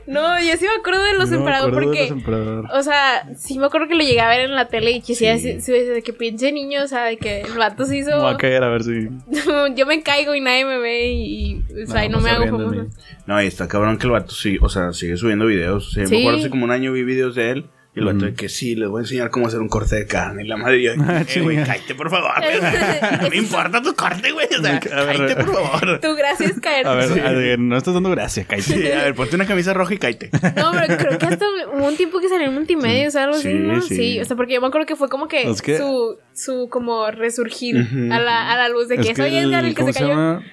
No, 0.07 0.39
yo 0.39 0.55
sí 0.57 0.65
me 0.65 0.79
acuerdo 0.79 1.03
de 1.03 1.13
los 1.17 1.31
No 1.31 1.37
emperador 1.37 1.69
acuerdo 1.69 1.91
de 1.91 1.97
porque. 1.97 2.01
los 2.09 2.11
emperador. 2.19 2.65
O 2.73 2.83
sea, 2.83 3.27
sí 3.35 3.57
me 3.57 3.65
acuerdo 3.65 3.87
que 3.87 3.95
lo 3.95 4.03
llegué 4.03 4.21
a 4.21 4.29
ver 4.29 4.41
en 4.41 4.55
la 4.55 4.67
tele 4.67 4.91
y 4.91 5.01
que 5.01 5.15
sí, 5.15 5.25
de 5.25 6.01
que 6.03 6.13
pinche 6.13 6.51
niño, 6.51 6.83
o 6.83 6.87
sea, 6.87 7.05
de 7.05 7.17
que 7.17 7.41
el 7.41 7.57
vato 7.57 7.85
se 7.85 7.97
hizo. 7.97 8.11
Me 8.11 8.17
voy 8.17 8.33
a 8.33 8.37
caer 8.37 8.63
a 8.63 8.69
ver 8.69 8.83
si. 8.83 9.09
yo 9.75 9.85
me 9.85 10.03
caigo 10.03 10.35
y 10.35 10.41
nadie 10.41 10.65
me 10.65 10.77
ve 10.77 11.07
y, 11.07 11.63
y, 11.69 11.83
o 11.83 11.87
sea, 11.87 12.05
y 12.05 12.09
no 12.09 12.17
No, 12.17 12.23
me 12.23 12.29
hago 12.29 12.57
mí. 12.57 12.77
No, 13.25 13.41
y 13.41 13.47
está 13.47 13.67
cabrón 13.67 13.97
que 13.97 14.05
el 14.05 14.11
vato 14.11 14.33
sí, 14.33 14.57
o 14.61 14.69
sea, 14.69 14.93
sigue 14.93 15.17
subiendo 15.17 15.45
videos. 15.47 15.87
O 15.87 15.91
sea, 15.91 16.05
Sí. 16.05 16.15
Me 16.15 16.21
acuerdo 16.21 16.39
hace 16.39 16.49
como 16.49 16.65
un 16.65 16.71
año 16.71 16.91
vi 16.93 17.03
videos 17.03 17.35
de 17.35 17.49
él. 17.51 17.65
Y 17.95 17.99
el 17.99 18.05
vato 18.05 18.17
Ujú. 18.17 18.25
de 18.25 18.33
que 18.33 18.49
sí, 18.49 18.75
les 18.75 18.89
voy 18.89 18.99
a 18.99 19.03
enseñar 19.03 19.29
cómo 19.29 19.47
hacer 19.47 19.61
un 19.61 19.69
corte 19.69 19.95
de 19.95 20.05
carne. 20.05 20.43
Y 20.43 20.47
la 20.47 20.57
madre 20.57 20.81
yo, 20.81 20.91
Ah, 20.99 21.23
eh, 21.25 21.41
güey, 21.41 21.55
cállate, 21.63 21.95
por 21.95 22.09
favor. 22.09 22.29
No 23.21 23.29
me 23.29 23.37
importa 23.37 23.81
tu 23.81 23.95
corte, 23.95 24.31
güey. 24.33 24.47
O 24.59 24.61
sea, 24.61 24.79
cállate, 24.81 25.35
por 25.45 25.53
favor. 25.53 25.99
Tu 26.01 26.13
gracia 26.15 26.47
es 26.47 26.59
caer. 26.59 26.85
A 26.87 26.95
ver, 26.95 27.07
Sí. 27.13 27.19
a 27.21 27.31
ver, 27.31 27.57
no 27.59 27.77
estás 27.77 27.93
dando 27.93 28.09
gracia, 28.09 28.43
cállate. 28.45 28.73
Sí, 28.73 28.91
a 28.91 29.03
ver, 29.05 29.15
ponte 29.15 29.35
una 29.37 29.45
camisa 29.45 29.73
roja 29.73 29.93
y 29.93 29.97
cállate. 29.97 30.29
No, 30.57 30.71
pero 30.73 30.97
creo 30.97 31.17
que 31.17 31.25
hasta 31.25 31.45
hubo 31.73 31.87
un 31.87 31.95
tiempo 31.95 32.19
que 32.19 32.27
salió 32.27 32.47
en 32.47 32.53
multimedia, 32.53 33.07
o 33.07 33.11
sea, 33.11 33.23
algo 33.23 33.37
así, 33.37 33.49
Sí, 33.49 33.53
¿no? 33.59 33.81
sí. 33.81 33.95
Sí. 33.95 34.19
o 34.19 34.25
sea, 34.25 34.35
porque 34.35 34.55
yo 34.55 34.61
me 34.61 34.67
acuerdo 34.67 34.85
que 34.85 34.97
fue 34.97 35.07
como 35.07 35.29
que, 35.29 35.49
Es 35.49 35.61
que- 35.61 35.77
su, 35.77 36.17
su 36.33 36.67
como 36.69 37.09
resurgir 37.11 37.77
a, 38.11 38.19
la, 38.19 38.51
a 38.51 38.57
la 38.57 38.67
luz 38.67 38.89
de 38.89 38.97
que, 38.97 39.11
Es 39.11 39.17
soy 39.17 39.37
Edgar 39.37 39.63
el 39.63 39.73
que 39.73 39.81
¿cómo 39.81 39.93
se 39.93 39.99
cayó. 39.99 40.11
llama? 40.11 40.43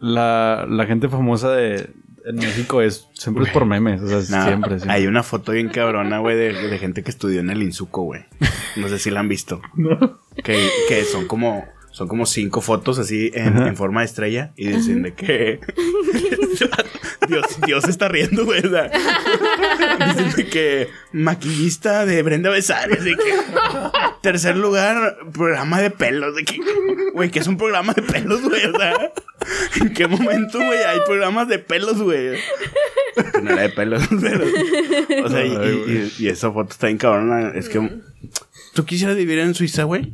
La, 0.00 0.66
la 0.68 0.84
gente 0.86 1.08
famosa 1.08 1.52
de 1.52 1.90
en 2.24 2.36
México 2.36 2.82
es 2.82 3.08
siempre 3.14 3.44
es 3.44 3.50
por 3.50 3.64
memes, 3.64 4.00
o 4.00 4.06
sea, 4.08 4.16
No, 4.16 4.46
siempre, 4.46 4.70
siempre. 4.78 4.90
Hay 4.92 5.06
una 5.06 5.22
foto 5.22 5.52
bien 5.52 5.68
cabrona, 5.68 6.18
güey, 6.18 6.36
de, 6.36 6.52
de 6.52 6.78
gente 6.78 7.02
que 7.02 7.10
estudió 7.10 7.40
en 7.40 7.50
el 7.50 7.62
Insuco, 7.62 8.02
güey. 8.02 8.22
No 8.76 8.88
sé 8.88 8.98
si 8.98 9.10
la 9.10 9.20
han 9.20 9.28
visto. 9.28 9.60
Que, 10.44 10.66
que 10.88 11.04
son 11.04 11.26
como. 11.26 11.64
Son 11.90 12.08
como 12.08 12.24
cinco 12.24 12.62
fotos 12.62 12.98
así 12.98 13.30
en, 13.34 13.54
en 13.58 13.76
forma 13.76 14.00
de 14.00 14.06
estrella 14.06 14.52
y 14.56 14.68
dicen 14.68 15.02
de 15.02 15.12
que 15.12 15.60
Dios, 17.32 17.46
Dios 17.66 17.84
se 17.84 17.90
está 17.90 18.08
riendo, 18.08 18.44
güey. 18.44 18.62
dicen 20.26 20.46
que 20.50 20.88
maquillista 21.12 22.06
de 22.06 22.22
Brenda 22.22 22.50
Besares, 22.50 23.04
de 23.04 23.16
que 23.16 23.34
tercer 24.22 24.56
lugar, 24.56 25.18
programa 25.32 25.80
de 25.80 25.90
pelos, 25.90 26.34
de 26.36 26.44
que 26.44 26.60
güey, 27.12 27.30
que 27.30 27.40
es 27.40 27.46
un 27.46 27.56
programa 27.56 27.92
de 27.92 28.02
pelos, 28.02 28.42
güey, 28.42 28.64
o 28.66 28.78
sea, 28.78 29.12
¿en 29.80 29.92
qué 29.92 30.06
momento, 30.06 30.58
güey, 30.58 30.78
hay 30.82 31.00
programas 31.06 31.48
de 31.48 31.58
pelos, 31.58 32.00
güey? 32.00 32.38
No 33.42 33.50
era 33.50 33.62
de 33.62 33.68
pelos, 33.70 34.02
pero 34.20 34.44
o 35.24 35.28
sea, 35.28 35.44
y- 35.44 36.12
y 36.18 36.28
esa 36.28 36.50
foto 36.52 36.70
está 36.72 36.86
bien 36.86 36.98
cabrona, 36.98 37.52
es 37.54 37.68
que 37.68 37.90
tú 38.74 38.84
quisieras 38.86 39.16
vivir 39.16 39.38
en 39.40 39.54
Suiza, 39.54 39.84
güey, 39.84 40.12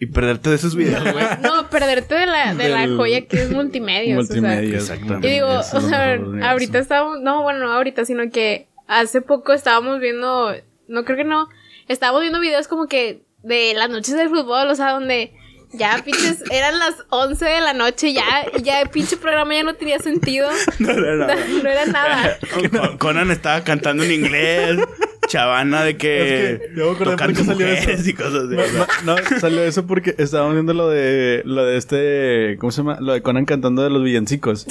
y 0.00 0.06
perderte 0.06 0.48
de 0.50 0.56
esos 0.56 0.74
videos, 0.74 1.02
güey. 1.12 1.24
No, 1.42 1.68
perderte 1.68 2.14
de 2.14 2.26
la, 2.26 2.54
de 2.54 2.68
la 2.70 2.88
joya 2.96 3.26
que 3.26 3.42
es 3.42 3.50
multimedia. 3.50 4.14
Multimedia. 4.14 4.76
Exactamente. 4.78 5.28
Y 5.28 5.32
digo, 5.32 5.60
Eso 5.60 5.76
o 5.76 5.80
sea, 5.82 6.18
ahorita 6.42 6.78
estábamos, 6.78 7.20
no, 7.20 7.42
bueno, 7.42 7.60
no 7.60 7.72
ahorita, 7.72 8.04
sino 8.06 8.28
que 8.30 8.66
hace 8.88 9.20
poco 9.20 9.52
estábamos 9.52 10.00
viendo, 10.00 10.54
no 10.88 11.04
creo 11.04 11.16
que 11.18 11.24
no, 11.24 11.48
estábamos 11.86 12.22
viendo 12.22 12.40
videos 12.40 12.66
como 12.66 12.86
que 12.88 13.22
de 13.42 13.74
las 13.74 13.90
noches 13.90 14.14
del 14.16 14.30
fútbol, 14.30 14.68
o 14.68 14.74
sea, 14.74 14.90
donde 14.92 15.32
ya 15.72 16.00
pinches, 16.04 16.42
eran 16.50 16.78
las 16.78 16.94
11 17.10 17.44
de 17.44 17.60
la 17.60 17.74
noche, 17.74 18.12
ya, 18.14 18.24
ya 18.62 18.80
el 18.80 18.88
pinche 18.88 19.16
programa 19.18 19.54
ya 19.54 19.62
no 19.64 19.74
tenía 19.74 19.98
sentido, 19.98 20.48
No, 20.78 20.92
no, 20.94 21.14
no. 21.14 21.26
no 21.26 21.68
era 21.68 21.84
nada. 21.86 22.38
Con- 22.72 22.96
Conan 22.98 23.30
estaba 23.30 23.62
cantando 23.64 24.02
en 24.04 24.12
inglés. 24.12 24.78
Chavana 25.30 25.84
de 25.84 25.96
que. 25.96 26.52
Es 26.54 26.58
que 26.60 26.68
yo 26.76 26.86
me 26.86 26.90
acordé 26.90 27.10
tocando 27.12 27.16
por 27.16 27.34
qué 27.34 27.44
salió 27.44 27.66
mujeres 27.68 28.00
eso. 28.00 28.10
y 28.10 28.12
cosas 28.14 28.34
así. 28.44 28.76
No, 29.04 29.14
no, 29.16 29.40
salió 29.40 29.62
eso 29.62 29.86
porque 29.86 30.14
estábamos 30.18 30.54
viendo 30.54 30.74
lo 30.74 30.88
de 30.88 31.42
lo 31.44 31.64
de 31.64 31.76
este, 31.76 32.56
¿cómo 32.58 32.72
se 32.72 32.78
llama? 32.78 32.98
Lo 33.00 33.12
de 33.12 33.22
Conan 33.22 33.44
cantando 33.44 33.82
de 33.84 33.90
los 33.90 34.02
villancicos. 34.02 34.66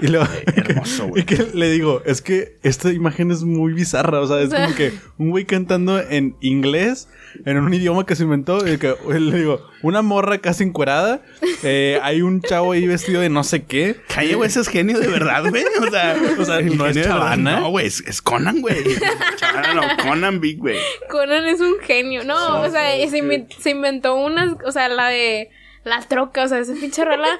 Y 0.00 0.08
luego 0.08 0.26
hermoso, 0.54 1.06
güey. 1.08 1.22
Y 1.22 1.24
que 1.24 1.46
le 1.54 1.70
digo, 1.70 2.02
es 2.04 2.20
que 2.20 2.58
esta 2.62 2.92
imagen 2.92 3.30
es 3.30 3.42
muy 3.44 3.72
bizarra, 3.72 4.20
o 4.20 4.26
sea, 4.26 4.40
es 4.40 4.48
O 4.48 4.50
sea- 4.50 4.64
como 4.64 4.76
que 4.76 4.92
un 5.16 5.30
güey 5.30 5.44
cantando 5.46 5.98
en 6.00 6.36
inglés 6.40 7.08
en 7.46 7.56
un 7.56 7.72
idioma 7.72 8.04
que 8.04 8.14
se 8.14 8.24
inventó 8.24 8.66
y 8.70 8.76
que 8.76 8.94
le 9.18 9.38
digo, 9.38 9.66
una 9.82 10.02
morra 10.02 10.36
casi 10.38 10.64
encuerada, 10.64 11.22
eh, 11.62 11.98
hay 12.02 12.20
un 12.20 12.42
chavo 12.42 12.72
ahí 12.72 12.86
vestido 12.86 13.22
de 13.22 13.30
no 13.30 13.42
sé 13.44 13.62
qué. 13.64 13.96
Kanye 14.12 14.36
West 14.36 14.58
es 14.58 14.68
genio 14.68 14.98
de 14.98 15.06
verdad, 15.06 15.42
güey. 15.48 15.64
O 15.80 15.90
sea, 15.90 16.16
O 16.38 16.44
sea, 16.44 16.58
el 16.58 16.76
¿no 16.76 16.86
es 16.86 16.94
de. 16.96 17.04
Chavana? 17.04 17.60
No, 17.60 17.70
güey, 17.70 17.86
es, 17.86 18.02
es 18.06 18.20
Conan, 18.20 18.60
güey. 18.60 18.76
Chavana 19.36 19.74
no, 19.74 19.82
Conan 20.08 20.40
Big, 20.40 20.58
güey. 20.58 20.78
Conan 21.08 21.44
es 21.46 21.60
un 21.60 21.74
genio. 21.80 22.24
No, 22.24 22.60
o 22.62 22.68
sea, 22.70 22.90
se, 23.08 23.18
inven- 23.22 23.48
se 23.58 23.70
inventó 23.70 24.14
unas, 24.16 24.54
o 24.64 24.72
sea, 24.72 24.88
la 24.88 25.08
de 25.08 25.50
la 25.84 26.00
troca, 26.02 26.44
o 26.44 26.48
sea, 26.48 26.58
esa 26.58 26.74
pinche 26.74 27.04
rola. 27.04 27.38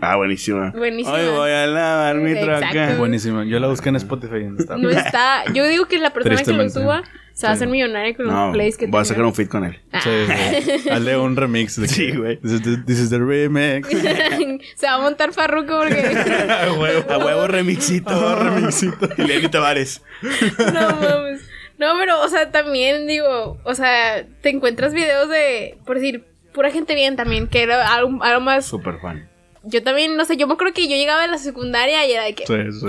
Ah, 0.00 0.16
buenísima. 0.16 0.72
Buenísima. 0.76 1.14
Hoy 1.16 1.26
voy 1.28 1.50
a 1.50 1.66
lavar 1.66 2.16
mi 2.16 2.32
Exacto. 2.32 2.66
troca. 2.70 2.96
Buenísima. 2.98 3.44
Yo 3.44 3.58
la 3.58 3.68
busqué 3.68 3.88
en 3.88 3.96
Spotify 3.96 4.36
y 4.36 4.44
no 4.44 4.58
está. 4.58 4.76
No 4.76 4.90
está. 4.90 5.44
Yo 5.54 5.66
digo 5.66 5.86
que 5.86 5.98
la 5.98 6.10
persona 6.12 6.42
que 6.42 6.52
lo 6.52 6.68
suba 6.68 7.02
se 7.32 7.46
va 7.46 7.50
a 7.50 7.54
hacer 7.54 7.68
millonaria 7.68 8.14
con 8.14 8.26
No, 8.26 8.46
los 8.46 8.52
plays 8.54 8.76
que 8.78 8.86
voy 8.86 9.00
a 9.00 9.04
sacar 9.04 9.24
un 9.24 9.34
fit 9.34 9.48
con 9.48 9.64
él. 9.64 9.78
Sí, 10.02 10.10
sí. 10.62 10.88
Hazle 10.90 11.16
un 11.18 11.36
remix. 11.36 11.78
De 11.80 11.88
Sí, 11.88 12.12
güey. 12.12 12.38
This 12.40 12.52
is 12.52 12.62
the, 12.62 12.76
this 12.86 12.98
is 12.98 13.10
the 13.10 13.18
remix. 13.18 13.88
se 14.74 14.86
va 14.86 14.94
a 14.94 14.98
montar 14.98 15.32
Farruko 15.34 15.78
porque. 15.78 16.00
A 16.00 16.72
huevo. 16.72 17.10
A 17.12 17.18
huevo 17.18 17.46
remixito. 17.46 18.38
remixito. 18.38 19.08
Y 19.18 19.22
Lenny 19.22 19.48
Tavares. 19.48 20.02
no 20.72 20.96
mames. 20.96 21.42
No, 21.78 21.94
pero, 21.98 22.22
o 22.22 22.28
sea, 22.28 22.50
también 22.50 23.06
digo, 23.06 23.58
o 23.64 23.74
sea, 23.74 24.24
te 24.40 24.50
encuentras 24.50 24.94
videos 24.94 25.28
de, 25.28 25.78
por 25.84 25.96
decir, 25.96 26.24
pura 26.52 26.70
gente 26.70 26.94
bien 26.94 27.16
también, 27.16 27.48
que 27.48 27.62
era 27.62 27.94
algo, 27.94 28.22
algo 28.22 28.40
más. 28.40 28.64
Super 28.64 28.98
fan. 29.00 29.28
Yo 29.68 29.82
también, 29.82 30.16
no 30.16 30.24
sé, 30.24 30.36
yo 30.36 30.46
me 30.46 30.54
acuerdo 30.54 30.72
que 30.74 30.82
yo 30.88 30.96
llegaba 30.96 31.22
de 31.22 31.28
la 31.28 31.38
secundaria 31.38 32.06
y 32.06 32.12
era 32.12 32.22
de 32.24 32.34
que 32.34 32.46
Sí, 32.46 32.54
sí. 32.72 32.86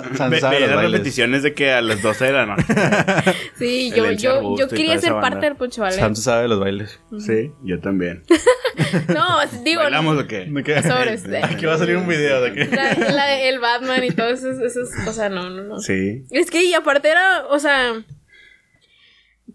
sabe 0.00 0.60
veía 0.60 0.76
repeticiones 0.80 1.42
de 1.42 1.54
que 1.54 1.72
a 1.72 1.80
las 1.82 2.00
12 2.02 2.24
de 2.26 2.32
la 2.32 2.46
noche. 2.46 2.64
sí, 3.58 3.90
yo, 3.94 4.10
yo, 4.12 4.56
yo 4.56 4.68
quería 4.68 4.98
ser 4.98 5.12
banda. 5.14 5.28
parte 5.30 5.46
del 5.46 5.56
Poncho 5.56 5.82
Ballet. 5.82 5.98
Sam 5.98 6.14
se 6.14 6.22
sabe 6.22 6.46
los 6.48 6.60
bailes. 6.60 7.00
Sí, 7.18 7.50
yo 7.62 7.80
también. 7.80 8.22
No, 9.08 9.38
digo, 9.64 9.82
¿Bailamos 9.82 10.18
o 10.22 10.26
qué? 10.26 10.46
¿De 10.46 10.62
qué? 10.64 10.82
Sobres, 10.82 11.24
de- 11.24 11.38
Aquí 11.42 11.66
va 11.66 11.74
a 11.74 11.78
salir 11.78 11.96
un 11.96 12.08
video 12.08 12.40
de 12.42 12.52
que. 12.54 12.64
la, 12.66 12.94
la- 12.94 13.40
el 13.40 13.58
Batman 13.58 14.02
y 14.04 14.10
todo 14.10 14.28
eso, 14.28 14.50
eso 14.50 14.82
es- 14.82 15.06
o 15.06 15.12
sea, 15.12 15.28
no, 15.28 15.50
no, 15.50 15.62
no. 15.62 15.78
Sí. 15.80 16.24
Es 16.30 16.50
que, 16.50 16.64
y 16.64 16.72
aparte 16.74 17.08
era, 17.10 17.46
o 17.48 17.58
sea, 17.58 18.02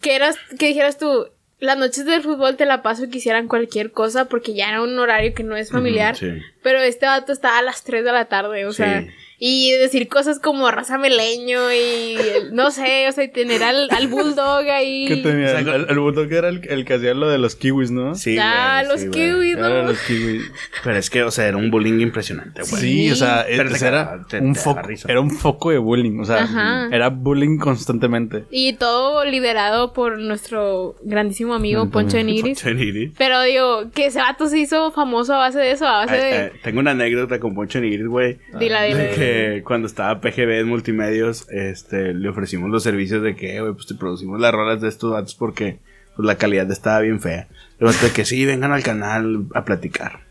que 0.01 0.15
eras, 0.15 0.37
que 0.59 0.67
dijeras 0.67 0.97
tú, 0.97 1.27
las 1.59 1.77
noches 1.77 2.05
del 2.05 2.21
fútbol 2.21 2.55
te 2.55 2.65
la 2.65 2.81
paso 2.83 3.05
y 3.05 3.09
quisieran 3.09 3.47
cualquier 3.47 3.91
cosa 3.91 4.25
porque 4.25 4.53
ya 4.53 4.69
era 4.69 4.81
un 4.81 4.97
horario 4.99 5.33
que 5.33 5.43
no 5.43 5.55
es 5.55 5.71
familiar. 5.71 6.15
Sí. 6.15 6.39
Pero 6.61 6.79
este 6.79 7.05
vato 7.05 7.31
estaba 7.31 7.57
a 7.57 7.63
las 7.63 7.83
3 7.83 8.03
de 8.03 8.11
la 8.11 8.25
tarde, 8.25 8.65
o 8.65 8.73
sea, 8.73 9.01
Sí. 9.01 9.07
Y 9.39 9.71
decir 9.73 10.07
cosas 10.07 10.39
como 10.39 10.69
raza 10.71 10.97
meleño 10.97 11.71
y 11.71 12.17
no 12.53 12.71
sé, 12.71 13.07
o 13.07 13.11
sea, 13.11 13.23
y 13.23 13.31
tener 13.31 13.63
al, 13.63 13.87
al 13.91 14.07
bulldog 14.07 14.67
ahí. 14.69 15.05
¿Qué 15.07 15.17
tenía? 15.17 15.45
O 15.45 15.49
sea, 15.49 15.75
El, 15.75 15.99
bulldog 15.99 16.31
era 16.31 16.49
el, 16.49 16.61
el 16.67 16.85
que 16.85 16.95
hacía 16.95 17.13
lo 17.13 17.29
de 17.29 17.37
los 17.37 17.55
kiwis, 17.55 17.91
¿no? 17.91 18.15
Sí, 18.15 18.37
Ah, 18.39 18.81
güey, 18.83 18.91
los 18.91 19.01
sí, 19.01 19.07
güey. 19.07 19.19
kiwis, 19.31 19.57
Era 19.57 19.69
¿no? 19.69 19.83
los 19.83 19.99
kiwis. 20.01 20.51
Pero 20.83 20.97
es 20.97 21.09
que, 21.09 21.23
o 21.23 21.31
sea, 21.31 21.47
era 21.47 21.57
un 21.57 21.69
bullying 21.69 21.99
impresionante, 21.99 22.61
güey. 22.67 22.81
Sí, 22.81 23.11
o 23.11 23.15
sea, 23.15 23.45
Pero 23.47 23.69
ese 23.69 23.79
te 23.79 23.87
era 23.87 24.19
te- 24.27 24.39
un 24.39 24.53
te 24.53 24.59
foco, 24.59 24.81
era 25.07 25.21
un 25.21 25.31
foco 25.31 25.69
de 25.71 25.77
bullying, 25.77 26.19
o 26.19 26.25
sea, 26.25 26.43
Ajá. 26.43 26.89
era 26.91 27.09
bullying 27.09 27.57
constantemente. 27.59 28.45
Y 28.49 28.73
todo 28.73 29.23
liderado 29.25 29.93
por 29.93 30.17
nuestro 30.19 30.95
grandísimo 31.03 31.53
amigo 31.53 31.85
Mm, 31.85 31.91
Poncho 31.91 32.17
de 32.17 32.23
también. 32.23 32.35
Nigris. 32.43 32.61
Poncho 32.63 32.75
Nigris. 32.75 33.11
Pero 33.17 33.41
digo, 33.43 33.91
que 33.93 34.07
ese 34.07 34.19
vato 34.19 34.47
se 34.47 34.57
hizo 34.57 34.91
famoso 34.91 35.33
a 35.35 35.37
base 35.37 35.59
de 35.59 35.71
eso, 35.71 35.85
a 35.87 36.05
base 36.05 36.15
de... 36.15 36.51
tengo 36.63 36.79
una 36.79 36.91
anécdota 36.91 37.39
con 37.39 37.53
Poncho 37.53 37.79
Nigris, 37.79 38.07
güey. 38.07 38.37
Dila, 38.59 38.83
dila. 38.83 39.26
Que 39.55 39.63
cuando 39.63 39.87
estaba 39.87 40.19
PGB 40.21 40.59
en 40.59 40.67
Multimedios, 40.67 41.47
este, 41.49 42.13
le 42.13 42.29
ofrecimos 42.29 42.69
los 42.69 42.83
servicios 42.83 43.21
de 43.23 43.35
que, 43.35 43.59
güey, 43.61 43.73
pues 43.73 43.85
te 43.87 43.95
producimos 43.95 44.39
las 44.39 44.51
rolas 44.53 44.81
de 44.81 44.89
estos 44.89 45.11
datos 45.13 45.35
porque 45.35 45.79
pues, 46.15 46.25
la 46.25 46.35
calidad 46.35 46.69
estaba 46.71 46.99
bien 47.01 47.19
fea. 47.19 47.47
Luego 47.79 47.97
de 48.01 48.11
que 48.11 48.25
sí, 48.25 48.45
vengan 48.45 48.71
al 48.71 48.83
canal 48.83 49.45
a 49.53 49.63
platicar. 49.65 50.25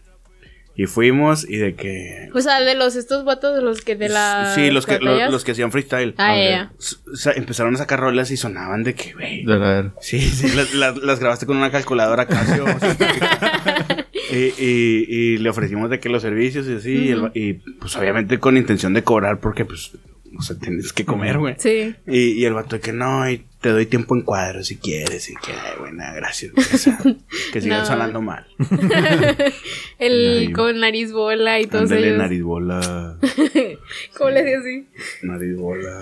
Y 0.78 0.84
fuimos 0.84 1.48
y 1.48 1.56
de 1.56 1.74
que... 1.74 2.28
O 2.34 2.40
sea, 2.42 2.60
de 2.60 2.74
los 2.74 2.96
estos 2.96 3.24
vatos 3.24 3.56
de 3.56 3.62
los 3.62 3.80
que 3.80 3.96
de 3.96 4.10
la 4.10 4.52
sí, 4.54 4.70
los 4.70 4.84
que, 4.84 4.98
lo- 4.98 5.30
los, 5.30 5.42
que 5.42 5.52
hacían 5.52 5.72
freestyle. 5.72 6.14
Ah, 6.18 6.36
ya, 6.36 6.70
o 7.10 7.16
sea, 7.16 7.32
empezaron 7.32 7.74
a 7.74 7.78
sacar 7.78 7.98
rolas 8.00 8.30
y 8.30 8.36
sonaban 8.36 8.82
de 8.84 8.94
que, 8.94 9.14
güey, 9.14 9.42
De 9.46 9.56
ver. 9.56 9.92
Sí, 10.02 10.20
sí, 10.20 10.54
las, 10.54 10.74
las- 10.74 10.98
las 10.98 11.18
grabaste 11.18 11.46
con 11.46 11.56
una 11.56 11.70
calculadora 11.70 12.26
Casio. 12.26 12.64
o 12.66 12.78
sea. 12.78 14.05
Y, 14.30 14.36
y, 14.62 15.06
y 15.08 15.38
le 15.38 15.48
ofrecimos 15.50 15.90
de 15.90 16.00
que 16.00 16.08
los 16.08 16.22
servicios 16.22 16.66
y 16.68 16.72
así, 16.74 16.92
y 16.92 17.08
el- 17.10 17.30
y, 17.34 17.52
pues 17.54 17.96
obviamente 17.96 18.38
con 18.38 18.56
intención 18.56 18.92
de 18.94 19.02
cobrar 19.02 19.40
porque 19.40 19.64
pues, 19.64 19.92
o 20.38 20.42
sea, 20.42 20.56
tienes 20.58 20.92
que 20.92 21.04
comer, 21.04 21.38
güey. 21.38 21.54
Sí. 21.58 21.94
Y, 22.06 22.18
y 22.32 22.44
el 22.44 22.54
vato 22.54 22.76
de 22.76 22.80
que 22.82 22.92
no, 22.92 23.28
y 23.30 23.42
te 23.60 23.70
doy 23.70 23.86
tiempo 23.86 24.14
en 24.14 24.22
cuadro 24.22 24.62
si 24.62 24.76
quieres. 24.76 25.28
Y 25.30 25.34
que, 25.34 25.52
ay, 25.52 25.78
buena, 25.78 26.12
gracias. 26.14 26.52
güey, 26.52 26.66
o 26.72 26.78
sea, 26.78 26.98
que 27.52 27.60
sigan 27.60 27.80
No. 27.80 27.86
sonando 27.86 28.20
mal. 28.22 28.46
El 29.98 30.38
Ay, 30.40 30.52
con 30.52 30.78
nariz 30.80 31.12
bola 31.12 31.58
y 31.60 31.66
todos 31.66 31.84
Ándale, 31.84 32.06
ellos. 32.08 32.18
nariz 32.18 32.42
bola. 32.42 33.16
¿Cómo 34.16 34.30
le 34.30 34.42
decía 34.42 34.58
así? 34.58 34.86
Nariz 35.22 35.56
bola. 35.56 36.00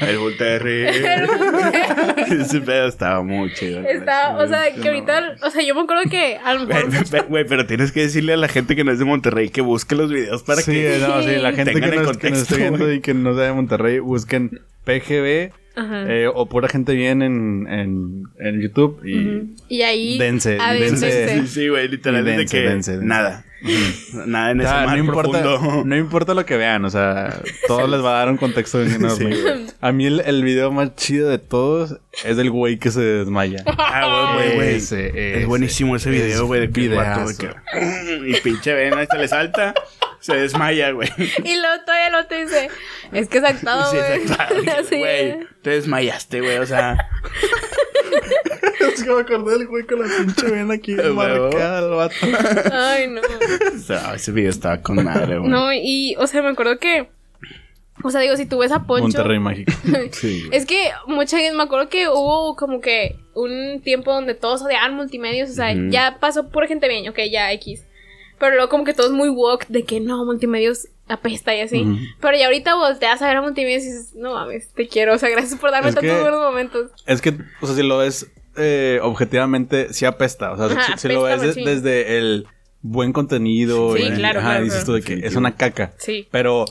El 0.00 0.18
Voltaire. 0.18 0.90
Ese 2.40 2.60
pedo 2.60 2.86
estaba 2.88 3.22
muy 3.22 3.52
chido. 3.54 3.80
Está, 3.80 4.36
o 4.36 4.46
sea, 4.46 4.72
que 4.74 4.88
ahorita, 4.88 5.36
o 5.42 5.50
sea, 5.50 5.62
yo 5.62 5.74
me 5.74 5.82
acuerdo 5.82 6.04
que 6.10 6.36
a 6.36 6.54
lo 6.54 6.66
Güey, 6.66 6.84
mejor 6.86 7.26
Güey, 7.28 7.44
pero 7.46 7.66
tienes 7.66 7.92
que 7.92 8.00
decirle 8.02 8.34
a 8.34 8.36
la 8.36 8.48
gente 8.48 8.76
que 8.76 8.84
no 8.84 8.92
es 8.92 8.98
de 8.98 9.04
Monterrey 9.04 9.48
que 9.48 9.60
busque 9.60 9.94
los 9.94 10.10
videos 10.10 10.42
para 10.42 10.60
sí, 10.62 10.72
que. 10.72 10.98
no, 11.00 11.22
sí, 11.22 11.36
la 11.36 11.52
gente 11.52 11.72
que 11.74 11.80
que 11.80 11.96
nos 11.96 12.06
contexto, 12.06 12.42
esté 12.42 12.56
viendo 12.56 12.92
y 12.92 13.00
que 13.00 13.14
no 13.14 13.34
sea 13.34 13.44
de 13.46 13.52
Monterrey, 13.52 13.98
busquen 13.98 14.60
PGB. 14.84 15.52
Eh, 15.76 16.28
o 16.32 16.46
pura 16.48 16.68
gente 16.68 16.94
bien 16.94 17.22
en, 17.22 17.66
en, 17.68 18.22
en 18.38 18.60
YouTube 18.60 19.00
y. 19.04 19.54
Y 19.74 19.82
ahí. 19.82 20.18
Dense, 20.18 20.58
adéntrense. 20.60 21.06
dense. 21.06 21.40
Sí, 21.42 21.46
sí, 21.48 21.68
güey, 21.68 21.88
literal, 21.88 22.16
Y 22.16 22.18
es 22.20 22.24
de 22.24 22.38
dense, 22.38 22.56
que 22.56 22.62
dense, 22.68 22.92
dense. 22.92 23.06
nada. 23.06 23.44
Nada 24.26 24.50
en 24.50 24.60
O 24.60 24.62
ese 24.62 24.72
mar 24.72 24.88
no 24.90 24.96
importa, 24.98 25.42
profundo. 25.42 25.84
no 25.86 25.96
importa 25.96 26.34
lo 26.34 26.44
que 26.44 26.56
vean, 26.58 26.84
o 26.84 26.90
sea, 26.90 27.40
todo 27.66 27.86
les 27.88 28.04
va 28.04 28.16
a 28.16 28.18
dar 28.18 28.30
un 28.30 28.36
contexto 28.36 28.78
bien 28.80 28.92
enorme. 28.96 29.34
Sí, 29.36 29.66
a 29.80 29.92
mí 29.92 30.06
el, 30.06 30.20
el 30.20 30.44
video 30.44 30.70
más 30.70 30.94
chido 30.94 31.28
de 31.30 31.38
todos 31.38 31.98
es 32.24 32.36
del 32.36 32.50
güey 32.50 32.78
que 32.78 32.90
se 32.90 33.00
desmaya. 33.00 33.64
Ah, 33.66 34.34
güey, 34.34 34.46
güey, 34.48 34.56
güey. 34.56 34.74
Ese, 34.76 35.08
ese. 35.08 35.40
Es 35.40 35.46
buenísimo 35.46 35.96
ese 35.96 36.10
video, 36.10 36.26
Es 36.28 36.40
güey, 36.42 36.60
de 36.60 36.70
que- 36.70 37.50
Y 38.26 38.34
pinche 38.42 38.74
vena, 38.74 39.04
se 39.06 39.18
le 39.18 39.26
salta, 39.26 39.74
se 40.20 40.34
desmaya, 40.34 40.90
güey. 40.90 41.08
Y 41.18 41.56
luego 41.56 41.84
todavía 41.84 42.10
lo 42.10 42.26
te 42.26 42.44
dice. 42.44 42.68
Es 43.12 43.28
que 43.28 43.38
es 43.38 43.44
actuado, 43.44 43.90
Sí, 43.90 43.96
güey. 43.96 44.26
Güey, 44.98 45.46
te 45.62 45.70
desmayaste, 45.70 46.40
güey, 46.40 46.58
o 46.58 46.66
sea. 46.66 46.96
Es 48.80 49.02
que 49.02 49.10
me 49.10 49.20
acordé 49.20 49.58
del 49.58 49.66
güey 49.66 49.84
con 49.84 50.00
la 50.00 50.06
pinche 50.06 50.50
vena 50.50 50.74
aquí 50.74 50.94
marcada 51.14 51.78
al 51.78 51.90
vato. 51.90 52.14
Ay, 52.72 53.08
no. 53.08 53.20
o 53.74 53.78
sea, 53.78 54.14
ese 54.14 54.32
video 54.32 54.50
estaba 54.50 54.80
con 54.82 55.02
madre, 55.04 55.38
güey. 55.38 55.50
No, 55.50 55.72
y, 55.72 56.14
o 56.18 56.26
sea, 56.26 56.42
me 56.42 56.50
acuerdo 56.50 56.78
que. 56.78 57.08
O 58.02 58.10
sea, 58.10 58.20
digo, 58.20 58.36
si 58.36 58.46
tú 58.46 58.58
ves 58.58 58.72
a 58.72 58.84
Poncho. 58.84 59.04
Monterrey 59.04 59.38
mágico. 59.38 59.72
Sí, 60.12 60.44
güey. 60.46 60.56
Es 60.56 60.66
que 60.66 60.90
mucha 61.06 61.38
gente, 61.38 61.56
me 61.56 61.62
acuerdo 61.62 61.88
que 61.88 62.08
hubo 62.08 62.54
como 62.54 62.80
que 62.80 63.16
un 63.34 63.80
tiempo 63.82 64.12
donde 64.12 64.34
todos 64.34 64.62
odiaban 64.62 64.94
multimedios, 64.94 65.50
o 65.50 65.54
sea, 65.54 65.74
ya 65.88 66.18
pasó 66.20 66.48
pura 66.48 66.66
gente 66.66 66.88
bien, 66.88 67.08
ok, 67.08 67.18
ya 67.30 67.52
X. 67.52 67.84
Pero 68.38 68.54
luego 68.56 68.68
como 68.68 68.84
que 68.84 68.94
todos 68.94 69.12
muy 69.12 69.28
woke 69.28 69.66
de 69.68 69.84
que 69.84 70.00
no, 70.00 70.24
multimedios 70.24 70.88
apesta 71.08 71.54
y 71.54 71.60
así. 71.60 71.82
Ujú. 71.82 71.96
Pero 72.20 72.36
ya 72.36 72.46
ahorita 72.46 72.74
volteas 72.74 73.22
a 73.22 73.28
ver 73.28 73.36
a 73.36 73.42
multimedios 73.42 73.82
y 73.84 73.86
dices, 73.86 74.14
no 74.14 74.34
mames, 74.34 74.68
te 74.74 74.88
quiero, 74.88 75.14
o 75.14 75.18
sea, 75.18 75.28
gracias 75.28 75.58
por 75.60 75.70
darme 75.70 75.88
Es 75.90 75.94
tantos 75.94 76.12
que- 76.14 76.20
buenos 76.20 76.40
momentos. 76.42 76.90
Es 77.06 77.20
que, 77.22 77.34
o 77.60 77.66
sea, 77.66 77.76
si 77.76 77.82
lo 77.82 77.98
ves 77.98 78.30
eh, 78.56 79.00
objetivamente, 79.02 79.92
sí 79.92 80.04
apesta. 80.06 80.52
O 80.52 80.56
sea, 80.56 80.66
Ajá, 80.66 80.96
si, 80.98 81.08
si 81.08 81.14
lo 81.14 81.22
ves 81.22 81.40
de- 81.54 81.62
desde 81.64 82.18
el 82.18 82.46
buen 82.82 83.12
contenido. 83.12 83.94
Sí, 83.96 84.02
y, 84.02 84.12
claro, 84.12 84.40
ajá, 84.40 84.48
claro, 84.50 84.64
dices 84.64 84.84
tú 84.84 84.92
de 84.94 85.02
que 85.02 85.26
es 85.26 85.34
una 85.36 85.56
caca. 85.56 85.92
Sí. 85.98 86.26
Pero 86.30 86.64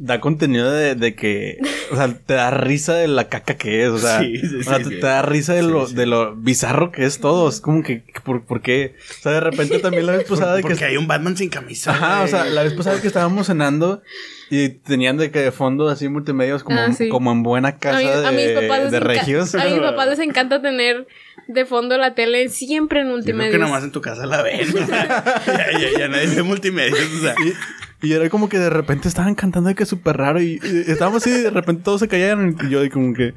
da 0.00 0.20
contenido 0.20 0.70
de, 0.70 0.94
de 0.94 1.16
que, 1.16 1.58
o 1.90 1.96
sea, 1.96 2.06
te 2.14 2.34
da 2.34 2.52
risa 2.52 2.94
de 2.94 3.08
la 3.08 3.28
caca 3.28 3.56
que 3.56 3.82
es, 3.82 3.88
o 3.88 3.98
sea, 3.98 4.20
Sí, 4.20 4.38
sí, 4.38 4.56
o 4.60 4.62
sea, 4.62 4.76
sí, 4.78 4.84
te, 4.84 4.88
sí. 4.90 5.00
te 5.00 5.06
da 5.06 5.22
risa 5.22 5.54
de 5.54 5.62
Sí, 5.62 5.68
lo, 5.68 5.86
sí. 5.88 5.94
de 5.96 6.06
lo 6.06 6.36
bizarro 6.36 6.92
que 6.92 7.04
es 7.04 7.18
todo. 7.18 7.48
Es 7.48 7.60
como 7.60 7.82
que, 7.82 8.04
¿por, 8.24 8.44
por 8.44 8.62
qué? 8.62 8.94
O 9.18 9.22
sea, 9.22 9.32
de 9.32 9.40
repente 9.40 9.78
también 9.80 10.06
la 10.06 10.12
vez 10.12 10.24
pasada 10.28 10.54
de 10.54 10.62
que... 10.62 10.68
Porque 10.68 10.84
hay 10.84 10.96
un 10.96 11.08
Batman 11.08 11.36
sin 11.36 11.48
camisa. 11.48 11.90
Ajá, 11.90 12.22
o 12.22 12.28
sea, 12.28 12.44
la 12.44 12.62
vez 12.62 12.74
pasada 12.74 13.00
que 13.00 13.08
estábamos 13.08 13.48
cenando 13.48 14.00
y 14.50 14.68
tenían 14.68 15.16
de 15.16 15.30
que 15.32 15.40
de 15.40 15.50
fondo 15.52 15.88
así 15.88 16.08
multimedios 16.08 16.62
como, 16.62 16.78
Ah, 16.80 16.92
sí. 16.92 17.08
como 17.08 17.32
en 17.32 17.42
buena 17.42 17.78
casa 17.78 17.98
a, 17.98 18.00
mí- 18.00 18.06
a 18.08 18.30
de, 18.30 18.54
mis 18.54 18.62
papás 18.68 18.82
les 18.84 18.92
de 18.92 19.00
regios. 19.00 19.54
A 19.56 19.64
mis 19.64 19.80
papás 19.80 20.08
les 20.10 20.20
encanta 20.20 20.62
tener 20.62 21.08
de 21.48 21.66
fondo 21.66 21.98
la 21.98 22.14
tele 22.14 22.48
siempre 22.50 23.00
en 23.00 23.06
Yo 23.06 23.08
creo 23.14 23.16
multimedios. 23.16 23.52
que 23.52 23.58
nomás 23.58 23.82
en 23.82 23.90
tu 23.90 24.00
casa 24.00 24.26
la 24.26 24.42
ven. 24.42 24.60
ya, 24.88 25.34
ya, 25.72 25.98
ya 25.98 26.08
nadie 26.08 26.28
ve 26.28 26.42
multimedia. 26.44 26.94
O 26.94 27.20
sea, 27.20 27.34
Y 27.44 27.52
era 28.02 28.28
como 28.30 28.48
que 28.48 28.58
de 28.58 28.70
repente 28.70 29.08
estaban 29.08 29.34
cantando 29.34 29.68
de 29.68 29.74
que 29.74 29.86
súper 29.86 30.16
raro 30.16 30.40
y, 30.40 30.60
y 30.62 30.90
estábamos 30.90 31.22
así 31.22 31.30
y 31.30 31.42
de 31.42 31.50
repente 31.50 31.82
todos 31.82 32.00
se 32.00 32.08
callaron 32.08 32.56
y 32.62 32.68
yo 32.70 32.80
de 32.80 32.90
como 32.90 33.12
que... 33.14 33.34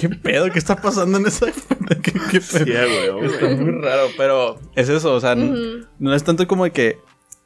¿Qué 0.00 0.08
pedo? 0.08 0.50
¿Qué 0.50 0.58
está 0.58 0.76
pasando 0.76 1.18
en 1.18 1.26
esa... 1.26 1.46
¿Qué, 2.02 2.12
qué 2.12 2.40
pedo? 2.40 2.64
sí, 2.64 2.72
güey. 3.20 3.26
Está 3.32 3.48
muy 3.48 3.70
raro, 3.80 4.08
pero 4.16 4.58
es 4.76 4.88
eso, 4.88 5.14
o 5.14 5.20
sea, 5.20 5.32
n- 5.32 5.44
Ujú. 5.50 5.86
no 5.98 6.14
es 6.14 6.24
tanto 6.24 6.46
como 6.46 6.64
de 6.64 6.70
que 6.72 6.98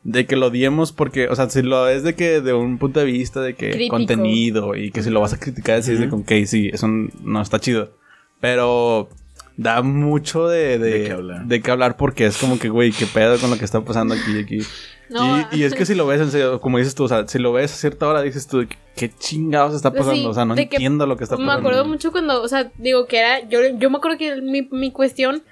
de 0.04 0.26
que 0.26 0.36
lo 0.36 0.46
odiemos 0.46 0.92
porque, 0.92 1.28
o 1.28 1.34
sea, 1.34 1.50
si 1.50 1.60
lo 1.60 1.88
es 1.88 2.02
de 2.04 2.14
que 2.14 2.40
de 2.40 2.54
un 2.54 2.78
punto 2.78 3.00
de 3.00 3.06
vista 3.06 3.40
de 3.42 3.54
que 3.54 3.70
Crítico. 3.70 3.96
contenido 3.96 4.74
y 4.76 4.90
que 4.90 5.02
si 5.02 5.10
lo 5.10 5.20
vas 5.20 5.34
a 5.34 5.38
criticar 5.40 5.82
decís 5.82 5.98
de 5.98 6.08
con 6.08 6.22
que 6.24 6.46
sí, 6.46 6.70
eso 6.72 6.86
no 6.88 7.42
está 7.42 7.58
chido. 7.58 7.90
Pero 8.40 9.08
da 9.58 9.82
mucho 9.82 10.48
de, 10.48 10.78
de, 10.78 10.90
De 11.00 11.04
qué 11.04 11.12
hablar. 11.12 11.44
de 11.44 11.60
qué 11.60 11.70
hablar 11.70 11.96
porque 11.98 12.24
es 12.26 12.38
como 12.38 12.58
que, 12.58 12.70
güey, 12.70 12.92
qué 12.92 13.04
pedo 13.06 13.38
con 13.38 13.50
lo 13.50 13.58
que 13.58 13.64
está 13.66 13.82
pasando 13.82 14.14
aquí 14.14 14.36
y 14.36 14.40
aquí. 14.40 14.58
No, 15.10 15.40
y, 15.52 15.58
y 15.60 15.62
es 15.64 15.74
que 15.74 15.84
si 15.86 15.94
lo 15.94 16.06
ves 16.06 16.20
en 16.20 16.30
serio, 16.30 16.60
como 16.60 16.78
dices 16.78 16.94
tú, 16.94 17.04
o 17.04 17.08
sea, 17.08 17.26
si 17.28 17.38
lo 17.38 17.52
ves 17.52 17.72
a 17.72 17.76
cierta 17.76 18.06
hora 18.08 18.22
dices 18.22 18.46
tú, 18.46 18.66
¿qué 18.96 19.10
chingados 19.10 19.74
está 19.74 19.90
pasando? 19.90 20.14
Sí, 20.14 20.26
o 20.26 20.32
sea, 20.32 20.44
no 20.44 20.56
entiendo 20.56 21.06
lo 21.06 21.16
que 21.16 21.24
está 21.24 21.36
Me 21.36 21.44
pasando. 21.44 21.60
acuerdo 21.68 21.84
mucho 21.86 22.12
cuando, 22.12 22.40
o 22.42 22.48
sea, 22.48 22.70
digo 22.78 23.06
que 23.06 23.18
era, 23.18 23.48
yo, 23.48 23.58
yo 23.78 23.90
me 23.90 23.98
acuerdo 23.98 24.16
que 24.16 24.40
mi, 24.40 24.62
mi 24.70 24.92
cuestión 24.92 25.42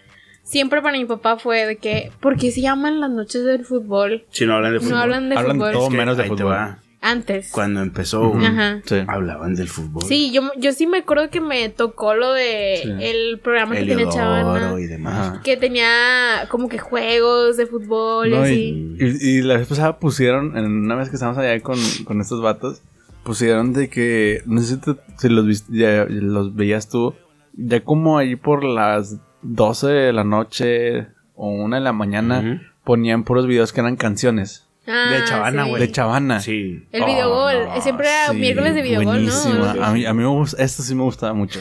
siempre 0.45 0.81
para 0.83 0.97
mi 0.97 1.05
papá 1.05 1.37
fue 1.39 1.67
de 1.67 1.77
que, 1.77 2.13
¿por 2.21 2.37
qué 2.37 2.53
se 2.53 2.61
llaman 2.61 3.01
las 3.01 3.11
noches 3.11 3.45
del 3.45 3.65
fútbol? 3.65 4.25
Si 4.31 4.47
no 4.47 4.55
hablan 4.55 4.75
de 4.75 4.79
fútbol. 4.81 4.93
No 4.93 4.99
hablan 4.99 5.29
de 5.31 5.37
Hablan 5.37 5.57
fútbol. 5.57 5.73
todo 5.73 5.85
Es 5.85 5.91
que 5.91 5.97
menos 5.97 6.17
de 6.17 6.25
fútbol. 6.25 6.77
Antes. 7.01 7.51
Cuando 7.53 7.83
empezó, 7.83 8.35
Ajá. 8.37 8.81
Sí. 8.85 8.97
hablaban 9.07 9.55
del 9.55 9.69
fútbol. 9.69 10.03
Sí, 10.05 10.33
yo, 10.33 10.43
yo 10.59 10.73
sí 10.73 10.87
me 10.87 10.99
acuerdo 10.99 11.31
que 11.31 11.41
me 11.41 11.69
tocó 11.69 12.15
lo 12.15 12.33
de 12.33 12.81
Sí. 12.83 12.91
el 13.01 13.39
programa 13.39 13.77
que 13.77 13.85
tenía 13.85 14.09
Chavana. 14.09 14.81
y 14.81 14.87
demás. 14.87 15.39
Que 15.45 15.57
tenía 15.57 16.47
como 16.49 16.69
que 16.69 16.79
juegos 16.79 17.57
de 17.57 17.67
fútbol 17.67 18.31
No, 18.31 18.49
y 18.49 18.51
y, 18.51 18.97
así. 18.99 19.25
y- 19.25 19.29
y 19.39 19.43
la 19.43 19.57
vez 19.59 19.69
pasada 19.69 19.99
pusieron, 19.99 20.57
en 20.57 20.65
una 20.65 20.97
vez 20.97 21.09
que 21.11 21.17
estábamos 21.17 21.39
allá 21.39 21.61
con, 21.61 21.79
con 22.05 22.21
estos 22.21 22.41
vatos, 22.43 22.83
pusieron 23.23 23.73
de 23.73 23.89
que, 23.89 24.43
no 24.47 24.61
sé 24.61 24.75
si, 24.75 24.81
te- 24.81 24.97
si 25.19 25.29
los, 25.29 25.67
ya 25.69 26.07
los 26.09 26.55
veías 26.55 26.89
tú, 26.89 27.15
ya 27.55 27.81
como 27.85 28.19
ahí 28.19 28.37
por 28.37 28.65
las 28.65 29.17
12 29.43 29.89
de 29.89 30.13
la 30.13 30.25
noche 30.25 31.09
o 31.35 31.49
una 31.51 31.77
de 31.77 31.83
la 31.83 31.93
mañana, 31.93 32.41
Ujú. 32.41 32.61
ponían 32.85 33.23
puros 33.25 33.47
videos 33.47 33.73
que 33.73 33.81
eran 33.81 33.97
canciones 33.97 34.67
Ah, 34.87 35.11
de 35.13 35.25
Chavana, 35.25 35.65
sí. 35.65 35.69
güey. 35.71 35.83
de 35.83 35.91
Chavana. 35.93 36.41
Sí. 36.41 36.87
El 36.93 37.03
Oh, 37.03 37.07
videogol. 37.07 37.55
no, 37.75 37.81
Siempre 37.83 38.07
era 38.09 38.29
sí, 38.31 38.37
miércoles 38.37 38.75
de 38.75 38.83
videogol, 38.83 39.07
buenísima. 39.17 39.75
¿no? 39.75 39.85
A 39.85 39.91
mí, 39.93 40.07
a 40.07 40.15
mí 40.15 40.23
me 40.23 40.29
gusta, 40.29 40.63
esto 40.63 40.83
sí 40.83 40.95
me 40.95 41.03
gustaba 41.03 41.33
mucho. 41.35 41.61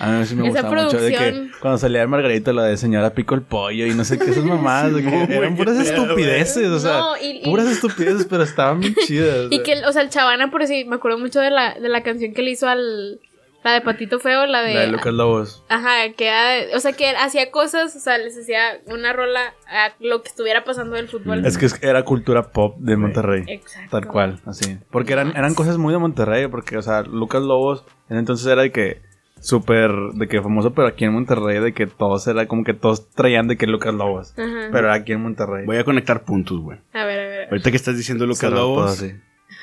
A 0.00 0.08
mí 0.10 0.24
sí 0.26 0.34
me 0.34 0.42
Esa 0.48 0.62
gustaba 0.62 0.82
mucho. 0.84 1.00
De 1.00 1.12
que 1.12 1.50
cuando 1.60 1.78
salía 1.78 2.02
el 2.02 2.08
Margarito, 2.08 2.52
la 2.52 2.64
de 2.64 2.76
señora 2.76 3.10
pico 3.10 3.34
el 3.34 3.42
pollo 3.42 3.86
y 3.86 3.94
no 3.94 4.04
sé 4.04 4.18
qué, 4.18 4.30
esas 4.30 4.44
mamadas, 4.44 4.94
de 4.94 5.02
que 5.02 5.10
No, 5.10 5.26
güey, 5.26 5.38
eran 5.38 5.56
puras 5.56 5.76
estupideces, 5.78 6.68
o 6.68 6.78
sea, 6.80 6.92
No, 6.98 7.16
y- 7.16 7.40
y- 7.42 7.44
puras 7.44 7.66
estupideces, 7.68 8.26
pero 8.28 8.42
estaban 8.42 8.80
bien 8.80 8.94
chidas. 9.06 9.48
Y 9.50 9.62
que, 9.62 9.84
o 9.84 9.92
sea, 9.92 10.02
el 10.02 10.08
Chavana, 10.10 10.50
por 10.50 10.66
si 10.66 10.84
me 10.84 10.96
acuerdo 10.96 11.18
mucho 11.18 11.40
de 11.40 11.50
la, 11.50 11.74
de 11.74 11.88
la 11.88 12.02
canción 12.02 12.32
que 12.34 12.42
le 12.42 12.50
hizo 12.52 12.68
al. 12.68 13.20
La 13.64 13.72
de 13.72 13.80
Patito 13.80 14.20
Feo, 14.20 14.46
la 14.46 14.60
de. 14.60 14.74
La 14.74 14.80
de 14.82 14.88
Lucas 14.88 15.14
Lobos. 15.14 15.64
Ajá, 15.70 16.12
que 16.16 16.30
o 16.74 16.80
sea, 16.80 16.92
que 16.92 17.10
él 17.10 17.16
hacía 17.18 17.50
cosas, 17.50 17.96
o 17.96 17.98
sea, 17.98 18.18
les 18.18 18.38
hacía 18.38 18.60
una 18.86 19.14
rola 19.14 19.40
a 19.66 19.94
lo 20.00 20.22
que 20.22 20.28
estuviera 20.28 20.64
pasando 20.64 20.96
del 20.96 21.08
fútbol. 21.08 21.46
Es 21.46 21.56
que 21.56 21.66
era 21.80 22.04
cultura 22.04 22.52
pop 22.52 22.76
de 22.78 22.96
Monterrey. 22.98 23.44
Exacto. 23.48 23.88
Tal 23.90 24.06
cual, 24.06 24.40
así. 24.44 24.78
Porque 24.90 25.14
eran, 25.14 25.34
eran 25.34 25.54
cosas 25.54 25.78
muy 25.78 25.94
de 25.94 25.98
Monterrey, 25.98 26.46
porque, 26.48 26.76
o 26.76 26.82
sea, 26.82 27.02
Lucas 27.02 27.42
Lobos, 27.42 27.86
en 28.10 28.18
entonces 28.18 28.46
era 28.46 28.60
de 28.60 28.70
que 28.70 29.00
súper, 29.40 29.90
de 30.12 30.28
que 30.28 30.42
famoso, 30.42 30.74
pero 30.74 30.88
aquí 30.88 31.06
en 31.06 31.14
Monterrey, 31.14 31.60
de 31.60 31.72
que 31.72 31.86
todos 31.86 32.26
era 32.26 32.46
como 32.46 32.64
que 32.64 32.74
todos 32.74 33.10
traían 33.12 33.48
de 33.48 33.56
que 33.56 33.66
Lucas 33.66 33.94
Lobos. 33.94 34.34
Ajá. 34.38 34.68
Pero 34.72 34.92
aquí 34.92 35.12
en 35.12 35.22
Monterrey. 35.22 35.64
Voy 35.64 35.78
a 35.78 35.84
conectar 35.84 36.24
puntos, 36.24 36.60
güey. 36.60 36.80
A 36.92 37.04
ver, 37.06 37.18
a 37.18 37.28
ver. 37.28 37.48
Ahorita 37.48 37.70
que 37.70 37.76
estás 37.78 37.96
diciendo 37.96 38.26
Lucas 38.26 38.40
Cerrado 38.40 38.66
todo 38.66 38.84
Lobos. 38.84 39.04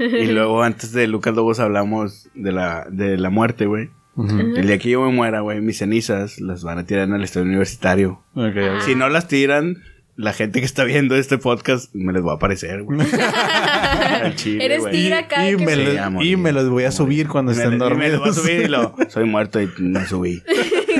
Y 0.05 0.27
luego 0.31 0.63
antes 0.63 0.91
de 0.91 1.07
Lucas 1.07 1.35
Lobos 1.35 1.59
hablamos 1.59 2.29
de 2.33 2.51
la, 2.51 2.85
de 2.89 3.17
la 3.17 3.29
muerte, 3.29 3.65
güey. 3.65 3.89
Ujú. 4.15 4.37
El 4.57 4.67
día 4.67 4.77
que 4.77 4.89
yo 4.89 5.01
me 5.05 5.11
muera, 5.11 5.39
güey, 5.39 5.61
mis 5.61 5.77
cenizas 5.77 6.41
las 6.41 6.63
van 6.63 6.77
a 6.79 6.85
tirar 6.85 7.07
en 7.07 7.13
el 7.15 7.23
estadio 7.23 7.45
universitario. 7.47 8.21
Ok, 8.35 8.55
ok. 8.75 8.81
Si 8.81 8.93
no 8.95 9.07
las 9.09 9.27
tiran, 9.27 9.77
la 10.17 10.33
gente 10.33 10.59
que 10.59 10.65
está 10.65 10.83
viendo 10.83 11.15
este 11.15 11.37
podcast 11.37 11.93
me 11.95 12.11
les 12.11 12.23
va 12.25 12.33
a 12.33 12.35
aparecer, 12.35 12.83
güey. 12.83 12.99
Chile, 14.35 14.65
Eres 14.65 14.79
güey. 14.81 14.91
tigre 14.91 15.15
acá. 15.15 15.49
Y 15.49 15.55
que 15.55 15.65
me, 15.65 15.75
los, 15.75 16.25
y 16.25 16.35
me 16.35 16.51
los 16.51 16.69
voy 16.69 16.83
a 16.83 16.91
subir 16.91 17.27
cuando 17.27 17.53
Y 17.53 17.55
me- 17.55 17.63
estén 17.63 17.75
y 17.77 17.79
me 17.79 17.83
dormidos. 17.85 18.13
lo 18.13 18.19
voy 18.19 18.29
a 18.29 18.33
subir 18.33 18.61
y 18.61 18.67
lo, 18.67 18.95
soy 19.09 19.23
muerto 19.25 19.61
y 19.61 19.69
me 19.79 20.05
subí. 20.05 20.41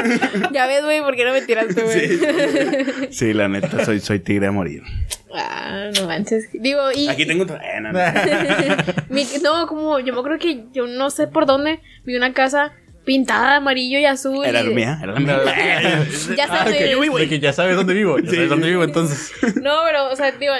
Ya 0.51 0.67
ves, 0.67 0.83
güey, 0.83 1.01
¿por 1.01 1.15
qué 1.15 1.25
no 1.25 1.31
me 1.33 1.41
tiraste, 1.41 1.81
güey? 1.83 3.11
Sí, 3.13 3.33
la 3.33 3.47
neta, 3.47 3.83
soy, 3.85 3.99
soy 3.99 4.19
tigre 4.19 4.47
a 4.47 4.51
morir. 4.51 4.83
Ah, 5.33 5.89
no 5.97 6.07
manches. 6.07 6.49
Digo, 6.53 6.91
y. 6.93 7.07
Aquí 7.07 7.25
tengo 7.25 7.43
otra. 7.43 7.57
eh, 7.63 7.79
no, 7.81 7.91
no. 7.93 7.99
mi- 9.09 9.25
no, 9.41 9.67
como 9.67 9.99
yo 9.99 10.13
me 10.13 10.19
acuerdo 10.19 10.39
que 10.39 10.65
yo 10.73 10.87
no 10.87 11.09
sé 11.09 11.27
por 11.27 11.45
dónde 11.45 11.79
vi 12.05 12.15
una 12.15 12.33
casa 12.33 12.73
pintada 13.05 13.51
de 13.51 13.55
amarillo 13.57 13.97
y 13.99 14.05
azul. 14.05 14.45
Era 14.45 14.61
la 14.63 14.69
mía, 14.69 14.99
era 15.01 15.13
la 15.13 15.19
mía. 15.19 15.39
Ya 16.37 16.45
Ah, 16.45 16.47
sabes. 16.65 16.77
vivo 16.99 17.17
que 17.29 17.39
ya 17.39 17.53
dónde 17.77 17.93
vivo. 17.93 18.17
Ya 18.19 18.29
Sí. 18.29 18.35
sabes 18.35 18.49
dónde 18.49 18.69
vivo, 18.69 18.83
entonces. 18.83 19.31
No, 19.61 19.79
pero, 19.85 20.09
o 20.11 20.15
sea, 20.15 20.31
digo, 20.33 20.53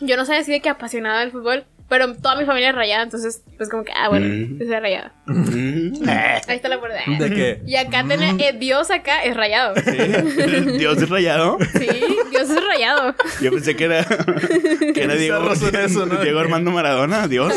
yo 0.00 0.16
no 0.16 0.24
sabía 0.24 0.40
así 0.40 0.52
de 0.52 0.60
que 0.60 0.68
apasionada 0.70 1.20
del 1.20 1.30
fútbol, 1.32 1.64
pero 1.90 2.14
toda 2.14 2.36
mi 2.36 2.46
familia 2.46 2.70
es 2.70 2.74
rayada, 2.74 3.02
entonces, 3.02 3.42
pues 3.58 3.68
como 3.68 3.84
que, 3.84 3.92
ah, 3.94 4.08
bueno, 4.08 4.26
Mm. 4.26 4.58
yo 4.58 4.64
soy 4.66 4.78
rayada. 4.80 5.12
Mm. 5.26 6.08
Ahí 6.48 6.56
está 6.56 6.68
la 6.68 6.78
puerta. 6.80 6.98
¿De 7.18 7.30
qué? 7.30 7.60
Y 7.66 7.76
acá 7.76 8.04
tiene 8.06 8.30
eh, 8.38 8.52
Dios 8.58 8.90
acá 8.90 9.22
es 9.24 9.36
rayado. 9.36 9.74
Dios 10.78 10.96
es 11.02 11.08
rayado. 11.10 11.58
Sí, 11.78 11.88
Dios 12.30 12.48
es 12.48 12.64
rayado. 12.66 13.14
Yo 13.42 13.50
pensé 13.50 13.76
que 13.76 13.84
era, 13.84 14.04
que 14.94 15.02
era 15.02 15.14
Diego, 15.16 15.52
eso, 15.52 16.06
¿no? 16.06 16.16
Diego 16.22 16.38
Armando 16.38 16.70
Maradona, 16.70 17.28
Dios. 17.28 17.52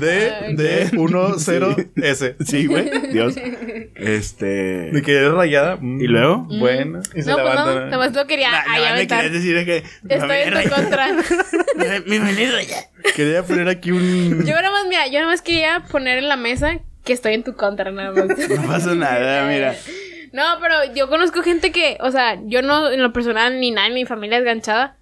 D, 0.00 0.32
D, 0.56 0.90
1, 0.96 1.34
0, 1.38 1.76
S. 1.96 2.36
Sí, 2.46 2.66
güey, 2.66 2.90
Dios. 3.12 3.34
Este. 3.96 4.46
De 4.92 5.02
que 5.02 5.24
es 5.26 5.32
rayada. 5.32 5.76
mm, 5.80 6.00
¿Y 6.00 6.06
luego? 6.06 6.46
Bueno. 6.58 7.00
Y 7.14 7.22
se 7.22 7.30
No, 7.30 7.36
pues 7.38 7.54
no, 7.54 7.74
nada 7.74 7.98
más 7.98 8.12
lo 8.14 8.26
quería 8.26 8.50
Nah, 8.50 8.62
ahí 8.68 8.80
me 8.82 8.88
aventar. 8.88 9.22
querías 9.22 9.42
decir 9.42 9.64
que. 9.64 9.82
Estoy 10.08 10.36
en 10.44 10.62
tu 10.62 10.70
contra. 10.74 11.08
Mi 12.06 12.18
familia 12.18 12.44
es 12.48 12.52
rayada. 12.54 12.82
Quería 13.14 13.42
poner 13.42 13.68
aquí 13.68 13.90
un. 13.90 14.42
Yo 14.46 14.54
nada 14.54 14.70
más, 14.70 14.86
mira, 14.88 15.06
yo 15.06 15.14
nada 15.14 15.26
más 15.26 15.42
quería 15.42 15.84
poner 15.90 16.18
en 16.18 16.28
la 16.28 16.36
mesa 16.36 16.78
que 17.04 17.12
estoy 17.12 17.34
en 17.34 17.42
tu 17.42 17.54
contra, 17.54 17.90
nada 17.90 18.12
más. 18.12 18.38
No 18.48 18.62
pasa 18.66 18.94
nada, 18.94 19.46
mira. 19.48 19.74
No, 20.32 20.42
pero 20.60 20.94
yo 20.94 21.08
conozco 21.08 21.42
gente 21.42 21.72
que, 21.72 21.98
o 22.00 22.10
sea, 22.10 22.38
yo 22.46 22.62
no 22.62 22.90
en 22.90 23.02
lo 23.02 23.12
personal 23.12 23.60
ni 23.60 23.70
nada 23.70 23.88
en 23.88 23.94
mi 23.94 24.06
familia 24.06 24.38
es 24.38 24.44
ganchada, 24.44 24.96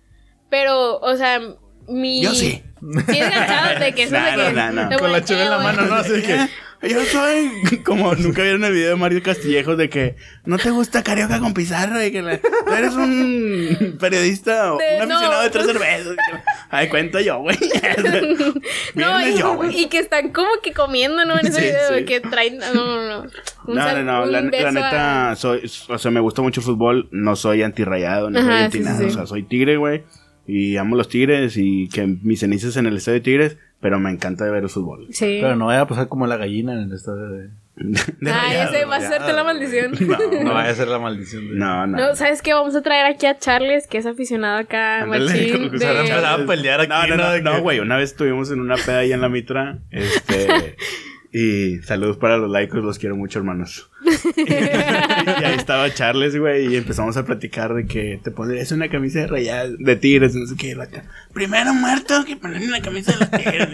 pero, 0.49 0.99
o 0.99 1.17
sea, 1.17 1.41
mi... 1.89 2.21
Yo 2.23 2.33
sí. 2.35 2.63
Sí 3.09 3.19
es 3.19 3.31
ganchada 3.31 3.79
de 3.79 3.95
que 3.95 4.05
eso 4.05 4.17
No, 4.19 4.25
que... 4.25 4.53
no, 4.73 4.89
de 4.89 4.97
Con 4.99 5.13
la 5.13 5.23
cheve 5.25 5.43
en 5.43 5.51
la 5.51 5.59
mano, 5.59 5.83
¿no? 5.83 5.95
Así 5.95 6.21
que. 6.23 6.49
Yo 6.89 7.05
soy 7.05 7.51
como 7.85 8.15
nunca 8.15 8.43
vieron 8.43 8.65
el 8.65 8.73
video 8.73 8.89
de 8.91 8.97
Mario 8.97 9.23
Castillejos 9.23 9.77
de 9.77 9.91
que 9.91 10.17
no 10.47 10.57
te 10.57 10.71
gusta 10.71 11.03
Carioca 11.03 11.39
con 11.39 11.53
Pizarro 11.53 12.03
y 12.03 12.11
que 12.11 12.23
la- 12.23 12.41
eres 12.75 12.95
un 12.95 13.99
periodista 14.01 14.73
o 14.73 14.79
De- 14.79 14.97
un 14.97 15.03
aficionado 15.03 15.33
no. 15.33 15.43
de 15.43 15.51
tres 15.51 15.67
cervezas. 15.67 16.17
Ay, 16.71 16.89
cuento 16.89 17.19
yo, 17.21 17.39
güey. 17.41 17.57
No, 18.95 19.17
Viernes 19.19 19.39
yo, 19.39 19.55
güey. 19.57 19.77
y, 19.77 19.83
y 19.85 19.89
que 19.89 19.99
están 19.99 20.31
como 20.33 20.49
que 20.63 20.73
comiendo, 20.73 21.25
¿no? 21.25 21.39
En 21.39 21.47
ese 21.47 21.61
Sí, 21.61 21.67
video, 21.67 21.89
sí. 21.89 21.95
de 21.95 22.05
que 22.05 22.21
traen... 22.21 22.59
No, 22.59 22.75
no, 22.75 23.07
no. 23.09 23.31
Un 23.67 23.75
No, 23.75 23.83
sal- 23.83 24.05
no, 24.05 24.21
no, 24.21 24.27
la, 24.27 24.41
la 24.41 24.51
beso 24.51 24.69
a- 24.69 24.73
neta, 24.73 25.37
soy, 25.37 25.63
o 25.89 25.99
sea, 25.99 26.11
me 26.11 26.21
gusta 26.21 26.43
mucho 26.43 26.61
el 26.61 26.65
fútbol, 26.67 27.09
no 27.13 27.37
soy 27.37 27.63
antirrayado, 27.63 28.31
no 28.31 28.41
soy 28.41 28.49
Ajá, 28.49 28.65
anti 28.65 28.79
sí, 28.79 28.85
sí, 28.85 28.89
nada, 28.89 28.99
sí. 29.01 29.05
o 29.07 29.11
sea, 29.11 29.27
soy 29.27 29.43
tigre, 29.45 29.77
güey, 29.77 30.03
y 30.47 30.77
amo 30.77 30.97
los 30.97 31.09
tigres 31.09 31.57
y 31.57 31.89
que 31.89 32.07
mis 32.07 32.41
cenizas 32.41 32.77
en 32.77 32.87
el 32.87 32.97
estadio 32.97 33.15
de 33.19 33.25
tigres, 33.25 33.57
pero 33.81 33.99
me 34.01 34.11
encanta 34.11 34.45
ver 34.51 34.63
el 34.65 34.69
fútbol. 34.69 35.07
Sí. 35.11 35.39
Pero 35.41 35.57
no 35.57 35.67
vaya 35.67 35.83
a 35.83 35.87
pasar 35.89 36.09
como 36.09 36.27
la 36.27 36.37
gallina 36.37 36.73
en 36.73 36.81
el 36.81 36.93
estadio 36.93 37.29
de. 37.29 37.51
De 37.83 38.31
Ay, 38.31 38.49
rayado, 38.57 38.75
ese 38.75 38.85
va 38.85 38.95
a 38.97 38.99
hacerte 38.99 39.33
la 39.33 39.43
güey. 39.43 39.45
maldición. 39.55 39.93
No, 40.01 40.43
No 40.45 40.53
vaya 40.55 40.71
a 40.71 40.75
ser 40.75 40.89
la 40.89 40.99
maldición 41.01 41.49
de. 41.49 41.55
no, 41.55 41.87
no. 41.87 41.97
No, 41.99 42.15
¿sabes 42.15 42.43
qué? 42.43 42.53
Vamos 42.53 42.75
a 42.77 42.83
traer 42.83 43.07
aquí 43.07 43.25
a 43.27 43.39
Charles, 43.39 43.87
que 43.87 43.97
es 43.99 44.05
aficionado 44.07 44.59
acá, 44.59 45.03
Ándale, 45.03 45.25
machín. 45.25 45.71
de- 45.79 45.87
a 45.87 46.39
pelear 46.47 46.81
aquí, 46.83 46.91
No, 46.91 47.07
no, 47.07 47.17
¿no? 47.17 47.23
no, 47.25 47.31
De 47.33 47.41
no, 47.43 47.55
que- 47.55 47.61
güey. 47.61 47.81
Una 47.81 47.97
vez 47.97 48.11
estuvimos 48.11 48.51
en 48.51 48.61
una 48.61 48.77
peda 48.77 48.99
ahí 48.99 49.13
en 49.13 49.21
la 49.23 49.29
mitra. 49.31 49.79
Este. 49.91 50.77
y 51.33 51.79
saludos 51.85 52.17
para 52.17 52.37
los 52.39 52.51
laicos, 52.51 52.83
los 52.83 52.99
quiero 52.99 53.15
mucho, 53.17 53.39
hermanos. 53.39 53.89
y 54.37 54.53
ahí 55.45 55.55
estaba 55.57 55.93
Charles, 55.93 56.37
güey. 56.37 56.73
Y 56.73 56.77
empezamos 56.77 57.17
a 57.17 57.25
platicar 57.25 57.75
de 57.75 57.87
que 57.87 58.21
te 58.23 58.31
pondrías 58.31 58.73
una 58.73 58.89
camisa 58.89 59.21
de 59.21 59.27
rayadas 59.29 59.79
de 59.79 59.97
tigres, 59.97 60.35
no 60.35 60.47
sé 60.47 60.57
qué. 60.57 60.75
la 60.75 60.87
ca- 60.89 61.05
Primero 61.33 61.73
muerto 61.75 62.25
que 62.27 62.37
ponerme 62.37 62.67
una 62.69 62.81
camisa 62.83 63.13
de 63.13 63.19
los 63.19 63.31
tigres. 63.31 63.69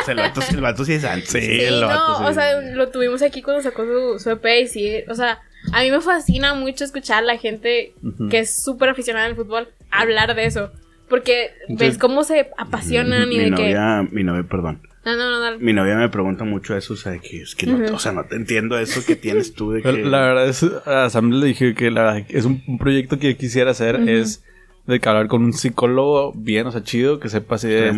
O 0.00 0.04
sea, 0.04 0.12
el 0.14 0.16
vato, 0.18 0.40
el 0.50 0.60
vato 0.60 0.84
sí 0.84 0.94
es 0.94 1.04
antes. 1.04 1.30
Sí, 1.30 1.40
Sí, 1.40 1.60
el 1.60 1.80
no, 1.80 1.88
sí. 2.18 2.24
o 2.24 2.32
sea, 2.34 2.60
lo 2.60 2.88
tuvimos 2.90 3.22
aquí 3.22 3.42
cuando 3.42 3.62
sacó 3.62 3.84
su, 3.84 4.18
su 4.18 4.30
EP 4.30 4.44
y 4.62 4.66
sí, 4.68 4.94
o 5.08 5.14
sea, 5.14 5.38
a 5.72 5.82
mí 5.82 5.90
me 5.90 6.00
fascina 6.00 6.54
mucho 6.54 6.84
escuchar 6.84 7.18
a 7.18 7.26
la 7.26 7.38
gente 7.38 7.94
que 8.30 8.40
es 8.40 8.62
súper 8.62 8.88
aficionada 8.90 9.26
al 9.26 9.36
fútbol 9.36 9.68
hablar 9.90 10.34
de 10.34 10.46
eso. 10.46 10.72
Porque 11.08 11.50
Entonces- 11.68 11.88
ves 11.90 11.98
cómo 11.98 12.24
se 12.24 12.50
apasionan 12.58 13.30
y 13.30 13.36
mi 13.36 13.44
de 13.44 13.50
novia, 13.50 14.02
mi 14.10 14.24
novia, 14.24 14.42
perdón. 14.42 14.80
Que... 15.04 15.10
No, 15.10 15.16
no, 15.16 15.30
no, 15.30 15.40
dale. 15.40 15.58
Mi 15.58 15.72
novia 15.72 15.96
me 15.96 16.08
pregunta 16.08 16.44
mucho 16.44 16.76
eso, 16.76 16.94
o 16.94 16.96
sea, 16.96 17.18
que 17.18 17.42
es 17.42 17.54
que 17.54 17.66
no, 17.66 17.94
o 17.94 17.98
sea, 17.98 18.12
no 18.12 18.24
te 18.24 18.36
entiendo 18.36 18.78
eso 18.78 19.04
que 19.06 19.16
tienes 19.16 19.54
tú 19.54 19.72
de 19.72 19.82
que. 19.82 19.92
La 20.04 20.20
verdad 20.22 20.48
es, 20.48 20.62
a 20.86 21.08
Sam 21.10 21.30
le 21.30 21.46
dije 21.46 21.74
que 21.74 21.90
la 21.90 22.02
verdad 22.04 22.26
es 22.28 22.44
un, 22.44 22.62
un 22.66 22.78
proyecto 22.78 23.18
que 23.18 23.36
quisiera 23.36 23.70
hacer 23.72 23.96
es 24.08 24.42
de 24.86 25.00
que 25.00 25.08
hablar 25.08 25.28
con 25.28 25.42
un 25.44 25.52
psicólogo 25.54 26.32
bien, 26.34 26.66
o 26.66 26.72
sea, 26.72 26.82
chido, 26.82 27.18
que 27.20 27.28
sepa 27.28 27.54
así 27.54 27.68
de, 27.68 27.90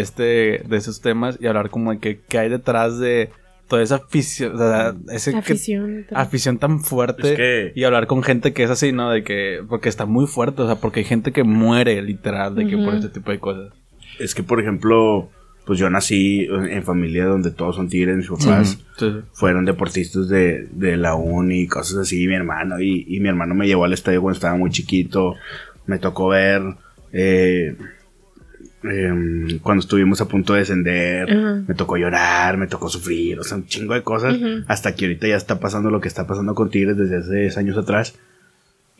este, 0.00 0.22
de 0.66 0.76
esos 0.76 1.00
temas 1.00 1.36
y 1.40 1.46
hablar 1.46 1.70
como 1.70 1.90
de 1.92 1.98
que, 1.98 2.20
qué 2.28 2.38
hay 2.38 2.48
detrás 2.48 2.98
de 2.98 3.30
toda 3.66 3.82
esa 3.82 3.96
afición, 3.96 4.54
o 4.54 4.58
sea, 4.58 4.94
ese 5.12 5.32
que- 5.32 5.38
Afición. 5.38 6.06
afición 6.12 6.58
tan 6.58 6.80
fuerte 6.80 7.30
Es 7.32 7.36
que- 7.36 7.72
y 7.74 7.84
hablar 7.84 8.06
con 8.08 8.22
gente 8.22 8.52
que 8.52 8.62
es 8.64 8.70
así, 8.70 8.92
¿no? 8.92 9.10
De 9.10 9.22
que, 9.24 9.60
porque 9.68 9.88
está 9.88 10.06
muy 10.06 10.26
fuerte, 10.26 10.62
o 10.62 10.66
sea, 10.66 10.76
porque 10.76 11.00
hay 11.00 11.04
gente 11.06 11.32
que 11.32 11.42
muere 11.44 12.00
literal 12.02 12.54
de 12.54 12.66
que 12.66 12.76
por 12.76 12.94
este 12.94 13.08
tipo 13.08 13.30
de 13.32 13.38
cosas. 13.38 13.72
Es 14.18 14.34
que, 14.34 14.42
por 14.42 14.60
ejemplo, 14.60 15.30
pues 15.70 15.78
yo 15.78 15.88
nací 15.88 16.48
en 16.50 16.82
familia 16.82 17.26
donde 17.26 17.52
todos 17.52 17.76
son 17.76 17.88
tigres, 17.88 18.16
mis 18.16 18.26
papás. 18.26 18.76
Fueron 19.32 19.64
deportistas 19.64 20.28
de, 20.28 20.66
de 20.72 20.96
la 20.96 21.14
uni 21.14 21.60
y 21.60 21.66
cosas 21.68 21.98
así, 21.98 22.26
mi 22.26 22.34
hermano, 22.34 22.80
y, 22.80 23.06
y 23.08 23.20
mi 23.20 23.28
hermano 23.28 23.54
me 23.54 23.68
llevó 23.68 23.84
al 23.84 23.92
estadio 23.92 24.20
cuando 24.20 24.34
estaba 24.34 24.56
muy 24.56 24.70
chiquito, 24.70 25.36
me 25.86 26.00
tocó 26.00 26.26
ver 26.26 26.60
eh, 27.12 27.76
em, 28.82 29.60
cuando 29.60 29.82
estuvimos 29.82 30.20
a 30.20 30.24
punto 30.24 30.54
de 30.54 30.58
descender, 30.58 31.32
me 31.68 31.74
tocó 31.76 31.96
llorar, 31.96 32.56
me 32.56 32.66
tocó 32.66 32.88
sufrir, 32.88 33.38
o 33.38 33.44
sea, 33.44 33.58
un 33.58 33.66
chingo 33.66 33.94
de 33.94 34.02
cosas, 34.02 34.34
hasta 34.66 34.96
que 34.96 35.04
ahorita 35.04 35.28
ya 35.28 35.36
está 35.36 35.60
pasando 35.60 35.92
lo 35.92 36.00
que 36.00 36.08
está 36.08 36.26
pasando 36.26 36.56
con 36.56 36.68
Tigres 36.70 36.96
desde 36.96 37.18
hace 37.18 37.42
10 37.42 37.58
años 37.58 37.78
atrás. 37.78 38.18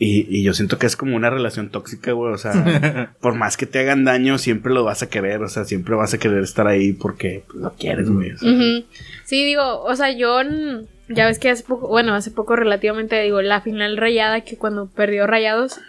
Y, 0.02 0.26
y 0.34 0.42
yo 0.42 0.54
siento 0.54 0.78
que 0.78 0.86
es 0.86 0.96
como 0.96 1.14
una 1.14 1.28
relación 1.28 1.68
tóxica, 1.68 2.12
güey. 2.12 2.32
O 2.32 2.38
sea, 2.38 3.12
por 3.20 3.34
más 3.34 3.58
que 3.58 3.66
te 3.66 3.80
hagan 3.80 4.04
daño, 4.04 4.38
siempre 4.38 4.72
lo 4.72 4.82
vas 4.82 5.02
a 5.02 5.10
querer. 5.10 5.42
O 5.42 5.48
sea, 5.48 5.64
siempre 5.64 5.94
vas 5.94 6.14
a 6.14 6.18
querer 6.18 6.42
estar 6.42 6.66
ahí 6.66 6.94
porque 6.94 7.44
pues, 7.46 7.62
lo 7.62 7.74
quieres, 7.74 8.08
güey. 8.08 8.32
o 8.32 8.38
sea. 8.38 8.50
Ujú. 8.50 8.86
Sí, 9.24 9.44
digo, 9.44 9.82
o 9.82 9.94
sea, 9.94 10.10
yo 10.10 10.42
ya 11.10 11.26
ves 11.26 11.38
que 11.38 11.50
hace 11.50 11.64
poco, 11.64 11.88
bueno, 11.88 12.14
hace 12.14 12.30
poco 12.30 12.56
relativamente, 12.56 13.20
digo, 13.20 13.42
la 13.42 13.60
final 13.60 13.96
rayada 13.96 14.42
que 14.42 14.56
cuando 14.56 14.86
perdió 14.86 15.26
Rayados, 15.26 15.80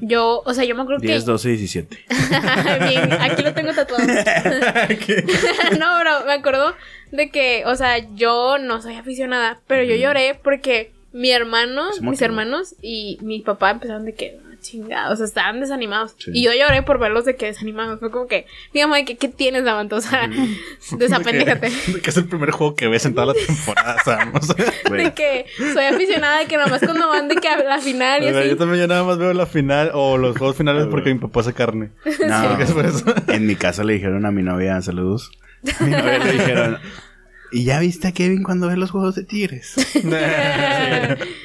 yo, 0.00 0.42
o 0.44 0.54
sea, 0.54 0.64
yo 0.64 0.76
me 0.76 0.82
acuerdo 0.82 1.00
10, 1.00 1.24
que... 1.24 1.30
12, 1.30 1.48
17. 1.48 1.98
Bien, 2.88 3.12
aquí 3.14 3.42
lo 3.42 3.54
tengo 3.54 3.72
tatuado. 3.72 4.06
no, 5.80 6.00
bro, 6.00 6.26
me 6.26 6.32
acuerdo 6.34 6.74
de 7.10 7.30
que, 7.30 7.64
o 7.66 7.74
sea, 7.74 7.98
yo 8.14 8.58
no 8.58 8.80
soy 8.82 8.96
aficionada, 8.96 9.60
pero 9.66 9.82
yo 9.82 9.96
lloré 9.96 10.38
porque 10.42 10.92
mi 11.12 11.30
hermano, 11.30 11.88
mis 12.02 12.20
hermanos 12.22 12.74
y 12.82 13.18
mi 13.22 13.40
papá 13.40 13.70
empezaron 13.72 14.04
de 14.04 14.14
que, 14.14 14.38
"Ah, 14.44 14.54
chingados, 14.60 15.12
o 15.14 15.16
sea, 15.16 15.26
estaban 15.26 15.60
desanimados. 15.60 16.16
Sí. 16.18 16.32
Y 16.34 16.42
yo 16.44 16.50
lloré 16.52 16.82
por 16.82 16.98
verlos 16.98 17.24
de 17.24 17.36
que 17.36 17.46
desanimados. 17.46 18.00
Fue 18.00 18.10
como 18.10 18.26
que, 18.26 18.44
digamos, 18.74 18.98
que, 19.06 19.16
¿qué 19.16 19.28
tienes, 19.28 19.64
Damanto? 19.64 19.96
O 19.96 20.00
sea, 20.00 20.28
desapendéjate. 20.98 21.70
De 21.70 21.76
que, 21.86 21.92
de 21.92 22.00
que 22.00 22.10
es 22.10 22.16
el 22.16 22.26
primer 22.26 22.50
juego 22.50 22.74
que 22.74 22.88
ves 22.88 23.04
en 23.06 23.14
toda 23.14 23.26
la 23.28 23.34
temporada, 23.46 23.96
Sam. 24.04 24.32
O 24.34 24.42
sea, 24.42 24.56
Güey. 24.88 25.04
De 25.04 25.14
que 25.14 25.46
soy 25.72 25.84
aficionada, 25.84 26.40
de 26.40 26.46
que 26.46 26.56
nada 26.56 26.68
más 26.68 26.80
cuando 26.82 27.08
van 27.08 27.28
de 27.28 27.36
que 27.36 27.48
a 27.48 27.62
la 27.62 27.78
final 27.78 28.22
y 28.24 28.28
así. 28.28 28.48
yo 28.48 28.56
también 28.56 28.80
ya 28.80 28.86
nada 28.88 29.04
más 29.04 29.18
veo 29.18 29.32
la 29.32 29.46
final 29.46 29.90
o 29.94 30.18
los 30.18 30.36
juegos 30.36 30.56
finales 30.56 30.84
Ah, 30.86 30.90
porque 30.90 31.12
mi 31.12 31.20
papá 31.20 31.40
hace 31.40 31.52
carne. 31.54 31.90
No, 32.26 32.56
que 32.58 32.64
es 32.64 32.72
por 32.72 32.84
eso. 32.86 33.04
en 33.28 33.46
mi 33.46 33.56
casa 33.56 33.84
le 33.84 33.94
dijeron 33.94 34.26
a 34.26 34.30
mi 34.30 34.42
novia, 34.42 34.80
saludos. 34.82 35.30
A 35.80 35.84
mi 35.84 35.90
novia 35.90 36.18
le 36.18 36.32
dijeron, 36.32 36.78
¿y 37.50 37.64
ya 37.64 37.78
viste 37.80 38.08
a 38.08 38.12
Kevin 38.12 38.42
cuando 38.42 38.68
ve 38.68 38.76
los 38.76 38.90
juegos 38.90 39.14
de 39.14 39.24
Tigres? 39.24 39.74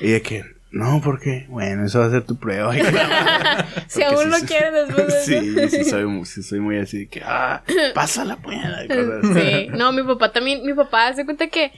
Y 0.01 0.11
de 0.11 0.21
que, 0.21 0.43
no, 0.71 1.01
porque, 1.03 1.45
bueno, 1.49 1.85
eso 1.85 1.99
va 1.99 2.05
a 2.07 2.09
ser 2.09 2.23
tu 2.23 2.37
prueba. 2.37 2.73
si 3.87 4.03
aún 4.03 4.29
lo 4.29 4.37
quieres 4.39 4.73
después 4.87 5.07
de 5.07 5.21
Sí, 5.41 5.55
eso. 5.57 5.69
sí 5.77 5.83
soy, 5.89 6.05
mu- 6.05 6.25
sí 6.25 6.43
soy 6.43 6.59
muy 6.59 6.77
así 6.77 6.99
de 6.99 7.07
que, 7.07 7.21
ah, 7.23 7.63
pasa 7.93 8.25
la 8.25 8.37
puñada. 8.37 8.79
así. 8.81 9.33
Sí, 9.33 9.67
no, 9.77 9.91
mi 9.91 10.03
papá 10.03 10.31
también, 10.31 10.65
mi 10.65 10.73
papá 10.73 11.13
se 11.13 11.25
cuenta 11.25 11.47
que 11.47 11.71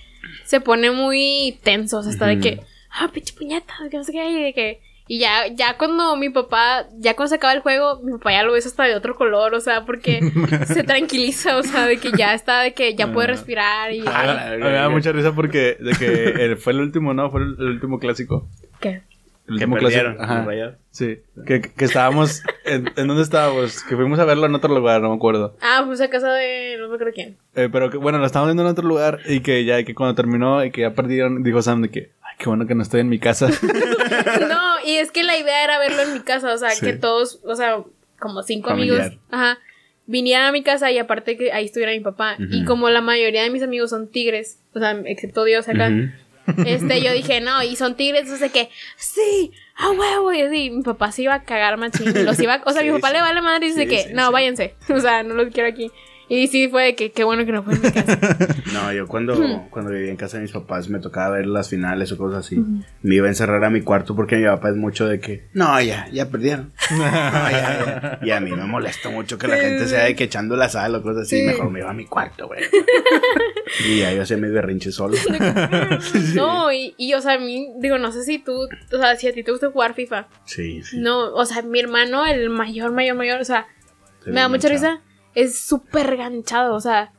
se 0.45 0.59
pone 0.61 0.91
muy 0.91 1.59
tenso, 1.63 1.97
o 1.99 2.03
sea, 2.03 2.11
está 2.11 2.25
de 2.27 2.39
que, 2.39 2.61
ah, 2.91 3.09
pinche 3.13 3.33
puñeta, 3.33 3.73
que 3.91 3.97
no 3.97 4.03
sé 4.03 4.11
qué, 4.11 4.29
y 4.29 4.41
de 4.43 4.53
que, 4.53 4.81
y 5.07 5.19
ya, 5.19 5.47
ya 5.53 5.77
cuando 5.77 6.15
mi 6.17 6.29
papá, 6.29 6.85
ya 6.97 7.15
cuando 7.15 7.29
se 7.29 7.35
acaba 7.35 7.53
el 7.53 7.59
juego, 7.61 7.99
mi 8.03 8.13
papá 8.13 8.31
ya 8.31 8.43
lo 8.43 8.53
ves 8.53 8.65
hasta 8.65 8.83
de 8.85 8.95
otro 8.95 9.15
color, 9.15 9.53
o 9.53 9.59
sea, 9.59 9.85
porque 9.85 10.19
se 10.67 10.83
tranquiliza, 10.83 11.57
o 11.57 11.63
sea, 11.63 11.85
de 11.85 11.97
que 11.97 12.11
ya 12.11 12.33
está, 12.33 12.61
de 12.61 12.73
que 12.73 12.95
ya 12.95 13.11
puede 13.13 13.27
respirar 13.27 13.91
y, 13.93 14.03
Ah, 14.07 14.21
A 14.21 14.25
la 14.51 14.55
mí 14.57 14.63
me 14.63 14.71
da 14.71 14.89
mucha 14.89 15.11
risa 15.11 15.33
porque 15.33 15.77
de 15.79 15.91
que 15.99 16.45
el- 16.45 16.57
fue 16.57 16.73
el 16.73 16.79
último, 16.81 17.13
¿no? 17.13 17.29
Fue 17.29 17.41
el, 17.41 17.55
el 17.59 17.65
último 17.67 17.99
clásico. 17.99 18.47
¿qué? 18.79 19.01
El 19.47 19.59
Que 19.59 19.65
último 19.65 19.75
perdieron, 19.75 20.19
Ajá. 20.19 20.37
los 20.37 20.45
Rayados. 20.47 20.75
Sí. 20.89 21.19
Que, 21.45 21.61
que 21.61 21.85
estábamos. 21.85 22.41
En, 22.65 22.89
¿En 22.95 23.07
dónde 23.07 23.21
estábamos? 23.21 23.83
Que 23.83 23.95
fuimos 23.95 24.17
a 24.17 24.25
verlo 24.25 24.47
en 24.47 24.55
otro 24.55 24.73
lugar, 24.73 25.01
no 25.03 25.09
me 25.09 25.15
acuerdo. 25.17 25.55
Ah, 25.61 25.83
pues 25.85 26.01
a 26.01 26.09
casa 26.09 26.33
de, 26.33 26.77
no 26.79 26.89
me 26.89 26.95
acuerdo 26.95 27.13
quién. 27.13 27.37
Eh, 27.53 27.69
pero 27.71 27.91
que, 27.91 27.97
bueno, 27.97 28.17
lo 28.17 28.25
estábamos 28.25 28.49
viendo 28.49 28.63
en 28.63 28.69
otro 28.69 28.87
lugar 28.87 29.19
y 29.27 29.41
que 29.41 29.63
ya 29.63 29.83
que 29.83 29.93
cuando 29.93 30.15
terminó 30.15 30.65
y 30.65 30.71
que 30.71 30.81
ya 30.81 30.95
perdieron, 30.95 31.43
dijo 31.43 31.61
Sam 31.61 31.83
de 31.83 31.89
que, 31.89 32.11
qué 32.37 32.45
bueno 32.47 32.67
que 32.67 32.75
no 32.75 32.83
estoy 32.83 33.01
en 33.01 33.09
mi 33.09 33.19
casa. 33.19 33.49
No, 34.47 34.75
y 34.85 34.97
es 34.97 35.11
que 35.11 35.23
la 35.23 35.37
idea 35.37 35.63
era 35.63 35.79
verlo 35.79 36.01
en 36.03 36.13
mi 36.13 36.19
casa, 36.19 36.53
o 36.53 36.57
sea, 36.57 36.69
Sí. 36.71 36.85
que 36.85 36.93
todos, 36.93 37.39
o 37.43 37.55
sea, 37.55 37.77
como 38.19 38.43
cinco 38.43 38.69
Familiar. 38.69 39.01
amigos, 39.01 39.19
ajá, 39.31 39.59
vinieran 40.05 40.45
a 40.47 40.51
mi 40.51 40.63
casa 40.63 40.91
y 40.91 40.97
aparte 40.99 41.37
que 41.37 41.51
ahí 41.51 41.65
estuviera 41.65 41.91
mi 41.91 41.99
papá. 41.99 42.35
Y 42.39 42.63
como 42.65 42.89
la 42.89 43.01
mayoría 43.01 43.43
de 43.43 43.49
mis 43.49 43.63
amigos 43.63 43.89
son 43.89 44.09
tigres, 44.09 44.59
o 44.73 44.79
sea, 44.79 44.91
excepto 45.05 45.43
Dios 45.43 45.67
acá, 45.67 45.91
este, 46.65 47.01
yo 47.01 47.11
dije, 47.13 47.41
no, 47.41 47.63
y 47.63 47.75
son 47.75 47.95
tigres, 47.95 48.23
entonces 48.23 48.51
que, 48.51 48.69
sí, 48.97 49.51
a 49.77 49.91
huevo, 49.91 50.31
y 50.33 50.41
así, 50.41 50.69
mi 50.69 50.83
papá 50.83 51.11
se 51.11 51.23
iba 51.23 51.33
a 51.33 51.43
cagar 51.43 51.77
machín, 51.77 52.25
los 52.25 52.39
iba, 52.39 52.61
o 52.65 52.71
sea, 52.71 52.81
Sí, 52.81 52.87
mi 52.89 52.93
papá 52.93 53.07
sí. 53.09 53.13
le 53.15 53.21
vale 53.21 53.41
madre 53.41 53.65
y 53.65 53.69
dice 53.69 53.87
que, 53.87 54.13
no, 54.13 54.31
váyanse, 54.31 54.75
o 54.89 54.99
sea, 54.99 55.23
no 55.23 55.33
los 55.33 55.51
quiero 55.53 55.69
aquí. 55.69 55.91
Y 56.27 56.47
sí, 56.47 56.67
fue 56.69 56.83
de 56.85 56.95
que 56.95 57.11
qué 57.11 57.23
bueno 57.23 57.45
que 57.45 57.51
no 57.51 57.61
fue 57.63 57.75
en 57.75 57.81
mi 57.81 57.91
casa. 57.91 58.17
No, 58.73 58.91
yo 58.91 59.07
cuando, 59.07 59.65
cuando 59.69 59.91
vivía 59.91 60.09
en 60.11 60.17
casa 60.17 60.37
de 60.37 60.43
mis 60.43 60.51
papás 60.51 60.89
me 60.89 60.99
tocaba 60.99 61.37
ver 61.37 61.45
las 61.45 61.69
finales 61.69 62.11
o 62.11 62.17
cosas 62.17 62.45
así. 62.45 62.61
Me 63.03 63.15
iba 63.15 63.25
a 63.27 63.29
encerrar 63.29 63.63
a 63.63 63.69
mi 63.69 63.81
cuarto 63.81 64.15
porque 64.15 64.35
mi 64.35 64.45
papá 64.45 64.69
es 64.69 64.75
mucho 64.75 65.07
de 65.07 65.19
que, 65.21 65.47
no, 65.53 65.79
ya, 65.81 66.07
ya 66.11 66.29
perdieron. 66.29 66.73
No, 66.91 66.97
ya, 67.51 68.19
ya. 68.19 68.19
Y 68.21 68.31
a 68.31 68.39
mí 68.39 68.51
me 68.51 68.65
molesta 68.65 69.09
mucho 69.09 69.37
que 69.37 69.47
la 69.47 69.57
gente 69.57 69.87
sea 69.87 70.03
de 70.05 70.15
que 70.15 70.25
echando 70.25 70.55
la 70.57 70.67
sal 70.69 70.93
o 70.95 71.01
cosas 71.01 71.23
así. 71.23 71.39
Sí. 71.39 71.45
Mejor 71.45 71.69
me 71.71 71.79
iba 71.79 71.89
a 71.89 71.93
mi 71.93 72.05
cuarto, 72.05 72.47
güey. 72.47 72.63
y 73.87 73.99
ya 73.99 74.11
yo 74.13 74.23
hacía 74.23 74.37
mis 74.37 74.51
berrinches 74.51 74.95
solo. 74.95 75.15
No, 76.35 76.71
y, 76.71 76.93
y, 76.97 77.13
o 77.13 77.21
sea, 77.21 77.33
a 77.33 77.39
mí, 77.39 77.69
digo, 77.79 77.97
no 77.97 78.11
sé 78.11 78.23
si 78.23 78.39
tú, 78.39 78.53
o 78.63 78.97
sea, 78.97 79.15
si 79.15 79.27
a 79.27 79.33
ti 79.33 79.43
te 79.43 79.51
gusta 79.51 79.71
jugar 79.71 79.93
FIFA. 79.93 80.27
Sí, 80.45 80.81
sí. 80.83 80.97
No, 80.99 81.33
o 81.33 81.45
sea, 81.45 81.61
mi 81.61 81.79
hermano, 81.79 82.25
el 82.25 82.49
mayor, 82.49 82.91
mayor, 82.91 83.15
mayor, 83.15 83.39
o 83.41 83.45
sea, 83.45 83.67
Se 84.23 84.29
me 84.31 84.37
da 84.41 84.47
ve 84.47 84.49
mucha 84.57 84.69
manchado. 84.69 84.95
risa, 84.95 85.01
es 85.35 85.59
súper 85.59 86.17
ganchado, 86.17 86.75
o 86.75 86.79
sea, 86.81 87.11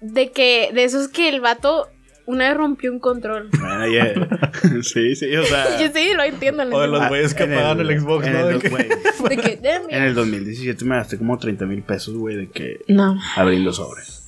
de 0.00 0.30
que, 0.32 0.70
de 0.74 0.84
esos 0.84 1.08
que 1.08 1.28
el 1.28 1.40
vato 1.40 1.88
una 2.26 2.48
vez 2.48 2.56
rompió 2.56 2.92
un 2.92 2.98
control. 3.00 3.48
Bueno, 3.58 3.86
ya- 3.88 4.14
sí, 4.82 5.14
sí, 5.16 5.34
o 5.36 5.44
sea. 5.44 5.78
Yo 5.80 5.92
sí, 5.92 6.12
lo 6.14 6.22
entiendo. 6.22 6.64
lo 6.64 6.76
O 6.76 6.80
de 6.80 6.88
los 6.88 7.08
güeyes 7.08 7.34
que 7.34 7.44
en 7.44 7.54
apagan 7.54 7.80
el, 7.80 8.00
Xbox, 8.00 8.26
en 8.26 8.32
¿no? 8.32 8.48
el 8.48 8.58
De 8.60 8.68
que- 8.68 9.28
De 9.28 9.36
que, 9.36 9.60
En 9.90 10.02
el 10.02 10.14
2017 10.14 10.84
me 10.84 10.96
gasté 10.96 11.18
como 11.18 11.38
30 11.38 11.66
mil 11.66 11.82
pesos, 11.82 12.14
güey, 12.14 12.36
de 12.36 12.48
que 12.50 12.80
No. 12.88 13.18
abrí 13.36 13.58
los 13.58 13.76
sobres. 13.76 14.21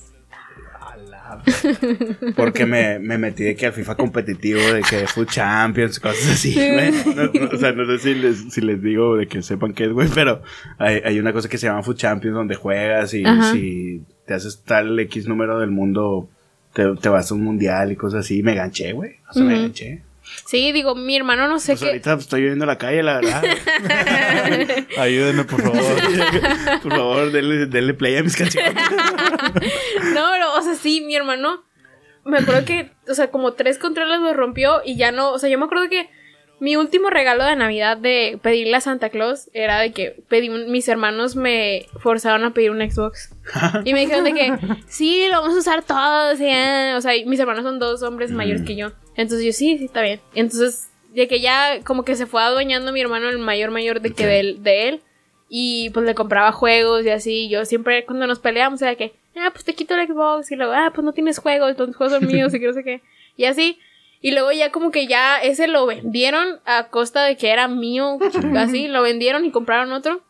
Porque 2.35 2.65
me, 2.65 2.99
me 2.99 3.17
metí 3.17 3.43
de 3.43 3.55
que 3.55 3.65
al 3.65 3.73
FIFA 3.73 3.95
competitivo, 3.95 4.59
de 4.59 4.81
que 4.81 5.07
Food 5.07 5.27
Champions, 5.27 5.99
cosas 5.99 6.33
así, 6.33 6.53
güey. 6.53 6.91
No, 7.15 7.25
no, 7.25 7.49
o 7.51 7.57
sea, 7.57 7.71
no 7.71 7.85
sé 7.85 7.99
si 7.99 8.15
les, 8.15 8.53
si 8.53 8.61
les 8.61 8.81
digo 8.81 9.17
de 9.17 9.27
que 9.27 9.41
sepan 9.41 9.73
qué 9.73 9.85
es, 9.85 9.91
güey, 9.91 10.07
pero 10.13 10.41
hay, 10.77 11.01
hay 11.03 11.19
una 11.19 11.33
cosa 11.33 11.49
que 11.49 11.57
se 11.57 11.67
llama 11.67 11.83
Food 11.83 11.97
Champions 11.97 12.35
donde 12.35 12.55
juegas 12.55 13.13
y 13.13 13.25
Ajá. 13.25 13.51
si 13.51 14.03
te 14.25 14.33
haces 14.33 14.61
tal 14.63 14.99
X 14.99 15.27
número 15.27 15.59
del 15.59 15.71
mundo, 15.71 16.29
te, 16.73 16.83
te 16.95 17.09
vas 17.09 17.31
a 17.31 17.35
un 17.35 17.41
mundial 17.41 17.91
y 17.91 17.95
cosas 17.95 18.25
así. 18.25 18.43
Me 18.43 18.55
ganché, 18.55 18.93
güey. 18.93 19.15
O 19.29 19.33
sea, 19.33 19.43
me 19.43 19.59
ganché. 19.61 20.01
Sí, 20.45 20.71
digo, 20.71 20.95
mi 20.95 21.15
hermano 21.15 21.47
no 21.47 21.59
sé 21.59 21.73
Pues 21.73 21.81
qué. 21.81 21.87
ahorita 21.87 22.13
estoy 22.15 22.41
viviendo 22.41 22.65
en 22.65 22.67
la 22.69 22.77
calle, 22.77 23.01
la 23.03 23.15
verdad. 23.15 23.43
Ayúdenme, 24.97 25.43
por 25.45 25.61
favor. 25.61 25.81
Por 26.83 26.91
favor, 26.91 27.31
denle, 27.31 27.65
denle 27.65 27.93
play 27.93 28.17
a 28.17 28.23
mis 28.23 28.35
canciones. 28.35 28.73
No, 30.13 30.27
pero, 30.31 30.53
o 30.55 30.61
sea, 30.61 30.75
sí, 30.75 31.01
mi 31.01 31.15
hermano. 31.15 31.63
Me 32.25 32.39
acuerdo 32.39 32.65
que, 32.65 32.91
o 33.07 33.13
sea, 33.13 33.29
como 33.31 33.53
tres 33.53 33.77
controles 33.77 34.19
los 34.19 34.35
rompió 34.35 34.81
y 34.83 34.97
ya 34.97 35.11
no. 35.11 35.31
O 35.31 35.39
sea, 35.39 35.49
yo 35.49 35.57
me 35.59 35.65
acuerdo 35.65 35.89
que 35.89 36.09
mi 36.59 36.75
último 36.77 37.09
regalo 37.09 37.43
de 37.43 37.55
Navidad 37.55 37.97
de 37.97 38.39
pedirle 38.41 38.77
a 38.77 38.81
Santa 38.81 39.09
Claus 39.09 39.49
era 39.53 39.79
de 39.79 39.91
que 39.91 40.23
pedí 40.29 40.49
un- 40.49 40.71
mis 40.71 40.87
hermanos 40.87 41.35
me 41.35 41.85
forzaron 41.99 42.43
a 42.45 42.53
pedir 42.53 42.71
un 42.71 42.79
Xbox. 42.89 43.29
Y 43.83 43.93
me 43.93 43.99
dijeron 44.01 44.23
de 44.23 44.33
que 44.33 44.53
sí, 44.87 45.25
lo 45.27 45.41
vamos 45.41 45.55
a 45.55 45.59
usar 45.59 45.83
todos. 45.83 46.33
O 46.35 46.37
sea, 47.01 47.11
mis 47.25 47.39
hermanos 47.39 47.63
son 47.63 47.77
dos 47.79 48.01
hombres 48.03 48.31
mayores 48.31 48.61
que 48.63 48.75
yo. 48.75 48.91
Entonces 49.15 49.45
yo, 49.45 49.51
sí, 49.51 49.77
sí, 49.77 49.85
está 49.85 50.01
bien. 50.01 50.21
Entonces, 50.33 50.89
de 51.13 51.27
que 51.27 51.39
ya 51.41 51.81
como 51.83 52.03
que 52.03 52.15
se 52.15 52.25
fue 52.25 52.41
adueñando 52.41 52.91
mi 52.91 53.01
hermano, 53.01 53.29
el 53.29 53.37
mayor 53.37 53.71
mayor 53.71 53.99
de 54.01 54.11
que 54.13 54.23
Ok. 54.23 54.29
de 54.29 54.39
él, 54.39 54.63
de 54.63 54.89
él. 54.89 55.01
Y 55.49 55.89
pues 55.91 56.05
le 56.05 56.15
compraba 56.15 56.51
juegos 56.51 57.05
y 57.05 57.09
así. 57.09 57.49
Yo 57.49 57.65
siempre 57.65 58.05
cuando 58.05 58.27
nos 58.27 58.39
peleamos 58.39 58.81
era 58.81 58.95
que, 58.95 59.13
ah, 59.35 59.49
pues 59.51 59.63
te 59.65 59.73
quito 59.75 59.93
el 59.95 60.07
Xbox. 60.07 60.51
Y 60.51 60.55
luego, 60.55 60.71
ah, 60.73 60.91
pues 60.95 61.03
no 61.05 61.13
tienes 61.13 61.37
juegos, 61.37 61.69
entonces 61.69 61.95
juegos 61.95 62.13
son 62.17 62.27
míos 62.27 62.53
y 62.53 62.59
que 62.59 62.67
no 62.67 62.73
sé 62.73 62.83
qué. 62.83 63.01
Y 63.37 63.43
así. 63.45 63.77
Y 64.25 64.31
luego 64.31 64.51
ya 64.51 64.71
como 64.71 64.89
que 64.89 65.05
ya 65.05 65.37
ese 65.37 65.67
lo 65.67 65.85
vendieron 65.85 66.59
a 66.65 66.87
costa 66.87 67.23
de 67.25 67.37
que 67.37 67.51
era 67.51 67.67
mío. 67.67 68.17
Así, 68.57 68.87
lo 68.87 69.03
vendieron 69.03 69.45
y 69.45 69.51
compraron 69.51 69.91
otro. 69.93 70.23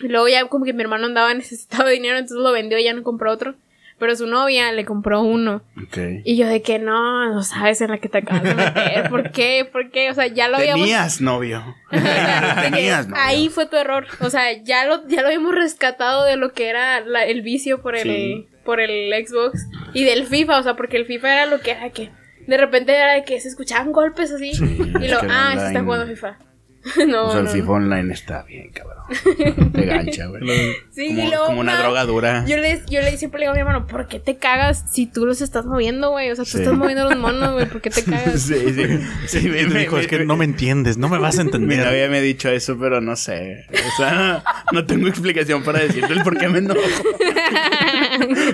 Y 0.00 0.06
luego 0.06 0.28
ya 0.28 0.44
como 0.46 0.64
que 0.64 0.72
mi 0.72 0.82
hermano 0.82 1.06
andaba 1.06 1.34
necesitado 1.34 1.86
de 1.86 1.94
dinero, 1.94 2.18
entonces 2.18 2.38
lo 2.38 2.52
vendió 2.52 2.78
y 2.78 2.84
ya 2.84 2.92
no 2.92 3.02
compró 3.02 3.32
otro. 3.32 3.56
Pero 3.98 4.14
su 4.14 4.26
novia 4.28 4.70
le 4.70 4.84
compró 4.84 5.22
uno. 5.22 5.62
Ok. 5.82 5.98
Y 6.24 6.36
yo 6.36 6.46
de 6.46 6.62
que 6.62 6.78
no, 6.78 7.32
no 7.34 7.42
sabes 7.42 7.80
en 7.80 7.90
la 7.90 7.98
que 7.98 8.08
te 8.08 8.18
acabas 8.18 8.44
de 8.44 8.54
meter. 8.54 9.08
¿Por 9.10 9.32
qué? 9.32 9.68
¿Por 9.72 9.90
qué? 9.90 10.08
O 10.10 10.14
sea, 10.14 10.28
ya 10.28 10.46
lo 10.48 10.58
habíamos... 10.58 10.82
Tenías 10.82 11.20
novio. 11.20 11.64
O 11.92 11.98
sea, 11.98 12.58
Tenías 12.70 13.08
novio. 13.08 13.22
ahí 13.26 13.48
fue 13.48 13.66
tu 13.66 13.76
error. 13.76 14.06
O 14.20 14.30
sea, 14.30 14.52
ya 14.62 14.84
lo, 14.86 15.08
ya 15.08 15.22
lo 15.22 15.28
habíamos 15.28 15.52
rescatado 15.54 16.24
de 16.26 16.36
lo 16.36 16.52
que 16.52 16.68
era 16.68 17.00
la- 17.00 17.24
el 17.24 17.42
vicio 17.42 17.82
por 17.82 17.96
el, 17.96 18.02
Sí. 18.04 18.46
por 18.64 18.80
el 18.80 19.10
Xbox 19.26 19.66
y 19.94 20.04
del 20.04 20.26
FIFA. 20.26 20.58
O 20.58 20.62
sea, 20.62 20.74
porque 20.76 20.96
el 20.98 21.06
FIFA 21.06 21.32
era 21.32 21.46
lo 21.46 21.58
que 21.60 21.70
era 21.72 21.90
que 21.90 22.10
de 22.46 22.56
repente 22.56 22.94
era 22.94 23.14
de 23.14 23.24
que 23.24 23.40
se 23.40 23.48
escuchaban 23.48 23.92
golpes 23.92 24.30
así. 24.32 24.54
Sí, 24.54 24.64
y 25.00 25.04
es 25.04 25.10
lo, 25.10 25.20
que 25.20 25.26
el 25.26 25.32
ah, 25.32 25.54
se 25.58 25.66
está 25.68 25.82
jugando 25.82 26.06
FIFA. 26.06 26.38
no, 27.08 27.26
o 27.26 27.30
sea, 27.30 27.40
el 27.40 27.46
no, 27.46 27.50
FIFA 27.50 27.66
no. 27.66 27.72
Online 27.72 28.12
está 28.12 28.42
bien, 28.42 28.70
cabrón. 28.72 28.95
Te 29.72 29.84
gancha, 29.86 30.26
güey. 30.26 30.42
Sí, 30.90 31.08
como, 31.08 31.20
y 31.22 31.28
luego 31.28 31.46
como 31.46 31.60
una 31.60 31.78
droga 31.78 32.04
dura. 32.04 32.44
Yo 32.46 32.56
le, 32.56 32.82
yo 32.90 33.00
le 33.02 33.16
siempre 33.16 33.40
le 33.40 33.44
digo 33.46 33.52
a 33.52 33.54
mi 33.54 33.60
hermano, 33.60 33.86
¿por 33.86 34.08
qué 34.08 34.18
te 34.20 34.36
cagas 34.36 34.84
si 34.90 35.06
tú 35.06 35.26
los 35.26 35.40
estás 35.40 35.64
moviendo, 35.66 36.10
güey? 36.10 36.30
O 36.30 36.34
sea, 36.36 36.44
tú 36.44 36.50
Sí. 36.52 36.58
estás 36.58 36.74
moviendo 36.74 37.04
los 37.08 37.16
monos, 37.18 37.52
güey, 37.52 37.66
¿por 37.66 37.80
qué 37.80 37.90
te 37.90 38.02
cagas? 38.04 38.40
Sí, 38.42 38.54
sí. 38.74 39.00
sí 39.26 39.48
me, 39.48 39.64
dijo, 39.64 39.98
es 39.98 40.06
que 40.06 40.24
no 40.24 40.36
me 40.36 40.44
entiendes, 40.44 40.96
no 40.98 41.08
me 41.08 41.18
vas 41.18 41.38
a 41.38 41.42
Mi 41.44 41.48
entender. 41.50 41.86
novia 41.86 42.08
me 42.08 42.18
ha 42.18 42.20
dicho 42.22 42.48
eso, 42.50 42.76
pero 42.78 43.00
no 43.00 43.14
sé. 43.16 43.66
O 43.70 43.96
sea, 43.96 44.42
no, 44.72 44.80
no 44.80 44.86
tengo 44.86 45.06
explicación 45.08 45.62
para 45.62 45.80
decirte 45.80 46.12
el 46.12 46.22
por 46.22 46.36
qué 46.38 46.48
me 46.48 46.58
enojo. 46.58 46.80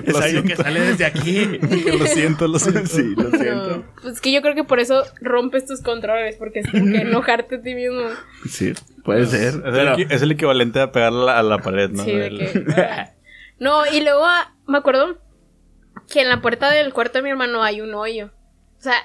es 0.05 0.13
Lo 0.13 0.17
algo 0.19 0.41
que 0.41 0.47
siento. 0.47 0.63
sale 0.63 0.79
desde 0.81 1.05
aquí. 1.05 1.45
lo 1.97 2.05
siento, 2.05 2.47
lo 2.47 2.59
siento. 2.59 2.85
Sí, 2.87 3.13
lo 3.15 3.29
siento. 3.31 3.77
No, 3.77 3.83
pues 4.01 4.21
que 4.21 4.31
yo 4.31 4.41
creo 4.41 4.55
que 4.55 4.63
por 4.63 4.79
eso 4.79 5.03
rompes 5.21 5.65
tus 5.65 5.81
controles, 5.81 6.35
porque 6.37 6.59
es 6.59 6.69
como 6.69 6.85
que 6.85 6.97
enojarte 7.01 7.55
a 7.55 7.61
ti 7.61 7.75
mismo. 7.75 8.01
Sí, 8.49 8.73
puede 9.03 9.25
ser. 9.27 9.41
Es, 9.41 9.53
el, 9.55 9.61
Pero, 9.63 9.95
equi- 9.95 10.07
es 10.09 10.21
el 10.21 10.31
equivalente 10.31 10.79
a 10.79 10.91
pegarle 10.91 11.31
a 11.31 11.43
la, 11.43 11.57
pared, 11.59 11.89
¿no? 11.91 12.03
Sí, 12.03 12.11
de 12.11 12.27
El- 12.27 12.37
que- 12.39 12.81
ah. 12.81 13.11
No, 13.59 13.85
y 13.85 14.01
luego 14.01 14.25
ah, 14.25 14.53
me 14.67 14.77
acuerdo 14.77 15.17
que 16.11 16.21
en 16.21 16.29
la 16.29 16.41
puerta 16.41 16.69
del 16.71 16.93
cuarto 16.93 17.19
de 17.19 17.23
mi 17.23 17.29
hermano 17.29 17.63
hay 17.63 17.81
un 17.81 17.93
hoyo. 17.93 18.31
O 18.77 18.81
sea, 18.81 18.95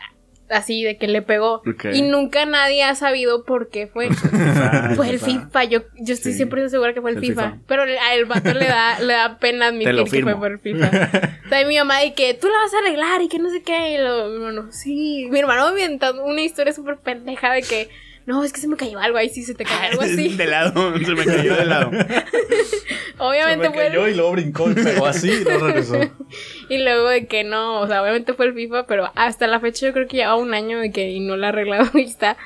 así 0.51 0.83
de 0.83 0.97
que 0.97 1.07
le 1.07 1.23
pegó. 1.23 1.57
Ok. 1.67 1.87
Y 1.93 2.03
nunca 2.03 2.45
nadie 2.47 2.83
ha 2.83 2.95
sabido 2.95 3.45
por 3.45 3.69
qué 3.69 3.87
fue. 3.87 4.09
Ah, 4.61 4.93
fue 4.97 5.09
el 5.11 5.21
FIFA. 5.21 5.43
FIFA. 5.47 5.65
Yo, 5.65 5.81
yo 6.01 6.15
estoy 6.15 6.33
Sí. 6.33 6.39
siempre 6.39 6.69
segura 6.69 6.93
que 6.95 7.01
fue 7.01 7.11
el 7.13 7.19
El 7.19 7.23
FIFA. 7.23 7.43
FIFA. 7.53 7.59
Pero 7.69 7.83
a 7.83 8.15
el 8.15 8.25
vato 8.25 8.53
le 8.55 8.67
da, 8.67 8.99
le 9.01 9.13
da 9.13 9.39
pena 9.39 9.67
admitir 9.69 9.95
lo 9.95 10.05
que 10.05 10.11
fue 10.11 10.19
firmo. 10.19 10.39
por 10.39 10.51
el 10.53 10.59
FIFA. 10.59 10.91
O 11.47 11.49
sea, 11.49 11.67
mi 11.67 11.77
mamá 11.79 12.01
de 12.01 12.13
que 12.15 12.35
tú 12.35 12.47
la 12.49 12.59
vas 12.59 12.75
a 12.75 12.79
arreglar 12.81 13.23
y 13.23 13.29
que 13.29 13.39
no 13.39 13.49
sé 13.51 13.63
qué. 13.63 13.95
Y 13.95 13.99
luego, 13.99 14.29
mi 14.29 14.35
hermano, 14.37 14.73
sí. 14.73 15.29
Mi 15.31 15.39
hermano 15.39 15.73
me 15.73 15.83
inventó 15.85 16.23
una 16.25 16.43
historia 16.43 16.73
súper 16.73 16.99
pendeja 16.99 17.53
de 17.53 17.63
que 17.63 17.89
no, 18.29 18.45
es 18.45 18.53
que 18.53 18.61
se 18.61 18.69
me 18.69 18.77
cayó 18.77 18.99
algo 19.01 19.17
ahí, 19.19 19.31
sí 19.31 19.43
se 19.43 19.55
te 19.55 19.65
cayó 19.65 19.91
algo 19.91 20.03
así. 20.03 20.29
de 20.37 20.47
lado, 20.47 20.97
se 20.99 21.15
me 21.15 21.25
cayó 21.25 21.57
de 21.57 21.65
lado. 21.65 21.91
Obviamente 23.19 23.65
Se 23.65 23.71
me 23.71 23.75
fue 23.75 23.87
el- 23.87 23.93
cayó 23.95 24.09
y 24.09 24.15
luego 24.15 24.33
brincó 24.33 24.71
y 24.71 24.75
pegó 24.75 25.07
así 25.07 25.31
y 25.33 25.45
no 25.45 25.59
regresó. 25.59 25.99
Y 26.69 26.77
luego 26.79 27.09
de 27.09 27.27
que 27.27 27.43
no, 27.45 27.81
o 27.81 27.87
sea, 27.87 28.03
obviamente 28.03 28.35
fue 28.35 28.45
el 28.47 28.55
FIFA, 28.55 28.87
pero 28.87 29.11
hasta 29.15 29.47
la 29.47 29.59
fecha 29.59 29.87
yo 29.87 29.93
creo 29.95 30.07
que 30.07 30.19
lleva 30.19 30.37
un 30.37 30.53
año 30.53 30.79
de 30.79 30.93
que 30.93 31.11
y 31.11 31.21
no 31.21 31.37
la 31.39 31.47
ha 31.47 31.51
arreglado 31.51 31.89
y 31.95 32.03
está. 32.03 32.37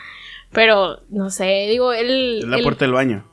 Pero, 0.52 1.00
no 1.10 1.30
sé, 1.30 1.66
digo, 1.68 1.92
él... 1.92 2.38
Es 2.42 2.44
la 2.48 2.56
él- 2.58 2.62
puerta 2.62 2.84
del 2.84 2.92
baño. 2.94 3.28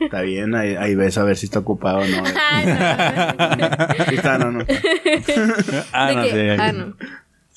Está 0.00 0.22
bien, 0.22 0.54
ahí, 0.54 0.76
ahí 0.76 0.94
ves 0.94 1.18
a 1.18 1.24
ver 1.24 1.36
si 1.36 1.46
está 1.46 1.58
ocupado 1.58 1.98
o 1.98 2.06
no. 2.06 2.22
Ay, 2.50 2.66
no. 2.66 4.14
Está, 4.14 4.38
no, 4.38 4.50
no. 4.52 4.64
Ah, 5.92 6.12
no, 6.14 6.22
que- 6.22 6.30
sí, 6.30 6.48
aquí. 6.50 6.60
ah, 6.62 6.72
no. 6.72 6.96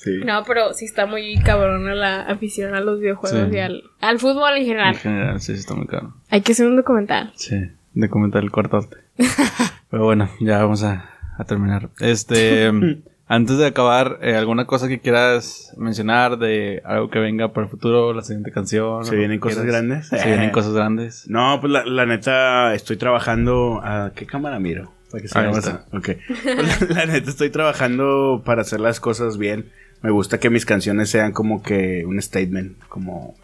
Sí. 0.06 0.20
No, 0.24 0.44
pero 0.46 0.72
sí 0.72 0.84
está 0.84 1.04
muy 1.06 1.36
cabrona 1.40 1.94
la 1.94 2.20
afición 2.22 2.74
a 2.74 2.80
los 2.80 3.00
videojuegos 3.00 3.48
Sí. 3.50 3.56
y 3.56 3.58
al, 3.58 3.82
al 4.00 4.18
fútbol 4.20 4.52
en 4.52 4.58
En 4.62 4.66
general. 4.66 4.96
general, 4.96 5.40
sí, 5.40 5.54
sí, 5.54 5.58
está 5.60 5.74
muy 5.74 5.86
caro. 5.86 6.14
Hay 6.30 6.42
que 6.42 6.52
hacer 6.52 6.66
un 6.68 6.76
documental. 6.76 7.32
Sí, 7.34 7.56
el 7.94 8.50
cortote. 8.52 8.96
Pero 9.90 10.04
bueno, 10.04 10.28
ya 10.40 10.58
vamos 10.58 10.82
a, 10.84 11.10
a 11.38 11.44
terminar. 11.44 11.90
Este, 12.00 12.70
antes 13.26 13.58
de 13.58 13.66
acabar, 13.66 14.18
eh, 14.22 14.36
¿alguna 14.36 14.66
cosa 14.66 14.86
que 14.88 15.00
quieras 15.00 15.74
mencionar 15.76 16.38
de 16.38 16.82
algo 16.84 17.10
que 17.10 17.18
venga 17.18 17.52
para 17.52 17.64
el 17.64 17.70
futuro, 17.70 18.12
la 18.12 18.22
siguiente 18.22 18.52
canción? 18.52 19.04
¿Se 19.04 19.16
vienen 19.16 19.40
cosas 19.40 19.62
quieras? 19.64 19.72
grandes? 19.82 20.06
Se 20.08 20.24
vienen 20.26 20.50
cosas 20.50 20.72
grandes. 20.72 21.24
No, 21.28 21.58
pues 21.60 21.72
la, 21.72 21.84
la 21.84 22.06
neta, 22.06 22.74
estoy 22.74 22.96
trabajando. 22.96 23.80
¿A 23.82 24.12
qué 24.14 24.26
cámara 24.26 24.58
miro? 24.60 24.92
Para 25.10 25.22
que 25.22 25.28
se 25.28 25.38
Ahí 25.38 25.46
vea 25.46 25.58
está. 25.58 25.72
más- 25.72 25.94
Ok. 25.94 26.10
Pues 26.42 26.90
la, 26.90 26.94
la 26.96 27.06
neta, 27.06 27.30
estoy 27.30 27.50
trabajando 27.50 28.42
para 28.44 28.62
hacer 28.62 28.80
las 28.80 28.98
cosas 29.00 29.38
bien. 29.38 29.70
Me 30.02 30.10
gusta 30.10 30.38
que 30.38 30.50
mis 30.50 30.64
canciones 30.66 31.08
sean 31.10 31.32
como 31.32 31.62
que 31.62 32.04
un 32.06 32.20
statement, 32.20 32.78
como 32.88 33.34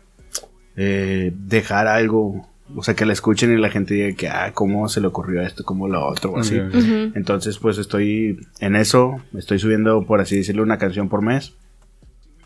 eh, 0.77 1.33
dejar 1.35 1.87
algo. 1.89 2.49
O 2.75 2.83
sea, 2.83 2.95
que 2.95 3.05
la 3.05 3.13
escuchen 3.13 3.53
y 3.53 3.61
la 3.61 3.69
gente 3.69 3.93
diga 3.95 4.17
que, 4.17 4.29
ah, 4.29 4.53
¿cómo 4.55 4.89
se 4.89 5.01
le 5.01 5.07
ocurrió 5.07 5.43
esto? 5.43 5.65
¿Cómo 5.65 5.89
lo 5.89 6.07
otro? 6.07 6.33
O 6.33 6.39
así. 6.39 6.57
Entonces, 7.15 7.59
pues 7.59 7.77
estoy 7.79 8.39
en 8.61 8.77
eso. 8.77 9.17
Estoy 9.37 9.59
subiendo, 9.59 10.07
por 10.07 10.21
así 10.21 10.37
decirlo, 10.37 10.63
una 10.63 10.79
canción 10.79 11.09
por 11.09 11.21
mes. 11.23 11.55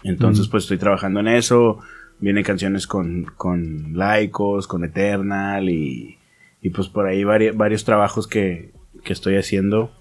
Entonces, 0.02 0.48
pues 0.48 0.64
estoy 0.64 0.78
trabajando 0.78 1.20
en 1.20 1.28
eso. 1.28 1.78
Vienen 2.18 2.42
canciones 2.44 2.86
con, 2.86 3.24
con 3.36 3.92
Laicos, 3.96 4.66
con 4.66 4.84
Eternal 4.84 5.68
y, 5.68 6.18
y 6.62 6.70
pues 6.70 6.88
por 6.88 7.06
ahí 7.06 7.22
vari- 7.22 7.54
varios 7.54 7.84
trabajos 7.84 8.26
que, 8.26 8.72
que 9.04 9.12
estoy 9.12 9.36
haciendo. 9.36 9.92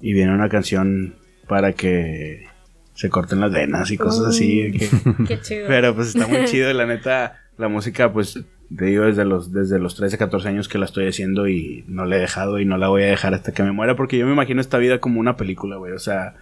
Y 0.00 0.12
viene 0.12 0.32
una 0.32 0.48
canción 0.48 1.16
para 1.48 1.72
que 1.72 2.46
se 2.98 3.08
corten 3.10 3.38
las 3.40 3.52
venas 3.52 3.90
y 3.92 3.96
cosas 3.96 4.26
así. 4.26 4.72
que- 4.72 4.88
Qué 5.28 5.40
chido. 5.40 5.66
pero 5.68 5.94
pues 5.94 6.08
está 6.08 6.26
muy 6.26 6.44
chido, 6.46 6.72
la 6.72 6.84
neta, 6.86 7.40
la 7.56 7.68
música 7.68 8.12
pues 8.12 8.40
Te 8.76 8.84
digo 8.86 9.04
desde 9.04 9.24
los, 9.24 9.52
desde 9.52 9.78
los 9.78 9.94
13, 9.94 10.18
14 10.18 10.48
años 10.48 10.68
que 10.68 10.78
la 10.78 10.84
estoy 10.84 11.06
haciendo 11.06 11.46
y 11.48 11.84
no 11.86 12.04
la 12.06 12.16
he 12.16 12.20
dejado 12.20 12.58
y 12.58 12.64
no 12.64 12.76
la 12.76 12.88
voy 12.88 13.02
a 13.04 13.06
dejar 13.06 13.34
hasta 13.34 13.52
que 13.52 13.62
me 13.62 13.70
muera 13.72 13.94
porque 13.96 14.18
yo 14.18 14.26
me 14.26 14.32
imagino 14.32 14.60
esta 14.60 14.78
vida 14.78 14.98
como 14.98 15.20
una 15.20 15.36
película, 15.36 15.76
güey. 15.76 15.92
O 15.92 15.98
sea, 16.00 16.34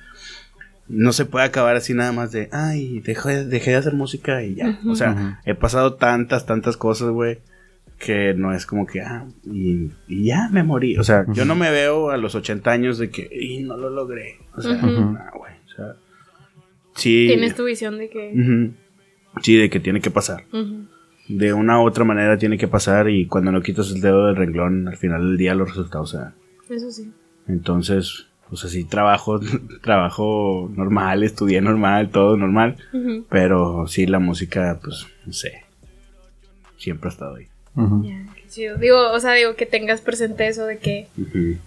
no 0.88 1.12
se 1.12 1.24
puede 1.24 1.44
acabar 1.44 1.76
así 1.76 1.94
nada 1.94 2.12
más 2.12 2.32
de, 2.32 2.48
ay, 2.52 3.00
dejé, 3.00 3.44
dejé 3.44 3.70
de 3.72 3.76
hacer 3.76 3.92
música 3.94 4.42
y 4.42 4.54
ya. 4.56 4.78
O 4.88 4.94
sea, 4.96 5.40
he 5.44 5.54
pasado 5.54 5.94
tantas, 5.94 6.46
tantas 6.46 6.76
cosas, 6.76 7.10
güey, 7.10 7.38
que 7.98 8.34
no 8.34 8.52
es 8.54 8.66
como 8.66 8.86
que, 8.86 9.00
ah, 9.02 9.24
y, 9.44 9.90
y 10.08 10.24
ya 10.26 10.48
me 10.50 10.62
morí. 10.62 10.96
O 10.98 11.04
sea, 11.04 11.26
yo 11.32 11.44
no 11.44 11.54
me 11.54 11.70
veo 11.70 12.10
a 12.10 12.16
los 12.16 12.34
80 12.34 12.70
años 12.70 12.98
de 12.98 13.10
que, 13.10 13.28
y 13.32 13.62
no 13.62 13.76
lo 13.76 13.90
logré. 13.90 14.36
O 14.56 14.60
sea, 14.62 14.74
güey. 14.76 15.52
O 15.66 15.76
sea, 15.76 15.96
sí. 16.96 17.26
Tienes 17.28 17.54
tu 17.54 17.64
visión 17.64 17.98
de 17.98 18.08
que. 18.08 18.72
Sí, 19.42 19.56
de 19.56 19.70
que 19.70 19.80
tiene 19.80 20.00
que 20.00 20.10
pasar. 20.10 20.44
De 21.28 21.52
una 21.52 21.80
u 21.80 21.86
otra 21.86 22.04
manera 22.04 22.38
tiene 22.38 22.56
que 22.56 22.68
pasar 22.68 23.10
y 23.10 23.26
cuando 23.26 23.52
no 23.52 23.62
quitas 23.62 23.90
el 23.90 24.00
dedo 24.00 24.26
del 24.26 24.36
renglón, 24.36 24.88
al 24.88 24.96
final 24.96 25.28
del 25.28 25.36
día 25.36 25.54
los 25.54 25.68
resultados 25.68 26.10
se 26.10 26.18
dan. 26.18 26.34
Eso 26.70 26.90
sí. 26.90 27.12
Entonces, 27.48 28.26
pues 28.48 28.64
así 28.64 28.84
trabajo, 28.84 29.40
trabajo 29.82 30.70
normal, 30.74 31.22
estudié 31.22 31.60
normal, 31.60 32.10
todo 32.10 32.36
normal. 32.36 32.76
Pero 33.28 33.86
sí, 33.86 34.06
la 34.06 34.18
música, 34.18 34.78
pues, 34.82 35.06
no 35.24 35.32
sé. 35.32 35.64
Siempre 36.76 37.08
ha 37.08 37.12
estado 37.12 37.36
ahí. 37.36 37.46
Ya, 38.02 38.24
qué 38.34 38.48
chido. 38.48 38.78
Digo, 38.78 39.12
o 39.12 39.20
sea, 39.20 39.34
digo 39.34 39.54
que 39.54 39.66
tengas 39.66 40.00
presente 40.00 40.48
eso 40.48 40.64
de 40.64 40.78
que. 40.78 41.08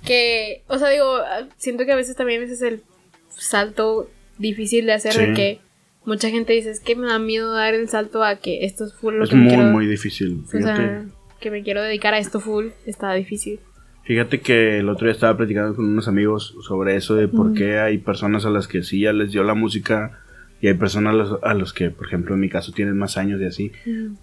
Que 0.05 0.63
o 0.67 0.77
sea, 0.77 0.89
digo, 0.89 1.17
ah, 1.17 1.47
siento 1.57 1.85
que 1.85 1.91
a 1.91 1.95
veces 1.95 2.15
también 2.15 2.41
ese 2.41 2.53
es 2.53 2.61
el 2.61 2.81
salto 3.29 4.09
difícil 4.39 4.85
de 4.87 4.93
hacer 4.93 5.13
Sí. 5.13 5.19
de 5.27 5.33
que 5.33 5.59
mucha 6.05 6.29
gente 6.29 6.53
dice, 6.53 6.71
es 6.71 6.79
que 6.79 6.95
me 6.95 7.05
da 7.07 7.19
miedo 7.19 7.53
dar 7.53 7.75
el 7.75 7.87
salto 7.89 8.23
a 8.23 8.37
que 8.37 8.65
esto 8.65 8.85
es 8.85 8.93
full 8.95 9.15
lo 9.15 9.25
Es 9.25 9.29
que 9.29 9.35
muy, 9.35 9.49
quiero. 9.49 9.63
muy 9.65 9.85
difícil. 9.85 10.43
o 10.45 10.49
sea, 10.49 10.59
Fíjate, 10.75 11.05
que 11.39 11.51
me 11.51 11.61
quiero 11.63 11.81
dedicar 11.83 12.13
a 12.13 12.17
esto 12.19 12.39
full, 12.39 12.67
está 12.85 13.13
difícil. 13.13 13.59
fíjate 14.03 14.39
que 14.41 14.79
el 14.79 14.89
otro 14.89 15.05
día 15.05 15.13
estaba 15.13 15.37
platicando 15.37 15.75
con 15.75 15.85
unos 15.85 16.07
amigos 16.07 16.55
sobre 16.67 16.95
eso 16.95 17.13
de 17.15 17.27
por 17.27 17.53
qué 17.53 17.77
hay 17.79 17.99
personas 17.99 18.43
a 18.45 18.49
las 18.49 18.67
que 18.67 18.81
sí 18.81 19.01
ya 19.01 19.13
les 19.13 19.31
dio 19.31 19.43
la 19.43 19.53
música 19.53 20.19
y 20.61 20.67
hay 20.67 20.73
personas 20.73 21.13
a 21.13 21.17
los, 21.17 21.39
a 21.43 21.53
los 21.53 21.73
que, 21.73 21.91
por 21.91 22.07
ejemplo, 22.07 22.33
en 22.33 22.41
mi 22.41 22.49
caso 22.49 22.71
tienen 22.71 22.97
más 22.97 23.17
años 23.17 23.39
y 23.39 23.45
así. 23.45 23.71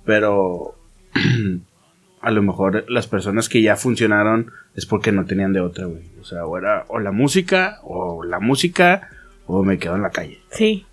Pero 0.05 0.75
a 2.21 2.31
lo 2.31 2.43
mejor 2.43 2.85
las 2.89 3.07
personas 3.07 3.49
que 3.49 3.63
ya 3.63 3.77
funcionaron 3.77 4.51
es 4.75 4.87
porque 4.87 5.13
no 5.13 5.25
tenían 5.25 5.53
de 5.53 5.61
otra, 5.61 5.87
güey. 5.87 6.03
O 6.21 6.25
sea, 6.25 6.45
o 6.47 6.59
era 6.59 6.85
o 6.89 6.99
la 6.99 7.13
música, 7.13 7.79
o 7.85 8.25
la 8.25 8.41
música, 8.41 9.09
o 9.47 9.63
me 9.65 9.79
quedo 9.79 9.97
en 9.97 10.03
la 10.03 10.11
calle. 10.11 10.39
Sí. 10.51 10.85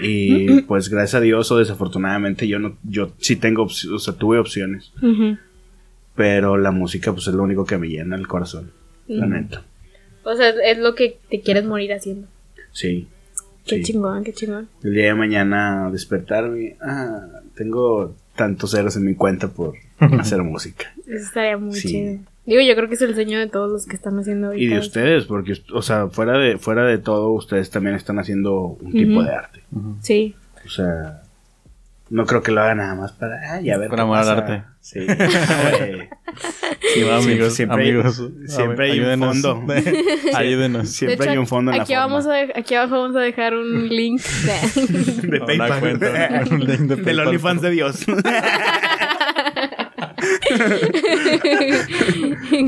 Y 0.00 0.62
pues 0.62 0.88
gracias 0.88 1.14
a 1.16 1.20
Dios 1.20 1.50
o 1.52 1.58
desafortunadamente 1.58 2.48
yo 2.48 2.58
no, 2.58 2.76
yo 2.82 3.12
sí 3.18 3.36
tengo, 3.36 3.64
o 3.64 3.68
sea, 3.98 4.14
tuve 4.14 4.38
opciones. 4.38 4.92
Pero 6.14 6.56
la 6.58 6.70
música 6.72 7.12
pues 7.12 7.28
es 7.28 7.34
lo 7.34 7.42
único 7.42 7.64
que 7.64 7.78
me 7.78 7.88
llena 7.88 8.16
el 8.16 8.26
corazón. 8.26 8.72
La 9.06 9.26
Ujú. 9.26 9.34
neta. 9.34 9.62
O 10.24 10.34
sea, 10.36 10.50
es 10.50 10.78
lo 10.78 10.94
que 10.94 11.18
te 11.30 11.40
quieres 11.40 11.64
morir 11.64 11.92
haciendo. 11.92 12.28
Sí. 12.72 13.08
Qué 13.66 13.76
sí. 13.76 13.82
chingón, 13.92 14.24
qué 14.24 14.32
chingón. 14.32 14.68
El 14.82 14.94
día 14.94 15.06
de 15.06 15.14
mañana 15.14 15.88
despertarme, 15.90 16.76
ah, 16.80 17.40
tengo 17.54 18.14
tantos 18.36 18.72
ceros 18.72 18.96
en 18.96 19.04
mi 19.04 19.14
cuenta 19.14 19.48
por 19.48 19.74
hacer 20.18 20.42
música. 20.42 20.92
Eso 21.06 21.26
estaría 21.26 21.56
muy 21.58 21.74
Sí. 21.74 21.88
chido. 21.88 22.18
Digo, 22.44 22.60
yo 22.60 22.74
creo 22.74 22.88
que 22.88 22.94
es 22.96 23.02
el 23.02 23.14
sueño 23.14 23.38
de 23.38 23.46
todos 23.46 23.70
los 23.70 23.86
que 23.86 23.94
están 23.96 24.18
haciendo 24.18 24.48
ahorita. 24.48 24.64
Y 24.64 24.66
de 24.68 24.78
ustedes, 24.80 25.24
porque, 25.26 25.54
o 25.72 25.80
sea, 25.82 26.08
fuera 26.08 26.38
de, 26.38 26.58
fuera 26.58 26.84
de 26.84 26.98
todo, 26.98 27.30
ustedes 27.30 27.70
también 27.70 27.94
están 27.94 28.18
haciendo 28.18 28.76
un 28.80 28.92
tipo 28.92 29.22
de 29.22 29.32
arte. 29.32 29.60
Sí. 30.00 30.34
O 30.66 30.68
sea, 30.68 31.22
no 32.10 32.26
creo 32.26 32.42
que 32.42 32.50
lo 32.52 32.60
hagan 32.60 32.78
nada 32.78 32.94
más 32.96 33.12
para, 33.12 33.54
ay, 33.54 33.70
a 33.70 33.78
ver. 33.78 33.88
Por 33.88 33.96
qué 33.96 34.02
amor 34.02 34.18
al 34.18 34.24
pasa". 34.24 34.38
arte. 34.38 34.64
Sí. 34.80 35.00
Sí, 36.94 37.02
va, 37.04 37.18
amigos, 37.18 37.54
siempre 37.54 37.84
hay- 37.84 37.90
amigos. 37.90 38.22
siempre 38.46 38.90
hay 38.90 39.00
un 39.00 39.18
fondo. 39.20 39.64
Ayúdenos. 40.34 40.88
Siempre 40.90 41.14
hecho, 41.24 41.30
hay 41.30 41.38
un 41.38 41.46
fondo 41.46 41.70
en 41.70 41.76
la 41.78 41.82
aquí, 41.84 41.94
vamos 41.94 42.24
forma. 42.24 42.38
a 42.38 42.58
aquí 42.58 42.74
abajo 42.74 43.00
vamos 43.02 43.16
a 43.16 43.20
dejar 43.20 43.54
un 43.54 43.88
link. 43.96 44.20
de- 44.20 45.28
de 45.28 45.40
PayPal. 45.40 45.80
cuenta, 45.80 46.44
un 46.50 46.60
link 46.60 46.80
de 46.80 46.96
Del 46.96 47.04
PayPal. 47.04 47.26
OnlyFans 47.28 47.62
de 47.62 47.70
Dios. 47.70 48.04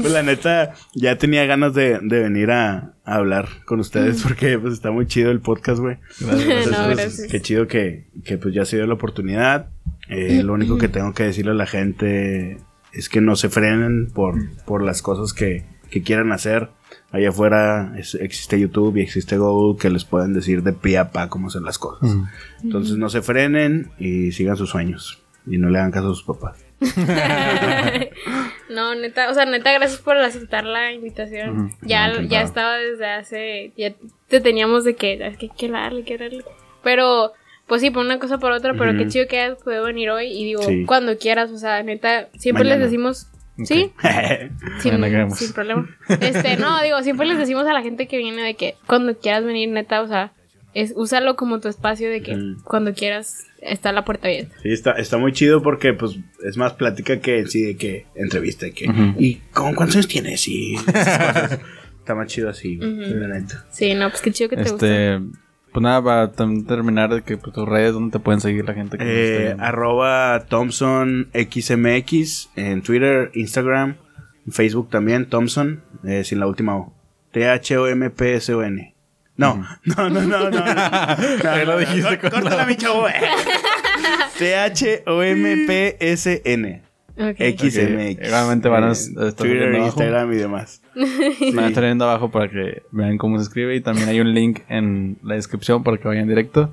Pues 0.00 0.12
la 0.12 0.22
neta, 0.22 0.74
ya 0.94 1.16
tenía 1.18 1.44
ganas 1.46 1.74
de, 1.74 1.98
de 2.02 2.20
venir 2.20 2.50
a, 2.50 2.94
a 3.04 3.14
hablar 3.16 3.48
con 3.64 3.80
ustedes 3.80 4.22
porque 4.22 4.58
pues 4.58 4.74
está 4.74 4.90
muy 4.90 5.06
chido 5.06 5.30
el 5.30 5.40
podcast, 5.40 5.80
güey. 5.80 5.98
Entonces, 6.20 6.46
No, 6.70 6.84
pues, 6.86 6.96
gracias. 6.96 7.28
Qué 7.30 7.40
chido 7.40 7.66
que, 7.66 8.06
que 8.24 8.38
pues 8.38 8.54
ya 8.54 8.64
se 8.64 8.76
dio 8.76 8.86
la 8.86 8.94
oportunidad. 8.94 9.68
Eh, 10.08 10.42
lo 10.42 10.52
único 10.52 10.76
que 10.78 10.88
tengo 10.88 11.12
que 11.14 11.24
decirle 11.24 11.52
a 11.52 11.54
la 11.54 11.66
gente 11.66 12.58
es 12.92 13.08
que 13.08 13.20
no 13.20 13.36
se 13.36 13.48
frenen 13.48 14.10
por, 14.12 14.34
por 14.66 14.82
las 14.82 15.02
cosas 15.02 15.32
que, 15.32 15.64
que 15.90 16.02
quieran 16.02 16.30
hacer. 16.32 16.68
Allá 17.10 17.28
afuera 17.30 17.94
es- 17.96 18.14
existe 18.16 18.58
YouTube 18.58 18.96
y 18.96 19.00
existe 19.02 19.36
Google 19.38 19.78
que 19.80 19.88
les 19.90 20.04
pueden 20.04 20.32
decir 20.32 20.62
de 20.62 20.72
pie 20.72 20.98
a 20.98 21.10
pa 21.10 21.28
cómo 21.28 21.48
hacer 21.48 21.62
las 21.62 21.78
cosas. 21.78 22.16
Entonces 22.62 22.96
no 22.96 23.08
se 23.08 23.22
frenen 23.22 23.90
y 23.98 24.32
sigan 24.32 24.56
sus 24.56 24.70
sueños. 24.70 25.20
Y 25.46 25.58
no 25.58 25.68
le 25.70 25.78
hagan 25.78 25.90
caso 25.90 26.06
a 26.10 26.14
sus 26.14 26.22
papás. 26.24 26.63
no, 28.70 28.94
neta, 28.94 29.30
o 29.30 29.34
sea, 29.34 29.44
neta, 29.46 29.72
gracias 29.72 30.00
por 30.00 30.16
aceptar 30.16 30.64
la 30.64 30.92
invitación. 30.92 31.72
Ya, 31.82 32.08
No, 32.08 32.22
ya 32.22 32.42
estaba 32.42 32.76
desde 32.76 33.06
hace, 33.06 33.72
ya 33.76 33.92
te 34.28 34.40
teníamos 34.40 34.84
de 34.84 34.94
que, 34.96 35.14
es 35.14 35.36
que 35.36 35.46
hay 35.46 35.52
que 35.56 35.68
darle, 35.68 36.04
que 36.04 36.18
darle. 36.18 36.44
Pero, 36.82 37.32
pues 37.66 37.80
sí, 37.80 37.90
por 37.90 38.04
una 38.04 38.18
cosa 38.18 38.38
por 38.38 38.52
otra, 38.52 38.74
pero 38.74 38.90
Ujú. 38.90 38.98
qué 39.00 39.08
chido 39.08 39.26
que 39.28 39.40
hayas 39.40 39.62
podido 39.62 39.84
venir 39.84 40.10
hoy 40.10 40.26
y 40.26 40.44
digo, 40.44 40.62
Sí. 40.62 40.84
cuando 40.86 41.16
quieras, 41.18 41.50
o 41.50 41.58
sea, 41.58 41.82
neta, 41.82 42.28
siempre 42.38 42.64
Mañana. 42.64 42.82
les 42.82 42.90
decimos, 42.90 43.28
¿sí? 43.64 43.92
Sin, 44.80 45.02
sin 45.34 45.52
problema. 45.52 45.88
Este, 46.20 46.56
no, 46.56 46.82
digo, 46.82 47.02
siempre 47.02 47.26
les 47.26 47.38
decimos 47.38 47.66
a 47.66 47.72
la 47.72 47.82
gente 47.82 48.06
que 48.08 48.18
viene 48.18 48.42
de 48.42 48.54
que 48.54 48.74
cuando 48.86 49.16
quieras 49.18 49.44
venir, 49.44 49.68
neta, 49.70 50.02
o 50.02 50.08
sea, 50.08 50.32
es 50.74 50.92
úsalo 50.96 51.36
como 51.36 51.60
tu 51.60 51.68
espacio 51.68 52.10
de 52.10 52.20
que 52.20 52.36
cuando 52.64 52.94
quieras 52.94 53.46
está 53.60 53.92
la 53.92 54.04
puerta 54.04 54.26
abierta. 54.26 54.54
Sí, 54.62 54.72
está, 54.72 54.92
está 54.92 55.18
muy 55.18 55.32
chido 55.32 55.62
porque 55.62 55.92
pues 55.94 56.18
es 56.44 56.56
más 56.56 56.74
plática 56.74 57.20
que 57.20 57.46
sí 57.46 57.62
de 57.62 57.76
que 57.76 58.06
entrevista. 58.14 58.70
Que. 58.70 58.86
¿Y 59.18 59.36
con 59.52 59.74
cuántos 59.74 59.96
años 59.96 60.08
tienes? 60.08 60.46
Y 60.48 60.74
esas 60.74 61.18
cosas. 61.18 61.60
está 62.00 62.14
más 62.14 62.26
chido 62.26 62.50
así, 62.50 62.76
la 62.76 63.28
neta. 63.28 63.64
Sí, 63.70 63.94
no, 63.94 64.10
pues 64.10 64.20
qué 64.20 64.32
chido 64.32 64.50
que 64.50 64.56
te 64.56 64.70
gusta. 64.70 64.86
Este, 64.86 65.20
pues 65.72 65.82
nada, 65.82 66.02
para 66.02 66.32
terminar 66.32 67.14
de 67.14 67.22
que 67.22 67.36
pues, 67.36 67.52
tus 67.54 67.68
redes, 67.68 67.92
¿dónde 67.94 68.12
te 68.12 68.22
pueden 68.22 68.40
seguir 68.40 68.64
la 68.64 68.74
gente? 68.74 68.98
que 68.98 69.04
Eh, 69.06 69.56
arroba 69.58 70.44
Thompson 70.48 71.30
XMX 71.32 72.50
en 72.56 72.82
Twitter, 72.82 73.30
Instagram, 73.34 73.96
Facebook 74.50 74.90
también, 74.90 75.26
Thompson, 75.26 75.82
eh, 76.04 76.24
sin 76.24 76.40
la 76.40 76.46
última 76.46 76.76
O. 76.76 76.94
T-H-O-M-P-S-O-N. 77.32 78.93
No, 79.36 79.64
no, 79.84 80.08
no, 80.10 80.20
no, 80.22 80.50
no. 80.50 80.64
lo 81.66 81.78
dijiste 81.78 82.18
con 82.20 82.30
Córtala, 82.30 82.56
la- 82.56 82.66
mi 82.66 82.76
chavo. 82.76 83.06
T-H-O-M-P-S-N. 85.44 86.82
XMX. 87.16 88.16
Ok, 88.18 88.26
igualmente 88.26 88.68
van 88.68 88.84
a 88.84 88.88
Eh, 88.88 88.92
estar 88.92 89.32
Twitter, 89.34 89.58
viendo 89.70 89.78
abajo. 89.78 89.86
Instagram 90.02 90.32
y 90.32 90.36
demás. 90.36 90.82
Van 91.54 91.64
a 91.64 91.68
estar 91.68 91.84
viendo 91.84 92.04
abajo 92.08 92.30
para 92.32 92.50
que 92.50 92.82
vean 92.90 93.18
cómo 93.18 93.38
se 93.38 93.44
escribe 93.44 93.76
y 93.76 93.80
también 93.80 94.08
hay 94.08 94.18
un 94.20 94.34
link 94.34 94.60
en 94.68 95.18
la 95.22 95.34
descripción 95.36 95.84
para 95.84 95.98
que 95.98 96.08
vayan 96.08 96.26
directo. 96.26 96.72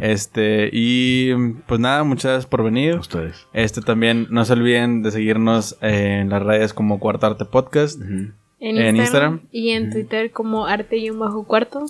Este, 0.00 0.70
y 0.72 1.34
pues 1.68 1.78
nada, 1.80 2.02
muchas 2.02 2.24
gracias 2.32 2.46
por 2.46 2.64
venir. 2.64 2.96
Ustedes. 2.96 3.46
Este 3.52 3.80
también, 3.80 4.26
no 4.30 4.44
se 4.44 4.54
olviden 4.54 5.02
de 5.02 5.12
seguirnos 5.12 5.76
en 5.80 6.30
las 6.30 6.42
redes 6.42 6.74
como 6.74 6.98
Cuartarte 6.98 7.44
Podcast 7.44 8.00
en, 8.70 8.96
Instagram, 8.96 9.40
y 9.52 9.70
en 9.70 9.90
Twitter 9.90 10.30
como 10.30 10.66
arte 10.66 10.96
y 10.96 11.10
un 11.10 11.18
bajo 11.18 11.44
cuarto. 11.44 11.86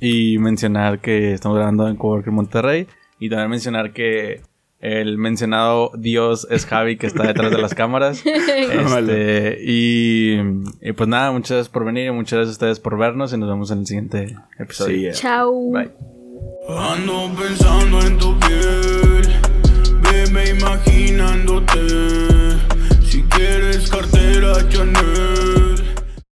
Y 0.00 0.38
mencionar 0.38 1.00
que 1.00 1.32
estamos 1.32 1.56
grabando 1.56 1.88
en 1.88 1.96
Coworker 1.96 2.32
Monterrey 2.32 2.86
y 3.18 3.28
también 3.28 3.50
mencionar 3.50 3.92
que 3.92 4.40
el 4.80 5.18
mencionado 5.18 5.90
Dios 5.98 6.46
es 6.50 6.64
Javi 6.64 6.96
que 6.96 7.08
está 7.08 7.26
detrás 7.26 7.50
de 7.50 7.58
las 7.58 7.74
cámaras. 7.74 8.22
este, 8.26 9.58
y, 9.60 10.38
pues 10.92 11.08
nada, 11.08 11.32
muchas 11.32 11.50
gracias 11.50 11.68
por 11.68 11.84
venir 11.84 12.06
y 12.06 12.10
muchas 12.12 12.38
gracias 12.38 12.50
a 12.50 12.52
ustedes 12.52 12.80
por 12.80 12.96
vernos 12.96 13.32
y 13.32 13.38
nos 13.38 13.48
vemos 13.48 13.70
en 13.70 13.80
el 13.80 13.86
siguiente 13.86 14.36
episodio. 14.58 14.96
Sí, 14.96 15.06
eh. 15.06 15.12
Chao. 15.12 15.70
Bye. 15.72 15.90
Ando 16.68 17.30
pensando 17.34 18.00
en 18.02 18.18
tu 18.18 18.38
piel, 18.38 19.22
bebé 20.02 20.50
imaginándote. 20.50 21.80
Si 23.02 23.22
quieres 23.22 23.90
cartera 23.90 24.68
Chanel. 24.68 25.57